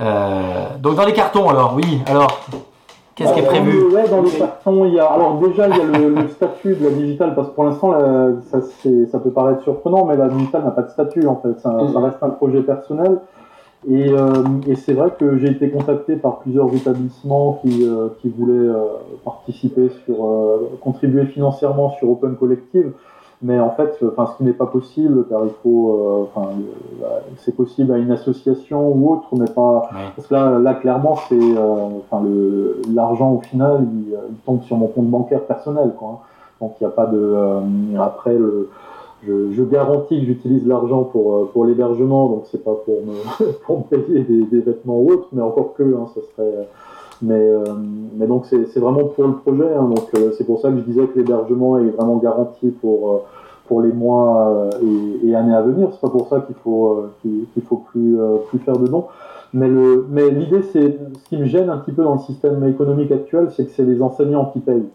Euh, 0.00 0.66
donc 0.78 0.96
dans 0.96 1.04
les 1.04 1.12
cartons 1.12 1.48
alors, 1.48 1.74
oui. 1.76 2.00
Alors, 2.06 2.40
qu'est-ce 3.14 3.32
qui 3.34 3.40
est 3.40 3.44
prévu 3.44 3.72
dans 3.80 3.88
le- 3.88 3.94
Ouais, 3.94 4.08
dans 4.08 4.22
les 4.22 4.30
cartons, 4.30 4.84
il 4.86 4.94
y 4.94 4.98
a. 5.00 5.06
Alors 5.06 5.38
déjà, 5.38 5.68
il 5.68 5.76
y 5.76 5.80
a 5.80 5.98
le, 5.98 6.08
le 6.14 6.28
statut 6.28 6.74
de 6.74 6.84
la 6.84 6.90
digitale 6.90 7.34
parce 7.34 7.48
que 7.48 7.54
pour 7.54 7.64
l'instant, 7.64 7.92
ça, 8.50 8.60
c'est- 8.80 9.06
ça 9.06 9.18
peut 9.18 9.30
paraître 9.30 9.62
surprenant, 9.62 10.04
mais 10.04 10.16
la 10.16 10.28
digitale 10.28 10.64
n'a 10.64 10.70
pas 10.70 10.82
de 10.82 10.90
statut 10.90 11.26
en 11.26 11.36
fait. 11.36 11.58
Ça, 11.60 11.76
ça 11.92 12.00
reste 12.00 12.18
un 12.22 12.30
projet 12.30 12.62
personnel. 12.62 13.18
Et, 13.86 14.08
euh, 14.08 14.32
et 14.66 14.76
c'est 14.76 14.94
vrai 14.94 15.10
que 15.18 15.36
j'ai 15.36 15.48
été 15.50 15.68
contacté 15.68 16.16
par 16.16 16.38
plusieurs 16.38 16.74
établissements 16.74 17.58
qui, 17.60 17.84
euh, 17.86 18.08
qui 18.22 18.30
voulaient 18.30 18.52
euh, 18.70 18.78
participer 19.26 19.90
sur, 20.06 20.24
euh, 20.24 20.70
contribuer 20.80 21.26
financièrement 21.26 21.90
sur 21.98 22.08
Open 22.10 22.34
Collective. 22.36 22.92
Mais 23.46 23.60
en 23.60 23.70
fait, 23.70 23.98
enfin, 24.10 24.26
ce 24.32 24.38
qui 24.38 24.44
n'est 24.44 24.54
pas 24.54 24.64
possible, 24.66 25.26
car 25.28 25.42
il 25.44 25.50
faut, 25.62 25.90
euh, 25.90 26.24
enfin, 26.34 26.48
euh, 27.02 27.06
c'est 27.44 27.54
possible 27.54 27.92
à 27.92 27.98
une 27.98 28.10
association 28.10 28.88
ou 28.90 29.12
autre, 29.12 29.28
mais 29.32 29.44
pas, 29.54 29.90
Ouais. 29.92 30.08
parce 30.16 30.26
que 30.28 30.34
là, 30.34 30.58
là 30.58 30.72
clairement, 30.74 31.16
c'est, 31.28 31.38
euh, 31.38 31.88
enfin, 32.10 32.24
le, 32.24 32.80
l'argent 32.94 33.32
au 33.34 33.40
final, 33.40 33.86
il, 33.92 34.12
il 34.30 34.36
tombe 34.46 34.62
sur 34.62 34.76
mon 34.78 34.86
compte 34.86 35.08
bancaire 35.10 35.42
personnel, 35.42 35.92
quoi. 35.98 36.08
hein. 36.08 36.18
Donc 36.62 36.72
il 36.80 36.84
n'y 36.84 36.88
a 36.90 36.94
pas 36.94 37.04
de, 37.06 37.18
euh, 37.20 37.60
après 38.00 38.34
le, 38.34 38.70
je, 39.26 39.52
je 39.52 39.62
garantis 39.62 40.20
que 40.20 40.24
j'utilise 40.26 40.66
l'argent 40.66 41.02
pour, 41.02 41.34
euh, 41.34 41.50
pour 41.52 41.66
l'hébergement, 41.66 42.28
donc 42.28 42.44
c'est 42.50 42.64
pas 42.64 42.74
pour 42.86 42.94
me, 43.06 43.52
pour 43.66 43.78
me 43.80 43.82
payer 43.84 44.20
des, 44.22 44.44
des 44.44 44.60
vêtements 44.60 44.98
ou 45.00 45.10
autre, 45.10 45.26
mais 45.32 45.42
encore 45.42 45.74
que, 45.76 45.82
hein, 45.82 46.06
ça 46.14 46.20
serait, 46.34 46.66
Mais, 47.22 47.34
euh, 47.38 47.62
mais 48.16 48.26
donc 48.26 48.46
c'est 48.46 48.66
c'est 48.72 48.80
vraiment 48.80 49.04
pour 49.04 49.24
le 49.26 49.34
projet. 49.34 49.70
hein. 49.78 49.84
donc 49.94 50.06
euh, 50.16 50.32
c'est 50.36 50.44
pour 50.44 50.60
ça 50.60 50.70
que 50.70 50.76
je 50.78 50.82
disais 50.82 51.06
que 51.06 51.18
l'hébergement 51.18 51.78
est 51.78 51.90
vraiment 51.96 52.16
garanti 52.16 52.68
pour, 52.80 52.98
euh, 53.10 53.18
pour 53.68 53.80
les 53.80 53.92
mois 53.92 54.48
euh, 54.48 54.70
et, 55.22 55.28
et 55.28 55.34
années 55.34 55.54
à 55.54 55.62
venir. 55.62 55.88
C'est 55.92 56.00
pas 56.00 56.10
pour 56.10 56.28
ça 56.28 56.40
qu'il 56.40 56.54
faut, 56.56 56.88
euh, 56.92 57.10
qu'il 57.54 57.62
faut 57.62 57.76
plus, 57.90 58.20
euh, 58.20 58.36
plus 58.48 58.58
faire 58.58 58.76
de 58.78 58.86
dons. 58.86 59.06
Mais 59.52 59.68
le, 59.68 60.06
mais 60.10 60.30
l'idée, 60.30 60.62
c'est 60.62 60.98
ce 61.22 61.28
qui 61.28 61.36
me 61.36 61.44
gêne 61.46 61.70
un 61.70 61.78
petit 61.78 61.92
peu 61.92 62.02
dans 62.02 62.14
le 62.14 62.20
système 62.20 62.66
économique 62.68 63.12
actuel, 63.12 63.48
c'est 63.56 63.64
que 63.66 63.70
c'est 63.70 63.84
les 63.84 64.02
enseignants 64.02 64.46
qui 64.46 64.58
payent. 64.60 64.88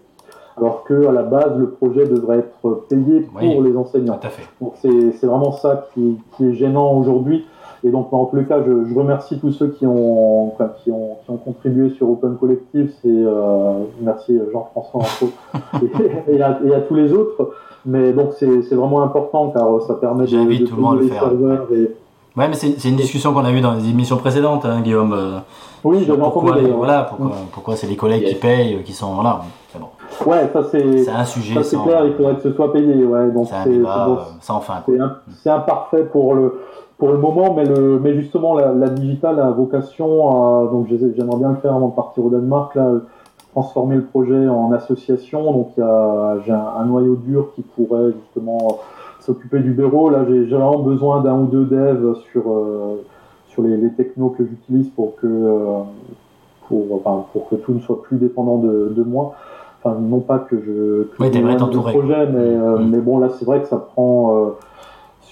Alors 0.57 0.83
que 0.83 1.07
à 1.07 1.13
la 1.13 1.23
base, 1.23 1.57
le 1.57 1.69
projet 1.69 2.05
devrait 2.05 2.39
être 2.39 2.83
payé 2.89 3.21
pour 3.21 3.41
Oui. 3.41 3.59
les 3.63 3.77
enseignants. 3.77 4.17
Tout 4.19 4.27
à 4.27 4.29
fait. 4.29 4.43
Donc 4.59 4.73
c'est 4.81 5.11
c'est 5.13 5.25
vraiment 5.27 5.53
ça 5.53 5.87
qui, 5.93 6.17
qui 6.35 6.47
est 6.47 6.53
gênant 6.53 6.93
aujourd'hui. 6.97 7.45
Et 7.85 7.91
donc 7.91 8.11
en 8.11 8.25
tous 8.25 8.35
les 8.35 8.43
cas, 8.43 8.61
je, 8.61 8.83
je 8.89 8.93
remercie 8.93 9.39
tous 9.39 9.53
ceux 9.53 9.69
qui 9.69 9.87
ont, 9.87 10.47
enfin, 10.47 10.71
qui 10.83 10.91
ont, 10.91 11.15
qui 11.23 11.31
ont 11.31 11.37
contribué 11.37 11.91
sur 11.91 12.09
Open 12.09 12.35
Collective. 12.35 12.91
C'est 13.01 13.07
euh, 13.07 13.85
merci 14.01 14.37
Jean-François 14.51 14.99
entre 14.99 15.23
autres, 15.23 15.81
et, 16.27 16.35
et, 16.35 16.41
à, 16.41 16.59
et 16.65 16.73
à 16.75 16.81
tous 16.81 16.95
les 16.95 17.13
autres. 17.13 17.51
Mais 17.85 18.11
donc 18.13 18.31
c'est 18.37 18.61
c'est 18.63 18.75
vraiment 18.75 19.01
important 19.01 19.49
car 19.51 19.81
ça 19.87 19.93
permet 19.95 20.23
de, 20.23 20.27
J'invite 20.27 20.61
de 20.61 20.67
tout 20.67 20.75
le 20.75 20.81
monde 20.81 20.97
à 20.97 21.01
le 21.01 21.03
les 21.03 21.09
faire. 21.09 21.31
Et... 21.73 21.95
Ouais, 22.37 22.47
mais 22.47 22.53
c'est 22.53 22.79
c'est 22.79 22.89
une 22.89 22.95
discussion 22.97 23.33
qu'on 23.33 23.45
a 23.45 23.51
eue 23.51 23.61
dans 23.61 23.73
les 23.73 23.89
émissions 23.89 24.17
précédentes, 24.17 24.65
hein, 24.65 24.81
Guillaume. 24.81 25.13
euh, 25.13 25.37
Oui, 25.83 26.03
entendu 26.03 26.19
pourquoi, 26.21 26.55
d'ailleurs. 26.55 26.77
voilà, 26.77 27.03
pourquoi, 27.03 27.31
pourquoi 27.51 27.75
c'est 27.75 27.87
les 27.87 27.95
collègues 27.95 28.25
qui 28.25 28.35
payent, 28.35 28.75
euh, 28.75 28.81
qui 28.83 28.93
sont 28.93 29.21
là. 29.21 29.41
Bon. 29.79 29.87
Ouais, 30.29 30.49
ça 30.51 30.63
c'est 30.69 31.03
C'est 31.03 31.11
un 31.11 31.25
sujet 31.25 31.55
ça 31.55 31.63
c'est 31.63 31.75
sans. 31.77 31.83
clair. 31.83 32.05
Il 32.05 32.13
faudrait 32.13 32.35
que 32.35 32.41
ce 32.41 32.51
soit 32.53 32.71
payé. 32.73 33.03
Ouais, 33.05 33.29
donc 33.31 33.47
C'est 33.47 33.69
euh, 33.69 34.15
sans 34.41 34.59
fin. 34.59 34.83
C'est 35.43 35.49
imparfait 35.49 36.03
pour 36.03 36.33
le, 36.33 36.59
pour 36.97 37.09
le 37.09 37.17
moment, 37.17 37.53
mais, 37.55 37.65
le, 37.65 37.99
mais 38.03 38.13
justement, 38.15 38.55
la, 38.55 38.73
la 38.73 38.89
digitale 38.89 39.39
a 39.39 39.51
vocation 39.51 40.29
à. 40.29 40.67
Donc, 40.71 40.87
j'aimerais 40.89 41.37
bien 41.37 41.49
le 41.49 41.55
faire 41.57 41.75
avant 41.75 41.89
de 41.89 41.95
partir 41.95 42.25
au 42.25 42.29
Danemark, 42.29 42.75
là, 42.75 42.91
transformer 43.61 43.95
le 43.97 44.03
projet 44.03 44.47
en 44.47 44.71
association. 44.71 45.51
Donc, 45.51 45.71
j'ai 45.75 46.51
un, 46.51 46.67
un 46.79 46.85
noyau 46.85 47.15
dur 47.15 47.47
qui 47.55 47.61
pourrait 47.61 48.11
justement 48.23 48.79
s'occuper 49.19 49.59
du 49.59 49.71
bureau. 49.71 50.09
Là, 50.09 50.19
j'ai 50.27 50.45
vraiment 50.45 50.79
besoin 50.79 51.21
d'un 51.21 51.37
ou 51.39 51.45
deux 51.45 51.65
devs 51.65 52.15
sur, 52.31 52.43
euh, 52.47 53.03
sur 53.49 53.61
les, 53.63 53.75
les 53.77 53.91
technos 53.91 54.29
que 54.37 54.43
j'utilise 54.45 54.89
pour 54.89 55.15
que. 55.17 55.27
euh, 55.27 55.81
pour, 56.67 56.85
enfin, 57.03 57.25
pour 57.33 57.49
que 57.49 57.55
tout 57.55 57.73
ne 57.73 57.79
soit 57.79 58.01
plus 58.03 58.17
dépendant 58.17 58.59
de, 58.59 58.93
de 58.95 59.03
moi. 59.03 59.33
Enfin, 59.83 59.97
non 59.99 60.19
pas 60.19 60.37
que 60.39 60.55
je. 60.57 61.03
que 61.03 61.09
Oui, 61.19 61.31
t'aimerais 61.31 61.57
t'entourer, 61.57 61.91
projet, 61.93 62.27
mais, 62.27 62.37
euh, 62.39 62.77
Mm. 62.77 62.89
mais 62.91 62.99
bon, 62.99 63.17
là, 63.17 63.29
c'est 63.37 63.45
vrai 63.45 63.61
que 63.61 63.67
ça 63.67 63.77
prend. 63.77 64.51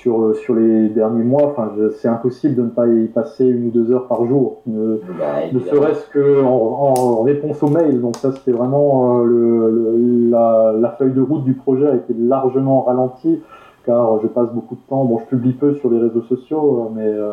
Euh, 0.06 0.34
sur, 0.34 0.36
sur 0.36 0.56
les 0.56 0.90
derniers 0.90 1.24
mois, 1.24 1.48
enfin, 1.48 1.72
c'est 1.98 2.08
impossible 2.08 2.56
de 2.56 2.62
ne 2.64 2.70
pas 2.70 2.88
y 2.88 3.06
passer 3.08 3.46
une 3.46 3.68
ou 3.68 3.72
deux 3.72 3.92
heures 3.92 4.08
par 4.08 4.26
jour, 4.26 4.58
ne, 4.68 5.00
Bah, 5.20 5.26
ne 5.52 5.60
serait-ce 5.60 6.08
que 6.10 6.44
en, 6.44 6.48
en 6.50 7.22
réponse 7.24 7.62
aux 7.64 7.70
mails. 7.70 8.00
Donc 8.02 8.16
ça, 8.18 8.32
c'était 8.32 8.52
vraiment 8.52 9.20
euh, 9.20 9.24
le, 9.26 9.70
le- 9.72 10.30
la, 10.30 10.74
la 10.80 10.90
feuille 10.92 11.14
de 11.14 11.22
route 11.22 11.44
du 11.44 11.54
projet 11.54 11.88
a 11.88 11.96
été 11.96 12.14
largement 12.18 12.82
ralentie, 12.82 13.40
car 13.86 14.20
je 14.22 14.28
passe 14.28 14.50
beaucoup 14.54 14.76
de 14.76 14.82
temps. 14.90 15.06
Bon, 15.06 15.20
je 15.20 15.26
publie 15.26 15.54
peu 15.54 15.74
sur 15.76 15.90
les 15.90 16.00
réseaux 16.00 16.22
sociaux, 16.24 16.86
euh, 16.88 16.94
mais 16.96 17.08
euh, 17.08 17.32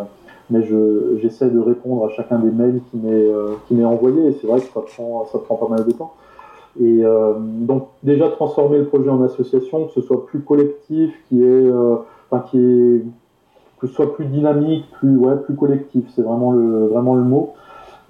mais 0.51 0.63
je 0.63 1.17
j'essaie 1.23 1.49
de 1.51 1.59
répondre 1.59 2.05
à 2.05 2.09
chacun 2.11 2.39
des 2.39 2.51
mails 2.51 2.81
qui 2.91 2.99
m'est 2.99 3.83
euh, 3.83 3.85
envoyé. 3.87 4.29
Et 4.29 4.33
c'est 4.41 4.47
vrai 4.47 4.61
que 4.61 4.67
ça 4.67 4.81
prend 4.95 5.27
ça 5.33 5.39
prend 5.39 5.57
pas 5.57 5.69
mal 5.69 5.85
de 5.85 5.93
temps. 5.93 6.13
Et 6.81 7.05
euh, 7.05 7.35
donc 7.39 7.87
déjà 8.03 8.29
transformer 8.29 8.79
le 8.79 8.85
projet 8.87 9.09
en 9.09 9.23
association, 9.23 9.85
que 9.87 9.93
ce 9.93 10.01
soit 10.01 10.27
plus 10.27 10.41
collectif, 10.41 11.13
qui 11.29 11.43
est, 11.43 11.47
euh, 11.47 11.97
enfin 12.31 12.45
qui 12.51 12.59
est, 12.59 13.05
que 13.79 13.87
ce 13.87 13.93
soit 13.93 14.15
plus 14.15 14.27
dynamique, 14.27 14.85
plus 14.93 15.17
ouais, 15.17 15.37
plus 15.37 15.55
collectif, 15.55 16.05
c'est 16.15 16.23
vraiment 16.23 16.53
le 16.53 16.87
vraiment 16.87 17.15
le 17.15 17.23
mot. 17.25 17.55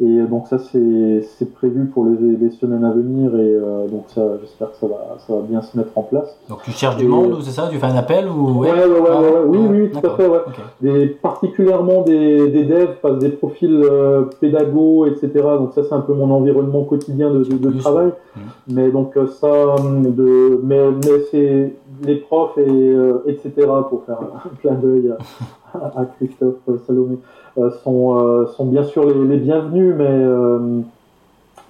Et 0.02 0.22
donc 0.22 0.48
ça 0.48 0.58
c'est 0.58 1.22
c'est 1.38 1.54
prévu 1.54 1.84
pour 1.86 2.04
les, 2.04 2.16
les 2.36 2.50
semaines 2.50 2.84
à 2.84 2.90
venir 2.90 3.32
et 3.36 3.38
euh, 3.54 3.86
donc 3.86 4.04
ça 4.08 4.22
j'espère 4.40 4.72
que 4.72 4.76
ça 4.78 4.88
va 4.88 5.16
ça 5.24 5.32
va 5.34 5.40
bien 5.42 5.62
se 5.62 5.76
mettre 5.78 5.96
en 5.96 6.02
place. 6.02 6.36
Donc 6.48 6.62
tu 6.64 6.72
cherches 6.72 6.96
du 6.96 7.06
monde 7.06 7.34
ou 7.34 7.40
c'est 7.42 7.52
ça? 7.52 7.68
Tu 7.70 7.78
fais 7.78 7.86
un 7.86 7.94
appel 7.96 8.26
ou 8.28 8.58
Ouais 8.60 8.72
ouais? 8.72 8.84
ouais, 8.86 9.00
ouais, 9.00 9.08
Ah, 9.08 9.20
ouais, 9.20 9.28
oui 9.46 9.58
ouais, 9.58 9.68
oui 9.68 9.90
tout 9.92 10.04
à 10.04 10.16
fait 10.16 10.26
ouais 10.26 10.38
Ok. 10.48 10.54
des, 10.80 11.06
particulièrement 11.06 12.02
des, 12.02 12.48
des 12.50 12.64
devs, 12.64 13.18
des 13.20 13.28
profils 13.28 13.82
euh, 13.84 14.22
pédagogues, 14.40 15.12
etc. 15.12 15.30
Donc 15.58 15.72
ça, 15.74 15.82
c'est 15.84 15.94
un 15.94 16.00
peu 16.00 16.12
mon 16.14 16.30
environnement 16.30 16.82
quotidien 16.82 17.30
de, 17.30 17.44
de- 17.44 17.54
de 17.56 17.68
Plus, 17.70 17.78
travail. 17.78 18.06
ouais. 18.08 18.42
Mais 18.66 18.90
donc 18.90 19.16
euh, 19.16 19.28
ça, 19.28 19.76
hum, 19.76 20.02
de, 20.12 20.60
mais, 20.64 20.90
mais 20.90 21.20
c'est 21.30 21.72
les 22.02 22.16
profs 22.16 22.58
et 22.58 22.62
euh, 22.68 23.22
etc. 23.26 23.52
pour 23.88 24.04
faire 24.06 24.18
un 24.20 24.56
clin 24.60 24.74
d'œil 24.74 25.12
à, 25.72 26.00
à 26.00 26.04
Christophe 26.16 26.56
Salomé 26.86 27.14
euh, 27.14 27.16
sont 27.82 28.18
euh, 28.18 28.46
sont 28.46 28.66
bien 28.66 28.84
sûr 28.84 29.06
les, 29.06 29.24
les 29.26 29.36
bienvenus, 29.38 29.94
mais 29.96 30.06
euh, 30.08 30.80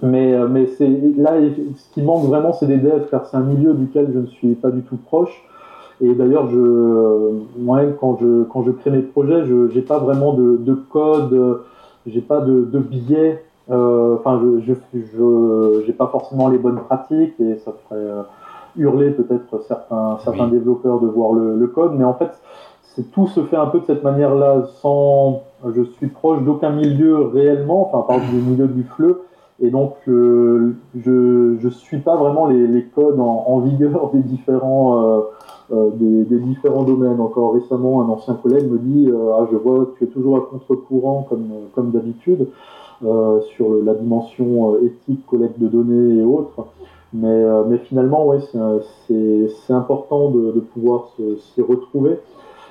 mais 0.01 0.33
euh, 0.33 0.47
mais 0.47 0.67
c'est 0.67 0.87
là 1.17 1.33
ce 1.75 1.93
qui 1.93 2.01
manque 2.01 2.25
vraiment, 2.25 2.53
c'est 2.53 2.67
des 2.67 2.77
devs, 2.77 3.07
car 3.09 3.25
c'est 3.27 3.37
un 3.37 3.41
milieu 3.43 3.73
duquel 3.73 4.09
je 4.13 4.19
ne 4.19 4.25
suis 4.27 4.55
pas 4.55 4.71
du 4.71 4.81
tout 4.81 4.97
proche. 4.97 5.43
Et 6.01 6.13
d'ailleurs, 6.13 6.49
je, 6.49 7.31
moi-même, 7.57 7.93
quand 7.99 8.17
je, 8.19 8.43
quand 8.43 8.63
je 8.63 8.71
crée 8.71 8.91
mes 8.91 8.99
projets, 9.01 9.45
je 9.45 9.73
n'ai 9.73 9.81
pas 9.81 9.97
vraiment 9.97 10.33
de, 10.33 10.57
de 10.57 10.73
code, 10.73 11.31
euh, 11.31 11.63
j'ai 12.05 12.19
pas 12.19 12.41
de, 12.41 12.65
de 12.65 12.79
biais, 12.79 13.41
euh, 13.71 14.15
enfin, 14.15 14.41
je 14.43 14.73
je 14.93 14.99
je 15.17 15.83
j'ai 15.85 15.93
pas 15.93 16.07
forcément 16.07 16.49
les 16.49 16.57
bonnes 16.57 16.79
pratiques 16.79 17.39
et 17.39 17.55
ça 17.63 17.71
ferait 17.87 18.01
euh, 18.01 18.23
hurler 18.75 19.11
peut-être 19.11 19.63
certains, 19.69 20.17
certains 20.25 20.45
Oui. 20.45 20.51
développeurs 20.51 20.99
de 20.99 21.07
voir 21.07 21.31
le, 21.31 21.55
le 21.57 21.67
code, 21.67 21.93
mais 21.97 22.03
en 22.03 22.13
fait, 22.13 22.31
tout 23.01 23.27
se 23.27 23.43
fait 23.43 23.57
un 23.57 23.67
peu 23.67 23.79
de 23.79 23.85
cette 23.85 24.03
manière-là, 24.03 24.63
sans, 24.81 25.43
je 25.73 25.83
suis 25.83 26.07
proche 26.07 26.41
d'aucun 26.43 26.69
milieu 26.69 27.27
réellement, 27.27 27.87
enfin, 27.87 28.05
par 28.07 28.19
du 28.19 28.35
milieu 28.35 28.67
du 28.67 28.83
fleu, 28.83 29.23
et 29.61 29.69
donc 29.69 29.95
euh, 30.07 30.75
je 30.95 31.55
je 31.59 31.69
suis 31.69 31.99
pas 31.99 32.15
vraiment 32.17 32.45
les, 32.47 32.67
les 32.67 32.83
codes 32.83 33.19
en, 33.19 33.59
vigueur 33.59 34.09
des 34.13 34.19
différents 34.19 35.01
euh, 35.01 35.21
euh, 35.71 35.89
des, 35.93 36.39
différents 36.39 36.83
domaines. 36.83 37.21
Encore 37.21 37.53
récemment, 37.53 38.01
un 38.01 38.09
ancien 38.09 38.33
collègue 38.35 38.69
me 38.69 38.77
dit 38.77 39.09
ah 39.11 39.47
je 39.51 39.57
vois 39.57 39.93
tu 39.97 40.03
es 40.03 40.07
toujours 40.07 40.37
à 40.37 40.41
contre-courant 40.41 41.25
comme 41.29 41.47
comme 41.73 41.91
d'habitude 41.91 42.47
sur 43.01 43.83
la 43.83 43.93
dimension 43.93 44.77
éthique, 44.81 45.25
collecte 45.27 45.59
de 45.59 45.67
données 45.67 46.21
et 46.21 46.23
autres. 46.23 46.67
Mais, 47.13 47.43
mais 47.67 47.77
finalement, 47.77 48.25
ouais, 48.25 48.39
c'est 49.07 49.73
important 49.73 50.31
de, 50.31 50.51
de 50.51 50.59
pouvoir 50.59 51.09
s'y 51.17 51.61
retrouver. 51.61 52.17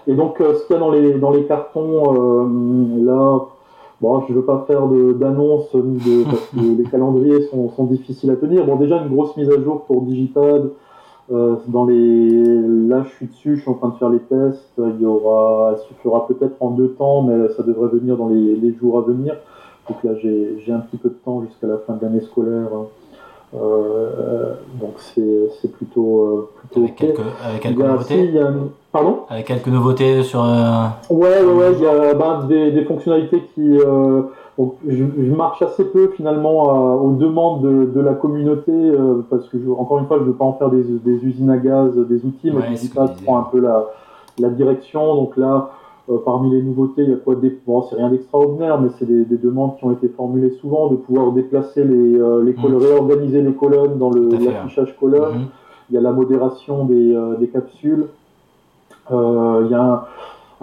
Et 0.06 0.14
donc, 0.14 0.40
euh, 0.40 0.54
ce 0.54 0.66
qu'il 0.66 0.74
y 0.74 0.76
a 0.76 0.80
dans 0.80 0.90
les, 0.90 1.14
dans 1.14 1.30
les 1.30 1.44
cartons, 1.44 2.14
euh, 2.14 3.04
là, 3.04 3.40
bon, 4.00 4.22
je 4.26 4.32
ne 4.32 4.38
veux 4.38 4.44
pas 4.44 4.64
faire 4.66 4.86
d'annonce 4.86 5.68
parce 5.72 6.46
que 6.48 6.60
les 6.78 6.84
calendriers 6.84 7.42
sont, 7.48 7.70
sont 7.70 7.84
difficiles 7.84 8.30
à 8.30 8.36
tenir. 8.36 8.66
Bon, 8.66 8.76
déjà, 8.76 9.02
une 9.02 9.14
grosse 9.14 9.36
mise 9.36 9.50
à 9.50 9.60
jour 9.62 9.84
pour 9.86 10.02
Digipad. 10.02 10.70
Euh, 11.32 11.56
dans 11.68 11.86
les... 11.86 12.42
Là, 12.86 13.02
je 13.04 13.08
suis 13.16 13.26
dessus, 13.26 13.56
je 13.56 13.62
suis 13.62 13.70
en 13.70 13.74
train 13.74 13.88
de 13.88 13.94
faire 13.94 14.10
les 14.10 14.18
tests. 14.18 14.72
Il 14.78 15.00
y 15.00 15.06
aura... 15.06 15.72
Elle 15.72 15.78
se 15.78 15.94
fera 16.02 16.26
peut-être 16.26 16.56
en 16.60 16.70
deux 16.70 16.88
temps, 16.88 17.22
mais 17.22 17.48
ça 17.56 17.62
devrait 17.62 17.88
venir 17.88 18.18
dans 18.18 18.28
les, 18.28 18.56
les 18.56 18.74
jours 18.74 18.98
à 18.98 19.02
venir. 19.02 19.34
Donc 19.88 20.02
là, 20.04 20.14
j'ai 20.22 20.58
j'ai 20.64 20.72
un 20.72 20.80
petit 20.80 20.96
peu 20.96 21.08
de 21.10 21.16
temps 21.24 21.42
jusqu'à 21.42 21.66
la 21.66 21.78
fin 21.78 21.94
de 21.94 22.02
l'année 22.02 22.20
scolaire. 22.20 22.68
hein. 22.74 22.86
Euh, 23.56 24.54
donc 24.80 24.94
c'est 24.98 25.50
c'est 25.60 25.70
plutôt, 25.70 26.22
euh, 26.22 26.48
plutôt 26.58 26.80
Avec 26.80 26.96
quelques, 26.96 27.20
avec 27.20 27.56
Il 27.56 27.60
quelques 27.60 27.78
y 27.78 27.82
a, 27.82 27.86
si, 27.86 27.92
nouveautés 27.92 28.24
il 28.24 28.34
y 28.34 28.38
a 28.38 28.48
une- 28.48 28.68
Pardon? 28.90 29.18
Avec 29.28 29.46
quelques 29.46 29.68
nouveautés 29.68 30.22
sur. 30.22 30.42
euh, 30.44 30.84
Ouais, 31.10 31.42
ouais, 31.42 31.52
ouais, 31.52 31.72
il 31.76 31.82
y 31.82 31.86
a 31.86 32.14
ben, 32.14 32.44
des, 32.48 32.70
des 32.72 32.84
fonctionnalités 32.84 33.42
qui. 33.54 33.78
donc, 34.58 34.74
je, 34.88 35.04
je 35.18 35.32
marche 35.32 35.62
assez 35.62 35.84
peu 35.84 36.08
finalement 36.16 36.70
à- 36.70 36.96
aux 36.96 37.12
demandes 37.12 37.62
de, 37.62 37.84
de 37.94 38.00
la 38.00 38.14
communauté 38.14 38.72
euh, 38.72 39.24
parce 39.30 39.46
que, 39.48 39.58
je- 39.58 39.70
encore 39.70 39.98
une 39.98 40.06
fois, 40.06 40.18
je 40.18 40.22
ne 40.22 40.28
veux 40.28 40.34
pas 40.34 40.44
en 40.44 40.52
faire 40.54 40.70
des, 40.70 40.82
des 40.82 41.24
usines 41.24 41.50
à 41.50 41.56
gaz, 41.58 41.90
des 41.96 42.24
outils, 42.24 42.50
mais 42.52 42.60
Ouais, 42.60 42.76
je 42.76 43.24
prends 43.24 43.38
un 43.38 43.46
peu 43.50 43.60
la, 43.60 43.84
la 44.38 44.48
direction. 44.48 45.14
Donc 45.16 45.36
là, 45.36 45.70
euh, 46.10 46.18
parmi 46.24 46.50
les 46.50 46.62
nouveautés, 46.62 47.02
il 47.02 47.10
y 47.10 47.12
a 47.14 47.16
quoi 47.16 47.34
des, 47.36 47.56
Bon, 47.66 47.82
c'est 47.82 47.96
rien 47.96 48.10
d'extraordinaire, 48.10 48.80
mais 48.80 48.88
c'est 48.98 49.06
des, 49.06 49.24
des 49.24 49.38
demandes 49.38 49.76
qui 49.78 49.84
ont 49.84 49.92
été 49.92 50.08
formulées 50.08 50.50
souvent 50.60 50.88
de 50.88 50.96
pouvoir 50.96 51.32
déplacer 51.32 51.82
les, 51.84 52.18
euh, 52.20 52.42
les 52.44 52.54
colonnes, 52.54 52.82
réorganiser 52.82 53.40
les 53.42 53.52
colonnes 53.54 53.98
dans 53.98 54.10
le 54.10 54.22
Mm. 54.22 54.44
L'affichage 54.44 54.96
colonne. 54.98 55.34
mhm. 55.34 55.46
Il 55.90 55.94
y 55.94 55.98
a 55.98 56.00
la 56.00 56.12
modération 56.12 56.84
des, 56.86 57.14
euh, 57.14 57.36
des 57.36 57.48
capsules. 57.48 58.06
Il 59.10 59.68
y 59.70 59.74
a 59.74 59.82
un, 59.82 60.02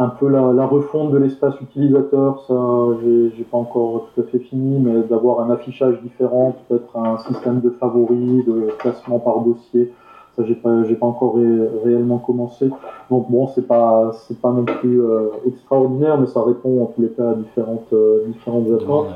un 0.03 0.07
peu 0.09 0.27
la, 0.27 0.51
la 0.51 0.65
refonte 0.65 1.11
de 1.11 1.17
l'espace 1.17 1.53
utilisateur. 1.61 2.43
Ça, 2.47 2.55
j'ai 3.03 3.31
j'ai 3.37 3.43
pas 3.43 3.57
encore 3.57 4.07
tout 4.15 4.21
à 4.21 4.23
fait 4.25 4.39
fini, 4.39 4.79
mais 4.79 5.01
d'avoir 5.09 5.41
un 5.41 5.51
affichage 5.51 6.01
différent, 6.01 6.55
peut-être 6.67 6.97
un 6.97 7.17
système 7.19 7.59
de 7.61 7.69
favoris, 7.69 8.43
de 8.45 8.69
classement 8.79 9.19
par 9.19 9.41
dossier. 9.41 9.93
Ça, 10.37 10.43
j'ai 10.45 10.55
pas, 10.55 10.83
j'ai 10.85 10.95
pas 10.95 11.05
encore 11.07 11.35
ré- 11.35 11.67
réellement 11.83 12.17
commencé. 12.17 12.69
Donc 13.09 13.29
bon, 13.29 13.47
c'est 13.47 13.67
pas, 13.67 14.11
c'est 14.27 14.39
pas 14.39 14.51
non 14.51 14.63
plus 14.63 15.01
euh, 15.01 15.27
extraordinaire, 15.45 16.17
mais 16.19 16.27
ça 16.27 16.41
répond 16.41 16.81
en 16.81 16.85
tous 16.85 17.01
les 17.01 17.09
cas 17.09 17.31
à 17.31 17.33
différentes, 17.33 17.91
euh, 17.91 18.23
différentes 18.27 18.67
attentes. 18.71 19.07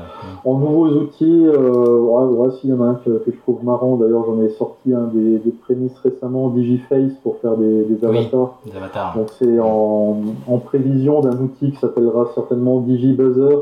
En 0.44 0.58
nouveaux 0.58 0.88
outils, 0.88 1.46
euh, 1.46 1.98
ouais, 2.00 2.50
s'il 2.60 2.68
y 2.68 2.72
en 2.74 2.82
a 2.82 2.86
un 2.88 2.94
que, 2.96 3.10
que 3.24 3.30
je 3.32 3.36
trouve 3.38 3.64
marrant, 3.64 3.96
d'ailleurs 3.96 4.26
j'en 4.26 4.42
ai 4.42 4.50
sorti 4.50 4.92
un 4.92 5.06
des, 5.12 5.38
des 5.38 5.50
prémices 5.52 5.98
récemment, 6.00 6.48
Digiface, 6.50 7.12
pour 7.22 7.36
faire 7.38 7.56
des, 7.56 7.84
des 7.84 8.06
Oui. 8.06 8.18
avatars. 8.18 8.58
des 8.66 8.76
avatars. 8.76 9.14
Donc 9.16 9.28
c'est 9.38 9.58
en, 9.58 10.18
en 10.46 10.58
prévision 10.58 11.20
d'un 11.20 11.38
outil 11.40 11.70
qui 11.72 11.76
s'appellera 11.78 12.26
certainement 12.34 12.80
DigiBuzzer, 12.80 13.56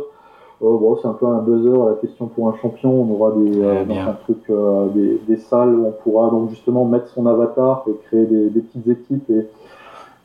Oh, 0.60 0.78
bon, 0.78 0.96
c'est 1.02 1.08
un 1.08 1.12
peu 1.12 1.26
un 1.26 1.40
buzzer 1.42 1.82
à 1.82 1.90
la 1.90 1.94
question 1.96 2.26
pour 2.26 2.48
un 2.48 2.54
champion. 2.62 2.90
On 3.02 3.12
aura 3.12 3.32
des, 3.32 3.58
Ouais, 3.58 3.66
euh, 3.66 3.84
donc 3.84 3.96
un 3.98 4.12
truc, 4.24 4.38
euh, 4.50 4.86
des, 4.94 5.20
des 5.28 5.36
salles 5.36 5.74
où 5.74 5.86
on 5.86 5.92
pourra 6.02 6.30
donc 6.30 6.50
justement 6.50 6.84
mettre 6.84 7.08
son 7.08 7.26
avatar 7.26 7.84
et 7.88 7.92
créer 8.06 8.24
des, 8.24 8.50
des 8.50 8.60
petites 8.60 8.86
équipes 8.88 9.28
et, 9.30 9.46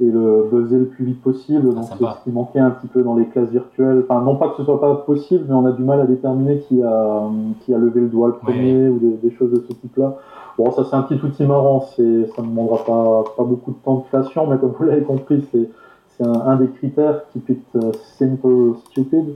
et 0.01 0.05
le 0.09 0.47
buzzer 0.49 0.77
le 0.77 0.85
plus 0.85 1.03
vite 1.05 1.21
possible. 1.21 1.73
Donc 1.73 1.83
c'est 1.83 1.97
ce 2.05 2.23
qui 2.23 2.31
manquait 2.31 2.59
un 2.59 2.69
petit 2.69 2.87
peu 2.87 3.01
dans 3.01 3.15
les 3.15 3.25
classes 3.25 3.49
virtuelles. 3.49 4.05
Enfin, 4.07 4.21
non 4.21 4.35
pas 4.35 4.49
que 4.49 4.57
ce 4.57 4.63
soit 4.63 4.79
pas 4.79 4.95
possible, 4.95 5.45
mais 5.49 5.55
on 5.55 5.65
a 5.65 5.71
du 5.71 5.83
mal 5.83 5.99
à 5.99 6.05
déterminer 6.05 6.59
qui 6.69 6.81
a, 6.83 7.23
qui 7.65 7.73
a 7.73 7.77
levé 7.77 7.99
le 8.01 8.07
doigt 8.07 8.27
le 8.27 8.35
premier 8.35 8.87
ou 8.87 8.97
des, 8.99 9.29
des 9.29 9.31
choses 9.35 9.51
de 9.51 9.61
ce 9.67 9.73
type-là. 9.73 10.15
Bon, 10.57 10.71
ça 10.71 10.85
c'est 10.89 10.95
un 10.95 11.01
petit 11.01 11.19
outil 11.25 11.43
marrant. 11.43 11.81
C'est, 11.95 12.27
ça 12.35 12.41
ne 12.43 12.47
demandera 12.47 12.85
pas, 12.85 13.23
pas 13.35 13.43
beaucoup 13.43 13.71
de 13.71 13.77
temps 13.83 13.95
de 13.95 14.03
création, 14.03 14.45
mais 14.47 14.57
comme 14.57 14.73
vous 14.77 14.85
l'avez 14.85 15.01
compris, 15.03 15.43
c'est, 15.51 15.69
c'est 16.17 16.25
un, 16.25 16.33
un 16.33 16.55
des 16.55 16.67
critères 16.67 17.23
qui 17.33 17.39
peut 17.39 17.53
être 17.53 17.95
simple 18.17 18.75
stupid. 18.85 19.35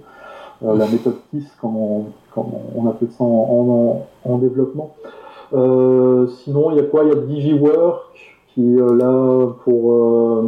Euh, 0.66 0.78
la 0.78 0.88
méthode 0.88 1.16
KISS, 1.30 1.56
comme 1.60 1.76
on, 1.76 2.06
comme 2.34 2.52
on 2.76 2.88
appelle 2.88 3.12
ça 3.12 3.24
en, 3.24 4.06
en, 4.26 4.32
en 4.32 4.38
développement. 4.38 4.96
Euh, 5.54 6.28
sinon, 6.28 6.72
il 6.72 6.78
y 6.78 6.80
a 6.80 6.84
quoi? 6.84 7.04
Il 7.04 7.10
y 7.10 7.12
a 7.12 7.16
DigiWork 7.16 8.02
qui 8.54 8.80
euh, 8.80 8.96
là 8.96 9.48
pour 9.64 10.44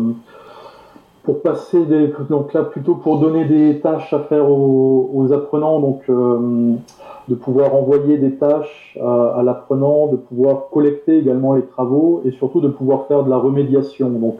pour 1.24 1.41
passer 1.41 1.86
des 1.86 2.13
donc 2.30 2.53
là 2.53 2.63
plutôt 2.63 2.95
pour 2.95 3.20
donner 3.20 3.45
des 3.45 3.80
tâches 3.80 4.13
à 4.13 4.20
faire 4.20 4.47
aux, 4.47 5.28
apprenants, 5.34 5.80
donc 5.80 6.03
de 6.07 7.36
pouvoir 7.36 7.74
envoyer 7.74 8.20
des 8.20 8.36
tâches 8.36 8.97
à, 9.01 9.39
à 9.39 9.43
l'apprenant, 9.43 10.05
de 10.07 10.18
pouvoir 10.18 10.70
collecter 10.72 11.18
également 11.18 11.55
les 11.55 11.63
travaux 11.63 12.22
et 12.26 12.32
surtout 12.32 12.61
de 12.61 12.68
pouvoir 12.68 13.07
faire 13.07 13.24
de 13.24 13.30
la 13.32 13.38
remédiation. 13.38 14.09
Donc 14.09 14.38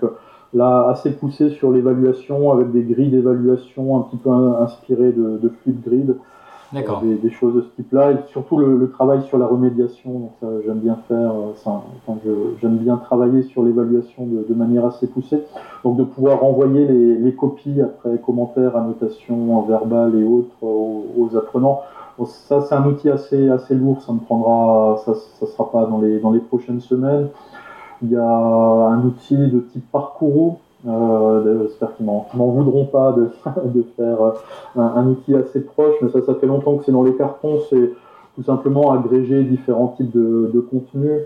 là 0.56 0.88
assez 0.88 1.12
poussé 1.12 1.50
sur 1.50 1.72
l'évaluation 1.72 2.52
avec 2.52 2.72
des 2.72 2.82
grilles 2.82 3.10
d'évaluation 3.12 3.98
un 3.98 4.02
petit 4.02 4.18
peu 4.18 4.30
in- 4.32 4.58
inspirées 4.64 5.12
de, 5.12 5.38
de 5.38 5.50
Flip 5.62 5.84
Grid, 5.88 6.16
D'accord. 6.74 7.02
des, 7.02 7.16
des 7.16 7.30
choses 7.30 7.54
de 7.56 7.62
ce 7.62 7.68
type-là, 7.76 8.12
et 8.12 8.16
surtout 8.28 8.58
le, 8.58 8.76
le 8.78 8.90
travail 8.90 9.22
sur 9.24 9.38
la 9.38 9.46
remédiation. 9.46 10.12
Donc 10.12 10.32
ça, 10.42 10.48
j'aime 10.66 10.80
bien 10.80 10.98
faire, 11.08 11.30
euh, 11.32 11.54
ça, 11.64 11.82
enfin, 12.08 12.18
je- 12.26 12.60
j'aime 12.62 12.78
bien 12.78 12.98
travailler 12.98 13.44
sur 13.44 13.64
l'évaluation 13.64 14.26
de, 14.26 14.46
de 14.50 14.54
manière 14.54 14.86
assez 14.86 15.08
poussée. 15.08 15.44
Donc 15.84 15.98
de 15.98 16.04
pouvoir 16.04 16.40
renvoyer 16.40 16.86
les, 16.88 17.16
les 17.18 17.34
copies 17.34 17.82
après 17.82 18.18
commentaires, 18.26 18.76
annotations 18.76 19.62
verbales 19.62 20.16
et 20.16 20.24
autres 20.24 20.64
aux, 20.64 21.06
aux 21.20 21.38
apprenants. 21.38 21.82
Bon, 22.18 22.26
ça 22.26 22.62
c'est 22.62 22.74
un 22.76 22.86
outil 22.86 23.10
assez 23.10 23.50
assez 23.50 23.76
lourd, 23.76 24.02
ça 24.02 24.14
me 24.14 24.20
prendra, 24.20 24.98
ça 25.06 25.14
ça 25.14 25.46
sera 25.46 25.70
pas 25.70 25.86
dans 25.86 26.00
les 26.00 26.20
dans 26.20 26.32
les 26.32 26.40
prochaines 26.40 26.80
semaines. 26.80 27.28
Il 28.06 28.12
y 28.12 28.16
a 28.18 28.24
un 28.24 29.02
outil 29.04 29.36
de 29.36 29.60
type. 29.72 29.84
Euh, 30.88 31.44
d'ailleurs, 31.44 31.64
J'espère 31.64 31.96
qu'ils 31.96 32.06
m'en 32.06 32.28
qu'ils 32.30 32.38
m'en 32.38 32.50
voudront 32.50 32.86
pas 32.86 33.14
de, 33.14 33.30
de 33.66 33.84
faire 33.96 34.22
euh, 34.22 34.32
un, 34.78 34.84
un 34.98 35.08
outil 35.08 35.36
assez 35.36 35.62
proche, 35.62 35.96
mais 36.02 36.10
ça, 36.10 36.20
ça 36.26 36.36
fait 36.36 36.46
longtemps 36.46 36.78
que 36.78 36.86
c'est 36.86 36.92
dans 36.92 37.04
les 37.04 37.16
cartons. 37.16 37.60
C'est 37.70 37.92
tout 38.36 38.44
simplement 38.44 38.92
agréger 38.92 39.44
différents 39.44 39.96
types 39.98 40.12
de, 40.12 40.52
de 40.54 40.60
contenus. 40.60 41.22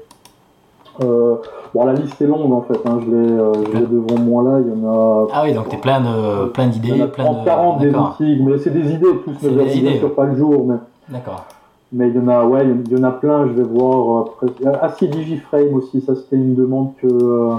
Euh, 1.03 1.35
bon, 1.73 1.85
la 1.85 1.93
liste 1.93 2.21
est 2.21 2.27
longue 2.27 2.51
en 2.53 2.61
fait. 2.61 2.79
Hein, 2.85 2.99
je 3.05 3.11
l'ai 3.11 3.31
euh, 3.31 3.53
devant 3.89 4.19
moi 4.21 4.43
là. 4.43 4.59
Il 4.59 4.67
y 4.67 4.85
en 4.85 4.89
a 4.89 5.27
Ah 5.33 5.41
oui, 5.43 5.53
donc 5.53 5.69
t'es 5.69 5.77
plein 5.77 6.01
de 6.01 6.47
plein 6.49 6.67
d'idées, 6.67 7.07
plein 7.07 7.25
30, 7.25 7.39
de. 7.39 7.45
40 7.45 7.79
des 7.79 7.89
outils, 7.95 8.43
mais 8.43 8.57
c'est 8.57 8.69
des 8.69 8.93
idées, 8.93 9.07
tous 9.23 9.33
C'est 9.41 9.49
des 9.49 9.77
idées, 9.77 9.89
bien 9.89 9.99
sûr 9.99 10.15
pas 10.15 10.25
le 10.25 10.35
jour, 10.35 10.65
mais, 10.67 10.75
D'accord. 11.09 11.45
Mais 11.91 12.09
il 12.09 12.15
y 12.15 12.19
en 12.19 12.27
a, 12.27 12.45
ouais, 12.45 12.65
il 12.67 12.91
y 12.91 12.99
en 12.99 13.03
a 13.03 13.11
plein, 13.11 13.47
je 13.47 13.53
vais 13.53 13.63
voir. 13.63 14.21
euh, 14.21 14.31
presque- 14.37 14.63
Ah 14.81 14.89
si, 14.97 15.07
Digiframe 15.07 15.73
aussi, 15.73 16.01
ça 16.01 16.15
c'était 16.15 16.35
une 16.35 16.55
demande 16.55 16.91
que, 16.97 17.07
euh, 17.07 17.55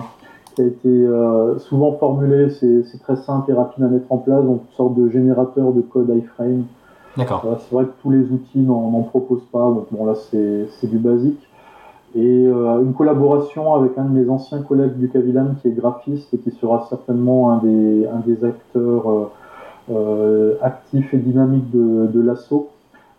qui 0.55 0.63
a 0.63 0.65
été 0.67 0.89
euh, 0.89 1.59
souvent 1.59 1.93
formulée, 1.93 2.51
c'est 2.51 2.85
c'est 2.85 2.99
très 3.03 3.17
simple 3.17 3.51
et 3.51 3.55
rapide 3.55 3.85
à 3.85 3.89
mettre 3.89 4.11
en 4.11 4.19
place, 4.19 4.45
donc 4.45 4.63
une 4.71 4.77
sorte 4.77 4.95
de 4.95 5.09
générateur 5.09 5.73
de 5.73 5.81
code 5.81 6.09
iframe. 6.17 6.65
D'accord. 7.17 7.45
C'est 7.59 7.75
vrai 7.75 7.85
que 7.87 7.93
tous 8.03 8.11
les 8.11 8.21
outils 8.31 8.61
n'en 8.61 8.91
n'en 8.93 9.03
proposent 9.03 9.47
pas, 9.53 9.65
donc 9.65 9.87
bon 9.91 10.07
là 10.07 10.15
c'est 10.15 10.67
c'est 10.79 10.87
du 10.89 10.99
basique. 10.99 11.41
Et 12.17 12.45
euh, 12.47 12.81
une 12.83 12.93
collaboration 12.93 13.75
avec 13.75 13.97
un 13.97 14.05
de 14.05 14.11
mes 14.19 14.29
anciens 14.29 14.63
collègues 14.63 14.97
du 14.99 15.09
Cavilam 15.09 15.55
qui 15.63 15.69
est 15.69 15.73
graphiste 15.73 16.33
et 16.35 16.39
qui 16.39 16.51
sera 16.51 16.87
certainement 16.89 17.53
un 17.53 17.59
des, 17.59 18.07
un 18.07 18.19
des 18.27 18.45
acteurs 18.45 19.09
euh, 19.11 19.31
euh, 19.93 20.55
actifs 20.63 21.15
et 21.15 21.19
dynamiques 21.19 21.71
de, 21.71 22.07
de 22.09 22.21
l'assaut. 22.21 22.69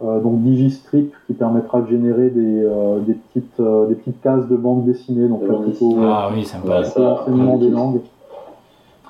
Euh, 0.04 0.20
donc 0.20 0.42
Digistrip 0.42 1.14
qui 1.28 1.34
permettra 1.34 1.82
de 1.82 1.88
générer 1.88 2.30
des, 2.32 2.64
euh, 2.64 3.00
des, 3.06 3.14
petites, 3.14 3.60
euh, 3.60 3.86
des 3.88 3.94
petites 3.96 4.20
cases 4.22 4.48
de 4.48 4.56
bande 4.56 4.84
dessinée, 4.86 5.28
donc 5.28 5.44
là, 5.44 5.50
bande 5.54 5.64
plutôt. 5.66 5.96
Ah 6.02 6.30
oui, 6.34 6.44
sympa. 6.44 6.82
L'enseignement 6.98 7.58
des 7.58 7.70
langues. 7.70 8.00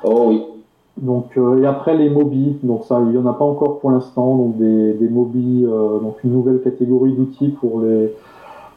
Oh 0.04 0.26
oui. 0.28 0.44
Donc, 0.98 1.38
euh, 1.38 1.62
et 1.62 1.66
après 1.66 1.96
les 1.98 2.10
Mobi, 2.10 2.58
donc 2.64 2.84
ça, 2.84 3.00
il 3.00 3.08
n'y 3.12 3.18
en 3.18 3.26
a 3.26 3.34
pas 3.34 3.46
encore 3.46 3.80
pour 3.80 3.92
l'instant, 3.92 4.36
donc 4.36 4.58
des, 4.58 4.94
des 4.94 5.08
Mobi, 5.08 5.66
euh, 5.66 6.00
donc 6.00 6.22
une 6.26 6.34
nouvelle 6.34 6.62
catégorie 6.62 7.14
d'outils 7.14 7.50
pour 7.50 7.80
les, 7.82 8.12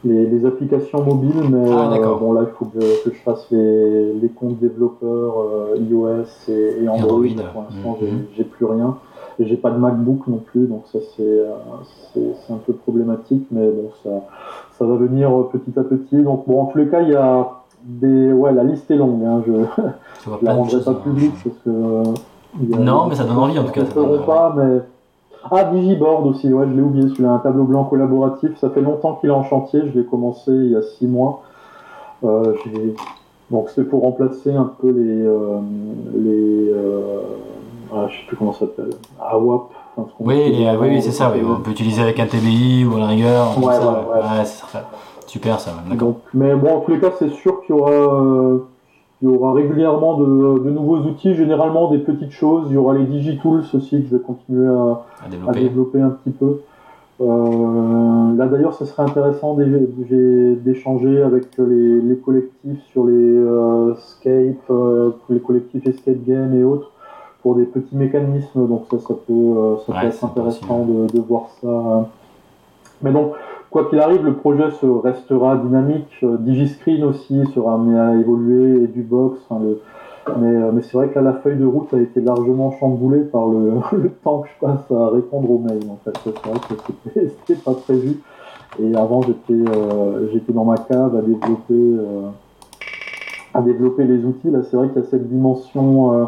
les, 0.05 0.25
les 0.25 0.45
applications 0.45 1.03
mobiles, 1.03 1.43
mais 1.51 1.69
Ah, 1.69 1.89
d'accord. 1.91 2.19
bon 2.19 2.31
là 2.31 2.43
il 2.43 2.51
faut 2.57 2.65
que 2.65 2.79
je, 2.79 3.03
que 3.09 3.13
je 3.15 3.21
fasse 3.21 3.45
les, 3.51 4.13
les 4.13 4.29
comptes 4.29 4.59
développeurs 4.59 5.35
euh, 5.41 5.77
iOS 5.77 6.23
et, 6.47 6.83
et 6.83 6.87
Android. 6.87 7.17
Android. 7.17 7.43
Pour 7.53 7.63
l'instant, 7.63 7.97
j'ai- 7.99 8.11
Mhm. 8.11 8.23
j'ai 8.37 8.43
plus 8.45 8.65
rien. 8.65 8.95
Et 9.39 9.45
j'ai 9.45 9.57
pas 9.57 9.69
de 9.71 9.77
MacBook 9.77 10.27
non 10.27 10.37
plus, 10.37 10.65
donc 10.67 10.83
ça 10.91 10.99
c'est 11.15 11.21
euh, 11.23 11.49
c'est 12.13 12.53
un 12.53 12.57
peu 12.65 12.73
problématique, 12.73 13.45
mais 13.51 13.69
bon 13.69 13.89
ça 14.03 14.09
ça 14.79 14.85
va 14.85 14.95
venir 14.95 15.29
euh, 15.37 15.49
petit 15.51 15.77
à 15.77 15.83
petit. 15.83 16.21
Donc 16.23 16.45
bon 16.47 16.61
en 16.61 16.65
tous 16.67 16.77
les 16.77 16.87
cas 16.87 17.01
il 17.01 17.09
y 17.09 17.15
a 17.15 17.49
des 17.83 18.31
ouais 18.31 18.53
la 18.53 18.63
liste 18.63 18.89
est 18.91 18.95
longue, 18.95 19.23
hein, 19.25 19.41
je 19.45 19.51
je 20.39 20.45
la 20.45 20.53
rendrai 20.53 20.79
pas 20.81 20.91
hein. 20.91 20.97
publique 21.03 21.33
parce 21.43 21.55
que. 21.65 21.69
euh, 21.69 22.03
a- 22.75 22.79
Non, 22.79 23.07
mais 23.07 23.15
ça 23.15 23.25
donne 23.25 23.37
envie, 23.37 23.59
en 23.59 23.63
tout 23.65 23.71
cas, 23.71 23.81
ça 23.81 23.87
ne 23.87 23.91
feront 23.91 24.07
donne- 24.17 24.25
pas, 24.25 24.53
mais. 24.57 24.79
Ah, 25.51 25.65
Digiboard 25.65 26.25
aussi, 26.25 26.51
ouais, 26.51 26.65
je 26.67 26.73
l'ai 26.73 26.81
oublié, 26.81 27.07
celui-là, 27.09 27.33
un 27.33 27.37
tableau 27.37 27.65
blanc 27.65 27.83
collaboratif. 27.83 28.57
Ça 28.57 28.71
fait 28.71 28.81
longtemps 28.81 29.15
qu'il 29.21 29.29
est 29.29 29.33
en 29.33 29.43
chantier, 29.43 29.81
je 29.93 29.99
l'ai 29.99 30.03
commencé 30.05 30.49
il 30.51 30.71
y 30.71 30.75
a 30.75 30.81
six 30.81 31.05
mois. 31.05 31.43
Euh, 32.23 32.53
Donc, 33.51 33.69
c'est 33.69 33.83
pour 33.83 34.01
remplacer 34.01 34.51
un 34.51 34.71
peu 34.81 34.89
les. 34.89 35.21
euh, 35.23 35.59
les 36.15 36.71
euh, 36.73 37.19
ah, 37.93 38.07
je 38.09 38.13
sais 38.17 38.23
plus 38.27 38.37
comment 38.37 38.53
ça 38.53 38.59
s'appelle. 38.61 38.89
AWAP. 39.19 39.61
enfin, 39.97 40.09
Oui, 40.19 40.35
les- 40.51 40.77
oui, 40.79 41.01
c'est 41.01 41.11
ça. 41.11 41.31
Oui. 41.33 41.41
euh, 41.41 41.55
On 41.57 41.61
peut 41.61 41.71
utiliser 41.71 42.01
avec 42.01 42.19
un 42.19 42.25
TBI 42.27 42.85
ou 42.85 42.95
à 42.95 42.99
la 42.99 43.07
rigueur. 43.07 43.57
Ouais, 43.57 43.73
ça, 43.73 43.91
ouais, 43.91 44.19
ouais. 44.39 44.45
ça. 44.45 44.89
Super 45.27 45.59
ça. 45.59 45.71
Donc, 45.97 46.17
mais 46.33 46.55
bon, 46.55 46.75
en 46.77 46.79
tous 46.81 46.91
les 46.91 46.99
cas, 46.99 47.11
c'est 47.19 47.29
sûr 47.29 47.61
qu'il 47.65 47.75
y 47.75 47.79
aura, 47.79 47.91
euh, 47.91 48.59
il 49.21 49.29
y 49.29 49.35
aura 49.35 49.53
régulièrement 49.53 50.17
de, 50.17 50.25
de 50.63 50.69
nouveaux 50.69 50.97
outils, 50.99 51.35
généralement 51.35 51.89
des 51.91 51.97
petites 51.97 52.31
choses. 52.31 52.67
Il 52.69 52.73
y 52.75 52.77
aura 52.77 52.93
les 52.93 53.03
DigiTools 53.05 53.63
aussi 53.73 54.01
que 54.03 54.07
je 54.09 54.15
vais 54.15 54.21
continuer 54.23 54.67
à, 54.67 55.03
À 55.23 55.25
à 55.49 55.53
développer. 55.53 55.99
un 56.01 56.09
petit 56.09 56.31
peu. 56.31 56.59
Euh, 57.21 58.35
là 58.35 58.47
d'ailleurs, 58.47 58.73
ce 58.73 58.83
serait 58.85 59.03
intéressant 59.03 59.53
d'é- 59.55 59.65
d'é- 59.65 60.55
d'échanger 60.57 61.21
avec 61.21 61.45
les, 61.57 62.01
les 62.01 62.17
collectifs 62.17 62.81
sur 62.91 63.05
les 63.05 63.13
euh, 63.13 63.95
Scape, 63.95 64.69
euh, 64.69 65.11
les 65.29 65.39
collectifs 65.39 65.87
Escape 65.87 66.23
Game 66.27 66.53
et 66.59 66.63
autres 66.63 66.91
pour 67.45 67.53
des 67.55 67.65
petits 67.65 67.95
mécanismes. 67.95 68.67
Donc 68.67 68.85
ça, 68.89 68.97
ça 68.97 69.13
peut, 69.27 69.31
euh, 69.33 69.75
ça 69.85 69.93
Ouais, 69.93 70.01
peut 70.01 70.07
être 70.07 70.23
intéressant 70.25 70.83
de, 70.83 71.05
de 71.13 71.19
voir 71.21 71.43
ça. 71.61 72.09
Mais 73.03 73.11
donc, 73.11 73.33
quoi 73.69 73.85
qu'il 73.87 73.99
arrive, 73.99 74.25
le 74.25 74.33
projet 74.33 74.71
se 74.81 74.87
restera 74.87 75.55
dynamique. 75.57 76.09
Euh, 76.23 76.37
Digiscreen 76.39 77.03
aussi 77.03 77.43
sera 77.53 77.75
amené 77.75 77.99
à 77.99 78.15
évoluer 78.15 78.81
et 78.85 78.87
du 78.87 79.03
box. 79.03 79.37
enfin, 79.47 79.61
le, 79.63 79.79
mais, 80.39 80.47
euh, 80.47 80.71
mais 80.73 80.81
c'est 80.81 80.97
vrai 80.97 81.09
que 81.09 81.19
là, 81.19 81.21
la 81.21 81.33
feuille 81.33 81.57
de 81.59 81.67
route 81.67 81.93
a 81.93 81.99
été 81.99 82.19
largement 82.19 82.71
chamboulée 82.79 83.21
par 83.25 83.45
le, 83.47 83.73
le 83.95 84.09
temps 84.09 84.39
que 84.39 84.47
je 84.47 84.65
passe 84.65 84.91
à 84.91 85.09
répondre 85.09 85.51
aux 85.51 85.59
mails. 85.59 85.83
En 85.91 85.99
fait, 86.03 86.17
c'est 86.23 86.49
vrai 86.49 86.59
que 86.67 86.73
c'était- 87.13 87.31
c'était 87.45 87.61
pas 87.61 87.73
prévu. 87.75 88.21
Et 88.81 88.95
avant, 88.95 89.21
j'étais 89.21 89.53
euh, 89.53 90.29
j'étais 90.33 90.51
dans 90.51 90.65
ma 90.65 90.77
cave 90.77 91.15
à 91.15 91.21
développer 91.21 91.73
euh, 91.73 92.27
à 93.53 93.61
développer 93.61 94.03
les 94.05 94.25
outils. 94.25 94.49
Là, 94.49 94.63
c'est 94.63 94.75
vrai 94.77 94.89
qu'il 94.89 95.01
y 95.03 95.05
a 95.05 95.07
cette 95.07 95.29
dimension, 95.29 96.13
euh, 96.13 96.25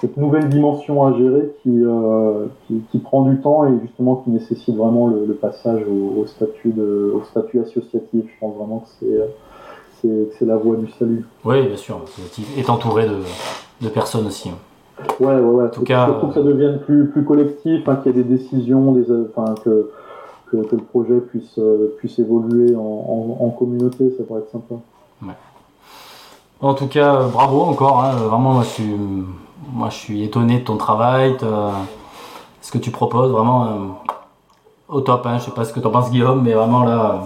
cette 0.00 0.16
nouvelle 0.16 0.48
dimension 0.48 1.04
à 1.06 1.12
gérer 1.16 1.52
qui, 1.62 1.70
euh, 1.84 2.46
qui, 2.66 2.80
qui 2.90 2.98
prend 2.98 3.22
du 3.22 3.38
temps 3.40 3.66
et 3.66 3.72
justement 3.82 4.16
qui 4.16 4.30
nécessite 4.30 4.76
vraiment 4.76 5.06
le, 5.08 5.24
le 5.26 5.34
passage 5.34 5.82
au, 5.88 6.20
au 6.20 6.26
statut 6.26 6.70
de, 6.70 7.12
au 7.14 7.22
statut 7.24 7.60
associatif. 7.60 8.24
Je 8.26 8.38
pense 8.40 8.54
vraiment 8.56 8.80
que 8.80 8.88
c'est 9.00 9.20
c'est 10.00 10.28
c'est 10.38 10.44
la 10.44 10.56
voie 10.56 10.76
du 10.76 10.90
salut. 10.98 11.24
Oui, 11.44 11.66
bien 11.66 11.76
sûr. 11.76 12.00
Tu 12.34 12.42
es 12.60 12.68
entouré 12.70 13.06
de, 13.06 13.16
de 13.80 13.88
personnes 13.88 14.26
aussi. 14.26 14.50
hein. 14.50 14.58
Ouais, 15.20 15.26
ouais, 15.26 15.40
ouais. 15.40 15.64
En 15.64 15.68
tout 15.70 15.82
cas, 15.82 16.06
surtout 16.06 16.28
que 16.28 16.34
ça 16.34 16.42
devienne 16.42 16.78
plus, 16.80 17.08
plus 17.08 17.24
collectif, 17.24 17.86
hein, 17.88 17.96
qu'il 17.96 18.16
y 18.16 18.18
ait 18.18 18.22
des 18.22 18.28
décisions, 18.36 18.92
des, 18.92 19.04
enfin, 19.36 19.54
que, 19.62 19.90
que, 20.50 20.56
que 20.58 20.76
le 20.76 20.82
projet 20.82 21.18
puisse, 21.20 21.58
euh, 21.58 21.94
puisse 21.98 22.18
évoluer 22.18 22.74
en, 22.76 22.80
en, 22.80 23.44
en 23.44 23.50
communauté, 23.50 24.10
ça 24.16 24.24
pourrait 24.24 24.40
être 24.40 24.50
sympa. 24.52 24.76
En 26.60 26.74
tout 26.74 26.86
cas, 26.86 27.14
euh, 27.16 27.28
bravo 27.28 27.62
encore. 27.62 28.02
hein. 28.02 28.12
Vraiment, 28.12 28.54
moi 28.54 28.62
je, 28.62 28.68
suis, 28.68 28.96
moi, 29.72 29.88
je 29.90 29.96
suis 29.96 30.22
étonné 30.24 30.58
de 30.60 30.64
ton 30.64 30.76
travail, 30.76 31.36
de 31.36 31.46
ce 32.62 32.72
que 32.72 32.78
tu 32.78 32.90
proposes. 32.90 33.30
Vraiment 33.30 33.64
euh, 33.64 33.70
au 34.88 35.00
top. 35.00 35.26
Hein. 35.26 35.38
Je 35.38 35.44
sais 35.44 35.50
pas 35.50 35.64
ce 35.64 35.72
que 35.72 35.80
t'en 35.80 35.90
penses, 35.90 36.10
Guillaume, 36.10 36.42
mais 36.42 36.52
vraiment 36.54 36.84
là. 36.84 36.98
euh. 37.00 37.18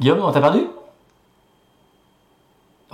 Guillaume, 0.00 0.20
on 0.22 0.32
t'a 0.32 0.40
perdu? 0.40 0.66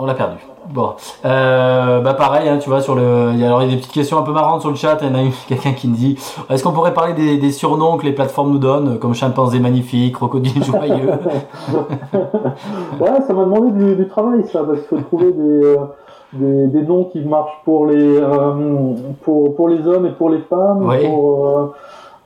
On 0.01 0.07
l'a 0.07 0.15
perdu. 0.15 0.37
Bon, 0.70 0.93
euh, 1.25 2.01
bah 2.01 2.15
pareil, 2.15 2.49
hein, 2.49 2.59
tu 2.59 2.69
vois, 2.69 2.81
sur 2.83 2.95
le, 2.95 3.31
il 3.33 3.41
y 3.41 3.43
a, 3.43 3.47
alors 3.47 3.62
il 3.62 3.69
y 3.69 3.73
a 3.73 3.75
des 3.75 3.79
petites 3.81 3.93
questions 3.93 4.19
un 4.19 4.23
peu 4.23 4.33
marrantes 4.33 4.61
sur 4.61 4.70
le 4.70 4.77
chat. 4.77 4.99
Il 5.01 5.09
y 5.09 5.11
en 5.11 5.15
a 5.15 5.23
une, 5.23 5.33
quelqu'un 5.49 5.73
qui 5.73 5.89
me 5.89 5.97
dit, 5.97 6.16
est-ce 6.51 6.62
qu'on 6.62 6.73
pourrait 6.73 6.95
parler 6.95 7.15
des, 7.15 7.39
des 7.39 7.51
surnoms 7.53 7.97
que 7.97 8.05
les 8.05 8.12
plateformes 8.12 8.53
nous 8.53 8.59
donnent, 8.59 8.99
comme 8.99 9.15
chimpanzé 9.15 9.59
magnifique, 9.61 10.15
crocodile 10.15 10.62
joyeux? 10.62 11.11
Ouais, 13.01 13.20
ça 13.27 13.33
m'a 13.33 13.45
demandé 13.45 13.70
du, 13.73 13.95
du 13.97 14.09
travail, 14.09 14.45
ça, 14.53 14.62
parce 14.65 14.81
qu'il 14.81 14.99
faut 14.99 15.05
trouver 15.05 15.33
des, 15.33 15.65
euh, 15.65 15.77
des, 16.33 16.66
des 16.69 16.83
noms 16.83 17.05
qui 17.05 17.20
marchent 17.20 17.59
pour 17.65 17.87
les, 17.87 18.19
euh, 18.19 18.95
pour, 19.23 19.55
pour 19.55 19.69
les 19.69 19.87
hommes 19.87 20.07
et 20.07 20.11
pour 20.11 20.31
les 20.31 20.41
femmes, 20.41 20.87
Oui. 20.87 21.07
pour, 21.09 21.47
euh, 21.47 21.75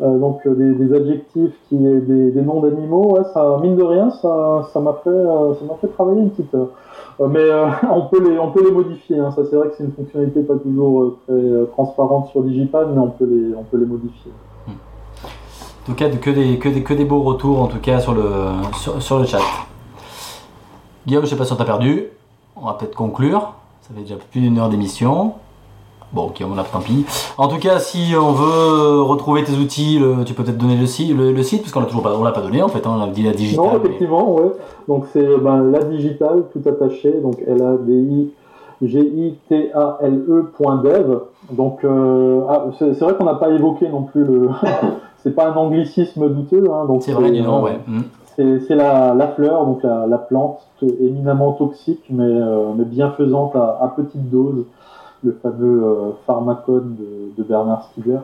donc 0.00 0.46
euh, 0.46 0.74
des, 0.74 0.94
adjectifs 0.94 1.54
qui 1.68 1.76
des, 1.76 2.30
des 2.30 2.42
noms 2.42 2.60
d'animaux. 2.60 3.18
Ça, 3.32 3.58
mine 3.62 3.76
de 3.76 3.82
rien, 3.82 4.10
ça, 4.10 4.68
ça 4.72 4.80
m'a 4.80 4.94
fait, 5.04 5.10
euh, 5.10 5.54
ça 5.54 5.64
m'a 5.64 5.74
fait 5.80 5.88
travailler 5.88 6.22
une 6.22 6.30
petite. 6.30 6.54
heure. 6.54 6.68
Euh, 7.20 7.28
mais 7.28 7.40
euh, 7.40 7.68
on 7.90 8.02
peut 8.02 8.28
les, 8.28 8.38
on 8.38 8.50
peut 8.50 8.64
les 8.64 8.70
modifier. 8.70 9.18
Hein. 9.18 9.32
Ça, 9.34 9.42
c'est 9.48 9.56
vrai 9.56 9.68
que 9.68 9.74
c'est 9.76 9.84
une 9.84 9.92
fonctionnalité 9.92 10.42
pas 10.42 10.56
toujours 10.56 11.02
euh, 11.02 11.18
très 11.26 11.34
euh, 11.34 11.64
transparente 11.72 12.28
sur 12.30 12.42
Digital, 12.42 12.88
mais 12.92 13.00
on 13.00 13.10
peut 13.10 13.26
les, 13.26 13.54
on 13.54 13.64
peut 13.64 13.78
les 13.78 13.86
modifier. 13.86 14.32
En 14.68 15.86
tout 15.86 15.94
cas, 15.94 16.08
que 16.10 16.30
des, 16.30 16.58
que 16.58 16.68
des, 16.68 16.82
que 16.84 16.94
des 16.94 17.04
beaux 17.04 17.22
retours, 17.22 17.60
en 17.60 17.66
tout 17.66 17.80
cas, 17.80 17.98
sur 17.98 18.14
le, 18.14 18.22
sur, 18.76 19.02
sur 19.02 19.18
le 19.18 19.24
chat. 19.24 19.40
Guillaume, 21.06 21.24
je 21.24 21.30
sais 21.30 21.36
pas 21.36 21.44
si 21.44 21.52
on 21.52 21.56
t'a 21.56 21.64
perdu. 21.64 22.04
On 22.54 22.66
va 22.66 22.74
peut-être 22.74 22.94
conclure. 22.94 23.54
Ça 23.80 23.92
fait 23.92 24.02
déjà 24.02 24.14
plus 24.30 24.40
d'une 24.40 24.58
heure 24.58 24.68
d'émission. 24.68 25.34
Bon, 26.12 26.24
ok, 26.26 26.42
on 26.46 26.58
a 26.58 26.62
tant 26.64 26.80
pis. 26.80 27.06
En 27.38 27.48
tout 27.48 27.58
cas, 27.58 27.78
si 27.78 28.12
on 28.14 28.32
veut 28.32 29.00
retrouver 29.02 29.44
tes 29.44 29.54
outils, 29.54 29.98
le- 29.98 30.24
tu 30.24 30.34
peux 30.34 30.42
peut-être 30.44 30.58
donner 30.58 30.76
le, 30.76 30.84
site, 30.86 31.16
le, 31.16 31.32
le 31.32 31.42
site, 31.42 31.62
parce 31.62 31.72
qu'on 31.72 31.80
l'a 31.80 31.86
toujours 31.86 32.02
pas, 32.02 32.14
on 32.18 32.22
l'a 32.22 32.32
pas 32.32 32.42
donné 32.42 32.62
en 32.62 32.68
fait. 32.68 32.86
hein, 32.86 32.92
on 32.98 33.02
a 33.02 33.06
dit 33.08 33.22
la 33.22 33.32
digitale. 33.32 33.64
Non, 33.64 33.72
mais- 33.72 33.78
effectivement, 33.78 34.34
ouais. 34.34 34.52
Donc 34.88 35.06
c'est 35.12 35.36
ben, 35.38 35.70
la 35.70 35.82
digitale, 35.84 36.44
tout 36.52 36.68
attaché, 36.68 37.12
donc 37.22 37.36
L 37.46 37.62
A 37.62 37.76
D 37.78 37.92
I 37.94 38.30
G 38.82 38.98
I 39.00 39.34
T 39.48 39.72
A 39.72 39.98
L 40.02 40.22
E 40.28 40.50
point 40.56 40.76
dev. 40.82 41.20
Donc 41.50 41.82
euh, 41.84 42.40
ah, 42.48 42.66
c'est 42.78 42.98
vrai 43.00 43.14
qu'on 43.16 43.24
n'a 43.24 43.34
pas 43.34 43.48
évoqué 43.50 43.88
non 43.88 44.02
plus 44.02 44.24
le. 44.24 44.48
c'est 45.22 45.34
pas 45.34 45.48
un 45.50 45.54
anglicisme 45.54 46.28
douteux, 46.28 46.64
hein, 46.72 46.84
donc 46.86 47.02
C'est 47.04 47.12
vrai 47.12 47.30
nom, 47.30 47.60
euh, 47.60 47.62
ouais. 47.62 47.78
Mm. 47.86 48.00
C'est 48.36 48.60
c'est 48.66 48.74
la, 48.74 49.14
la 49.14 49.28
fleur, 49.28 49.64
donc 49.66 49.82
la, 49.82 50.06
la 50.06 50.18
plante 50.18 50.58
éminemment 51.00 51.52
toxique, 51.52 52.02
mais, 52.10 52.24
euh, 52.24 52.72
mais 52.76 52.84
bienfaisante 52.84 53.54
à, 53.54 53.78
à 53.82 53.88
petite 53.94 54.30
dose, 54.30 54.64
le 55.22 55.32
fameux 55.42 55.84
euh, 55.84 56.10
pharmacone 56.26 56.96
de, 56.98 57.42
de 57.42 57.48
Bernard 57.48 57.84
Stiegler. 57.84 58.20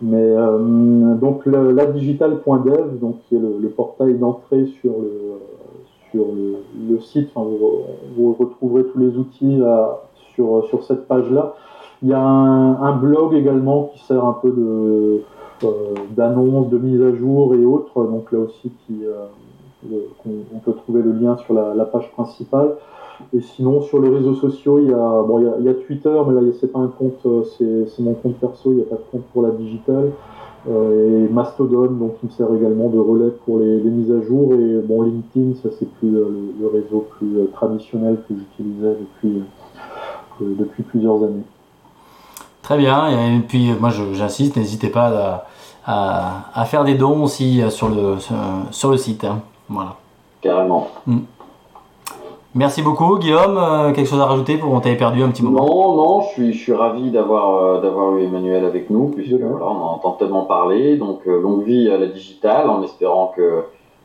Mais 0.00 0.16
euh, 0.20 1.14
donc 1.14 1.46
le, 1.46 1.70
la 1.72 1.86
digital.dev, 1.86 2.98
donc 3.00 3.16
qui 3.28 3.36
est 3.36 3.38
le, 3.38 3.58
le 3.60 3.68
portail 3.68 4.14
d'entrée 4.14 4.66
sur 4.80 4.92
le 4.92 5.38
sur 6.10 6.26
le, 6.26 6.56
le 6.90 7.00
site, 7.00 7.30
enfin, 7.34 7.48
vous, 7.48 7.84
vous 8.16 8.36
retrouverez 8.38 8.84
tous 8.84 8.98
les 8.98 9.16
outils 9.16 9.56
là, 9.56 10.00
sur 10.34 10.66
sur 10.66 10.82
cette 10.84 11.06
page-là. 11.06 11.54
Il 12.02 12.08
y 12.08 12.12
a 12.12 12.20
un, 12.20 12.82
un 12.82 12.96
blog 12.96 13.32
également 13.32 13.92
qui 13.94 14.00
sert 14.00 14.24
un 14.24 14.32
peu 14.42 14.50
de 14.50 15.22
euh, 15.64 15.94
d'annonces, 16.16 16.68
de 16.68 16.78
mise 16.78 17.00
à 17.00 17.14
jour 17.14 17.54
et 17.54 17.64
autres. 17.64 18.04
Donc 18.04 18.32
là 18.32 18.40
aussi, 18.40 18.72
qui, 18.86 19.04
euh, 19.04 19.26
on 20.26 20.58
peut 20.58 20.72
trouver 20.72 21.02
le 21.02 21.12
lien 21.12 21.36
sur 21.36 21.54
la, 21.54 21.74
la 21.74 21.84
page 21.84 22.10
principale. 22.12 22.72
Et 23.34 23.40
sinon, 23.40 23.80
sur 23.82 24.00
les 24.00 24.08
réseaux 24.08 24.34
sociaux, 24.34 24.78
il 24.80 24.90
y 24.90 24.92
a, 24.92 25.22
bon, 25.26 25.38
il 25.40 25.44
y 25.46 25.48
a, 25.48 25.52
il 25.60 25.64
y 25.64 25.68
a 25.68 25.74
Twitter, 25.74 26.14
mais 26.28 26.34
là, 26.34 26.40
c'est 26.60 26.70
pas 26.72 26.80
un 26.80 26.88
compte, 26.88 27.18
euh, 27.26 27.42
c'est 27.56 27.88
c'est 27.88 28.02
mon 28.02 28.14
compte 28.14 28.36
perso, 28.36 28.72
il 28.72 28.76
n'y 28.76 28.82
a 28.82 28.86
pas 28.86 28.96
de 28.96 29.04
compte 29.10 29.24
pour 29.32 29.42
la 29.42 29.50
digitale. 29.50 30.10
Euh, 30.70 31.26
et 31.26 31.32
Mastodon, 31.32 31.86
donc 31.90 32.20
qui 32.20 32.26
me 32.26 32.30
sert 32.30 32.46
également 32.54 32.88
de 32.88 32.98
relais 32.98 33.32
pour 33.44 33.58
les, 33.58 33.78
les 33.80 33.90
mises 33.90 34.12
à 34.12 34.20
jour. 34.22 34.52
Et 34.54 34.78
bon, 34.86 35.02
LinkedIn, 35.02 35.54
ça 35.62 35.70
c'est 35.78 35.88
plus 35.94 36.14
euh, 36.16 36.28
le, 36.30 36.54
le 36.60 36.66
réseau 36.68 37.06
plus 37.18 37.36
euh, 37.38 37.50
traditionnel 37.52 38.18
que 38.28 38.34
j'utilisais 38.34 38.94
depuis, 39.00 39.42
euh, 40.40 40.54
depuis 40.58 40.82
plusieurs 40.84 41.16
années. 41.24 41.42
Très 42.62 42.78
bien. 42.78 43.08
Et 43.08 43.40
puis, 43.40 43.72
moi, 43.80 43.90
je- 43.90 44.12
j'insiste, 44.14 44.56
n'hésitez 44.56 44.88
pas 44.88 45.08
à, 45.08 45.46
à, 45.84 46.60
à 46.60 46.64
faire 46.64 46.84
des 46.84 46.94
dons 46.94 47.24
aussi 47.24 47.60
sur 47.70 47.88
le, 47.88 48.18
sur, 48.20 48.36
sur 48.70 48.90
le 48.92 48.96
site. 48.98 49.24
hein. 49.24 49.40
Voilà. 49.68 49.96
Carrément. 50.42 50.88
Merci 52.54 52.82
beaucoup, 52.82 53.18
Guillaume. 53.18 53.56
Euh, 53.56 53.92
quelque 53.92 54.08
chose 54.08 54.20
à 54.20 54.26
rajouter 54.26 54.58
pour 54.58 54.72
on 54.72 54.80
t'avait 54.80 54.96
perdu 54.96 55.22
un 55.22 55.30
petit 55.30 55.42
moment? 55.42 55.64
Non, 55.66 55.96
non, 55.96 56.20
je 56.20 56.28
suis, 56.32 56.52
je 56.52 56.58
suis 56.58 56.72
ravi 56.74 57.10
d'avoir 57.10 57.56
euh, 57.64 57.80
d'avoir 57.80 58.14
eu 58.16 58.24
Emmanuel 58.24 58.64
avec 58.66 58.90
nous, 58.90 59.08
puisque 59.08 59.32
voilà, 59.40 59.64
on 59.66 59.70
en 59.70 59.92
entend 59.94 60.12
tellement 60.12 60.44
parler. 60.44 60.96
Donc, 60.96 61.20
euh, 61.26 61.40
longue 61.40 61.64
vie 61.64 61.88
à 61.90 61.96
la 61.96 62.06
digitale, 62.06 62.68
en 62.68 62.82
espérant 62.82 63.32
que 63.34 63.62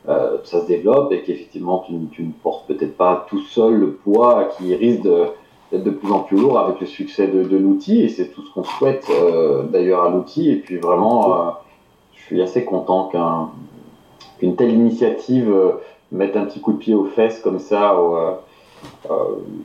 euh, 0.08 0.38
ça 0.44 0.62
se 0.62 0.66
développe 0.66 1.12
et 1.12 1.20
qu'effectivement, 1.22 1.84
tu, 1.86 1.92
ne- 1.92 2.06
tu 2.06 2.22
ne 2.22 2.30
portes 2.42 2.66
peut-être 2.66 2.96
pas 2.96 3.26
tout 3.28 3.40
seul 3.42 3.74
le 3.74 3.90
poids 3.92 4.44
qui 4.56 4.74
risque 4.74 5.02
de- 5.02 5.26
d'être 5.70 5.84
de 5.84 5.90
plus 5.90 6.10
en 6.10 6.20
plus 6.20 6.38
lourd 6.38 6.58
avec 6.58 6.80
le 6.80 6.86
succès 6.86 7.26
de, 7.26 7.42
de 7.44 7.56
l'outil. 7.58 8.00
Et 8.00 8.08
c'est 8.08 8.28
tout 8.28 8.40
ce 8.40 8.50
qu'on 8.54 8.64
souhaite 8.64 9.06
euh, 9.10 9.64
d'ailleurs 9.64 10.04
à 10.04 10.08
l'outil. 10.08 10.50
Et 10.50 10.56
puis, 10.56 10.78
vraiment, 10.78 11.32
euh, 11.34 11.50
je 12.14 12.22
suis 12.22 12.40
assez 12.40 12.64
content 12.64 13.08
qu'un- 13.12 13.50
qu'une 14.38 14.56
telle 14.56 14.72
initiative 14.72 15.54
mette 16.12 16.36
un 16.36 16.44
petit 16.44 16.60
coup 16.60 16.72
de 16.72 16.78
pied 16.78 16.94
aux 16.94 17.04
fesses 17.04 17.40
comme 17.40 17.58
ça 17.58 17.94
au, 18.00 18.16
euh, 18.16 18.30
euh, 19.10 19.14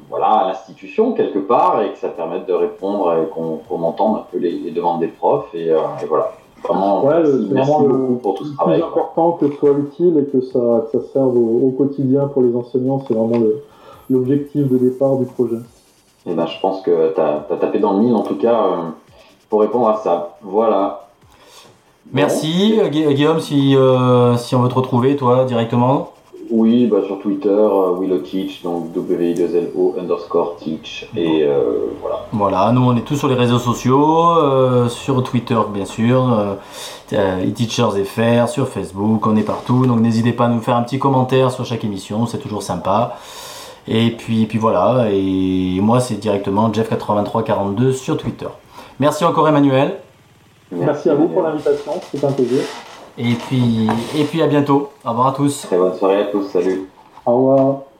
voilà, 0.09 0.27
à 0.27 0.47
l'institution 0.47 1.13
quelque 1.13 1.39
part 1.39 1.81
et 1.81 1.91
que 1.91 1.97
ça 1.97 2.09
permette 2.09 2.47
de 2.47 2.53
répondre 2.53 3.13
et 3.13 3.27
qu'on 3.29 3.57
qu'on 3.69 3.83
entende 3.83 4.17
un 4.17 4.25
peu 4.31 4.37
les, 4.39 4.51
les 4.51 4.71
demandes 4.71 4.99
des 4.99 5.07
profs 5.07 5.53
et, 5.53 5.69
euh, 5.71 5.77
et 6.01 6.05
voilà. 6.05 6.31
Vraiment, 6.63 7.03
Ouais, 7.03 7.15
merci, 7.15 7.31
c'est 7.49 7.53
merci 7.53 7.71
vraiment 7.71 7.87
le- 7.87 7.93
beaucoup 7.97 8.13
pour 8.21 8.33
tout 8.35 8.45
ce 8.45 8.49
le 8.51 8.55
travail. 8.55 8.79
plus 8.79 8.87
important 8.87 9.31
que 9.33 9.47
ce 9.49 9.53
soit 9.57 9.71
utile 9.71 10.17
et 10.17 10.31
que 10.31 10.41
ça, 10.45 10.59
que 10.91 10.97
ça 10.99 11.05
serve 11.11 11.35
au, 11.37 11.67
au 11.67 11.71
quotidien 11.77 12.27
pour 12.27 12.41
les 12.41 12.55
enseignants, 12.55 13.03
c'est 13.07 13.13
vraiment 13.13 13.37
le- 13.37 13.61
l'objectif 14.09 14.69
de 14.69 14.77
départ 14.77 15.17
du 15.17 15.25
projet. 15.25 15.57
Et 16.25 16.33
ben, 16.33 16.45
je 16.45 16.57
pense 16.61 16.81
que 16.81 17.13
tu 17.13 17.19
as, 17.19 17.45
tapé 17.59 17.79
dans 17.79 17.93
le 17.93 17.99
mille 17.99 18.15
en 18.15 18.21
tout 18.23 18.35
cas 18.37 18.53
euh, 18.63 18.75
pour 19.49 19.59
répondre 19.59 19.89
à 19.89 19.97
ça. 19.97 20.37
Voilà. 20.41 21.07
Merci, 22.13 22.79
Gui- 22.91 23.13
Guillaume, 23.13 23.39
si, 23.41 23.75
euh, 23.75 24.35
si 24.37 24.55
on 24.55 24.61
veut 24.61 24.69
te 24.69 24.75
retrouver, 24.75 25.15
toi, 25.17 25.43
directement. 25.45 26.12
Oui, 26.55 26.85
bah, 26.85 26.97
sur 27.07 27.19
Twitter, 27.19 27.49
euh, 27.49 27.97
Willow 27.99 28.19
Teach, 28.19 28.61
donc 28.61 28.91
W-I-2-L-O 28.91 29.95
underscore 29.99 30.55
teach. 30.57 31.09
Et 31.17 31.41
euh, 31.41 31.87
voilà. 31.99 32.27
Voilà, 32.31 32.71
nous 32.71 32.81
on 32.81 32.95
est 32.95 33.01
tous 33.01 33.15
sur 33.15 33.27
les 33.27 33.33
réseaux 33.33 33.57
sociaux, 33.57 34.37
euh, 34.37 34.87
sur 34.87 35.23
Twitter 35.23 35.57
bien 35.73 35.85
sûr, 35.85 36.31
euh, 36.31 36.53
euh, 37.13 37.43
eTeachers 37.43 38.05
FR, 38.05 38.47
sur 38.49 38.67
Facebook, 38.67 39.25
on 39.25 39.35
est 39.35 39.41
partout, 39.41 39.87
donc 39.87 39.99
n'hésitez 39.99 40.31
pas 40.31 40.45
à 40.45 40.47
nous 40.49 40.61
faire 40.61 40.75
un 40.75 40.83
petit 40.83 40.99
commentaire 40.99 41.49
sur 41.49 41.65
chaque 41.65 41.83
émission, 41.85 42.27
c'est 42.27 42.37
toujours 42.37 42.61
sympa. 42.61 43.17
Et 43.87 44.11
puis, 44.11 44.45
puis 44.45 44.59
voilà, 44.59 45.07
et 45.11 45.79
moi 45.81 46.01
c'est 46.01 46.19
directement 46.19 46.69
Jeff8342 46.69 47.93
sur 47.93 48.15
Twitter. 48.15 48.49
Merci 48.99 49.25
encore 49.25 49.47
Emmanuel, 49.47 49.97
Merci 50.71 51.09
à 51.09 51.15
vous 51.15 51.29
pour 51.29 51.41
l'invitation, 51.41 51.93
c'est 52.11 52.23
un 52.23 52.31
plaisir. 52.31 52.61
Et 53.17 53.33
puis, 53.33 53.87
et 54.15 54.23
puis 54.23 54.41
à 54.41 54.47
bientôt. 54.47 54.91
Au 55.05 55.09
revoir 55.09 55.27
à 55.27 55.33
tous. 55.33 55.61
Très 55.61 55.77
bonne 55.77 55.97
soirée 55.97 56.21
à 56.21 56.25
tous. 56.25 56.49
Salut. 56.49 56.89
Au 57.25 57.35
revoir. 57.35 57.92